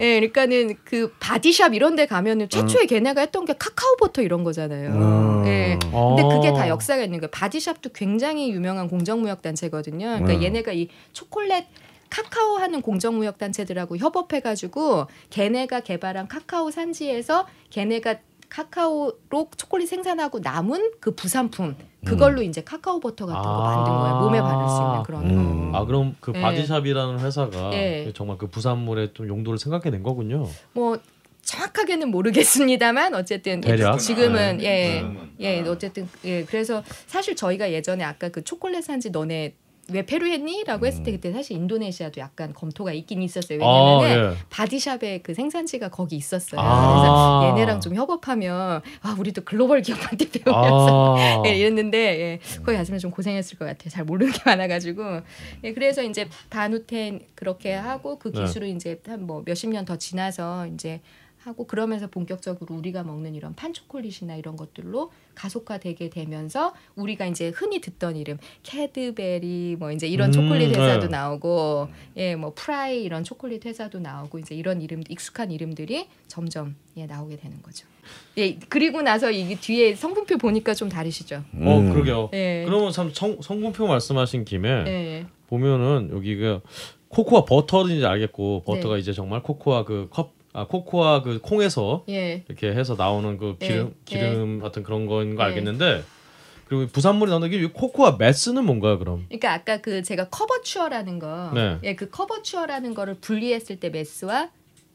예, 0.00 0.20
그러니까는 0.20 0.76
그 0.84 1.12
바디샵 1.18 1.74
이런 1.74 1.96
데 1.96 2.06
가면은 2.06 2.48
최초에 2.48 2.86
걔네가 2.86 3.20
했던 3.22 3.44
게 3.44 3.54
카카오 3.54 3.96
버터 3.96 4.22
이런 4.22 4.44
거잖아요. 4.44 4.90
음. 4.90 5.44
예. 5.46 5.76
근데 5.80 6.22
아. 6.22 6.28
그게 6.28 6.52
다 6.52 6.68
역사가 6.68 7.02
있는 7.02 7.18
거예요. 7.18 7.30
바디샵도 7.32 7.90
굉장히 7.92 8.50
유명한 8.50 8.86
공정무역 8.88 9.42
단체거든요. 9.42 10.06
그러니까 10.06 10.34
음. 10.34 10.42
얘네가 10.42 10.70
이 10.72 10.88
초콜릿 11.12 11.64
카카오 12.08 12.58
하는 12.58 12.82
공정무역 12.82 13.38
단체들하고 13.38 13.96
협업해가지고 13.96 15.08
걔네가 15.30 15.80
개발한 15.80 16.28
카카오 16.28 16.70
산지에서 16.70 17.48
걔네가 17.70 18.14
카카오로 18.48 19.50
초콜릿 19.56 19.88
생산하고 19.88 20.38
남은 20.40 20.92
그 21.00 21.14
부산품 21.14 21.76
그걸로 22.04 22.42
이제 22.42 22.62
카카오 22.62 23.00
버터 23.00 23.26
같은 23.26 23.42
거 23.42 23.48
아. 23.48 23.76
만든 23.76 23.92
거예요. 23.92 24.16
몸에 24.20 24.40
바를 24.40 24.68
수 24.68 24.82
있는 24.82 25.02
그런 25.02 25.30
음. 25.30 25.72
거. 25.72 25.78
아 25.78 25.84
그럼 25.84 26.16
그 26.20 26.32
예. 26.34 26.40
바디샵이라는 26.40 27.18
회사가 27.20 27.72
예. 27.74 28.12
정말 28.14 28.38
그 28.38 28.46
부산물의 28.46 29.12
좀 29.14 29.28
용도를 29.28 29.58
생각해 29.58 29.90
낸 29.90 30.02
거군요. 30.02 30.46
뭐 30.72 30.98
정확하게는 31.42 32.10
모르겠습니다만 32.10 33.14
어쨌든 33.14 33.60
대략? 33.60 33.98
지금은 33.98 34.58
네. 34.58 34.64
예. 34.64 34.94
지금은. 34.98 35.30
예, 35.40 35.62
아. 35.62 35.70
어쨌든 35.70 36.08
예, 36.24 36.44
그래서 36.44 36.82
사실 37.06 37.36
저희가 37.36 37.72
예전에 37.72 38.04
아까 38.04 38.28
그 38.28 38.42
초콜릿 38.42 38.84
산지 38.84 39.10
너네 39.10 39.54
왜 39.92 40.04
페루 40.04 40.26
했니?라고 40.26 40.84
했을 40.86 41.04
때 41.04 41.12
그때 41.12 41.32
사실 41.32 41.56
인도네시아도 41.56 42.20
약간 42.20 42.52
검토가 42.52 42.92
있긴 42.92 43.22
있었어요. 43.22 43.62
아, 43.64 43.98
왜냐면은 44.00 44.32
예. 44.32 44.36
바디샵의 44.50 45.22
그 45.22 45.32
생산지가 45.32 45.90
거기 45.90 46.16
있었어요. 46.16 46.60
아. 46.60 47.40
그래서 47.40 47.48
얘네랑 47.58 47.80
좀 47.80 47.94
협업하면 47.94 48.82
아 49.02 49.16
우리도 49.18 49.44
글로벌 49.44 49.82
기업한테 49.82 50.28
배우면서 50.28 51.16
아. 51.16 51.42
예, 51.46 51.54
이랬는데 51.56 51.98
예, 51.98 52.40
거기 52.64 52.76
갔으면 52.76 52.98
좀 52.98 53.10
고생했을 53.12 53.58
것 53.58 53.64
같아요. 53.64 53.90
잘 53.90 54.04
모르는 54.04 54.32
게 54.32 54.40
많아가지고 54.44 55.20
예, 55.64 55.72
그래서 55.72 56.02
이제 56.02 56.28
바누텐 56.50 57.20
그렇게 57.36 57.72
하고 57.74 58.18
그 58.18 58.32
네. 58.32 58.42
기술을 58.42 58.68
이제 58.68 59.00
한 59.06 59.20
뭐 59.26 59.42
몇십 59.44 59.70
년 59.70 59.84
더 59.84 59.96
지나서 59.96 60.66
이제 60.68 61.00
하고 61.46 61.64
그러면서 61.66 62.08
본격적으로 62.08 62.74
우리가 62.74 63.04
먹는 63.04 63.36
이런 63.36 63.54
판 63.54 63.72
초콜릿이나 63.72 64.34
이런 64.34 64.56
것들로 64.56 65.12
가속화되게 65.36 66.10
되면서 66.10 66.74
우리가 66.96 67.26
이제 67.26 67.50
흔히 67.50 67.80
듣던 67.80 68.16
이름 68.16 68.38
캐드베리 68.64 69.76
뭐 69.78 69.92
이제 69.92 70.08
이런 70.08 70.30
음, 70.30 70.32
초콜릿 70.32 70.70
회사도 70.70 71.02
네. 71.02 71.08
나오고 71.08 71.88
예 72.16 72.36
뭐 72.36 72.52
프라이 72.54 73.02
이런 73.04 73.22
초콜릿 73.24 73.64
회사도 73.64 74.00
나오고 74.00 74.40
이제 74.40 74.54
이런 74.54 74.82
이름 74.82 75.02
익숙한 75.08 75.50
이름들이 75.52 76.08
점점 76.26 76.74
예 76.96 77.06
나오게 77.06 77.36
되는 77.36 77.62
거죠. 77.62 77.86
예 78.36 78.56
그리고 78.68 79.00
나서 79.02 79.30
이게 79.30 79.54
뒤에 79.54 79.94
성분표 79.94 80.38
보니까 80.38 80.74
좀 80.74 80.88
다르시죠. 80.88 81.36
어 81.36 81.78
음. 81.78 81.92
그러게요. 81.92 82.30
예. 82.34 82.64
그러면 82.66 82.90
참 82.92 83.10
성, 83.14 83.40
성분표 83.40 83.86
말씀하신 83.86 84.44
김에 84.44 84.68
예. 84.68 85.26
보면은 85.46 86.10
여기 86.12 86.34
그 86.36 86.60
코코아 87.08 87.44
버터인지 87.44 88.04
알겠고 88.04 88.64
버터가 88.66 88.96
네. 88.96 89.00
이제 89.00 89.12
정말 89.12 89.42
코코아 89.42 89.84
그 89.84 90.08
컵 90.10 90.35
아 90.56 90.66
코코아 90.66 91.20
그 91.20 91.38
콩에서 91.42 92.04
예. 92.08 92.42
이렇게 92.48 92.68
해서 92.68 92.94
나오는 92.96 93.36
그 93.36 93.56
네, 93.58 93.68
기름 93.68 93.86
네. 93.88 93.94
기름 94.06 94.60
같은 94.60 94.82
그런 94.82 95.06
거인 95.06 95.36
거 95.36 95.42
네. 95.42 95.50
알겠는데 95.50 96.02
그리고 96.66 96.86
부산물이 96.90 97.30
나오는 97.30 97.50
게 97.50 97.61
이 97.61 97.66
코코아 97.66 98.16
mass는 98.18 98.64
뭔가요 98.64 98.98
그럼? 98.98 99.26
그러니까 99.28 99.52
아까 99.52 99.76
그 99.82 100.02
제가 100.02 100.30
couverture라는 100.30 101.18
거, 101.18 101.52
네. 101.54 101.78
예, 101.84 101.94
그 101.94 102.08
couverture라는 102.10 102.94
거를 102.94 103.14
분리했을 103.20 103.78
때 103.78 103.90
mass와 103.90 104.48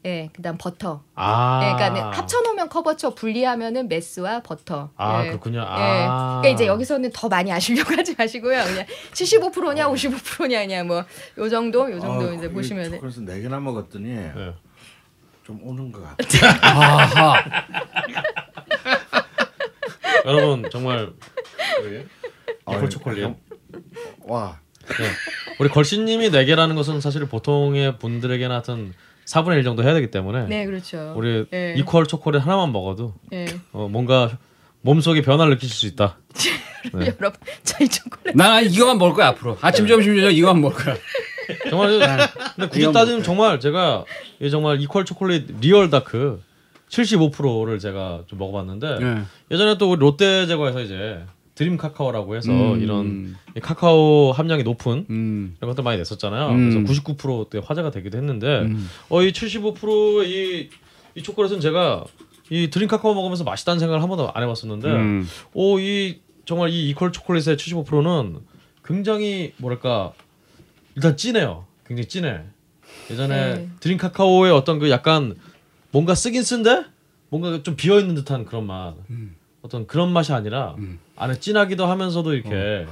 예, 0.04 0.30
그다음 0.34 0.58
버터. 0.58 1.04
아, 1.14 1.60
예, 1.62 1.74
그러니까 1.74 2.10
합쳐놓으면 2.18 2.68
couverture 2.68 3.14
분리하면은 3.14 3.88
mass와 3.88 4.42
버터. 4.42 4.90
아 4.96 5.24
예. 5.24 5.28
그렇군요. 5.28 5.60
예. 5.60 5.64
아, 5.64 6.40
그러니까 6.42 6.48
이제 6.48 6.66
여기서는 6.66 7.10
더 7.14 7.28
많이 7.28 7.52
아시려고 7.52 7.94
하지 7.96 8.16
마시고요. 8.18 8.64
그냥 8.64 8.84
75%냐 9.12 9.88
55%냐 9.88 10.66
그냥 10.66 10.88
뭐요 10.88 11.48
정도 11.48 11.90
요 11.90 12.00
정도 12.00 12.30
아, 12.30 12.32
이제 12.34 12.48
그 12.48 12.54
보시면은 12.54 12.98
그래서 12.98 13.20
네 13.20 13.40
개나 13.40 13.60
먹었더니 13.60 14.08
네. 14.08 14.54
좀 15.52 15.60
오는 15.62 15.92
것 15.92 16.02
같아. 16.02 16.58
아하. 16.66 17.44
여러분 20.24 20.64
정말 20.70 21.10
아, 22.64 22.74
이퀄 22.74 22.88
초콜릿. 22.88 23.28
와. 24.20 24.58
네. 24.88 24.94
우리 25.58 25.68
걸신님이 25.68 26.30
네 26.30 26.44
개라는 26.44 26.74
것은 26.74 27.00
사실 27.00 27.26
보통의 27.26 27.98
분들에게는 27.98 28.50
하여튼 28.50 28.94
4분의 29.26 29.58
1 29.58 29.64
정도 29.64 29.84
해야 29.84 29.94
되기 29.94 30.10
때문에 30.10 30.46
네 30.46 30.64
그렇죠. 30.64 31.12
우리 31.16 31.46
예. 31.52 31.74
이퀄 31.76 32.04
초콜릿 32.04 32.42
하나만 32.42 32.72
먹어도 32.72 33.14
예. 33.32 33.46
어, 33.72 33.88
뭔가 33.88 34.38
몸속에 34.80 35.22
변화를 35.22 35.54
느끼실 35.54 35.76
수 35.76 35.86
있다. 35.86 36.18
네. 36.94 37.12
여러분 37.20 37.38
저희 37.62 37.88
초콜릿 37.88 38.36
난 38.36 38.64
이거만 38.64 38.98
먹을 38.98 39.14
거야 39.14 39.28
앞으로. 39.28 39.58
아침 39.60 39.86
점심 39.86 40.16
저녁 40.16 40.30
이거만 40.30 40.62
먹을 40.62 40.84
거야. 40.84 40.96
정말 41.70 41.98
근데 42.56 42.68
굳이 42.68 42.92
따지면 42.92 43.22
정말 43.22 43.60
제가 43.60 44.04
이 44.40 44.50
정말 44.50 44.80
이퀄 44.80 45.04
초콜릿 45.04 45.60
리얼 45.60 45.90
다크 45.90 46.40
75%를 46.88 47.78
제가 47.78 48.22
좀 48.26 48.38
먹어봤는데 48.38 48.98
예. 49.00 49.22
예전에 49.50 49.78
또 49.78 49.90
우리 49.90 50.00
롯데 50.00 50.46
제과에서 50.46 50.82
이제 50.82 51.24
드림 51.54 51.76
카카오라고 51.76 52.36
해서 52.36 52.50
음. 52.50 52.82
이런 52.82 53.36
이 53.56 53.60
카카오 53.60 54.32
함량이 54.32 54.62
높은 54.62 55.06
음. 55.10 55.54
이런 55.58 55.70
것들 55.70 55.84
많이 55.84 55.98
냈었잖아요. 55.98 56.48
음. 56.50 56.84
그래서 56.84 57.02
99%때 57.02 57.60
화제가 57.64 57.90
되기도 57.90 58.18
했는데 58.18 58.60
음. 58.60 58.88
어 59.08 59.24
이 59.24 59.32
75%의 59.32 60.30
이, 60.30 60.70
이 61.14 61.22
초콜릿은 61.22 61.60
제가 61.60 62.04
이 62.50 62.68
드림 62.70 62.88
카카오 62.88 63.14
먹으면서 63.14 63.44
맛있다는 63.44 63.78
생각을 63.78 64.02
한 64.02 64.08
번도 64.08 64.30
안 64.32 64.42
해봤었는데 64.42 64.88
음. 64.88 65.28
오이 65.54 66.20
정말 66.44 66.70
이 66.70 66.90
이퀄 66.90 67.12
초콜릿의 67.12 67.56
75%는 67.56 68.40
굉장히 68.84 69.52
뭐랄까 69.58 70.12
일단 70.94 71.16
진해요. 71.16 71.66
굉장히 71.86 72.08
진해. 72.08 72.40
예전에 73.10 73.54
네. 73.54 73.68
드림 73.80 73.98
카카오의 73.98 74.52
어떤 74.52 74.78
그 74.78 74.90
약간 74.90 75.34
뭔가 75.90 76.14
쓰긴 76.14 76.42
쓴데 76.42 76.84
뭔가 77.28 77.62
좀 77.62 77.76
비어 77.76 77.98
있는 77.98 78.14
듯한 78.14 78.44
그런 78.44 78.66
맛. 78.66 78.94
음. 79.10 79.36
어떤 79.62 79.86
그런 79.86 80.12
맛이 80.12 80.32
아니라 80.32 80.74
안에 81.16 81.38
진하기도 81.38 81.86
하면서도 81.86 82.34
이렇게 82.34 82.86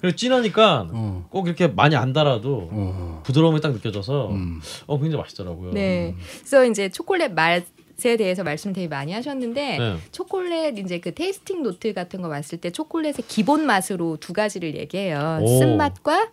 그리고 0.00 0.16
진하니까 0.16 0.88
어. 0.90 1.26
꼭 1.30 1.46
이렇게 1.46 1.68
많이 1.68 1.94
안 1.94 2.12
달아도 2.12 2.68
어. 2.70 3.22
부드러움이 3.24 3.60
딱 3.60 3.72
느껴져서 3.72 4.30
음. 4.30 4.60
어 4.86 4.98
굉장히 4.98 5.22
맛있더라고요. 5.22 5.72
네. 5.72 6.14
그래서 6.38 6.64
이제 6.64 6.88
초콜릿 6.88 7.32
맛에 7.32 8.16
대해서 8.16 8.44
말씀 8.44 8.72
되게 8.72 8.88
많이 8.88 9.12
하셨는데 9.12 9.78
네. 9.78 9.96
초콜릿 10.10 10.78
이제 10.78 11.00
그 11.00 11.14
tasting 11.14 11.62
note 11.62 11.92
같은 11.92 12.22
거 12.22 12.28
봤을 12.28 12.58
때 12.58 12.70
초콜릿의 12.70 13.24
기본 13.28 13.66
맛으로 13.66 14.16
두 14.18 14.32
가지를 14.32 14.74
얘기해요. 14.74 15.40
오. 15.42 15.58
쓴맛과 15.58 16.24
네. 16.24 16.30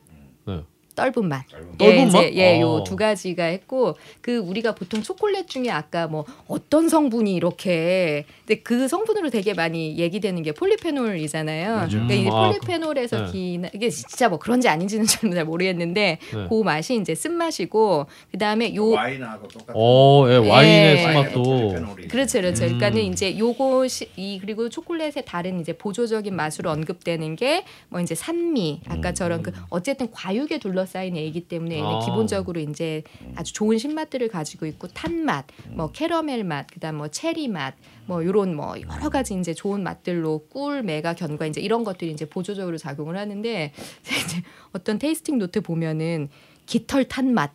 떫은 0.96 1.28
맛. 1.28 1.46
떫은 1.78 1.92
예, 1.92 2.06
맛? 2.06 2.08
이제 2.08 2.32
예, 2.36 2.62
어. 2.62 2.78
요 2.80 2.88
두 2.88 2.96
가지가 2.96 3.44
했고 3.46 3.96
그 4.22 4.38
우리가 4.38 4.76
보통 4.76 5.02
초콜릿 5.02 5.48
중에 5.48 5.70
아까 5.70 6.08
뭐 6.08 6.26
어떤 6.48 6.90
성분이 6.90 7.34
이렇게 7.34 8.26
근데 8.46 8.62
그 8.62 8.88
성분으로 8.88 9.30
되게 9.30 9.54
많이 9.54 9.98
얘기되는 9.98 10.42
게 10.44 10.52
폴리페놀이잖아요. 10.52 11.88
그러니까 11.90 12.14
이제 12.14 12.30
아, 12.30 12.48
폴리페놀에서 12.48 13.26
네. 13.26 13.32
기 13.32 13.62
이게 13.74 13.90
진짜 13.90 14.30
뭐 14.30 14.40
그런지 14.40 14.68
아닌지는 14.68 15.06
저는 15.06 15.36
잘 15.36 15.46
모르겠는데 15.46 16.18
네. 16.34 16.48
그 16.50 16.62
맛이 16.64 16.96
이제 16.96 17.16
쓴 17.16 17.34
맛이고 17.34 18.06
그다음에 18.32 18.76
요 18.76 18.90
와인하고 18.90 19.48
똑같은. 19.48 19.74
어, 19.76 20.26
예, 20.30 20.38
와인의 20.38 20.98
예. 20.98 21.02
쓴맛도 21.02 21.44
그렇죠, 22.10 22.40
그렇죠. 22.40 22.64
음. 22.66 22.78
그러니까는 22.80 23.02
이제 23.04 23.38
요것이 23.38 24.10
이 24.16 24.40
그리고 24.40 24.70
초콜릿의 24.70 25.24
다른 25.26 25.60
이제 25.60 25.74
보조적인 25.74 26.36
맛으로 26.36 26.72
언급되는 26.72 27.36
게 27.36 27.64
뭐 27.90 28.00
이제 28.02 28.16
산미, 28.16 28.82
아까처럼 28.88 29.44
그 29.44 29.52
어쨌든 29.70 30.10
과육에 30.12 30.58
둘러 30.60 30.83
싸인 30.86 31.16
애이기 31.16 31.42
때문에 31.48 31.78
얘는 31.78 31.88
아. 31.88 32.00
기본적으로 32.00 32.60
이제 32.60 33.04
아주 33.36 33.54
좋은 33.54 33.78
신맛들을 33.78 34.28
가지고 34.30 34.66
있고 34.66 34.88
탄 34.88 35.24
맛, 35.26 35.46
뭐 35.70 35.92
캐러멜 35.92 36.44
맛, 36.44 36.68
그다음 36.68 36.96
뭐 36.96 37.08
체리 37.08 37.48
맛, 37.48 37.76
뭐 38.06 38.24
요런 38.24 38.56
뭐 38.56 38.76
여러 38.80 39.10
가지 39.10 39.34
이제 39.34 39.54
좋은 39.54 39.84
맛들로 39.84 40.46
꿀, 40.50 40.84
메가, 40.84 41.14
견과 41.14 41.46
이제 41.46 41.62
이런 41.62 41.84
것들이 41.84 42.12
이제 42.12 42.26
보조적으로 42.26 42.78
작용을 42.78 43.18
하는데 43.18 43.72
이제 44.04 44.44
어떤 44.72 45.00
tasting 45.00 45.38
note 45.38 45.62
보면은 45.62 46.30
깃털 46.66 47.06
탄 47.06 47.34
맛. 47.34 47.52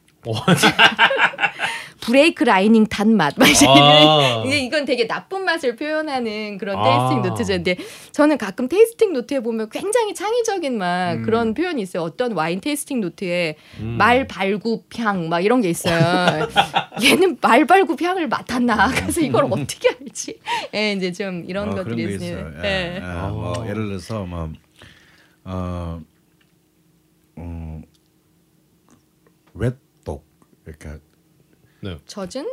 어. 1.99 2.07
브레이크 2.07 2.45
라이닝 2.45 2.87
탄 2.87 3.17
맛. 3.17 3.35
막 3.37 3.49
이제 3.49 3.67
아. 3.69 4.43
이게 4.47 4.59
이건 4.61 4.85
되게 4.85 5.07
나쁜 5.07 5.45
맛을 5.45 5.77
표현하는 5.77 6.59
그런 6.59 6.77
아. 6.79 6.83
tasting 6.83 7.23
note죠. 7.23 7.53
근데 7.55 7.77
저는 8.13 8.39
가끔 8.39 8.69
tasting 8.69 9.13
note에 9.13 9.41
보면 9.41 9.69
굉장히 9.71 10.15
창의적인 10.15 10.79
막 10.79 11.13
음. 11.15 11.23
그런 11.23 11.55
표현이 11.55 11.83
있어요. 11.83 12.03
어떤 12.03 12.33
와인 12.33 12.61
tasting 12.61 13.01
note에 13.01 13.57
음. 13.81 13.97
말 13.99 14.27
발굽 14.27 14.87
향 14.99 15.29
막 15.29 15.41
이런 15.41 15.61
게 15.61 15.69
있어요. 15.69 16.49
얘는 17.03 17.39
말 17.41 17.67
발굽 17.67 18.01
향을 18.01 18.29
맡았나? 18.29 18.89
그래서 18.97 19.21
이걸 19.21 19.45
어떻게 19.51 19.89
알지? 20.01 20.39
예, 20.75 20.93
이제 20.93 21.13
좀 21.13 21.45
이런 21.47 21.71
어, 21.71 21.75
것들이 21.75 22.05
그런 22.05 22.19
게 22.19 22.25
있어요. 22.27 22.53
예. 22.63 22.69
예, 22.69 22.97
예. 22.97 23.01
뭐 23.01 23.63
아. 23.63 23.69
예를 23.69 23.89
들어서 23.89 24.25
뭐 24.25 24.51
어, 25.45 26.01
음, 27.39 27.83
웹독 29.55 30.25
그러니까 30.65 30.99
젖은 32.07 32.47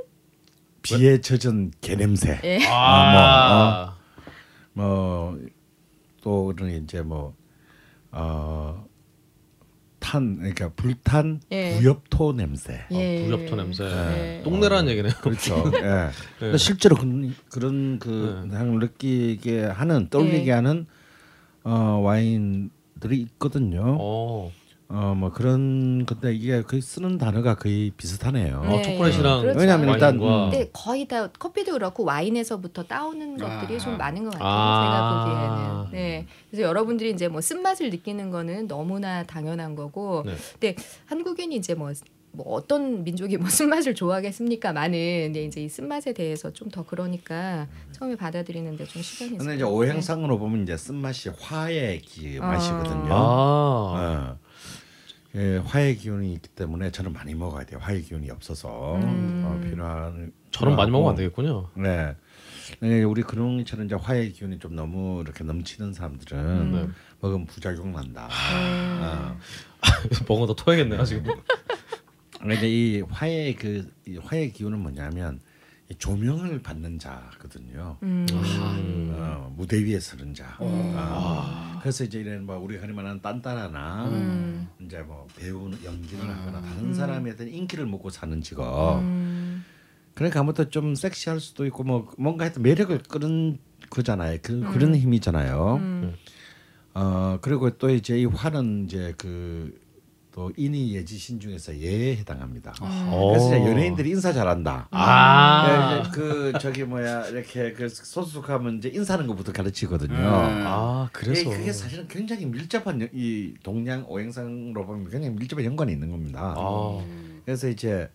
비에 0.81 1.19
젖은 1.19 1.71
개냄새. 1.81 2.39
예. 2.43 2.59
아. 2.69 3.97
뭐또 4.73 6.53
그런 6.55 6.83
이제 6.83 7.01
뭐 7.01 7.33
어, 8.11 8.85
탄 9.99 10.37
그러니까 10.37 10.69
불탄 10.75 11.41
예. 11.51 11.79
부엽토 11.79 12.33
냄새. 12.33 12.85
예. 12.91 13.23
어, 13.23 13.27
부엽토 13.27 13.55
냄새. 13.55 13.83
예. 13.85 14.41
똥내라는 14.43 14.91
얘기네요. 14.91 15.13
그렇죠. 15.21 15.63
예. 15.73 16.09
근데 16.39 16.51
네. 16.51 16.57
실제로 16.57 16.95
그런 16.95 17.33
그런 17.49 17.99
그 17.99 18.47
향을 18.51 18.79
느끼게 18.79 19.63
하는 19.63 20.09
떠올리게 20.09 20.47
예. 20.47 20.51
하는 20.51 20.85
어, 21.63 21.99
와인들이 22.03 23.17
있거든요. 23.21 23.97
어. 23.99 24.51
어뭐 24.87 25.31
그런 25.31 26.05
건데 26.05 26.33
이게 26.35 26.61
거의 26.61 26.81
쓰는 26.81 27.17
단어가 27.17 27.55
거의 27.55 27.91
비슷하네요. 27.97 28.61
어, 28.65 28.81
초콜릿이랑 28.83 29.41
그렇죠. 29.41 29.59
왜냐하면 29.59 29.93
일단, 29.93 30.19
와인과 30.19 30.49
근데 30.51 30.69
거의 30.71 31.07
다 31.07 31.27
커피도 31.27 31.71
그렇고 31.73 32.03
와인에서부터 32.03 32.83
따오는 32.83 33.37
것들이 33.37 33.77
아. 33.77 33.79
좀 33.79 33.97
많은 33.97 34.23
것 34.25 34.29
같아요. 34.33 34.47
아. 34.47 34.85
제가 34.85 35.89
보기에는. 35.89 35.91
네. 35.91 36.27
그래서 36.51 36.67
여러분들이 36.67 37.09
이제 37.11 37.27
뭐 37.27 37.41
쓴맛을 37.41 37.89
느끼는 37.89 38.29
거는 38.29 38.67
너무나 38.67 39.23
당연한 39.23 39.75
거고, 39.75 40.21
네. 40.23 40.33
근데 40.53 40.75
한국인이 41.07 41.55
이제 41.55 41.73
뭐, 41.73 41.91
뭐 42.31 42.53
어떤 42.53 43.03
민족이 43.03 43.37
뭐 43.37 43.47
쓴맛을 43.49 43.95
좋아하겠습니까? 43.95 44.71
많은 44.71 44.91
근데 45.25 45.45
이제 45.45 45.61
이 45.63 45.67
쓴맛에 45.69 46.13
대해서 46.13 46.53
좀 46.53 46.69
더 46.69 46.83
그러니까 46.85 47.67
처음에 47.91 48.15
받아들이는데 48.15 48.85
좀 48.85 49.01
시간이. 49.01 49.39
근데 49.39 49.55
이제 49.55 49.63
오행상으로 49.63 50.37
보면 50.37 50.61
이제 50.61 50.77
쓴맛이 50.77 51.29
화의 51.39 52.01
기 52.01 52.37
아. 52.39 52.45
맛이거든요. 52.45 53.13
아. 53.13 54.37
어. 54.37 54.44
예, 55.35 55.57
화의 55.57 55.97
기운이 55.97 56.33
있기 56.35 56.49
때문에 56.49 56.91
저는 56.91 57.11
많이 57.13 57.35
먹어야 57.35 57.65
돼요. 57.65 57.79
화의 57.81 58.01
기운이 58.03 58.29
없어서 58.31 58.95
음. 58.95 59.43
어, 59.45 59.59
필요한. 59.61 60.31
저런 60.51 60.75
많이. 60.77 60.91
먹으면 60.91 61.11
안 61.11 61.15
되겠군요. 61.17 61.69
네. 61.75 62.15
네, 62.79 63.03
우리 63.03 63.21
그런이처럼 63.21 63.85
이제 63.85 63.95
화의 63.95 64.31
기운이 64.31 64.59
좀 64.59 64.75
너무 64.75 65.21
이렇게 65.21 65.43
넘치는 65.43 65.93
사람들은 65.93 66.71
네. 66.71 66.87
먹으면 67.19 67.45
부작용 67.47 67.91
난다. 67.91 68.27
음. 68.53 68.99
어. 69.03 69.37
먹어도 70.27 70.55
토해겠네요 70.55 71.03
지금. 71.03 71.33
그러니까 72.39 72.65
이 72.65 73.01
화의 73.09 73.55
그 73.55 73.95
이 74.07 74.17
화의 74.17 74.51
기운은 74.53 74.79
뭐냐면 74.79 75.39
이 75.39 75.44
조명을 75.97 76.61
받는 76.63 76.97
자거든요. 76.97 77.97
음. 78.01 78.25
음. 78.31 79.15
어, 79.15 79.53
무대 79.55 79.77
위에 79.83 79.99
서는 79.99 80.33
자. 80.33 80.57
어. 80.59 81.79
그래서 81.81 82.03
이제 82.03 82.19
이런 82.19 82.45
뭐 82.45 82.57
우리가 82.57 82.81
흔히 82.81 82.93
말하는 82.93 83.21
딴따라나 83.21 84.05
음. 84.09 84.67
이제 84.83 84.99
뭐 84.99 85.27
배우 85.35 85.69
연기를 85.83 86.27
하거나 86.27 86.59
다른 86.61 86.93
사람에 86.93 87.35
대한 87.35 87.53
인기를 87.53 87.85
먹고 87.85 88.09
사는 88.09 88.41
직업. 88.41 88.99
음. 88.99 89.63
그러니까 90.15 90.39
아무튼 90.39 90.71
좀 90.71 90.95
섹시할 90.95 91.39
수도 91.39 91.65
있고 91.67 91.83
뭐 91.83 92.11
뭔가 92.17 92.45
하여튼 92.45 92.63
매력을 92.63 92.97
끄는 93.03 93.59
거잖아요. 93.91 94.39
그 94.41 94.61
그런 94.71 94.95
힘이잖아요. 94.95 95.75
음. 95.75 96.15
어 96.95 97.37
그리고 97.41 97.77
또 97.77 97.89
이제 97.89 98.17
이 98.17 98.25
화는 98.25 98.85
이제 98.85 99.13
그 99.17 99.77
또 100.35 100.51
인이 100.57 100.93
예지신 100.95 101.39
중에서 101.39 101.77
예에 101.79 102.17
해당합니다. 102.17 102.73
어. 102.81 103.29
그래서 103.29 103.53
연예인들이 103.71 104.09
인사 104.09 104.33
잘한다. 104.33 104.89
아. 104.91 106.01
네, 106.03 106.09
그 106.13 106.51
저기 106.59 106.83
뭐야 106.83 107.27
이렇게 107.27 107.71
그 107.71 107.87
소속하면 107.87 108.79
이제 108.79 108.89
인사하는 108.89 109.27
것부터 109.27 109.53
가르치거든요. 109.53 110.13
아 110.17 111.07
그래서. 111.13 111.49
예, 111.49 111.57
그게 111.57 111.71
사실은 111.71 112.05
굉장히 112.09 112.45
밀접한 112.47 112.99
연- 112.99 113.09
이 113.13 113.53
동양 113.63 114.03
오행상으로 114.09 114.85
보면 114.85 115.03
굉장히 115.09 115.29
밀접한 115.29 115.63
연관이 115.63 115.93
있는 115.93 116.11
겁니다. 116.11 116.53
아. 116.57 117.01
그래서 117.45 117.69
이제 117.69 118.09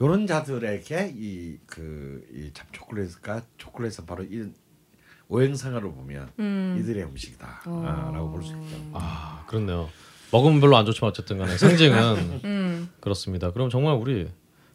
이런 0.00 0.26
자들에게 0.26 1.12
이 1.14 1.58
그이 1.66 2.50
초콜릿가 2.72 3.42
초콜릿은 3.58 4.04
바로 4.06 4.24
이 4.24 4.50
오행상으로 5.28 5.92
보면 5.94 6.28
음. 6.40 6.76
이들의 6.80 7.04
음식이다라고 7.04 8.30
볼 8.32 8.42
수 8.42 8.50
있죠. 8.52 8.76
아 8.94 9.44
그렇네요. 9.46 9.88
먹으면 10.32 10.60
별로 10.60 10.76
안 10.76 10.84
좋지만 10.86 11.10
어쨌든 11.10 11.38
간에 11.38 11.56
상징은 11.56 12.40
음. 12.44 12.88
그렇습니다. 13.00 13.52
그럼 13.52 13.70
정말 13.70 13.94
우리 13.94 14.28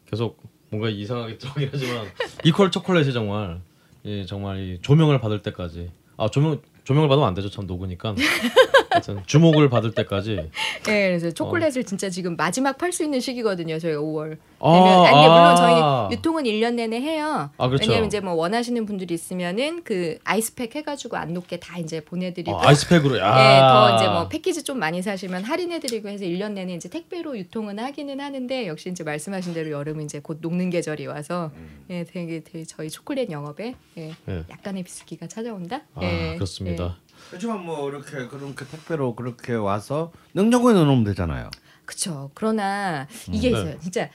계속 0.10 0.42
뭔가 0.70 0.90
이상하게 0.90 1.38
들어긴 1.38 1.70
하지만 1.72 2.06
이퀄 2.44 2.70
초콜릿이 2.70 3.12
정말 3.14 3.60
이 4.04 4.26
정말 4.28 4.60
이 4.60 4.80
조명을 4.82 5.20
받을 5.20 5.42
때까지 5.42 5.92
아 6.18 6.28
조명 6.30 6.62
조명을 6.84 7.10
받으면 7.10 7.28
안 7.28 7.34
되죠. 7.34 7.50
전 7.50 7.66
녹으니까. 7.68 8.16
주목을 9.26 9.69
받을 9.69 9.91
때까지 9.91 10.49
네, 10.86 11.07
그래서 11.07 11.32
초콜릿을 11.32 11.84
진짜 11.86 12.10
지금 12.10 12.36
마지막 12.36 12.78
팔 12.78 12.91
수 12.91 13.03
있는 13.03 13.19
시기거든요. 13.19 13.80
저희가 13.80 13.99
5월. 13.99 14.38
아, 14.60 14.74
되면 14.74 15.06
아니 15.06 15.28
물론 15.28 15.45
아. 15.45 15.56
저희 15.56 16.15
유통은 16.15 16.44
1년 16.45 16.74
내내 16.74 16.99
해요. 16.99 17.49
아, 17.57 17.68
그렇죠. 17.68 17.88
왜냐면 17.88 18.07
이제 18.07 18.19
뭐 18.19 18.34
원하시는 18.34 18.86
분들이 18.86 19.14
있으면은 19.14 19.84
그 19.84 20.18
아이스팩 20.24 20.76
해가지고 20.76 21.18
안 21.18 21.34
녹게 21.34 21.60
다 21.60 21.78
이제 21.78 21.99
보내드리고. 22.02 22.57
아, 22.57 22.69
아이스팩으로 22.69 23.18
야. 23.19 23.28
예, 23.38 23.60
더 23.60 23.95
이제 23.95 24.07
뭐 24.07 24.28
패키지 24.28 24.64
좀 24.64 24.80
많이 24.80 25.02
사시면 25.02 25.44
할인해드리고 25.44 26.10
해서 26.10 26.26
1년 26.26 26.53
내내 26.53 26.74
이제 26.74 26.90
택배로 26.90 27.38
유통은 27.38 27.80
하기는 27.80 28.19
하는데 28.19 28.68
역시 28.68 28.90
이제 28.90 29.03
말씀하신 29.03 29.53
대로 29.53 29.72
여름은 29.72 30.06
이제 30.06 30.19
곧 30.19 30.40
녹는 30.41 30.69
계절이 30.69 31.06
와서 31.07 31.52
예, 31.90 32.03
되게, 32.03 32.41
되게 32.44 32.64
저희 32.65 32.90
초콜릿 32.90 33.32
영업에 33.32 33.76
예, 33.98 34.14
예. 34.28 34.44
약간의 34.49 34.84
비스기가 34.84 35.28
찾아온다. 35.28 35.82
아 35.95 36.03
예, 36.03 36.34
그렇습니다. 36.36 36.98
그렇지만 37.30 37.64
뭐 37.66 37.90
이렇게 37.90 38.28
그런 38.28 38.56
그 38.56 38.66
택배로 38.66 39.16
그렇게 39.16 39.54
와서 39.54 40.12
냉장고에 40.34 40.74
넣어놓으면 40.74 41.04
되잖아요. 41.06 41.49
그쵸. 41.86 42.32
그러나 42.34 43.08
이게 43.32 43.49
네. 43.52 43.58
있어요. 43.60 43.80
진짜 43.80 44.10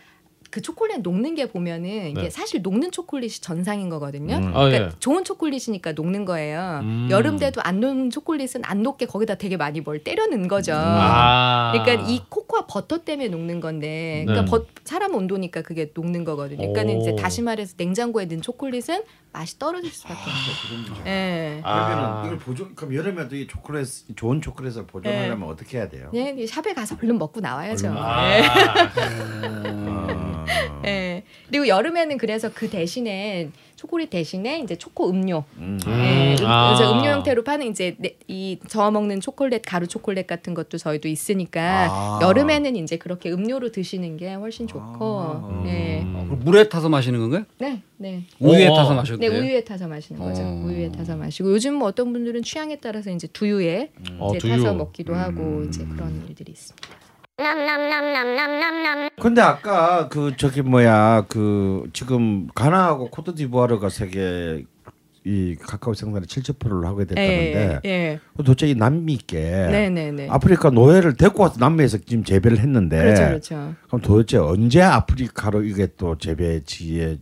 그 0.51 0.61
초콜릿 0.61 1.01
녹는 1.01 1.35
게 1.35 1.47
보면은 1.49 2.11
이게 2.11 2.23
네. 2.25 2.31
사실 2.31 2.61
녹는 2.61 2.91
초콜릿이 2.91 3.41
전상인 3.41 3.89
거거든요. 3.89 4.37
음. 4.37 4.49
아 4.55 4.65
그러니까 4.67 4.85
예. 4.85 4.91
좋은 4.99 5.25
초콜릿이니까 5.25 5.93
녹는 5.93 6.27
거예요. 6.27 6.81
음. 6.83 7.09
여름 7.11 7.39
돼도 7.39 7.63
안 7.65 7.81
녹는 7.81 8.11
초콜릿은 8.11 8.61
안 8.65 8.83
녹게 8.83 9.07
거기다 9.07 9.37
되게 9.37 9.57
많이 9.57 9.81
뭘 9.81 10.05
때려 10.05 10.27
넣은 10.27 10.49
거죠. 10.49 10.75
아. 10.77 11.73
그러니까 11.73 12.07
이 12.07 12.21
코코아 12.29 12.67
버터 12.67 12.99
때문에 12.99 13.29
녹는 13.29 13.61
건데, 13.61 14.25
그러니까 14.27 14.45
네. 14.45 14.51
버- 14.51 14.67
사람 14.85 15.15
온도니까 15.15 15.63
그게 15.63 15.91
녹는 15.95 16.25
거거든요. 16.25 16.59
그러니까는 16.59 16.97
오. 16.97 17.01
이제 17.01 17.17
다시 17.17 17.41
말해서 17.41 17.73
냉장고에 17.79 18.27
넣은 18.27 18.43
초콜릿은 18.43 19.05
맛이 19.33 19.59
떨어질 19.59 19.91
수밖에 19.91 20.15
없어요. 20.21 21.07
예. 21.07 21.61
그러면은 21.63 22.05
아. 22.05 22.23
이걸 22.27 22.39
보존 22.39 22.75
그럼 22.75 22.95
여름에도 22.95 23.35
이 23.35 23.47
초콜릿 23.47 23.89
좋은 24.15 24.43
초콜릿을 24.43 24.87
보존하려면 24.87 25.49
어떻게 25.49 25.79
해야 25.79 25.89
돼요? 25.89 26.11
네, 26.13 26.47
샵에 26.47 26.75
가서 26.75 26.97
얼른 27.03 27.19
먹고 27.19 27.41
나와야죠. 27.41 27.95
아. 27.97 28.37
예. 28.37 28.43
어, 29.73 30.83
예. 30.85 31.25
그리고 31.49 31.67
여름에는 31.69 32.19
그래서 32.19 32.51
그 32.53 32.69
대신에 32.69 33.51
초콜릿 33.83 34.11
대신에 34.11 34.61
이제 34.61 34.77
초코 34.77 35.11
음료, 35.11 35.43
음. 35.57 35.77
예, 35.89 36.37
음, 36.39 36.47
아. 36.47 36.73
그래서 36.77 36.93
음료 36.93 37.11
형태로 37.11 37.43
파는 37.43 37.67
이제 37.67 37.97
네, 37.99 38.15
이 38.29 38.61
저어 38.69 38.93
먹는 38.93 39.19
초콜릿 39.19 39.63
가루 39.67 39.89
초콜릿 39.89 40.29
같은 40.29 40.55
것도 40.55 40.79
저희도 40.79 41.09
있으니까 41.09 41.89
아. 41.91 42.21
여름에는 42.23 42.77
이제 42.77 42.97
그렇게 42.97 43.33
음료로 43.33 43.73
드시는 43.73 44.19
게 44.19 44.35
훨씬 44.35 44.69
좋고, 44.69 45.19
아. 45.21 45.63
네, 45.65 46.05
어, 46.15 46.25
그럼 46.27 46.41
물에 46.45 46.69
타서 46.69 46.89
마시는 46.91 47.19
건가요? 47.19 47.45
네, 47.59 47.83
네. 47.97 48.23
우유에 48.39 48.69
어. 48.69 48.75
타서 48.77 48.95
마셔도 48.95 49.19
네, 49.19 49.29
돼요? 49.29 49.41
우유에 49.41 49.65
타서 49.65 49.89
마시는 49.89 50.21
거죠. 50.21 50.43
어. 50.43 50.63
우유에 50.65 50.93
타서 50.93 51.17
마시고 51.17 51.51
요즘 51.51 51.75
뭐 51.75 51.89
어떤 51.89 52.13
분들은 52.13 52.43
취향에 52.43 52.77
따라서 52.77 53.11
이제 53.11 53.27
두유에 53.27 53.91
어, 54.19 54.31
이제 54.31 54.39
두유. 54.39 54.53
타서 54.53 54.75
먹기도 54.75 55.13
하고 55.17 55.65
이제 55.65 55.85
그런 55.87 56.25
일들이 56.29 56.53
있습니다. 56.53 57.02
근데 59.21 59.41
아까 59.41 60.09
그 60.09 60.33
저기 60.37 60.63
뭐야 60.63 61.27
그 61.29 61.89
지금 61.93 62.49
가나하고 62.55 63.11
코트디부아르가 63.11 63.89
세계 63.89 64.65
이 65.25 65.55
카카오 65.61 65.95
생산의 65.95 66.27
70%를 66.27 66.85
하게 66.85 67.05
됐다는데 67.05 67.81
예, 67.85 67.89
예. 67.89 68.21
도대체 68.37 68.67
이 68.67 68.75
남미께 68.75 69.39
네, 69.71 69.89
네, 69.89 70.11
네. 70.11 70.27
아프리카 70.29 70.71
노예를 70.71 71.17
데리고 71.17 71.45
와서 71.45 71.57
남미에서 71.61 71.99
지금 71.99 72.25
재배를 72.25 72.59
했는데 72.59 72.99
그렇죠, 72.99 73.23
그렇죠. 73.23 73.75
그럼 73.87 74.01
도대체 74.01 74.39
언제 74.39 74.83
아프리카로 74.83 75.63
이게 75.63 75.87
또 75.97 76.19
재배지의 76.19 77.21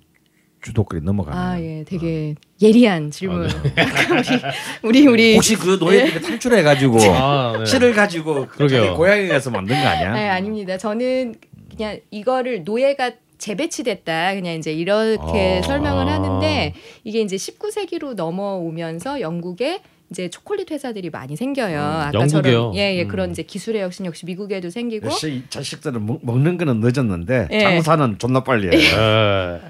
주도권이 0.62 1.02
넘어가나요? 1.04 1.52
아, 1.52 1.60
예, 1.60 1.84
되게 1.86 2.34
예리한 2.60 3.10
질문. 3.10 3.48
우리 4.82 5.06
우리 5.06 5.06
우리 5.06 5.34
혹시 5.34 5.56
그 5.56 5.78
노예들이 5.80 6.22
탈출해 6.22 6.62
가지고 6.62 6.98
아, 7.12 7.56
네. 7.58 7.64
실을 7.64 7.94
가지고 7.94 8.46
그러게요. 8.46 8.84
자기 8.84 8.96
고향에 8.96 9.28
가서 9.28 9.50
만든 9.50 9.80
거 9.80 9.88
아니야? 9.88 10.12
네, 10.12 10.28
아닙니다. 10.28 10.76
저는 10.76 11.36
그냥 11.74 11.98
이거를 12.10 12.64
노예가 12.64 13.12
재배치됐다 13.38 14.34
그냥 14.34 14.54
이제 14.56 14.70
이렇게 14.72 15.58
아. 15.58 15.66
설명을 15.66 16.06
하는데 16.06 16.74
이게 17.04 17.20
이제 17.22 17.36
19세기로 17.36 18.14
넘어오면서 18.14 19.22
영국에 19.22 19.80
이제 20.10 20.28
초콜릿 20.28 20.70
회사들이 20.72 21.08
많이 21.10 21.36
생겨요. 21.36 21.80
아까처럼 21.80 22.52
영국이요? 22.52 22.72
예, 22.74 22.96
예 22.96 23.06
그런 23.06 23.30
이제 23.30 23.42
기술의 23.42 23.82
혁신 23.82 24.06
역시 24.06 24.26
미국에도 24.26 24.68
생기고 24.68 25.06
역시 25.06 25.34
이 25.34 25.42
자식들은 25.48 26.04
먹, 26.04 26.18
먹는 26.22 26.58
거는 26.58 26.80
늦었는데 26.80 27.48
예. 27.52 27.60
장사는 27.60 28.18
존나 28.18 28.42
빨리 28.42 28.68
해. 28.68 28.72
예. 28.76 29.60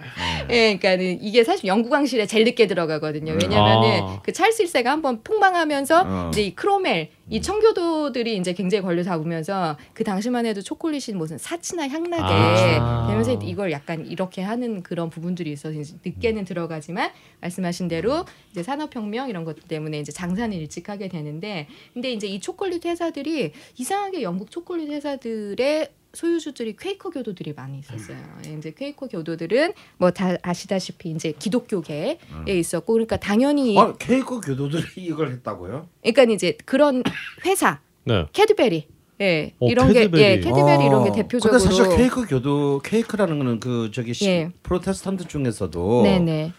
예, 0.49 0.77
그러니까는 0.79 1.23
이게 1.23 1.45
사실 1.45 1.67
영국 1.67 1.93
왕실에 1.93 2.27
제일 2.27 2.45
늦게 2.45 2.67
들어가거든요. 2.67 3.33
왜냐면은 3.33 4.01
아. 4.03 4.21
그 4.23 4.33
찰스 4.33 4.65
1세가 4.65 4.87
한번 4.87 5.23
폭망하면서 5.23 6.05
어. 6.07 6.31
이제 6.33 6.43
이 6.43 6.55
크로멜 6.55 7.11
이 7.31 7.41
청교도들이 7.41 8.37
이제 8.37 8.53
굉장히 8.53 8.83
권력 8.83 9.05
잡으면서 9.05 9.79
그 9.95 10.03
당시만 10.03 10.47
해도 10.47 10.61
초콜릿이 10.61 11.13
무슨 11.15 11.39
사치나 11.39 11.89
향나게 11.89 12.23
아. 12.25 13.07
되면서 13.09 13.33
이걸 13.45 13.71
약간 13.71 14.05
이렇게 14.05 14.43
하는 14.43 14.83
그런 14.83 15.11
부분들이 15.11 15.53
있어서 15.53 15.79
이제 15.79 15.95
늦게는 16.05 16.45
들어가지만 16.45 17.13
말씀하신 17.41 17.87
대로 17.87 18.25
이제 18.51 18.65
산업혁명 18.65 19.31
이런 19.31 19.45
것 19.45 19.69
때문에 19.69 20.01
이제 20.01 20.11
장사는 20.11 20.55
일찍 20.57 20.89
하게 20.89 21.09
되는데 21.09 21.69
근데 21.95 22.13
이제 22.13 22.27
이 22.27 22.41
초콜릿 22.41 22.85
회사들이 22.85 23.53
이상하게 23.79 24.23
영국 24.23 24.51
초콜릿 24.51 24.91
회사들의 24.91 25.89
소유주들이 26.13 26.77
퀘이커 26.77 27.11
교도들이 27.11 27.53
많이 27.55 27.79
있었어요. 27.79 28.17
예, 28.47 28.53
이제 28.55 28.73
퀘이커 28.77 29.07
교도들은 29.09 29.73
뭐 29.99 30.11
다 30.11 30.37
아시다시피 30.43 31.11
이제 31.11 31.33
기독교계에 31.39 32.19
있었고 32.49 32.93
그러니까 32.95 33.17
당연히 33.17 33.79
아, 33.79 33.95
퀘이커 33.99 34.41
교도들이 34.41 34.83
이걸 34.97 35.31
했다고요? 35.31 35.89
그러니까 36.03 36.23
이제 36.35 36.57
그런 36.65 37.03
회사 37.47 37.81
네. 38.05 38.27
캐드베리 38.33 38.89
예 39.21 39.55
어, 39.61 39.69
이런 39.69 39.89
게 39.93 40.01
캐드베리. 40.01 40.23
예 40.23 40.41
캐드베리 40.41 40.85
이런 40.87 41.05
게 41.05 41.11
어, 41.11 41.13
대표적으로 41.13 41.59
근데 41.61 41.75
사실 41.77 41.97
퀘이커 41.97 42.27
교도 42.27 42.81
퀘이커라는 42.85 43.39
거는 43.39 43.61
그 43.61 43.91
저기 43.93 44.13
시, 44.15 44.27
예. 44.27 44.51
프로테스탄트 44.63 45.29
중에서도 45.29 46.03
네네 46.03 46.53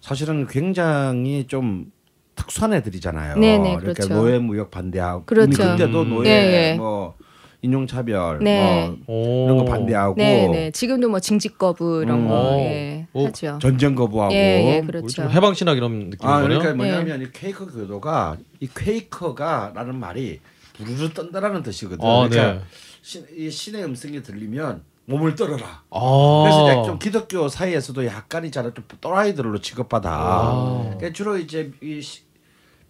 사실은 0.00 0.46
굉장히 0.46 1.46
좀 1.46 1.90
특수한 2.34 2.72
애들이잖아요. 2.72 3.36
네네, 3.38 3.72
이렇게 3.72 3.92
그렇죠. 3.92 4.14
노예 4.14 4.38
무역 4.38 4.70
반대하고 4.70 5.24
그렇죠. 5.26 5.50
그때도 5.62 6.02
음. 6.02 6.08
노예 6.10 6.28
예, 6.30 6.70
예. 6.72 6.74
뭐 6.76 7.14
인종 7.62 7.86
차별 7.86 8.40
네. 8.40 8.88
뭐 9.06 9.16
오. 9.16 9.44
이런 9.44 9.58
거 9.58 9.64
반대하고 9.64 10.16
네 10.16 10.48
네 10.48 10.70
지금도 10.72 11.08
뭐 11.08 11.20
징집 11.20 11.58
거부 11.58 12.02
이런 12.02 12.22
음. 12.22 12.28
거 12.28 12.34
오. 12.56 12.58
예, 12.58 13.06
오. 13.12 13.26
하죠 13.26 13.58
전쟁 13.62 13.94
거부하고 13.94 14.34
예, 14.34 14.76
예, 14.76 14.80
그렇죠 14.84 15.06
좀 15.08 15.30
해방 15.30 15.54
신학 15.54 15.76
이런 15.76 16.10
느낌인 16.10 16.18
아. 16.32 16.42
그러니까 16.42 16.74
뭐냐면 16.74 17.22
이 17.22 17.26
케이크 17.32 17.64
교도가 17.72 18.36
이 18.60 18.68
퀘이커가라는 18.74 19.94
말이 19.98 20.40
부르르 20.76 21.10
떤다라는 21.12 21.62
뜻이거든. 21.62 22.04
아, 22.04 22.28
그러니까 22.28 22.52
네. 22.54 22.60
신, 23.02 23.24
이 23.36 23.50
신의 23.50 23.84
음성이 23.84 24.22
들리면 24.22 24.82
몸을 25.04 25.34
떨어라. 25.34 25.82
아. 25.90 26.40
그래서 26.44 26.72
이제 26.80 26.86
좀 26.88 26.98
기독교 26.98 27.46
사이에서도 27.48 28.06
약간 28.06 28.44
이잖아 28.46 28.72
좀 28.72 28.84
또라이들로 29.00 29.60
취급받아. 29.60 30.10
아. 30.10 30.82
그러니까 30.96 31.12
주로 31.12 31.36
이제 31.36 31.70
이 31.82 32.00
시- 32.00 32.22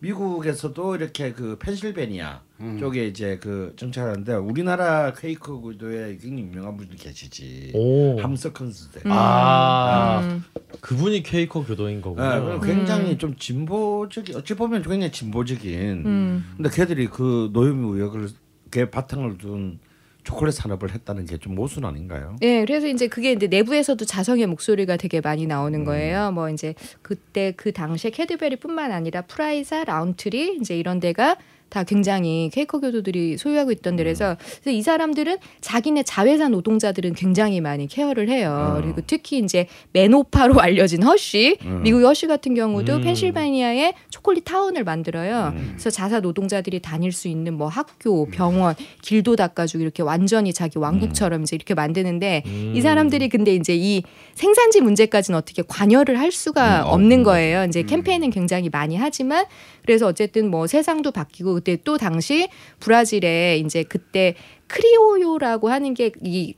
미국에서도 0.02 0.96
이렇게 0.96 1.32
그 1.32 1.56
펜실베니아 1.60 2.40
음. 2.60 2.78
쪽에 2.78 3.06
이제 3.06 3.38
그 3.40 3.72
정착하는데 3.76 4.34
우리나라 4.34 5.12
퀘이커 5.12 5.60
구도에 5.60 6.18
굉장히 6.20 6.42
유명한 6.42 6.76
분이 6.76 6.96
계시지. 6.96 7.70
오. 7.74 8.20
함석헌스대. 8.20 9.02
아. 9.04 10.20
음. 10.24 10.44
그분이 10.80 11.22
케이커 11.22 11.64
교도인 11.64 12.00
거군요. 12.00 12.58
네, 12.60 12.66
굉장히 12.66 13.16
좀 13.16 13.36
진보적인 13.36 14.34
어찌 14.34 14.54
보면 14.54 14.82
굉장히 14.82 15.12
진보적인. 15.12 16.02
음. 16.04 16.44
근데 16.56 16.68
걔들이 16.70 17.06
그 17.06 17.50
노예무역을 17.52 18.28
그 18.70 18.90
바탕을 18.90 19.38
둔 19.38 19.78
초콜릿 20.24 20.54
산업을 20.54 20.92
했다는 20.92 21.26
게 21.26 21.38
좀 21.38 21.54
모순 21.56 21.84
아닌가요? 21.84 22.36
예, 22.42 22.64
그래서 22.64 22.86
이제 22.86 23.08
그게 23.08 23.32
이제 23.32 23.46
내부에서도 23.48 24.04
자성의 24.04 24.46
목소리가 24.46 24.96
되게 24.96 25.20
많이 25.20 25.46
나오는 25.46 25.84
거예요. 25.84 26.30
뭐 26.30 26.48
이제 26.50 26.74
그때 27.02 27.52
그 27.56 27.72
당시에 27.72 28.10
캐드베리뿐만 28.10 28.92
아니라 28.92 29.22
프라이사, 29.22 29.84
라운트리 29.84 30.58
이제 30.60 30.76
이런 30.78 31.00
데가 31.00 31.36
다 31.72 31.84
굉장히 31.84 32.50
퀘이커 32.52 32.80
교도들이 32.80 33.38
소유하고 33.38 33.72
있던 33.72 33.96
데라서 33.96 34.36
그래서 34.60 34.76
이 34.76 34.82
사람들은 34.82 35.38
자기네 35.62 36.02
자회사 36.02 36.48
노동자들은 36.50 37.14
굉장히 37.14 37.62
많이 37.62 37.86
care를 37.86 38.28
해요. 38.28 38.78
그리고 38.82 39.00
특히 39.06 39.38
이제 39.38 39.66
메노파로 39.92 40.60
알려진 40.60 41.02
허쉬, 41.02 41.56
미국의 41.82 42.04
허쉬 42.04 42.26
같은 42.26 42.54
경우도 42.54 42.96
음. 42.96 43.00
펜실바니아에 43.00 43.94
초콜릿 44.10 44.44
타운을 44.44 44.84
만들어요. 44.84 45.54
음. 45.56 45.68
그래서 45.72 45.88
자사 45.88 46.20
노동자들이 46.20 46.80
다닐 46.80 47.10
수 47.10 47.26
있는 47.26 47.54
뭐 47.54 47.68
학교, 47.68 48.26
병원, 48.26 48.74
길도 49.00 49.36
닦아주고 49.36 49.82
이렇게 49.82 50.02
완전히 50.02 50.52
자기 50.52 50.78
왕국처럼 50.78 51.44
이제 51.44 51.56
이렇게 51.56 51.72
만드는데 51.72 52.42
음. 52.44 52.72
이 52.76 52.82
사람들이 52.82 53.30
근데 53.30 53.54
이제 53.54 53.74
이 53.74 54.02
생산지 54.34 54.82
문제까지는 54.82 55.38
어떻게 55.38 55.62
관여를 55.66 56.18
할 56.18 56.32
수가 56.32 56.82
음, 56.82 56.86
어, 56.86 56.90
없는 56.90 57.20
음. 57.20 57.22
거예요. 57.22 57.64
이제 57.64 57.82
캠페인은 57.82 58.28
굉장히 58.28 58.68
많이 58.68 58.94
하지만 58.94 59.46
그래서 59.82 60.06
어쨌든 60.06 60.50
뭐 60.50 60.66
세상도 60.66 61.10
바뀌고 61.12 61.61
그때 61.62 61.78
또 61.84 61.96
당시 61.96 62.48
브라질에 62.80 63.58
이제 63.58 63.84
그때 63.84 64.34
크리오요라고 64.66 65.70
하는 65.70 65.94
게이 65.94 66.54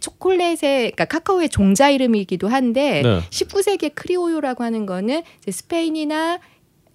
초콜릿의 0.00 0.56
그러니까 0.92 1.04
카카오의 1.06 1.48
종자 1.48 1.90
이름이기도 1.90 2.48
한데 2.48 3.02
네. 3.02 3.20
19세기의 3.30 3.92
크리오요라고 3.94 4.64
하는 4.64 4.84
거는 4.84 5.22
이제 5.38 5.50
스페인이나 5.50 6.40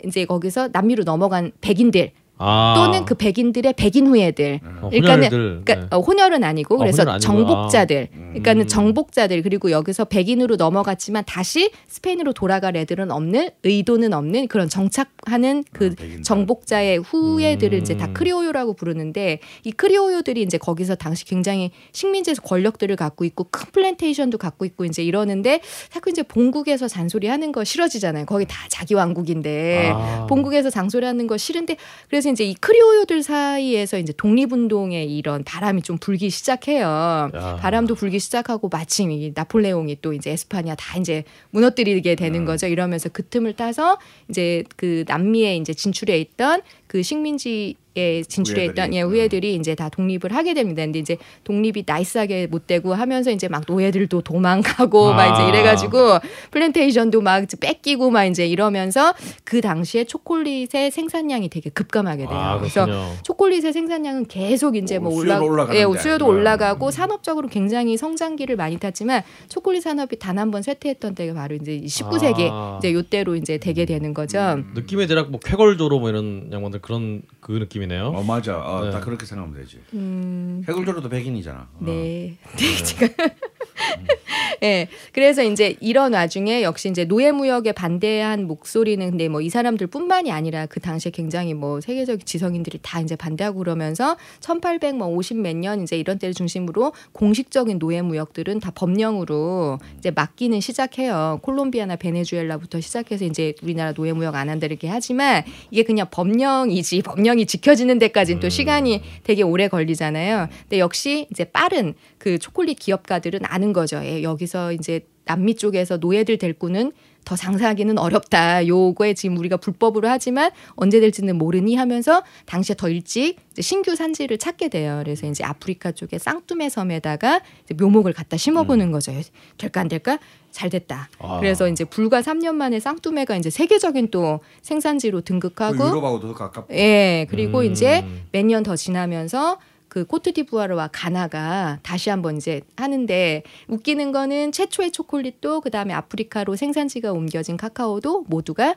이제 0.05 0.25
거기서 0.25 0.69
남미로 0.71 1.03
넘어간 1.05 1.51
백인들 1.61 2.11
아. 2.39 2.73
또는 2.77 3.05
그 3.05 3.15
백인들의 3.15 3.73
백인 3.73 4.07
후예들 4.07 4.61
어, 4.81 4.89
그러니까는 4.89 5.27
혼혈들. 5.27 5.61
그러니까 5.65 5.75
네. 5.75 5.87
어, 5.91 5.99
혼혈은 5.99 6.43
아니고 6.43 6.75
아, 6.75 6.77
그래서 6.79 7.03
혼혈 7.03 7.19
정복자들 7.19 8.07
음. 8.13 8.27
그러니까는 8.29 8.67
정복자들 8.67 9.41
그리고 9.41 9.71
여기서 9.71 10.05
백인으로 10.05 10.55
넘어갔지만 10.55 11.25
다시 11.27 11.69
스페인으로 11.87 12.31
돌아갈 12.31 12.77
애들은 12.77 13.11
없는 13.11 13.49
의도는 13.63 14.13
없는 14.13 14.47
그런 14.47 14.69
정착하는 14.69 15.65
그 15.73 15.93
아. 15.99 16.21
정복자의 16.23 16.99
후예들을 16.99 17.77
음. 17.77 17.81
이제 17.81 17.97
다 17.97 18.07
크리오요라고 18.13 18.73
부르는데 18.73 19.39
이 19.65 19.71
크리오요들이 19.71 20.41
이제 20.41 20.57
거기서 20.57 20.95
당시 20.95 21.25
굉장히 21.25 21.71
식민지에서 21.91 22.41
권력들을 22.41 22.95
갖고 22.95 23.25
있고 23.25 23.47
큰 23.51 23.69
플랜테이션도 23.73 24.37
갖고 24.37 24.63
있고 24.63 24.85
이제 24.85 25.03
이러는데 25.03 25.59
자꾸 25.89 26.09
이제 26.09 26.23
본국에서 26.23 26.87
잔소리하는 26.87 27.51
거 27.51 27.65
싫어지잖아요. 27.65 28.25
거기 28.25 28.45
다 28.45 28.55
자기 28.69 28.93
왕국인데 28.93 29.91
아. 29.93 30.25
본국에서 30.29 30.69
장소리하는 30.69 31.27
거 31.27 31.35
싫은데 31.35 31.75
그래서 32.07 32.28
이제 32.31 32.43
이 32.43 32.53
크리오요들 32.53 33.23
사이에서 33.23 33.97
이제 33.97 34.13
독립운동의 34.13 35.15
이런 35.15 35.43
바람이 35.43 35.81
좀 35.81 35.97
불기 35.97 36.29
시작해요. 36.29 37.29
야. 37.33 37.57
바람도 37.59 37.95
불기 37.95 38.19
시작하고 38.19 38.69
마침 38.69 39.11
이 39.11 39.31
나폴레옹이 39.33 39.97
또 40.01 40.13
이제 40.13 40.31
에스파냐 40.31 40.75
다 40.75 40.97
이제 40.99 41.23
무너뜨리게 41.51 42.15
되는 42.15 42.45
거죠. 42.45 42.67
이러면서 42.67 43.09
그 43.09 43.27
틈을 43.27 43.53
타서 43.53 43.97
이제 44.29 44.63
그 44.75 45.03
남미에 45.07 45.57
이제 45.57 45.73
진출해 45.73 46.17
있던 46.19 46.61
그 46.89 47.03
식민지에 47.03 48.23
진출했던 48.27 48.75
후예들이. 48.91 48.97
예, 48.97 49.01
후예들이 49.01 49.55
이제 49.55 49.75
다 49.75 49.89
독립을 49.89 50.33
하게 50.33 50.55
됩니다. 50.55 50.81
근데 50.83 50.97
이제 50.97 51.17
독립이 51.43 51.83
nice하게 51.85 52.47
못 52.47 52.65
되고 52.65 52.95
하면서 52.95 53.29
이제 53.29 53.47
막 53.47 53.63
노예들도 53.67 54.21
도망가고 54.21 55.13
막 55.13 55.25
이제 55.33 55.43
아. 55.43 55.49
이래가지고 55.49 56.17
플랜테이션도 56.49 57.21
막 57.21 57.43
이제 57.43 57.57
뺏기고 57.59 58.09
막 58.09 58.25
이제 58.25 58.47
이러면서 58.47 59.13
그 59.43 59.61
당시에 59.61 60.05
초콜릿의 60.05 60.89
생산량이 60.91 61.49
되게 61.49 61.69
급감하게 61.69 62.25
돼요. 62.25 62.37
아, 62.37 62.57
그래서. 62.57 62.87
초콜릿의 63.23 63.71
생산량은 63.71 64.25
계속 64.25 64.75
이제 64.75 64.97
뭐 64.97 65.11
어, 65.11 65.15
올라, 65.15 65.35
수요도 65.37 65.45
올라가는데. 65.51 65.79
예, 65.79 66.01
수요도 66.01 66.25
음. 66.25 66.29
올라가고 66.29 66.89
산업적으로 66.89 67.47
굉장히 67.49 67.97
성장기를 67.97 68.55
많이 68.55 68.77
탔지만 68.79 69.21
초콜릿 69.47 69.83
산업이 69.83 70.17
단 70.17 70.39
한 70.39 70.49
번 70.49 70.63
쇠퇴했던 70.63 71.13
때가 71.13 71.33
바로 71.35 71.53
이제 71.55 71.79
19세기 71.85 72.49
아. 72.51 72.77
이제 72.79 72.93
요때로 72.93 73.35
이제 73.35 73.57
되게 73.59 73.85
되는 73.85 74.13
거죠. 74.15 74.39
느낌에 74.73 75.05
대략 75.05 75.29
뭐 75.29 75.39
쾌걸조로 75.39 75.99
뭐 75.99 76.09
이런 76.09 76.49
양반들 76.51 76.78
그런 76.81 77.21
그 77.49 77.53
느낌이네요. 77.53 78.09
어 78.09 78.21
맞아. 78.21 78.59
어, 78.59 78.85
네. 78.85 78.91
다 78.91 78.99
그렇게 78.99 79.25
생각하면 79.25 79.59
되지. 79.59 79.79
음, 79.93 80.63
해골조로도 80.67 81.09
백인이잖아. 81.09 81.59
어. 81.59 81.77
네. 81.79 82.37
네, 82.57 82.83
제가 82.83 83.11
예. 84.61 84.87
그래서 85.13 85.41
이제 85.41 85.75
이런 85.79 86.13
와중에 86.13 86.61
역시 86.63 86.89
이제 86.89 87.05
노예 87.05 87.31
무역에 87.31 87.71
반대한 87.71 88.45
목소리는 88.45 89.09
근데 89.09 89.27
뭐 89.27 89.39
이 89.41 89.49
사람들뿐만이 89.49 90.31
아니라 90.31 90.65
그 90.65 90.79
당시에 90.81 91.11
굉장히 91.11 91.53
뭐 91.53 91.79
세계적 91.81 92.25
지성인들이 92.25 92.79
다 92.81 92.99
이제 92.99 93.15
반대하고 93.15 93.59
그러면서 93.59 94.17
1850몇 94.41 95.55
년 95.55 95.81
이제 95.81 95.97
이런 95.97 96.19
때를 96.19 96.33
중심으로 96.33 96.91
공식적인 97.13 97.79
노예 97.79 98.01
무역들은 98.01 98.59
다 98.59 98.71
법령으로 98.75 99.79
이제 99.97 100.11
맡기는 100.11 100.59
시작해요. 100.59 101.39
콜롬비아나 101.41 101.95
베네수엘라부터 101.95 102.81
시작해서 102.81 103.23
이제 103.25 103.53
우리나라 103.63 103.93
노예 103.93 104.11
무역 104.13 104.35
안 104.35 104.49
한다 104.49 104.67
이렇게 104.67 104.87
하지만 104.89 105.43
이게 105.71 105.83
그냥 105.83 106.07
법령이지 106.11 107.01
법령 107.03 107.38
이 107.39 107.45
지켜지는 107.45 107.99
데까지는 107.99 108.39
또 108.39 108.49
시간이 108.49 109.01
되게 109.23 109.41
오래 109.43 109.67
걸리잖아요. 109.67 110.49
근데 110.63 110.79
역시 110.79 111.27
이제 111.31 111.45
빠른 111.45 111.93
그 112.17 112.37
초콜릿 112.37 112.79
기업가들은 112.79 113.41
아는 113.43 113.73
거죠. 113.73 114.01
예, 114.03 114.23
여기서 114.23 114.73
이제 114.73 115.01
남미 115.25 115.55
쪽에서 115.55 115.97
노예들 115.97 116.37
데리고는 116.37 116.91
더 117.25 117.35
장사하기는 117.35 117.97
어렵다. 117.99 118.65
요거에 118.67 119.13
지금 119.13 119.37
우리가 119.37 119.57
불법으로 119.57 120.07
하지만 120.07 120.51
언제 120.75 120.99
될지는 120.99 121.37
모르니 121.37 121.75
하면서 121.75 122.23
당시에 122.45 122.75
더 122.75 122.89
일찍 122.89 123.37
신규 123.59 123.95
산지를 123.95 124.37
찾게 124.39 124.69
돼요. 124.69 124.99
그래서 125.03 125.27
이제 125.27 125.43
아프리카 125.43 125.91
쪽에 125.91 126.17
쌍뚜메 126.17 126.69
섬에다가 126.69 127.41
묘목을 127.77 128.13
갖다 128.13 128.35
심어보는 128.37 128.91
거죠. 128.91 129.11
될까 129.57 129.81
안 129.81 129.87
될까? 129.87 130.17
잘 130.51 130.71
됐다. 130.71 131.09
아. 131.19 131.37
그래서 131.39 131.67
이제 131.67 131.83
불과 131.83 132.21
3년 132.21 132.55
만에 132.55 132.79
쌍뚜메가 132.79 133.35
이제 133.37 133.51
세계적인 133.51 134.09
또 134.09 134.39
생산지로 134.63 135.19
그 135.19 135.23
등극하고 135.25 135.75
유럽하고도 135.89 136.27
더 136.29 136.33
가깝고. 136.33 136.73
예, 136.73 137.27
그리고 137.29 137.59
음. 137.59 137.65
이제 137.65 138.03
몇 138.31 138.43
년 138.45 138.63
더 138.63 138.75
지나면서 138.75 139.59
그 139.89 140.05
코트디부아르와 140.05 140.89
가나가 140.93 141.79
다시 141.83 142.09
한번 142.09 142.37
이제 142.37 142.61
하는데 142.77 143.43
웃기는 143.67 144.11
거는 144.11 144.51
최초의 144.51 144.91
초콜릿도 144.91 145.61
그다음에 145.61 145.93
아프리카로 145.93 146.55
생산지가 146.55 147.11
옮겨진 147.11 147.57
카카오도 147.57 148.25
모두가 148.27 148.75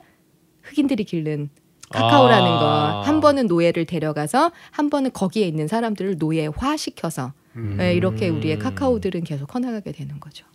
흑인들이 0.63 1.03
기른 1.03 1.49
카카오라는 1.91 2.51
아. 2.51 2.59
거. 2.59 3.01
한 3.01 3.19
번은 3.21 3.45
노예를 3.47 3.85
데려가서 3.85 4.51
한 4.71 4.89
번은 4.89 5.11
거기에 5.13 5.47
있는 5.47 5.67
사람들을 5.67 6.17
노예화 6.17 6.75
시켜서 6.75 7.33
예, 7.79 7.93
이렇게 7.93 8.29
우리의 8.29 8.57
카카오들은 8.59 9.23
계속 9.23 9.47
커나가게 9.47 9.91
되는 9.91 10.19
거죠. 10.19 10.45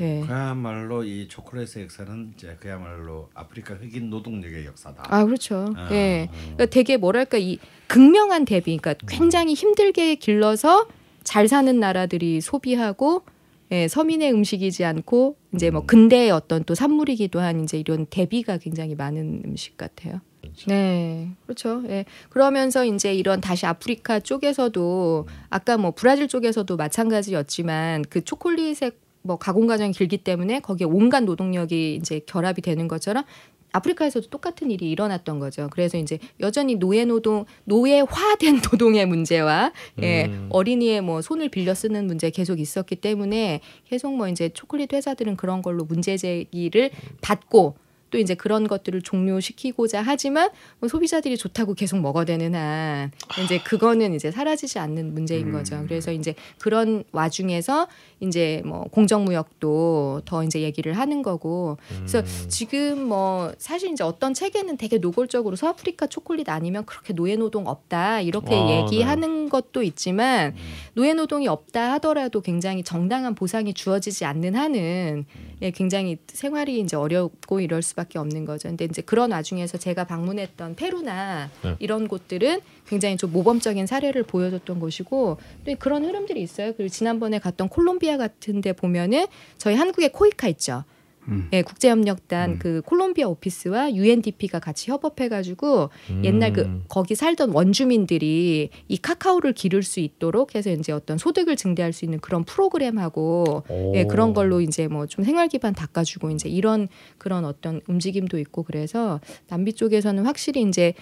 예. 0.00 0.22
그야말로 0.26 1.04
이 1.04 1.28
초콜릿의 1.28 1.84
역사는 1.84 2.32
이제 2.34 2.56
그야말로 2.60 3.30
아프리카 3.34 3.74
흑인 3.74 4.10
노동력의 4.10 4.66
역사다. 4.66 5.04
아 5.06 5.24
그렇죠. 5.24 5.72
아, 5.76 5.88
예, 5.92 6.28
그러니까 6.32 6.66
되게 6.66 6.96
뭐랄까 6.96 7.38
이 7.38 7.58
극명한 7.86 8.44
대비, 8.44 8.76
그러니까 8.76 8.94
굉장히 9.06 9.54
힘들게 9.54 10.16
길러서 10.16 10.88
잘 11.22 11.48
사는 11.48 11.78
나라들이 11.78 12.40
소비하고 12.40 13.22
예, 13.72 13.88
서민의 13.88 14.32
음식이지 14.32 14.84
않고 14.84 15.36
이제 15.54 15.70
뭐 15.70 15.86
근대의 15.86 16.30
어떤 16.30 16.62
또 16.64 16.74
산물이기도 16.74 17.40
한 17.40 17.64
이제 17.64 17.78
이런 17.78 18.06
대비가 18.06 18.58
굉장히 18.58 18.94
많은 18.94 19.42
음식 19.44 19.76
같아요. 19.76 20.20
네, 20.66 21.30
그렇죠. 21.44 21.82
예. 21.88 22.04
그러면서 22.28 22.84
이제 22.84 23.14
이런 23.14 23.40
다시 23.40 23.66
아프리카 23.66 24.20
쪽에서도 24.20 25.26
아까 25.50 25.76
뭐 25.76 25.92
브라질 25.92 26.28
쪽에서도 26.28 26.76
마찬가지였지만 26.76 28.04
그 28.08 28.24
초콜릿의 28.24 28.92
뭐 29.22 29.36
가공 29.36 29.66
과정이 29.66 29.92
길기 29.92 30.18
때문에 30.18 30.60
거기에 30.60 30.86
온갖 30.86 31.24
노동력이 31.24 31.96
이제 31.96 32.20
결합이 32.26 32.62
되는 32.62 32.88
것처럼 32.88 33.24
아프리카에서도 33.72 34.28
똑같은 34.28 34.70
일이 34.70 34.90
일어났던 34.90 35.38
거죠. 35.38 35.68
그래서 35.70 35.98
이제 35.98 36.18
여전히 36.40 36.76
노예 36.76 37.04
노동, 37.04 37.44
노예화된 37.64 38.60
노동의 38.72 39.06
문제와 39.06 39.72
예, 40.02 40.26
음. 40.26 40.48
어린이의 40.50 41.02
뭐 41.02 41.20
손을 41.20 41.48
빌려 41.50 41.74
쓰는 41.74 42.06
문제 42.06 42.30
계속 42.30 42.58
있었기 42.58 42.96
때문에 42.96 43.60
계속 43.84 44.14
뭐 44.14 44.28
이제 44.28 44.48
초콜릿 44.48 44.92
회사들은 44.92 45.36
그런 45.36 45.60
걸로 45.60 45.84
문제 45.84 46.16
제기를 46.16 46.90
받고 47.20 47.76
또 48.16 48.20
이제 48.20 48.34
그런 48.34 48.66
것들을 48.66 49.02
종료시키고자 49.02 50.00
하지만 50.00 50.48
뭐 50.80 50.88
소비자들이 50.88 51.36
좋다고 51.36 51.74
계속 51.74 52.00
먹어대는 52.00 52.54
한 52.54 53.10
이제 53.44 53.58
그거는 53.58 54.14
이제 54.14 54.30
사라지지 54.30 54.78
않는 54.78 55.12
문제인 55.12 55.52
거죠. 55.52 55.84
그래서 55.86 56.12
이제 56.12 56.34
그런 56.58 57.04
와중에서 57.12 57.88
이제 58.20 58.62
뭐 58.64 58.84
공정무역도 58.84 60.22
더 60.24 60.42
이제 60.44 60.62
얘기를 60.62 60.94
하는 60.94 61.20
거고. 61.20 61.76
그래서 61.94 62.22
지금 62.48 63.06
뭐 63.06 63.52
사실 63.58 63.92
이제 63.92 64.02
어떤 64.02 64.32
책에는 64.32 64.78
되게 64.78 64.96
노골적으로 64.96 65.54
서아프리카 65.56 66.06
초콜릿 66.06 66.48
아니면 66.48 66.86
그렇게 66.86 67.12
노예 67.12 67.36
노동 67.36 67.66
없다 67.66 68.22
이렇게 68.22 68.54
아, 68.54 68.70
얘기하는 68.70 69.50
것도 69.50 69.82
있지만 69.82 70.54
노예 70.94 71.12
노동이 71.12 71.48
없다 71.48 71.92
하더라도 71.94 72.40
굉장히 72.40 72.82
정당한 72.82 73.34
보상이 73.34 73.74
주어지지 73.74 74.24
않는 74.24 74.54
한은 74.54 75.26
예, 75.62 75.70
굉장히 75.70 76.18
생활이 76.28 76.80
이제 76.80 76.96
어렵고 76.96 77.60
이럴 77.60 77.82
수밖에 77.82 78.05
없는 78.14 78.44
거죠. 78.44 78.68
근데 78.68 78.84
이제 78.84 79.02
그런 79.02 79.32
와중에서 79.32 79.78
제가 79.78 80.04
방문했던 80.04 80.76
페루나 80.76 81.50
네. 81.62 81.76
이런 81.78 82.08
곳들은 82.08 82.60
굉장히 82.86 83.16
좀 83.16 83.32
모범적인 83.32 83.86
사례를 83.86 84.22
보여줬던 84.22 84.78
곳이고 84.80 85.38
또 85.64 85.74
그런 85.78 86.04
흐름들이 86.04 86.40
있어요. 86.40 86.72
그리고 86.76 86.88
지난번에 86.88 87.38
갔던 87.38 87.68
콜롬비아 87.68 88.16
같은 88.16 88.60
데 88.60 88.72
보면은 88.72 89.26
저희 89.58 89.74
한국에 89.74 90.08
코이카 90.08 90.48
있죠. 90.48 90.84
음. 91.28 91.48
예, 91.52 91.62
국제협력단 91.62 92.58
그 92.58 92.82
콜롬비아 92.84 93.26
오피스와 93.26 93.94
UNDP가 93.94 94.58
같이 94.58 94.90
협업해가지고 94.90 95.90
음. 96.10 96.24
옛날 96.24 96.52
그 96.52 96.82
거기 96.88 97.14
살던 97.14 97.50
원주민들이 97.52 98.70
이 98.86 98.96
카카오를 98.98 99.52
기를 99.54 99.82
수 99.82 100.00
있도록 100.00 100.54
해서 100.54 100.70
이제 100.70 100.92
어떤 100.92 101.16
소득을 101.18 101.56
증대할 101.56 101.92
수 101.92 102.04
있는 102.04 102.20
그런 102.20 102.44
프로그램하고 102.44 103.64
오. 103.68 103.92
예, 103.96 104.04
그런 104.04 104.34
걸로 104.34 104.60
이제 104.60 104.86
뭐 104.88 105.06
좀 105.06 105.24
생활 105.24 105.48
기반 105.48 105.72
닦아주고 105.74 106.30
이제 106.30 106.48
이런 106.48 106.88
그런 107.18 107.44
어떤 107.44 107.80
움직임도 107.88 108.38
있고 108.38 108.62
그래서 108.64 109.20
남비 109.48 109.72
쪽에서는 109.72 110.24
확실히 110.26 110.62
이제 110.62 110.94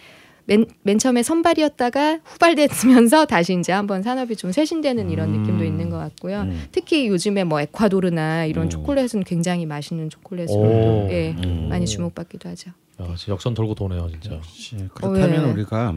맨, 0.46 0.66
맨 0.82 0.98
처음에 0.98 1.22
선발이었다가 1.22 2.20
후발되면서 2.24 3.24
다시 3.26 3.56
이제 3.58 3.72
한번 3.72 4.02
산업이 4.02 4.36
좀 4.36 4.52
쇄신되는 4.52 5.10
이런 5.10 5.30
느낌도 5.32 5.64
있는 5.64 5.88
것 5.90 5.96
같고요. 5.98 6.42
음. 6.42 6.64
특히 6.70 7.08
요즘에 7.08 7.44
뭐 7.44 7.60
에콰도르나 7.60 8.44
이런 8.44 8.66
음. 8.66 8.70
초콜릿은 8.70 9.24
굉장히 9.24 9.64
맛있는 9.66 10.10
초콜릿으로 10.10 10.58
오. 10.58 11.08
예, 11.10 11.30
음. 11.44 11.68
많이 11.70 11.86
주목받기도 11.86 12.48
하죠. 12.50 12.70
야, 13.00 13.06
진짜 13.16 13.32
역선 13.32 13.54
돌고 13.54 13.74
도네요, 13.74 14.08
진짜. 14.10 14.38
예, 14.78 14.88
그렇다면 14.94 15.40
어, 15.40 15.46
왜? 15.46 15.52
우리가 15.52 15.94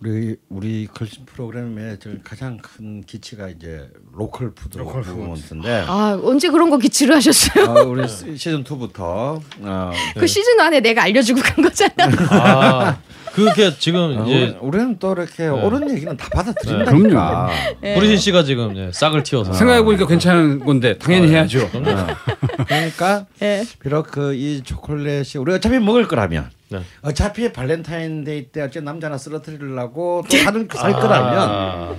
우리 0.00 0.36
우리 0.48 0.88
글씨 0.92 1.20
프로그램의 1.24 1.98
저 2.00 2.10
가장 2.24 2.56
큰 2.56 3.02
기치가 3.02 3.48
이제 3.48 3.88
로컬 4.12 4.52
푸드 4.52 4.78
로컬 4.78 5.02
푸드. 5.02 5.14
부분인데 5.14 5.84
아 5.86 6.18
언제 6.24 6.48
그런 6.48 6.70
거 6.70 6.78
기치를 6.78 7.14
하셨어요? 7.14 7.64
어, 7.66 7.84
우리 7.84 8.08
시- 8.08 8.36
시즌 8.36 8.64
2부터 8.64 9.40
어, 9.60 9.90
그 10.16 10.26
시즌 10.26 10.58
1에 10.58 10.80
내가 10.80 11.04
알려주고 11.04 11.40
간 11.40 11.62
거잖아. 11.64 11.92
아, 12.30 13.00
그게 13.32 13.74
지금 13.78 14.18
어, 14.18 14.24
이제 14.26 14.42
우리, 14.44 14.56
우리는 14.60 14.98
또 14.98 15.12
이렇게 15.12 15.48
옳은 15.48 15.90
얘기는 15.90 16.16
다 16.16 16.28
받아들인다니까. 16.30 16.90
그럼요. 16.92 17.52
예. 17.82 17.94
뿌리신 17.94 18.16
씨가 18.18 18.42
지금 18.44 18.72
이제 18.72 18.90
싹을 18.92 19.22
틔워서 19.22 19.52
생각해 19.52 19.82
보니까 19.82 20.06
괜찮은 20.06 20.60
건데 20.60 20.98
당연히 20.98 21.30
해야죠. 21.30 21.70
그러니까 21.70 23.26
예. 23.40 23.64
비록 23.80 24.10
그 24.10 24.32
이 24.42 24.62
초콜릿이 24.62 25.38
우리 25.38 25.52
어차피 25.52 25.78
먹을 25.78 26.08
거라면 26.08 26.50
네. 26.70 26.82
어차피 27.02 27.52
발렌타인데이 27.52 28.50
때 28.50 28.62
어째 28.62 28.80
남자나 28.80 29.18
쓰러뜨리려고 29.18 30.24
또 30.28 30.36
사는 30.36 30.68
살 30.72 30.92
아. 30.92 30.98
거라면 31.00 31.96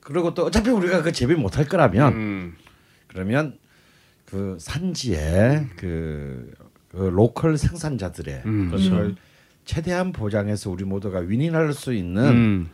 그리고 0.00 0.32
또 0.32 0.46
어차피 0.46 0.70
우리가 0.70 1.02
그 1.02 1.12
재배 1.12 1.34
못할 1.34 1.66
거라면 1.66 2.12
음. 2.12 2.54
그러면 3.08 3.58
그 4.24 4.56
산지에 4.58 5.66
그, 5.76 6.50
그 6.90 6.96
로컬 6.96 7.58
생산자들의 7.58 8.42
음. 8.46 8.70
것을 8.70 9.16
최대한 9.64 10.12
보장해서 10.12 10.70
우리 10.70 10.84
모두가 10.84 11.20
윈윈할 11.20 11.72
수 11.72 11.92
있는 11.94 12.24
음. 12.24 12.70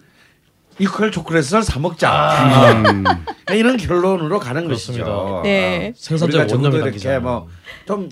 이퀄 0.79 1.11
초콜릿을 1.11 1.63
사 1.63 1.79
먹자 1.81 2.83
음. 2.93 3.05
이런 3.55 3.77
결론으로 3.77 4.39
가는 4.39 4.65
그렇습니다. 4.65 5.05
것이죠. 5.05 5.41
네. 5.45 5.89
어. 5.89 5.93
생산자 5.97 6.25
우리가 6.27 6.47
적어도 6.47 6.77
원념이 6.77 6.97
이렇게. 6.97 7.19
뭐좀 7.19 8.09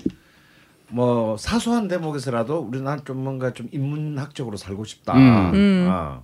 뭐 0.89 1.37
사소한 1.37 1.87
대목에서라도 1.87 2.59
우리는 2.59 2.99
좀 3.05 3.23
뭔가 3.23 3.53
좀 3.53 3.67
인문학적으로 3.71 4.57
살고 4.57 4.83
싶다. 4.83 5.13
음. 5.13 5.51
음. 5.53 5.87
아. 5.89 6.21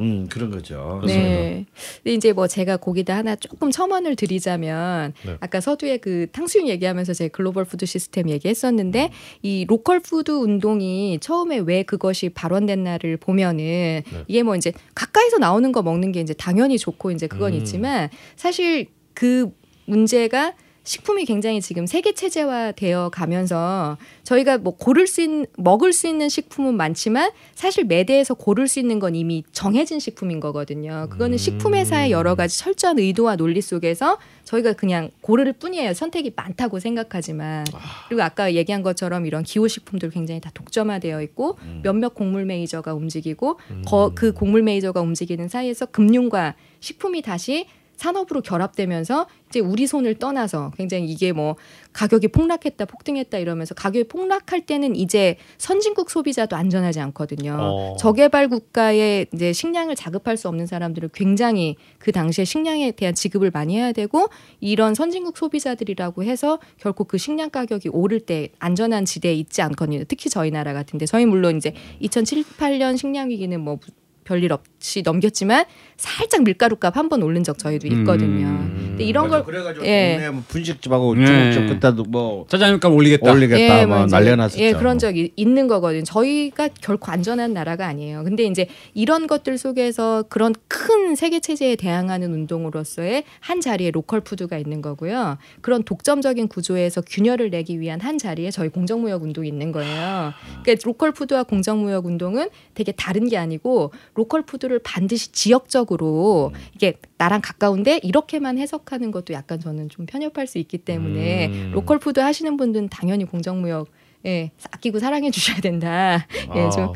음 0.00 0.26
그런 0.28 0.50
거죠. 0.50 1.02
네. 1.06 1.66
근데 1.96 2.14
이제 2.14 2.32
뭐 2.32 2.46
제가 2.46 2.78
거기다 2.78 3.16
하나 3.16 3.36
조금 3.36 3.70
첨언을 3.70 4.16
드리자면 4.16 5.12
네. 5.24 5.36
아까 5.40 5.60
서두에 5.60 5.98
그 5.98 6.26
탕수육 6.32 6.68
얘기하면서 6.68 7.12
제 7.12 7.28
global 7.28 7.64
food 7.64 7.86
system 7.86 8.28
얘기했었는데 8.30 9.10
이 9.42 9.66
로컬 9.68 10.00
푸드 10.00 10.30
운동이 10.30 11.18
처음에 11.20 11.58
왜 11.58 11.82
그것이 11.82 12.30
발원됐나를 12.30 13.18
보면은 13.18 14.02
이게 14.26 14.42
뭐 14.42 14.56
이제 14.56 14.72
가까이서 14.94 15.38
나오는 15.38 15.70
거 15.70 15.82
먹는 15.82 16.12
게 16.12 16.20
이제 16.20 16.32
당연히 16.34 16.78
좋고 16.78 17.10
이제 17.10 17.26
그건 17.26 17.52
음. 17.52 17.58
있지만 17.58 18.08
사실 18.36 18.86
그 19.14 19.50
문제가 19.84 20.54
식품이 20.82 21.26
굉장히 21.26 21.60
지금 21.60 21.86
세계 21.86 22.12
체제화 22.12 22.72
되어 22.72 23.10
가면서 23.10 23.98
저희가 24.24 24.58
뭐 24.58 24.74
고를 24.76 25.06
수 25.06 25.20
있는 25.20 25.46
먹을 25.56 25.92
수 25.92 26.08
있는 26.08 26.28
식품은 26.28 26.74
많지만 26.76 27.30
사실 27.54 27.84
매대에서 27.84 28.34
고를 28.34 28.66
수 28.66 28.80
있는 28.80 28.98
건 28.98 29.14
이미 29.14 29.44
정해진 29.52 30.00
식품인 30.00 30.40
거거든요. 30.40 31.06
그거는 31.10 31.36
식품 31.36 31.74
회사의 31.74 32.10
여러 32.12 32.34
가지 32.34 32.58
철저한 32.58 32.98
의도와 32.98 33.36
논리 33.36 33.60
속에서 33.60 34.18
저희가 34.44 34.72
그냥 34.72 35.10
고를 35.20 35.52
뿐이에요. 35.52 35.92
선택이 35.92 36.32
많다고 36.34 36.80
생각하지만. 36.80 37.66
그리고 38.08 38.22
아까 38.22 38.54
얘기한 38.54 38.82
것처럼 38.82 39.26
이런 39.26 39.42
기호 39.44 39.68
식품들 39.68 40.10
굉장히 40.10 40.40
다 40.40 40.50
독점화되어 40.54 41.22
있고 41.22 41.58
몇몇 41.82 42.14
곡물 42.14 42.46
메이저가 42.46 42.94
움직이고 42.94 43.58
거- 43.86 44.12
그 44.14 44.32
곡물 44.32 44.62
메이저가 44.62 45.00
움직이는 45.02 45.48
사이에서 45.48 45.86
금융과 45.86 46.54
식품이 46.80 47.22
다시 47.22 47.66
산업으로 48.00 48.40
결합되면서 48.40 49.26
이제 49.50 49.60
우리 49.60 49.86
손을 49.86 50.14
떠나서 50.14 50.72
굉장히 50.76 51.04
이게 51.04 51.32
뭐 51.32 51.56
가격이 51.92 52.28
폭락했다 52.28 52.86
폭등했다 52.86 53.36
이러면서 53.36 53.74
가격이 53.74 54.08
폭락할 54.08 54.64
때는 54.64 54.96
이제 54.96 55.36
선진국 55.58 56.08
소비자도 56.08 56.56
안전하지 56.56 57.00
않거든요. 57.00 57.56
어. 57.60 57.96
저개발 57.98 58.48
국가의 58.48 59.26
이제 59.34 59.52
식량을 59.52 59.96
자급할 59.96 60.38
수 60.38 60.48
없는 60.48 60.66
사람들은 60.66 61.10
굉장히 61.12 61.76
그 61.98 62.10
당시에 62.10 62.46
식량에 62.46 62.92
대한 62.92 63.14
지급을 63.14 63.50
많이 63.50 63.76
해야 63.76 63.92
되고 63.92 64.28
이런 64.60 64.94
선진국 64.94 65.36
소비자들이라고 65.36 66.24
해서 66.24 66.58
결코 66.78 67.04
그 67.04 67.18
식량 67.18 67.50
가격이 67.50 67.90
오를 67.90 68.20
때 68.20 68.48
안전한 68.60 69.04
지대에 69.04 69.34
있지 69.34 69.60
않거든요. 69.60 70.04
특히 70.08 70.30
저희 70.30 70.50
나라 70.50 70.72
같은데 70.72 71.04
저희 71.04 71.26
물론 71.26 71.58
이제 71.58 71.74
2007, 72.00 72.44
8년 72.56 72.96
식량 72.96 73.28
위기는 73.28 73.60
뭐 73.60 73.78
별일 74.24 74.52
없이 74.52 75.02
넘겼지만 75.02 75.64
살짝 75.96 76.44
밀가루값 76.44 76.96
한번 76.96 77.22
오른 77.22 77.44
적 77.44 77.58
저희도 77.58 77.86
있거든요. 77.88 78.46
음. 78.46 78.86
근데 78.90 79.04
이런 79.04 79.28
걸 79.28 79.44
그래가지고 79.44 79.84
예. 79.86 80.14
동네 80.14 80.30
뭐 80.30 80.42
분식집하고 80.48 81.14
네. 81.14 81.26
중국집 81.26 81.66
그때도 81.68 82.04
뭐 82.04 82.46
짜장면값 82.48 82.92
올리겠다. 82.92 83.30
올리겠다 83.32 83.86
뭐 83.86 83.96
맞아요. 83.96 84.06
난리가 84.06 84.36
났었죠. 84.36 84.62
예, 84.62 84.72
그런 84.72 84.98
적이 84.98 85.32
있는 85.36 85.68
거거든요. 85.68 86.02
저희가 86.04 86.68
결코 86.80 87.10
안전한 87.10 87.52
나라가 87.52 87.86
아니에요. 87.86 88.24
근데 88.24 88.44
이제 88.44 88.66
이런 88.94 89.26
것들 89.26 89.58
속에서 89.58 90.24
그런 90.28 90.54
큰 90.68 91.14
세계 91.16 91.40
체제에 91.40 91.76
대항하는 91.76 92.32
운동으로서의 92.32 93.24
한 93.40 93.60
자리에 93.60 93.90
로컬 93.90 94.20
푸드가 94.20 94.58
있는 94.58 94.80
거고요. 94.82 95.38
그런 95.60 95.82
독점적인 95.82 96.48
구조에서 96.48 97.00
균열을 97.02 97.50
내기 97.50 97.80
위한 97.80 98.00
한 98.00 98.18
자리에 98.18 98.50
저희 98.50 98.68
공정무역 98.68 99.22
운동이 99.22 99.48
있는 99.48 99.72
거예요. 99.72 100.32
그러니까 100.62 100.82
로컬 100.84 101.12
푸드와 101.12 101.42
공정무역 101.44 102.06
운동은 102.06 102.48
되게 102.74 102.92
다른 102.92 103.28
게 103.28 103.36
아니고 103.36 103.92
로컬 104.14 104.42
푸드를 104.42 104.80
반드시 104.80 105.32
지역적으로 105.32 106.52
이게 106.74 106.98
나랑 107.18 107.40
가까운데 107.40 108.00
이렇게만 108.02 108.58
해석하는 108.58 109.10
것도 109.10 109.34
약간 109.34 109.60
저는 109.60 109.88
좀 109.88 110.06
편협할 110.06 110.46
수 110.46 110.58
있기 110.58 110.78
때문에 110.78 111.46
음. 111.48 111.70
로컬 111.72 111.98
푸드 111.98 112.20
하시는 112.20 112.56
분들은 112.56 112.88
당연히 112.88 113.24
공정무역 113.24 113.88
예, 114.26 114.50
아끼고 114.70 114.98
사랑해 114.98 115.30
주셔야 115.30 115.60
된다. 115.60 116.26
예, 116.54 116.60
아, 116.60 116.70
좀 116.70 116.92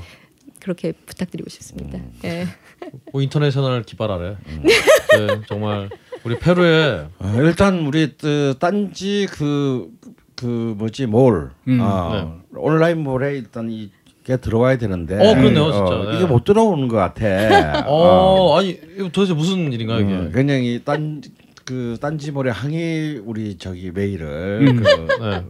그렇게 0.61 0.93
부탁드리고 0.93 1.49
싶습니다. 1.49 1.99
예. 2.25 2.47
뭐 3.13 3.23
인터내셔널 3.23 3.83
깃발 3.83 4.12
아래. 4.12 4.37
네, 4.47 5.41
정말 5.47 5.91
우리 6.25 6.39
페루에 6.39 7.07
어, 7.19 7.35
일단 7.39 7.87
우리 7.87 8.15
그 8.17 8.55
딴지 8.59 9.27
그, 9.31 9.91
그 10.35 10.75
뭐지 10.77 11.07
몰 11.07 11.53
음. 11.69 11.79
어, 11.81 12.41
온라인 12.57 13.03
몰에 13.03 13.37
일단 13.37 13.71
이 13.71 13.91
게 14.25 14.39
들어와야 14.39 14.79
되는데 14.79 15.17
어, 15.17 15.35
그렇네요, 15.35 15.71
진짜. 15.71 16.11
네. 16.11 16.17
이게 16.17 16.27
못 16.27 16.45
들어오는 16.45 16.89
것 16.89 16.97
같아. 16.97 17.85
어, 17.87 18.59
아니 18.59 18.71
이거 18.97 19.09
도대체 19.11 19.35
무슨 19.35 19.73
일인가 19.73 19.97
이게? 19.97 20.13
음, 20.13 20.33
굉장히 20.35 20.81
딴 20.85 21.23
그 21.65 21.97
딴지몰에 22.01 22.51
항의 22.51 23.21
우리 23.25 23.57
저기 23.57 23.91
메일을 23.91 24.69
음. 24.69 24.77
그 24.77 24.83
네. 25.21 25.45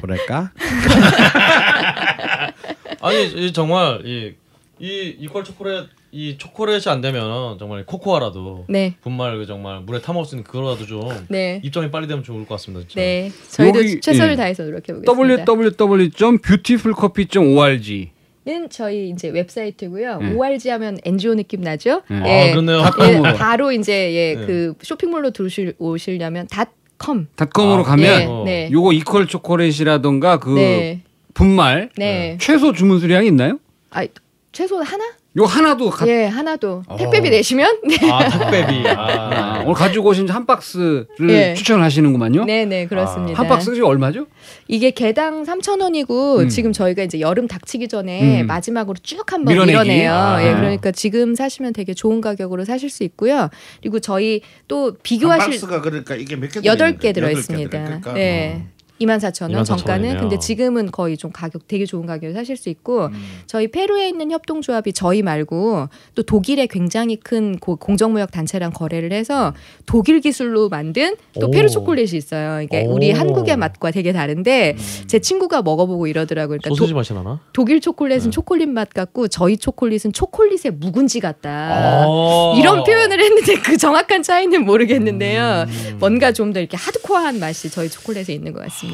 보낼까? 0.00 0.52
아니 3.00 3.24
이 3.46 3.52
정말 3.52 4.00
이, 4.04 4.34
이 4.78 5.16
이퀄 5.20 5.42
초콜릿 5.42 5.88
이 6.16 6.38
초콜릿이 6.38 6.88
안 6.88 7.00
되면 7.00 7.58
정말 7.58 7.84
코코아라도 7.84 8.66
네. 8.68 8.94
분말 9.00 9.36
그 9.36 9.46
정말 9.46 9.80
물에 9.80 10.00
타 10.00 10.12
먹을 10.12 10.26
수 10.26 10.36
있는 10.36 10.44
그거라도 10.44 10.86
좀 10.86 11.00
네. 11.28 11.60
입점이 11.64 11.90
빨리 11.90 12.06
되면 12.06 12.22
좋을 12.22 12.46
것 12.46 12.54
같습니다. 12.54 12.86
진짜. 12.86 13.00
네. 13.00 13.32
저희도 13.50 13.80
여기, 13.80 14.00
최선을 14.00 14.34
예. 14.34 14.36
다해서 14.36 14.62
노력해 14.62 14.92
보겠습니다. 14.94 15.44
www.beautifulcoffee.org 15.44 18.10
는 18.46 18.68
저희 18.68 19.08
이제 19.08 19.30
웹사이트고요. 19.30 20.18
네. 20.18 20.34
ORG 20.34 20.68
하면 20.68 20.98
NGO 21.04 21.34
느낌 21.34 21.62
나죠? 21.62 22.02
네. 22.08 22.50
아 22.50 22.52
그렇네요. 22.52 22.84
예. 23.26 23.32
바로 23.32 23.72
이제 23.72 24.14
예, 24.14 24.36
네. 24.36 24.46
그 24.46 24.74
쇼핑몰로 24.82 25.32
들어오실 25.32 25.74
오시려면 25.78 26.46
닷컴. 26.48 27.26
닷컴으로 27.34 27.80
아, 27.80 27.84
가면 27.84 28.18
네. 28.18 28.26
어. 28.26 28.42
네. 28.44 28.68
요거 28.70 28.92
이퀄 28.92 29.26
초콜릿이라던가 29.26 30.38
그 30.38 30.50
네. 30.50 31.00
분말 31.32 31.90
네. 31.96 32.38
최소 32.40 32.72
주문 32.72 33.00
수량이 33.00 33.26
있나요? 33.26 33.58
아, 33.90 34.06
최소 34.52 34.80
하나? 34.80 35.04
요 35.36 35.44
하나도 35.44 35.90
가, 35.90 36.06
예, 36.06 36.26
하나도. 36.26 36.84
어. 36.86 36.96
택배비 36.96 37.28
내시면 37.28 37.80
네. 37.88 37.96
아 38.08 38.28
택배비. 38.28 38.88
아, 38.88 38.94
아, 38.96 39.62
오늘 39.64 39.74
가지고 39.74 40.10
오신 40.10 40.28
한 40.28 40.46
박스를 40.46 41.06
예. 41.28 41.54
추천하시는구만요. 41.54 42.44
네, 42.44 42.64
네, 42.64 42.86
그렇습니다. 42.86 43.40
한 43.40 43.48
박스가 43.48 43.84
얼마죠? 43.84 44.26
이게 44.68 44.92
개당 44.92 45.42
3,000원이고 45.42 46.40
음. 46.42 46.48
지금 46.48 46.72
저희가 46.72 47.02
이제 47.02 47.18
여름 47.18 47.48
닥치기 47.48 47.88
전에 47.88 48.42
음. 48.42 48.46
마지막으로 48.46 48.96
쭉 49.02 49.32
한번 49.32 49.52
밀어내기. 49.52 49.72
밀어내요. 49.72 50.12
아. 50.12 50.44
예, 50.46 50.54
그러니까 50.54 50.92
지금 50.92 51.34
사시면 51.34 51.72
되게 51.72 51.94
좋은 51.94 52.20
가격으로 52.20 52.64
사실 52.64 52.88
수 52.88 53.02
있고요. 53.02 53.48
그리고 53.80 53.98
저희 53.98 54.40
또한 54.68 54.94
비교하실 55.02 55.50
박스가 55.50 55.80
그러니까 55.80 56.14
이게 56.14 56.36
몇개 56.36 56.60
여덟 56.64 56.96
개 56.96 57.12
들어 57.12 57.28
있습니다. 57.30 57.70
그러니까. 57.84 58.12
네. 58.12 58.66
24,000원 58.66 58.73
24,000원 59.00 59.64
정가는. 59.64 60.18
근데 60.18 60.38
지금은 60.38 60.90
거의 60.90 61.16
좀 61.16 61.32
가격 61.32 61.66
되게 61.66 61.84
좋은 61.84 62.06
가격에 62.06 62.32
사실 62.32 62.56
수 62.56 62.68
있고 62.68 63.06
음. 63.06 63.12
저희 63.46 63.68
페루에 63.68 64.08
있는 64.08 64.30
협동조합이 64.30 64.92
저희 64.92 65.22
말고 65.22 65.88
또 66.14 66.22
독일에 66.22 66.66
굉장히 66.66 67.16
큰 67.16 67.58
고- 67.58 67.76
공정무역 67.76 68.30
단체랑 68.30 68.72
거래를 68.72 69.12
해서 69.12 69.52
독일 69.86 70.20
기술로 70.20 70.68
만든 70.68 71.16
또 71.40 71.48
오. 71.48 71.50
페루 71.50 71.68
초콜릿이 71.68 72.16
있어요. 72.16 72.60
이게 72.62 72.84
오. 72.86 72.94
우리 72.94 73.10
한국의 73.10 73.56
맛과 73.56 73.90
되게 73.90 74.12
다른데 74.12 74.76
음. 74.78 75.04
제 75.08 75.18
친구가 75.18 75.62
먹어보고 75.62 76.06
이러더라고요. 76.06 76.58
그러니까 76.58 76.68
소시지 76.70 76.94
맛이 76.94 77.12
나나? 77.14 77.40
독일 77.52 77.80
초콜릿은 77.80 78.26
네. 78.26 78.30
초콜릿 78.30 78.68
맛 78.68 78.90
같고 78.94 79.28
저희 79.28 79.56
초콜릿은 79.56 80.12
초콜릿의 80.12 80.72
묵은지 80.78 81.18
같다. 81.20 81.50
아. 81.50 82.54
이런 82.58 82.84
표현을 82.84 83.20
했는데 83.20 83.56
그 83.56 83.76
정확한 83.76 84.22
차이는 84.22 84.64
모르겠는데요. 84.64 85.64
음. 85.68 85.96
뭔가 85.98 86.30
좀 86.32 86.54
더 86.54 86.60
이렇게 86.60 86.76
하드코어한 86.76 87.40
맛이 87.40 87.68
저희 87.68 87.88
초콜릿에 87.88 88.32
있는 88.32 88.52
것 88.52 88.60
같습니다. 88.64 88.93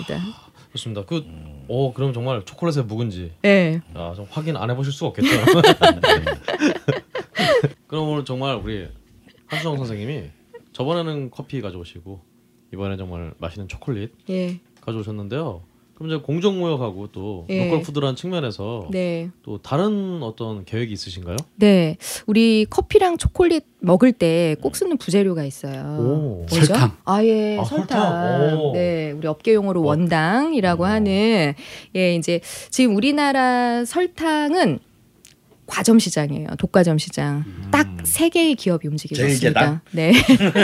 좋습니다. 0.72 1.04
그, 1.04 1.24
오 1.68 1.92
그럼 1.92 2.12
정말 2.12 2.44
초콜릿의 2.44 2.84
묵은지. 2.84 3.32
네. 3.42 3.80
아, 3.94 4.12
좀 4.14 4.26
확인 4.30 4.56
안 4.56 4.70
해보실 4.70 4.92
수가 4.92 5.08
없겠죠. 5.08 5.28
그럼 7.88 8.08
오늘 8.08 8.24
정말 8.24 8.56
우리 8.56 8.88
한수정 9.46 9.76
선생님이 9.76 10.30
저번에는 10.72 11.30
커피 11.30 11.60
가져오시고 11.60 12.20
이번에 12.72 12.96
정말 12.96 13.34
맛있는 13.38 13.68
초콜릿 13.68 14.12
예. 14.30 14.60
가져오셨는데요. 14.80 15.62
그럼 16.00 16.12
이제 16.12 16.22
공정무역하고 16.24 17.08
또 17.12 17.44
예. 17.50 17.66
로컬 17.66 17.82
푸드라는 17.82 18.16
측면에서 18.16 18.88
네. 18.90 19.28
또 19.42 19.58
다른 19.58 20.22
어떤 20.22 20.64
계획이 20.64 20.90
있으신가요? 20.94 21.36
네. 21.56 21.98
우리 22.26 22.64
커피랑 22.70 23.18
초콜릿 23.18 23.64
먹을 23.80 24.12
때 24.12 24.56
꼭 24.62 24.76
쓰는 24.76 24.96
부재료가 24.96 25.44
있어요. 25.44 25.82
오. 26.00 26.46
뭐죠? 26.48 26.64
설탕. 26.64 26.96
아예 27.04 27.58
아, 27.60 27.64
설탕. 27.64 27.86
설탕. 28.00 28.58
오. 28.60 28.72
네, 28.72 29.12
우리 29.12 29.26
업계 29.28 29.52
용어로 29.52 29.82
어. 29.82 29.84
원당이라고 29.88 30.84
어. 30.84 30.86
하는 30.86 31.52
예 31.94 32.14
이제 32.14 32.40
지금 32.70 32.96
우리나라 32.96 33.84
설탕은 33.84 34.78
과점 35.66 35.98
시장이에요. 35.98 36.48
독과점 36.58 36.96
시장. 36.96 37.44
딱세 37.70 38.30
개의 38.30 38.54
기업이 38.54 38.88
움직이고 38.88 39.22
있습니다. 39.22 39.82
네. 39.92 40.12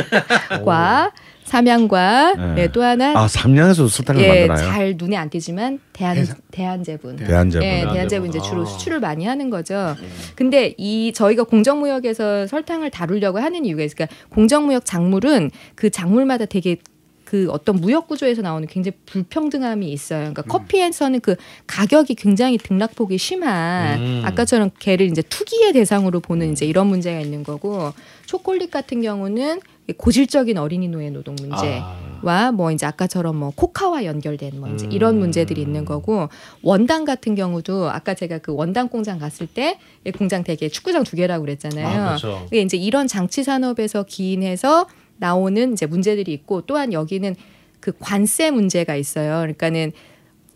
과 0.65 1.13
삼양과 1.47 2.35
네. 2.35 2.55
네, 2.55 2.73
또 2.73 2.83
하나 2.83 3.13
아 3.17 3.29
삼양에서 3.29 3.87
설탕을 3.89 4.21
예, 4.23 4.47
만드나요? 4.47 4.73
잘 4.73 4.95
눈에 4.99 5.17
안 5.17 5.31
띄지만 5.31 5.79
대한 5.93 6.17
대사- 6.17 6.35
대한제분. 6.51 7.17
대한제분. 7.17 7.67
예, 7.67 7.81
대한제분. 7.93 8.29
이제 8.29 8.41
주로 8.41 8.63
아. 8.63 8.65
수출을 8.67 8.99
많이 9.01 9.25
하는 9.25 9.49
거죠. 9.49 9.95
근데 10.35 10.75
이 10.77 11.13
저희가 11.15 11.45
공정무역에서 11.45 12.49
설탕을 12.49 12.91
다루려고 12.91 13.39
하는 13.39 13.65
이유가 13.65 13.83
있어요. 13.85 13.95
그러니까 13.97 14.17
공정무역 14.31 14.85
작물은 14.85 15.51
그 15.77 15.89
작물마다 15.91 16.47
되게 16.47 16.77
그 17.25 17.49
어떤 17.51 17.77
무역 17.77 18.07
구조에서 18.09 18.43
나오는 18.43 18.67
굉장히 18.69 18.97
불평등함이 19.07 19.91
있어요. 19.91 20.21
그러니까 20.33 20.43
커피에서는 20.43 21.19
그 21.21 21.35
가격이 21.67 22.15
굉장히 22.17 22.57
등락폭이 22.59 23.19
심한 23.19 23.99
음. 24.01 24.23
아까처럼 24.25 24.71
걔를 24.79 25.07
이제 25.07 25.23
투기의 25.23 25.73
대상으로 25.73 26.21
보는 26.21 26.53
이제 26.53 26.67
이런 26.67 26.87
문제가 26.89 27.19
있는 27.21 27.43
거고 27.43 27.93
초콜릿 28.27 28.71
같은 28.71 29.01
경우는 29.03 29.61
고질적인 29.93 30.59
어린이 30.59 30.89
노예 30.89 31.11
노동 31.11 31.37
문제. 31.41 31.81
아. 31.81 32.07
와뭐 32.23 32.73
이제 32.73 32.87
아까처럼 32.87 33.37
뭐 33.37 33.53
코카와 33.55 34.05
연결된 34.05 34.59
뭐 34.59 34.69
이제 34.71 34.89
이런 34.91 35.17
음. 35.17 35.21
문제들이 35.21 35.61
있는 35.61 35.85
거고 35.85 36.29
원당 36.63 37.05
같은 37.05 37.35
경우도 37.35 37.91
아까 37.91 38.15
제가 38.15 38.39
그 38.39 38.53
원당 38.55 38.89
공장 38.89 39.19
갔을 39.19 39.47
때이 39.47 40.13
공장 40.17 40.43
되게 40.43 40.69
축구장 40.69 41.05
두 41.05 41.17
개라고 41.17 41.45
그랬잖아요. 41.45 41.87
아, 41.87 42.17
그렇죠. 42.17 42.49
이제 42.53 42.77
이런 42.77 43.07
장치 43.07 43.45
산업에서 43.45 44.05
기인해서 44.05 44.87
나오는 45.19 45.73
이제 45.73 45.87
문제들이 45.87 46.33
있고 46.33 46.63
또한 46.63 46.93
여기는 46.93 47.37
그 47.81 47.93
관세 47.99 48.51
문제가 48.51 48.97
있어요. 48.97 49.39
그러니까는 49.39 49.93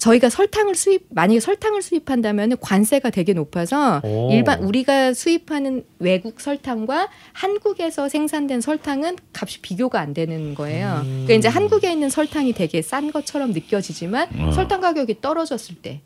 저희가 0.01 0.31
설탕을 0.31 0.75
수입 0.75 1.07
만약에 1.11 1.41
설탕을 1.41 1.83
수입한다면 1.83 2.57
관세가 2.61 3.11
되게 3.11 3.35
높아서 3.35 4.01
오. 4.03 4.31
일반 4.33 4.63
우리가 4.63 5.13
수입하는 5.13 5.85
외국 5.99 6.41
설탕과 6.41 7.09
한국에서 7.35 8.09
생산된 8.09 8.63
설탕은 8.63 9.17
값이 9.33 9.61
비교가 9.61 10.01
안 10.01 10.15
되는 10.15 10.55
거예요. 10.55 11.03
음. 11.05 11.25
그러니까 11.27 11.35
이제 11.35 11.49
한국에 11.49 11.93
있는 11.93 12.09
설탕이 12.09 12.55
되게 12.55 12.83
싼 12.83 13.13
것처럼 13.13 13.53
느껴지지만 13.53 14.29
어. 14.41 14.53
설탕 14.53 14.81
가격이 14.81 15.21
떨어졌을 15.21 15.77
때 15.77 16.01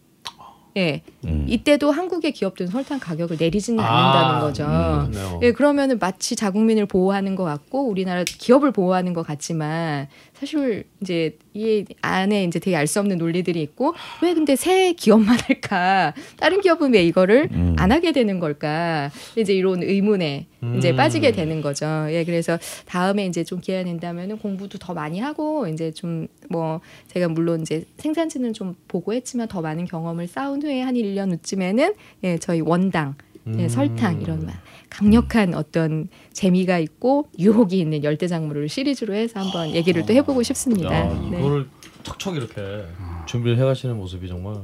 예. 0.76 1.02
음. 1.24 1.46
이때도 1.48 1.92
한국의 1.92 2.32
기업들은 2.32 2.70
설탕 2.70 2.98
가격을 2.98 3.36
내리지는 3.38 3.78
않는다는 3.78 4.34
아, 4.34 4.40
거죠. 4.40 4.64
음. 4.66 5.38
예, 5.42 5.52
그러면은 5.52 5.98
마치 6.00 6.34
자국민을 6.34 6.86
보호하는 6.86 7.36
것 7.36 7.44
같고 7.44 7.88
우리나라 7.88 8.24
기업을 8.24 8.72
보호하는 8.72 9.12
것 9.12 9.24
같지만 9.24 10.08
사실 10.34 10.84
이제 11.00 11.38
이 11.54 11.84
안에 12.02 12.44
이제 12.44 12.58
되게 12.58 12.76
알 12.76 12.86
수 12.86 13.00
없는 13.00 13.18
논리들이 13.18 13.62
있고 13.62 13.94
왜 14.22 14.34
근데 14.34 14.56
새 14.56 14.92
기업만 14.92 15.38
할까? 15.40 16.12
다른 16.36 16.60
기업은 16.60 16.92
왜 16.92 17.04
이거를 17.04 17.48
음. 17.52 17.76
안 17.78 17.92
하게 17.92 18.12
되는 18.12 18.40
걸까? 18.40 19.10
이제 19.36 19.54
이런 19.54 19.82
의문에 19.82 20.46
이제 20.78 20.90
음. 20.90 20.96
빠지게 20.96 21.32
되는 21.32 21.60
거죠. 21.60 21.86
예, 22.10 22.24
그래서 22.24 22.58
다음에 22.86 23.26
이제 23.26 23.44
좀 23.44 23.60
기회가 23.60 23.84
된다면은 23.84 24.38
공부도 24.38 24.78
더 24.78 24.92
많이 24.94 25.20
하고 25.20 25.66
이제 25.68 25.90
좀 25.92 26.28
뭐 26.50 26.80
제가 27.08 27.28
물론 27.28 27.62
이제 27.62 27.84
생산지는 27.98 28.52
좀 28.52 28.74
보고 28.88 29.12
했지만 29.12 29.48
더 29.48 29.60
많은 29.60 29.86
경험을 29.86 30.26
쌓은 30.28 30.62
후에 30.62 30.82
한 30.82 30.94
1년 30.94 31.32
후쯤에는 31.32 31.94
예, 32.24 32.38
저희 32.38 32.60
원당 32.60 33.14
예, 33.33 33.33
음. 33.46 33.68
설탕 33.68 34.20
이런 34.20 34.46
막 34.46 34.54
강력한 34.88 35.54
어떤 35.54 36.08
재미가 36.32 36.78
있고 36.78 37.28
유혹이 37.38 37.78
있는 37.78 38.02
열대 38.04 38.26
작물을 38.26 38.68
시리즈로 38.68 39.14
해서 39.14 39.40
한번 39.40 39.70
얘기를 39.74 40.04
또 40.06 40.12
해보고 40.12 40.42
싶습니다. 40.42 40.94
야, 40.94 41.28
네. 41.30 41.38
이거를 41.38 41.66
척척 42.02 42.36
이렇게 42.36 42.84
준비를 43.26 43.58
해가시는 43.58 43.96
모습이 43.96 44.28
정말 44.28 44.56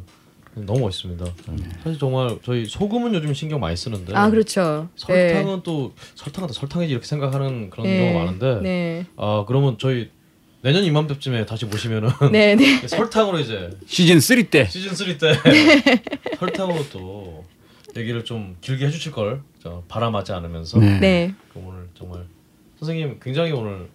너무 0.55 0.81
멋있습니다. 0.81 1.25
사실 1.83 1.99
정말 1.99 2.39
저희 2.45 2.65
소금은 2.65 3.15
요즘 3.15 3.33
신경 3.35 3.61
많이 3.61 3.77
쓰는데 3.77 4.15
아 4.15 4.31
그렇죠. 4.31 4.89
설탕은 4.97 5.63
또 5.63 5.93
설탕은 6.15 6.49
다 6.49 6.55
설탕이지 6.55 6.93
이렇게 6.93 7.07
생각하는 7.07 7.71
그런 7.71 7.87
네. 7.87 7.99
경우가 7.99 8.25
많은데 8.25 8.61
네, 8.63 9.07
아 9.17 9.45
그러면 9.47 9.77
저희 9.79 10.11
내년 10.63 10.85
이맘때쯤에 10.85 11.47
다시 11.47 11.67
보시면은 11.67 12.11
네, 12.33 12.55
네. 12.57 12.87
설탕으로 12.87 13.39
이제 13.39 13.71
시즌 13.87 14.21
3 14.21 14.45
때. 14.51 14.67
시즌 14.69 14.93
3때 14.93 16.37
설탕으로 16.39 16.85
또 16.93 17.45
얘기를 17.97 18.25
좀 18.25 18.57
길게 18.61 18.87
해주실 18.87 19.13
걸 19.13 19.43
저, 19.63 19.83
바람하지 19.89 20.33
않으면서 20.33 20.79
네. 20.79 20.99
네. 21.01 21.35
그 21.53 21.61
오늘 21.65 21.89
정말 21.99 22.25
선생님 22.79 23.19
굉장히 23.23 23.53
오늘 23.53 23.89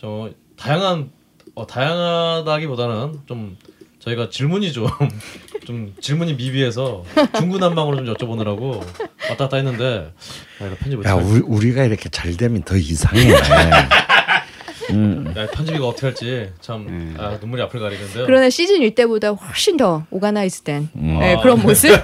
저 0.00 0.30
다양한 0.56 1.10
어, 1.54 1.66
다양하다기보다는 1.66 3.20
좀 3.26 3.56
저희가 4.00 4.28
질문이 4.30 4.72
좀 4.72 4.86
좀 5.66 5.94
질문이 6.00 6.34
미비해서 6.34 7.04
중구난방으로 7.38 8.04
좀 8.04 8.14
여쭤보느라고 8.14 8.78
왔다 9.30 9.36
갔다 9.36 9.56
했는데 9.56 10.12
아, 10.60 10.66
이거 10.66 10.76
편집을 10.78 11.04
야 11.04 11.08
잘- 11.14 11.22
우리, 11.24 11.40
우리가 11.40 11.84
이렇게 11.84 12.08
잘 12.08 12.36
되면 12.36 12.62
더 12.62 12.76
이상해. 12.76 13.32
음. 14.90 15.34
야, 15.36 15.46
편집 15.48 15.74
이거 15.74 15.88
어떻게 15.88 16.06
할지 16.06 16.52
참 16.60 16.86
음. 16.86 17.16
아, 17.18 17.36
눈물이 17.40 17.60
앞을 17.62 17.80
가리는데요. 17.80 18.26
그러나 18.26 18.48
시즌 18.50 18.80
1 18.82 18.94
때보다 18.94 19.30
훨씬 19.30 19.76
더 19.76 20.06
오가나이즈된 20.10 20.88
음. 20.94 21.18
네, 21.18 21.34
아. 21.34 21.40
그런 21.42 21.60
모습. 21.60 21.90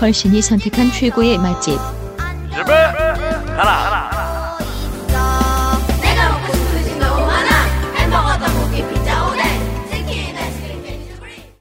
걸신이 0.00 0.40
선택한 0.40 0.90
최고의 0.92 1.36
맛집 1.36 1.74
집에 2.50 2.64
가라 2.64 4.10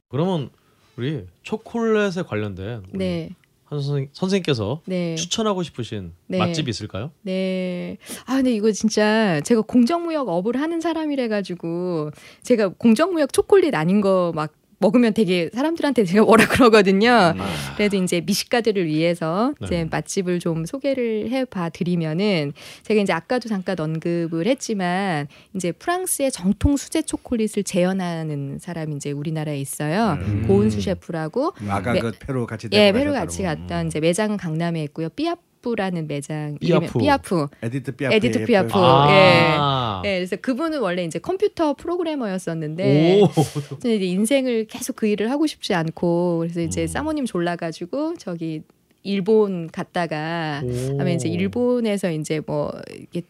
그러면 0.07 0.49
우리 0.95 1.25
초콜릿에 1.43 2.23
관련된 2.23 2.83
우리 2.93 2.97
네, 2.97 3.29
한 3.65 3.81
선생, 3.81 4.07
선생님께서 4.13 4.81
네. 4.85 5.15
추천하고 5.15 5.61
싶으신 5.61 6.13
네. 6.27 6.39
맛집이 6.39 6.69
있을까요? 6.69 7.11
네. 7.21 7.97
아, 8.25 8.35
근데 8.37 8.53
이거 8.53 8.71
진짜 8.71 9.39
제가 9.41 9.61
공정무역 9.61 10.29
업을 10.29 10.59
하는 10.59 10.79
사람이라 10.81 11.27
가지고 11.27 12.11
제가 12.41 12.69
공정무역 12.69 13.33
초콜릿 13.33 13.75
아닌 13.75 13.99
거 14.01 14.31
막 14.33 14.53
먹으면 14.79 15.13
되게 15.13 15.49
사람들한테 15.53 16.05
제가 16.05 16.25
뭐라 16.25 16.47
그러거든요. 16.47 17.33
그래도 17.75 17.97
이제 17.97 18.21
미식가들을 18.25 18.85
위해서 18.87 19.53
이제 19.61 19.83
네. 19.83 19.85
맛집을 19.85 20.39
좀 20.39 20.65
소개를 20.65 21.29
해봐 21.29 21.69
드리면은 21.69 22.53
제가 22.83 23.01
이제 23.01 23.13
아까도 23.13 23.49
잠깐 23.49 23.79
언급을 23.79 24.47
했지만 24.47 25.27
이제 25.53 25.71
프랑스의 25.71 26.31
정통 26.31 26.77
수제 26.77 27.01
초콜릿을 27.03 27.63
재현하는 27.65 28.59
사람이 28.59 28.95
이제 28.95 29.11
우리나라에 29.11 29.59
있어요. 29.59 30.17
음. 30.21 30.45
고은수 30.47 30.81
셰프라고 30.81 31.53
아까 31.67 31.93
네. 31.93 31.99
그 31.99 32.11
페루 32.17 32.47
같이 32.47 32.69
예, 32.71 32.91
페루 32.91 33.11
가셨다고. 33.11 33.25
같이 33.25 33.43
갔던 33.43 33.85
음. 33.85 33.87
이제 33.87 33.99
매장은 33.99 34.37
강남에 34.37 34.81
있고요. 34.83 35.09
삐아프라는 35.09 36.07
매장 36.07 36.57
삐아프. 36.59 36.85
이름이 36.85 36.99
삐아프. 36.99 37.47
에디트 37.61 37.95
피아프 37.95 38.15
에디트 38.15 38.45
피아프. 38.45 38.71
아. 38.75 40.01
예, 40.05 40.17
그래서 40.17 40.35
그분은 40.37 40.79
원래 40.79 41.03
이제 41.03 41.19
컴퓨터 41.19 41.73
프로그래머였었는데 41.73 43.21
이제 43.79 43.95
인생을 43.95 44.65
계속 44.65 44.95
그 44.95 45.07
일을 45.07 45.31
하고 45.31 45.47
싶지 45.47 45.73
않고 45.73 46.39
그래서 46.39 46.61
이제 46.61 46.83
음. 46.83 46.87
사모님 46.87 47.25
졸라 47.25 47.55
가지고 47.55 48.15
저기 48.17 48.61
일본 49.03 49.67
갔다가 49.67 50.57
하면 50.59 51.07
이제 51.09 51.29
일본에서 51.29 52.11
이제 52.11 52.41
뭐 52.45 52.71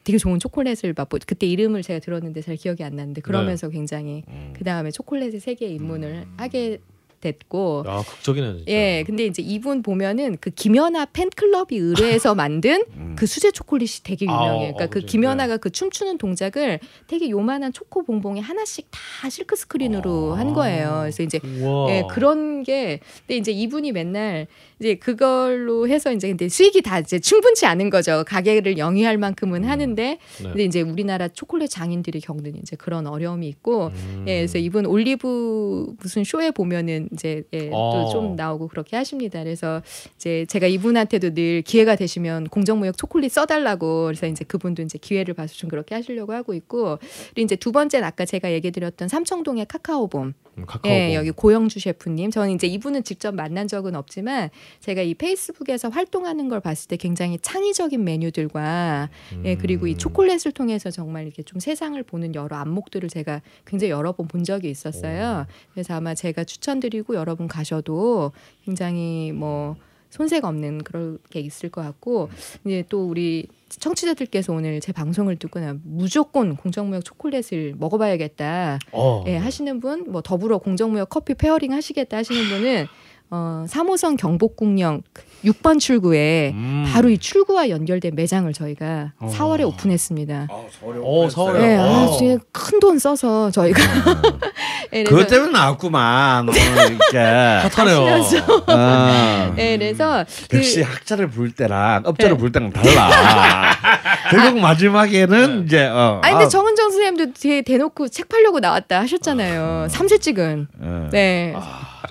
되게 0.04 0.18
좋은 0.18 0.40
초콜릿을 0.40 0.94
맛보 0.98 1.20
그때 1.28 1.46
이름을 1.46 1.84
제가 1.84 2.00
들었는데 2.00 2.42
잘 2.42 2.56
기억이 2.56 2.84
안 2.84 2.96
나는데 2.96 3.22
그러면서 3.22 3.70
굉장히 3.70 4.24
음. 4.28 4.54
그 4.58 4.64
다음에 4.64 4.90
초콜릿의 4.90 5.40
세계에 5.40 5.70
입문을 5.70 6.26
하게 6.38 6.80
됐고 7.22 7.84
야 7.88 8.04
극적이네 8.08 8.54
진짜. 8.58 8.72
예, 8.72 9.04
근데 9.06 9.26
이제 9.26 9.42
이분 9.42 9.82
보면은 9.84 10.38
그 10.40 10.50
김연아 10.50 11.06
팬클럽이 11.14 11.78
의뢰해서 11.78 12.34
만든 12.36 12.84
음. 12.96 13.16
그 13.18 13.26
수제 13.26 13.52
초콜릿이 13.52 14.04
되게 14.04 14.26
아, 14.30 14.34
유명해요. 14.34 14.74
그러니까 14.74 14.84
어, 14.86 14.88
그. 14.90 15.00
김연아가 15.02 15.58
그 15.58 15.70
춤추는 15.70 16.18
동작을 16.18 16.80
되게 17.08 17.30
요만한 17.30 17.74
초코 17.74 18.04
봉봉에 18.04 18.40
하나씩 18.40 18.88
다 18.92 19.30
실크 19.30 19.56
스크린으로 19.56 20.36
한 20.36 20.54
거예요. 20.54 21.00
그래서 21.02 21.24
이제 21.24 21.40
우와. 21.44 21.90
예, 21.92 22.04
그런 22.10 22.64
게 22.64 23.00
근데 23.28 23.38
이제 23.38 23.52
이분이 23.52 23.92
맨날 23.92 24.48
이제 24.80 24.96
그걸로 24.96 25.88
해서 25.88 26.12
이제 26.12 26.30
근데 26.30 26.48
수익이 26.48 26.82
다 26.82 27.00
이제 27.00 27.20
충분치 27.20 27.66
않은 27.66 27.90
거죠. 27.90 28.24
가게를 28.26 28.78
영위할 28.78 29.18
만큼은 29.18 29.66
하는데 29.66 30.04
네. 30.04 30.20
근데 30.44 30.64
이제 30.64 30.82
우리나라 30.82 31.28
초콜릿 31.28 31.70
장인들이 31.70 32.22
겪는 32.22 32.56
이제 32.58 32.76
그런 32.76 33.06
어려움이 33.08 33.48
있고 33.48 33.88
음. 33.88 34.26
예, 34.28 34.38
그래서 34.38 34.58
이분 34.58 34.86
올리브 34.86 35.96
무슨 36.00 36.24
쇼에 36.24 36.52
보면은 36.52 37.10
이제 37.14 37.44
예, 37.54 37.70
어. 37.74 38.06
또좀 38.06 38.36
나오고 38.36 38.70
그렇게 38.70 38.96
하십니다. 38.96 39.44
그래서 39.44 39.82
이제 40.16 40.46
제가 40.48 40.68
이분한테도 40.68 41.34
늘 41.34 41.62
기회가 41.62 41.96
되시면 41.96 42.46
공정무역 42.46 42.98
초콜릿 42.98 43.32
써달라고 43.32 44.06
그래서 44.06 44.28
이제 44.28 44.46
그분도 44.46 44.82
이제 44.82 44.98
기회를 44.98 45.34
봐서 45.34 45.54
좀 45.56 45.70
그렇게 45.70 45.96
하시려고 45.96 46.34
하고 46.34 46.54
있고 46.54 47.00
그리고 47.34 47.46
이제 47.46 47.56
두 47.56 47.72
번째는 47.72 48.08
아까 48.08 48.26
제가 48.26 48.52
얘기 48.54 48.72
드렸던 48.72 49.10
삼청동의 49.10 49.66
카카오봄 49.66 50.28
음, 50.28 50.34
카카오. 50.66 50.92
예, 50.92 51.16
여기 51.16 51.32
고영주 51.32 51.80
셰프님. 51.82 52.32
저는 52.32 52.52
이제 52.52 52.66
이분은 52.68 53.04
직접 53.04 53.36
만난 53.36 53.68
적은 53.68 53.96
없지만 53.96 54.50
제가 54.80 55.02
이 55.02 55.14
페이스북에서 55.16 55.90
활동하는 55.90 56.48
걸 56.48 56.62
봤을 56.62 56.88
때 56.88 56.96
굉장히 56.96 57.38
창의적인 57.40 58.02
메뉴들과 58.04 59.10
예, 59.44 59.56
그리고 59.56 59.88
이 59.88 59.98
초콜릿을 59.98 60.54
통해서 60.54 60.90
정말 60.92 61.26
이렇게 61.26 61.44
좀 61.44 61.60
세상을 61.60 62.02
보는 62.04 62.36
여러 62.36 62.56
안목들을 62.56 63.10
제가 63.10 63.42
굉장히 63.66 63.92
여러 63.92 64.14
번 64.14 64.30
본 64.30 64.44
적이 64.44 64.70
있었어요. 64.70 65.48
그래서 65.74 65.96
아마 65.96 66.14
제가 66.14 66.44
추천드리고 66.44 67.16
여러분 67.16 67.48
가셔도 67.48 68.32
굉장히 68.64 69.32
뭐 69.32 69.76
손색 70.10 70.46
없는 70.46 70.84
그런 70.84 71.20
게 71.30 71.40
있을 71.40 71.70
것 71.70 71.82
같고 71.82 72.30
이제 72.66 72.84
또 72.90 73.08
우리 73.08 73.48
청취자들께서 73.70 74.52
오늘 74.54 74.80
제 74.80 74.92
방송을 74.92 75.36
듣고 75.38 75.60
나 75.60 75.76
무조건 75.84 76.56
공정무역 76.56 77.06
초콜릿을 77.06 77.76
먹어봐야겠다. 77.78 78.80
어. 78.92 79.24
예, 79.28 79.38
하시는 79.38 79.80
분, 79.80 80.12
뭐 80.12 80.22
더불어 80.22 80.58
공정무역 80.58 81.10
커피 81.10 81.36
pairing 81.36 81.74
하시겠다 81.74 82.18
하시는 82.18 82.44
분은 82.50 82.88
어, 83.32 83.66
3호선 83.68 84.18
경복궁역 84.18 85.04
6번 85.46 85.80
출구에 85.80 86.52
음. 86.56 86.86
바로 86.92 87.10
이 87.10 87.18
출구와 87.20 87.70
연결된 87.70 88.16
매장을 88.16 88.52
저희가 88.52 89.14
어. 89.20 89.30
4월에 89.32 89.68
오픈했습니다. 89.68 90.48
어, 90.50 91.30
서울에. 91.30 91.60
네, 91.60 91.78
아, 91.78 92.06
어. 92.06 92.18
진짜 92.18 92.44
큰돈 92.52 92.98
써서 92.98 93.52
저희가 93.52 93.80
예, 93.82 93.86
그것 94.92 95.10
그래서, 95.10 95.28
때문에 95.28 95.52
나왔구만. 95.52 96.48
이렇게. 96.50 97.18
hot하네요. 97.18 98.24
아, 98.68 99.54
예, 99.58 99.78
그래서 99.78 100.26
그 100.50 100.58
역시 100.58 100.82
학자를 100.82 101.28
부를 101.28 101.52
때랑 101.52 102.04
업자를 102.06 102.38
부를 102.38 102.52
때랑 102.52 102.72
달라. 102.72 103.76
결국 104.32 104.60
마지막에는 104.60 105.66
이제 105.66 105.86
어. 105.88 106.20
아니 106.24 106.34
근데 106.34 106.46
아, 106.46 106.50
정은정 106.50 106.92
선생님도 106.92 107.34
뒤에 107.34 107.62
대놓고 107.62 108.08
책 108.10 108.30
팔려고 108.30 108.60
나왔다 108.60 109.00
하셨잖아요. 109.02 109.88
삼세 109.90 110.18
찍은. 110.18 110.68
어. 110.80 111.10
네. 111.12 111.56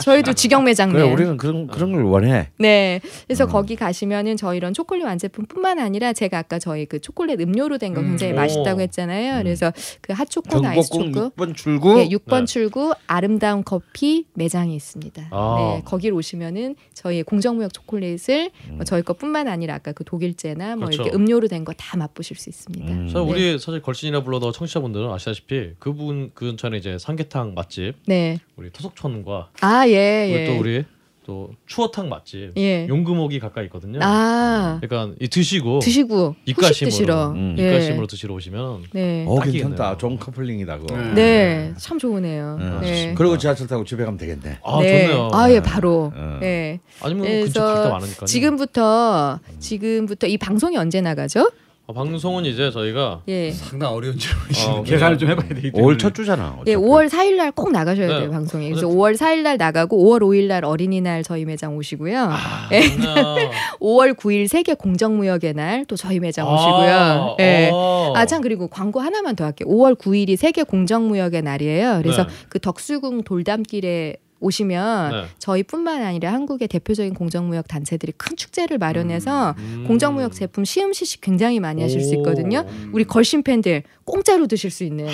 저희도 0.01 0.33
직영 0.35 0.65
매장님. 0.65 0.97
그래 0.97 1.11
우리는 1.13 1.37
그런 1.37 1.67
그런 1.67 1.93
걸 1.93 2.05
원해. 2.05 2.49
네. 2.59 3.01
그래서 3.27 3.47
거기 3.47 3.77
가시면은 3.77 4.37
저희 4.37 4.57
이런 4.59 4.73
초콜릿 4.75 5.05
완제품뿐만 5.05 5.79
아니라 5.79 6.13
제가 6.13 6.39
아까 6.39 6.59
저희 6.59 6.87
그 6.87 7.01
초콜릿 7.01 7.41
음료로 7.41 7.79
된거 7.79 8.01
음. 8.01 8.09
굉장히 8.09 8.33
오. 8.33 8.37
맛있다고 8.37 8.81
했잖아요. 8.81 9.43
그래서 9.43 9.73
그 10.01 10.13
핫초코 10.13 10.67
아이스 10.67 10.91
초코 10.91 11.31
6번 11.31 11.55
출구. 11.57 12.01
예, 12.01 12.09
6번 12.09 12.41
네. 12.41 12.45
출구 12.47 12.93
아름다운 13.07 13.63
커피 13.65 14.25
매장이 14.35 14.75
있습니다. 14.75 15.29
아. 15.31 15.57
네, 15.77 15.83
거기를 15.85 16.15
오시면은 16.17 16.77
저희 16.95 17.23
공정무역 17.23 17.73
초콜릿을 17.73 18.51
뭐 18.71 18.85
저희 18.85 19.03
것뿐만 19.03 19.49
아니라 19.49 19.75
아까 19.75 19.93
그 19.93 20.05
독일제나 20.05 20.77
뭐 20.77 20.87
그렇죠. 20.87 21.03
이렇게 21.03 21.17
음료로 21.17 21.49
된 21.49 21.65
거 21.65 21.73
다 21.77 21.97
맛보실 21.97 22.37
수 22.37 22.49
있습니다. 22.49 22.93
음. 22.93 23.09
저 23.13 23.23
네. 23.25 23.31
우리 23.31 23.59
사실 23.59 23.83
걸신이라 23.83 24.23
불러도 24.25 24.53
청취자분들은 24.53 25.11
아시다시피 25.13 25.73
그분 25.79 26.31
그 26.35 26.47
근처에 26.47 26.77
이제 26.79 26.97
삼계탕 26.99 27.55
맛집 27.55 27.95
네. 28.07 28.39
우리 28.57 28.71
토속촌과 28.71 29.51
아, 29.61 29.88
예, 29.93 30.29
예. 30.31 30.47
또 30.47 30.59
우리 30.59 30.85
또 31.29 31.51
추어탕 31.67 32.09
맛집 32.09 32.53
예. 32.57 32.89
용금옥이 32.89 33.39
가까이 33.39 33.67
있거든요. 33.67 33.99
아. 34.03 34.81
그러니까 34.81 35.15
이 35.21 35.29
드시고 35.29 35.81
드시고 35.81 36.37
입가심으로 36.47 36.91
드시러. 36.91 37.29
음. 37.33 37.55
예. 37.59 37.67
입가심으로 37.67 38.07
드시러 38.07 38.35
오시면 38.35 38.85
네. 38.93 39.27
어. 39.29 39.39
괜찮다. 39.39 39.99
좋은 39.99 40.19
커플링이다 40.19 40.79
그거. 40.79 40.97
네. 40.97 41.13
네. 41.15 41.75
참 41.77 41.99
좋으네요. 41.99 42.57
음. 42.61 42.79
네. 42.81 43.13
그리고 43.15 43.37
지하철 43.37 43.67
타고 43.67 43.85
집에 43.85 44.05
가면 44.05 44.17
되겠네. 44.17 44.61
아 44.65 44.81
네. 44.81 45.07
좋네요. 45.09 45.29
아, 45.35 45.51
예, 45.53 45.61
바로. 45.61 46.11
어. 46.17 46.39
네. 46.41 46.81
아니면 47.03 47.25
근처 47.27 47.61
그래서 47.61 47.75
갈데 47.75 47.89
많으니까. 47.91 48.25
지금부터 48.25 49.39
지금부터 49.59 50.27
이 50.29 50.39
방송이 50.39 50.79
언제 50.79 51.03
나가죠? 51.03 51.51
아, 51.91 51.93
방송은 51.95 52.45
이제 52.45 52.71
저희가 52.71 53.23
예. 53.29 53.51
상당 53.51 53.95
어려운 53.95 54.19
질문이시네. 54.19 54.73
어, 54.75 54.83
계산을 54.83 55.17
좀 55.17 55.31
해봐야 55.31 55.49
되기 55.49 55.73
때문에. 55.73 55.95
5월 55.95 55.99
첫 55.99 56.15
주잖아. 56.15 56.59
예, 56.67 56.75
5월 56.77 57.09
4일 57.09 57.37
날 57.37 57.51
꼭 57.53 57.73
나가셔야 57.73 58.07
네. 58.09 58.19
돼요, 58.21 58.31
방송에. 58.31 58.69
그래서 58.69 58.87
네. 58.87 58.93
5월 58.95 59.17
4일 59.17 59.41
날 59.41 59.57
나가고 59.57 59.97
5월 60.05 60.21
5일 60.21 60.49
날 60.49 60.67
어린이날 60.67 61.23
저희 61.23 61.47
매장 61.47 61.77
오시고요. 61.79 62.29
아, 62.31 62.69
예. 62.73 62.83
좋네요. 62.83 63.51
5월 63.81 64.15
9일 64.15 64.49
세계 64.49 64.75
공정무역의 64.75 65.55
날 65.55 65.87
또 65.89 65.97
저희 65.97 66.21
매장 66.21 66.47
아, 66.47 66.53
오시고요. 66.53 67.37
예. 67.41 67.71
어. 67.73 68.13
아, 68.15 68.27
참 68.27 68.43
그리고 68.43 68.69
광고 68.69 69.01
하나만 69.01 69.35
더 69.35 69.45
할게요. 69.47 69.67
5월 69.71 69.97
9일이 69.99 70.37
세계 70.37 70.65
공정무역의 70.65 71.41
날이에요. 71.41 72.01
그래서 72.03 72.25
네. 72.27 72.33
그 72.51 72.61
덕수궁 72.61 73.23
돌담길에 73.23 74.17
오시면 74.41 75.11
네. 75.11 75.25
저희뿐만 75.39 76.03
아니라 76.03 76.33
한국의 76.33 76.69
대표적인 76.69 77.15
공정무역 77.15 77.69
단체들이 77.69 78.13
큰 78.17 78.37
축제를 78.37 78.79
마련해서 78.79 79.55
음. 79.59 79.85
공정무역 79.87 80.33
제품 80.33 80.65
시음 80.65 80.93
시식 80.93 81.21
굉장히 81.21 81.61
많이 81.61 81.83
하실 81.83 82.01
수 82.03 82.15
오. 82.15 82.19
있거든요. 82.19 82.65
우리 82.93 83.05
걸신 83.05 83.43
팬들 83.43 83.83
공짜로 84.05 84.47
드실 84.47 84.71
수 84.71 84.85
있는 84.85 85.09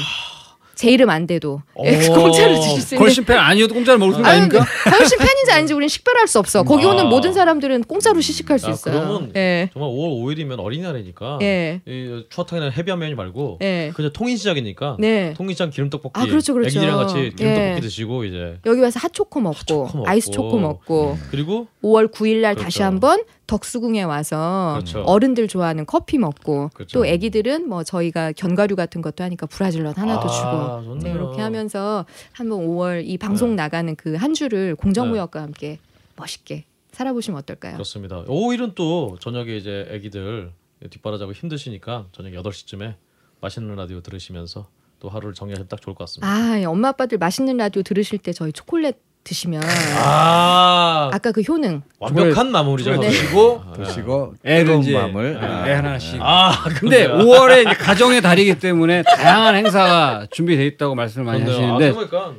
제 0.75 0.91
이름 0.91 1.11
안 1.11 1.27
돼도 1.27 1.61
오. 1.75 1.87
예, 1.87 1.99
공짜로 2.09 2.55
드실 2.61 2.81
수 2.81 2.95
있는 2.95 3.05
걸신 3.05 3.25
팬 3.25 3.39
아니어도 3.39 3.75
공짜로 3.75 3.99
먹을 3.99 4.15
수 4.15 4.21
있는 4.21 4.31
아닙니까? 4.31 4.65
걸신 4.85 5.19
팬인지 5.19 5.53
아닌지 5.53 5.73
우리는 5.75 5.89
식별할 5.89 6.27
수 6.29 6.39
없어. 6.39 6.63
거기 6.63 6.85
아. 6.85 6.91
오는 6.91 7.07
모든 7.09 7.33
사람들은 7.33 7.85
공짜로 7.85 8.21
시식할 8.21 8.59
수 8.59 8.69
야, 8.69 8.73
있어요. 8.73 8.95
그러면 8.95 9.33
예. 9.37 9.71
정말 9.73 9.91
5월 9.91 10.37
5일이면 10.37 10.59
어린이날이니까 10.61 11.39
예. 11.43 11.81
이 11.87 12.25
추어탕이나 12.31 12.71
heavy한 12.71 12.99
메뉴 12.99 13.17
말고 13.17 13.59
예. 13.63 13.93
그냥 13.95 14.13
통인시장이니까 14.13 14.97
네. 14.99 15.35
통인시장 15.37 15.71
기름떡볶이 15.71 16.13
아, 16.15 16.27
그렇죠, 16.27 16.55
그렇죠. 16.55 16.79
애기랑 16.79 16.97
같이 16.99 17.15
기름떡볶이 17.37 17.77
예. 17.77 17.81
드시고 17.81 18.25
이제 18.25 18.59
여기 18.67 18.81
와서 18.81 18.99
핫초코 19.03 19.41
먹고, 19.41 19.57
핫초코 19.57 19.97
먹고. 19.99 20.09
아이스 20.09 20.31
초코 20.31 20.59
먹고 20.59 21.19
그리고 21.31 21.69
5월 21.83 22.13
9일 22.13 22.37
날 22.41 22.55
다시 22.55 22.79
그렇죠. 22.79 22.85
한번 22.85 23.23
덕수궁에 23.47 24.03
와서 24.03 24.73
그렇죠. 24.77 25.03
어른들 25.03 25.49
좋아하는 25.49 25.85
커피 25.87 26.19
먹고 26.19 26.71
그렇죠. 26.75 26.99
또 26.99 27.07
애기들은 27.07 27.69
뭐 27.69 27.85
저희가 27.85 28.33
견과류 28.33 28.75
같은 28.77 29.03
것도 29.03 29.23
하니까 29.25 29.47
브라질넛 29.47 29.99
하나도 29.99 30.29
아, 30.29 30.81
주고. 30.83 30.95
네, 30.97 31.11
이렇게 31.11 31.41
하면서 31.43 32.07
한번 32.33 32.61
5월 32.67 33.03
이 33.07 33.19
방송 33.19 33.51
네. 33.51 33.57
나가는 33.57 33.95
그 33.97 34.15
한 34.17 34.33
주를 34.33 34.75
공정무역과 34.77 35.43
함께 35.43 35.79
멋있게 36.17 36.65
살아보시면 36.93 37.39
어떨까요? 37.41 37.73
그렇습니다. 37.75 38.25
5일은 38.25 38.75
또 38.75 39.19
저녁에 39.21 39.57
이제 39.57 39.87
애기들 39.91 40.53
뒷바라지하고 40.89 41.33
힘드시니까 41.33 42.07
저녁 42.13 42.31
8시쯤에 42.43 42.95
맛있는 43.41 43.75
라디오 43.75 44.01
들으시면서 44.01 44.69
또 45.01 45.09
하루를 45.09 45.35
정리하시면 45.35 45.69
딱 45.69 45.81
좋을 45.83 45.95
것 45.95 46.05
같습니다. 46.05 46.27
아, 46.33 46.59
예, 46.61 46.65
엄마 46.65 46.89
아빠들 46.89 47.19
맛있는 47.19 47.57
라디오 47.59 47.83
들으실 47.83 48.19
때 48.19 48.33
저희 48.33 48.53
초콜릿 48.53 48.97
드시면 49.25 49.63
아, 49.97 51.11
아까 51.13 51.33
그 51.33 51.41
효능 51.41 51.83
완벽한 51.99 52.51
마무리죠. 52.53 52.95
사실. 52.95 53.11
드시고 53.11 53.63
아, 53.67 53.73
네. 53.79 53.85
드시고 53.85 54.35
애들 54.45 54.65
뜨거운 54.67 54.83
이제 54.83 54.93
밤을 54.93 55.41
애 55.67 55.73
아, 55.73 55.79
하나씩. 55.79 56.19
아, 56.21 56.65
근데 56.79 57.07
그러네요. 57.07 57.27
5월에 57.27 57.67
이제 57.67 57.75
가정의 57.75 58.21
달이기 58.21 58.59
때문에 58.59 59.03
다양한 59.03 59.57
행사가 59.57 60.27
준비되어 60.31 60.65
있다고 60.67 60.95
말씀을 60.95 61.25
많이 61.25 61.43
그렇네요. 61.45 61.73
하시는데 61.75 61.89
아, 61.89 61.93
그러니까 62.07 62.35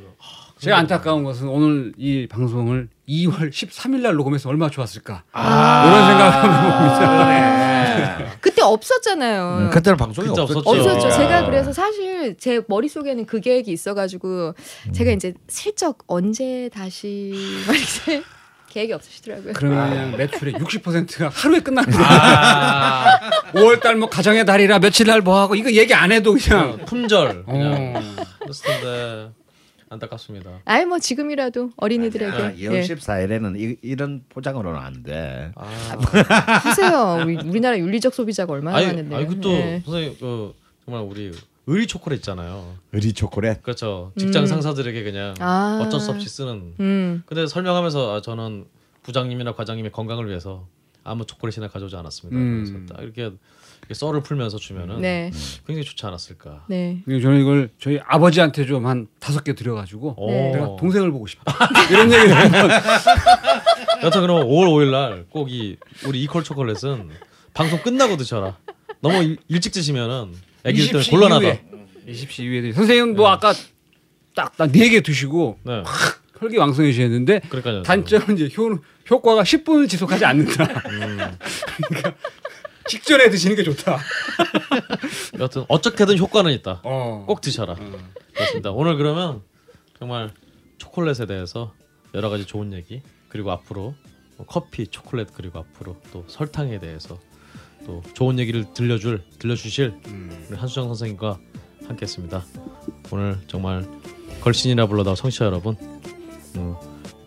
제가 0.58 0.78
안타까운 0.78 1.24
것은 1.24 1.48
오늘 1.48 1.92
이 1.98 2.26
방송을 2.28 2.88
2월 3.08 3.50
13일 3.50 4.00
날 4.02 4.14
녹음해서 4.14 4.48
얼마나 4.48 4.70
좋았을까 4.70 5.24
아, 5.32 5.84
이런 5.86 6.06
생각을 6.06 6.34
해봅니다. 6.34 7.75
그때 8.40 8.62
없었잖아요. 8.62 9.58
음, 9.66 9.70
그때는 9.70 9.96
방송이 9.96 10.28
그때 10.28 10.40
없었죠. 10.40 10.68
없었죠. 10.68 11.06
아. 11.06 11.10
제가 11.10 11.46
그래서 11.46 11.72
사실 11.72 12.36
제 12.38 12.60
머릿속에는 12.68 13.26
그 13.26 13.40
계획이 13.40 13.70
있어가지고 13.72 14.54
제가 14.92 15.12
이제 15.12 15.34
슬쩍 15.48 15.98
언제 16.06 16.68
다시 16.72 17.32
막 17.66 17.74
이렇게 17.76 18.22
계획이 18.68 18.92
없으시더라고요. 18.92 19.52
그러면 19.54 19.88
그냥 19.90 20.16
매출의 20.18 20.54
60%가 20.54 21.30
하루에 21.32 21.60
끝납니다. 21.60 21.98
아, 22.02 23.20
5월 23.54 23.80
달 23.80 23.96
뭐 23.96 24.08
가정의 24.10 24.44
달이라 24.44 24.78
며칠 24.80 25.06
날 25.06 25.22
뭐 25.22 25.38
하고 25.40 25.54
이거 25.54 25.70
얘기 25.72 25.94
안 25.94 26.12
해도 26.12 26.34
그냥 26.34 26.84
품절 26.84 27.44
그냥 27.46 27.94
어. 27.96 28.52
텐데 28.62 29.30
안타깝습니다. 29.88 30.60
아예 30.64 30.84
뭐 30.84 30.98
지금이라도 30.98 31.70
어린이들에게 31.76 32.36
아, 32.36 32.52
2월 32.52 32.74
예. 32.74 32.82
14일에는 32.82 33.58
이, 33.58 33.76
이런 33.82 34.24
포장으로는 34.28 34.80
안 34.80 35.02
돼. 35.02 35.52
아, 35.54 35.66
하세요. 36.64 37.22
우리, 37.22 37.36
우리나라 37.36 37.78
윤리적 37.78 38.12
소비자가 38.14 38.52
얼마나 38.52 38.78
아니, 38.78 38.86
많은데. 38.86 39.16
아니 39.16 39.26
그또 39.26 39.50
예. 39.52 39.82
선생님 39.84 40.16
그 40.18 40.54
정말 40.84 41.02
우리 41.02 41.32
의리 41.66 41.86
초콜릿 41.86 42.20
있잖아요. 42.20 42.76
의리 42.92 43.12
초콜릿. 43.12 43.62
그렇죠. 43.62 44.12
직장 44.16 44.42
음. 44.44 44.46
상사들에게 44.46 45.02
그냥 45.02 45.34
아. 45.40 45.80
어쩔 45.84 46.00
수 46.00 46.10
없이 46.10 46.28
쓰는. 46.28 46.74
음. 46.78 47.22
근데 47.26 47.46
설명하면서 47.46 48.16
아, 48.16 48.20
저는 48.22 48.66
부장님이나 49.02 49.52
과장님의 49.52 49.92
건강을 49.92 50.28
위해서 50.28 50.66
아무 51.04 51.26
초콜릿이나 51.26 51.68
가져오지 51.68 51.96
않았습니다. 51.96 52.36
음. 52.38 52.64
그래서 52.64 52.94
딱 52.94 53.02
이렇게 53.02 53.36
썰을 53.94 54.22
풀면서 54.22 54.58
주면은 54.58 55.00
네. 55.00 55.30
굉장히 55.66 55.84
좋지 55.84 56.04
않았을까. 56.06 56.64
네. 56.68 57.00
그리고 57.04 57.20
저는 57.22 57.40
이걸 57.40 57.68
저희 57.80 57.98
아버지한테 58.06 58.64
좀 58.66 58.86
한 58.86 59.06
다섯 59.20 59.42
개 59.44 59.54
드려가지고 59.54 60.14
오. 60.16 60.30
네. 60.30 60.52
내가 60.52 60.76
동생을 60.76 61.10
보고 61.10 61.26
싶다 61.26 61.52
이런 61.90 62.12
얘기를 62.12 62.34
한번 62.36 62.70
여튼 64.02 64.20
그럼 64.20 64.46
5월 64.46 64.66
5일 64.68 64.90
날 64.90 65.24
꼭 65.30 65.48
이 65.50 65.76
우리 66.06 66.22
이퀄 66.24 66.42
초콜릿은 66.42 67.08
방송 67.54 67.78
끝나고 67.80 68.16
드셔라. 68.16 68.56
너무 69.00 69.22
일, 69.22 69.36
일찍 69.48 69.72
드시면은 69.72 70.32
애기들 70.64 70.88
때문에 70.88 71.04
20시 71.04 71.10
곤란하다. 71.10 71.46
이후에 71.46 71.62
20시 72.08 72.40
이후에. 72.44 72.72
선생님 72.72 73.14
뭐 73.16 73.28
아까 73.28 73.52
딱네 74.34 74.88
개 74.90 75.00
드시고 75.00 75.58
네. 75.62 75.82
혈기왕성해 76.38 76.92
지셨는데 76.92 77.40
그러니까요. 77.48 77.82
단점은 77.82 78.36
이제 78.36 78.50
효, 78.58 78.78
효과가 79.08 79.42
10분을 79.42 79.88
지속하지 79.88 80.24
않는다. 80.26 80.64
음. 80.64 81.18
그러니까 81.88 82.14
직전에 82.88 83.30
드시는 83.30 83.56
게 83.56 83.62
좋다. 83.62 83.98
여튼 85.40 85.64
어떻게든 85.68 86.18
효과는 86.18 86.52
있다. 86.52 86.80
어. 86.84 87.24
꼭 87.26 87.40
드셔라. 87.40 87.76
그렇습니다. 88.34 88.70
오늘 88.70 88.96
그러면 88.96 89.42
정말 89.98 90.32
초콜릿에 90.78 91.26
대해서 91.26 91.72
여러 92.14 92.30
가지 92.30 92.46
좋은 92.46 92.72
얘기 92.72 93.02
그리고 93.28 93.50
앞으로 93.50 93.94
뭐 94.36 94.46
커피, 94.46 94.86
초콜릿 94.86 95.28
그리고 95.34 95.58
앞으로 95.58 95.96
또 96.12 96.24
설탕에 96.28 96.78
대해서 96.78 97.18
또 97.84 98.02
좋은 98.14 98.38
얘기를 98.38 98.66
들려줄 98.74 99.22
들려주실 99.38 99.94
우리 100.48 100.56
한수정 100.56 100.86
선생님과 100.88 101.38
함께했습니다. 101.86 102.44
오늘 103.12 103.38
정말 103.46 103.86
걸신이라 104.40 104.86
불러다 104.86 105.14
청취자 105.14 105.44
여러분 105.44 105.76
음, 106.56 106.74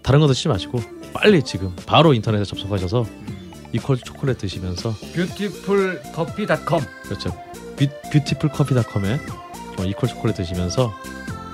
다른 0.03 0.19
거 0.19 0.27
드시지 0.27 0.47
마시고 0.47 0.79
빨리 1.13 1.43
지금 1.43 1.75
바로 1.85 2.13
인터넷에 2.13 2.43
접속하셔서 2.43 3.05
Equal 3.71 3.95
초콜릿 3.97 4.37
드시면서 4.39 4.95
Beautiful 5.13 6.01
Coffee.com 6.13 6.81
그렇죠. 7.03 7.29
Beautiful 8.11 8.49
Coffee.com에 8.49 9.19
Equal 9.85 10.07
초콜릿 10.07 10.35
드시면서 10.35 10.93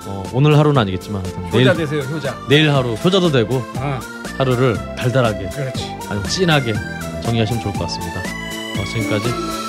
어, 0.06 0.22
오늘 0.32 0.56
하루는 0.58 0.80
아니겠지만 0.82 1.24
효자 1.26 1.50
내일 1.50 1.74
되세요 1.74 2.00
효자. 2.02 2.38
내일 2.48 2.70
하루 2.72 2.94
효자도 2.94 3.30
되고 3.32 3.62
아 3.76 4.00
하루를 4.38 4.74
달달하게 4.96 5.48
그렇지. 5.50 5.84
아니면 6.08 6.24
진하게 6.28 6.74
정리하시면 7.22 7.62
좋을 7.62 7.74
것 7.74 7.80
같습니다. 7.80 8.20
어, 8.20 8.84
지금까지 8.84 9.28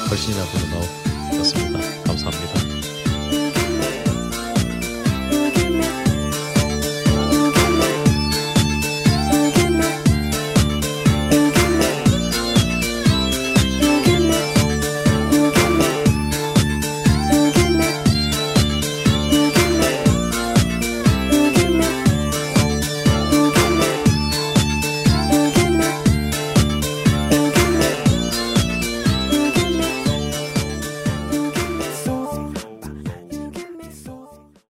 걸신이라 0.09 0.43
불러다오였습니다. 0.45 2.03
감사합니다. 2.03 2.66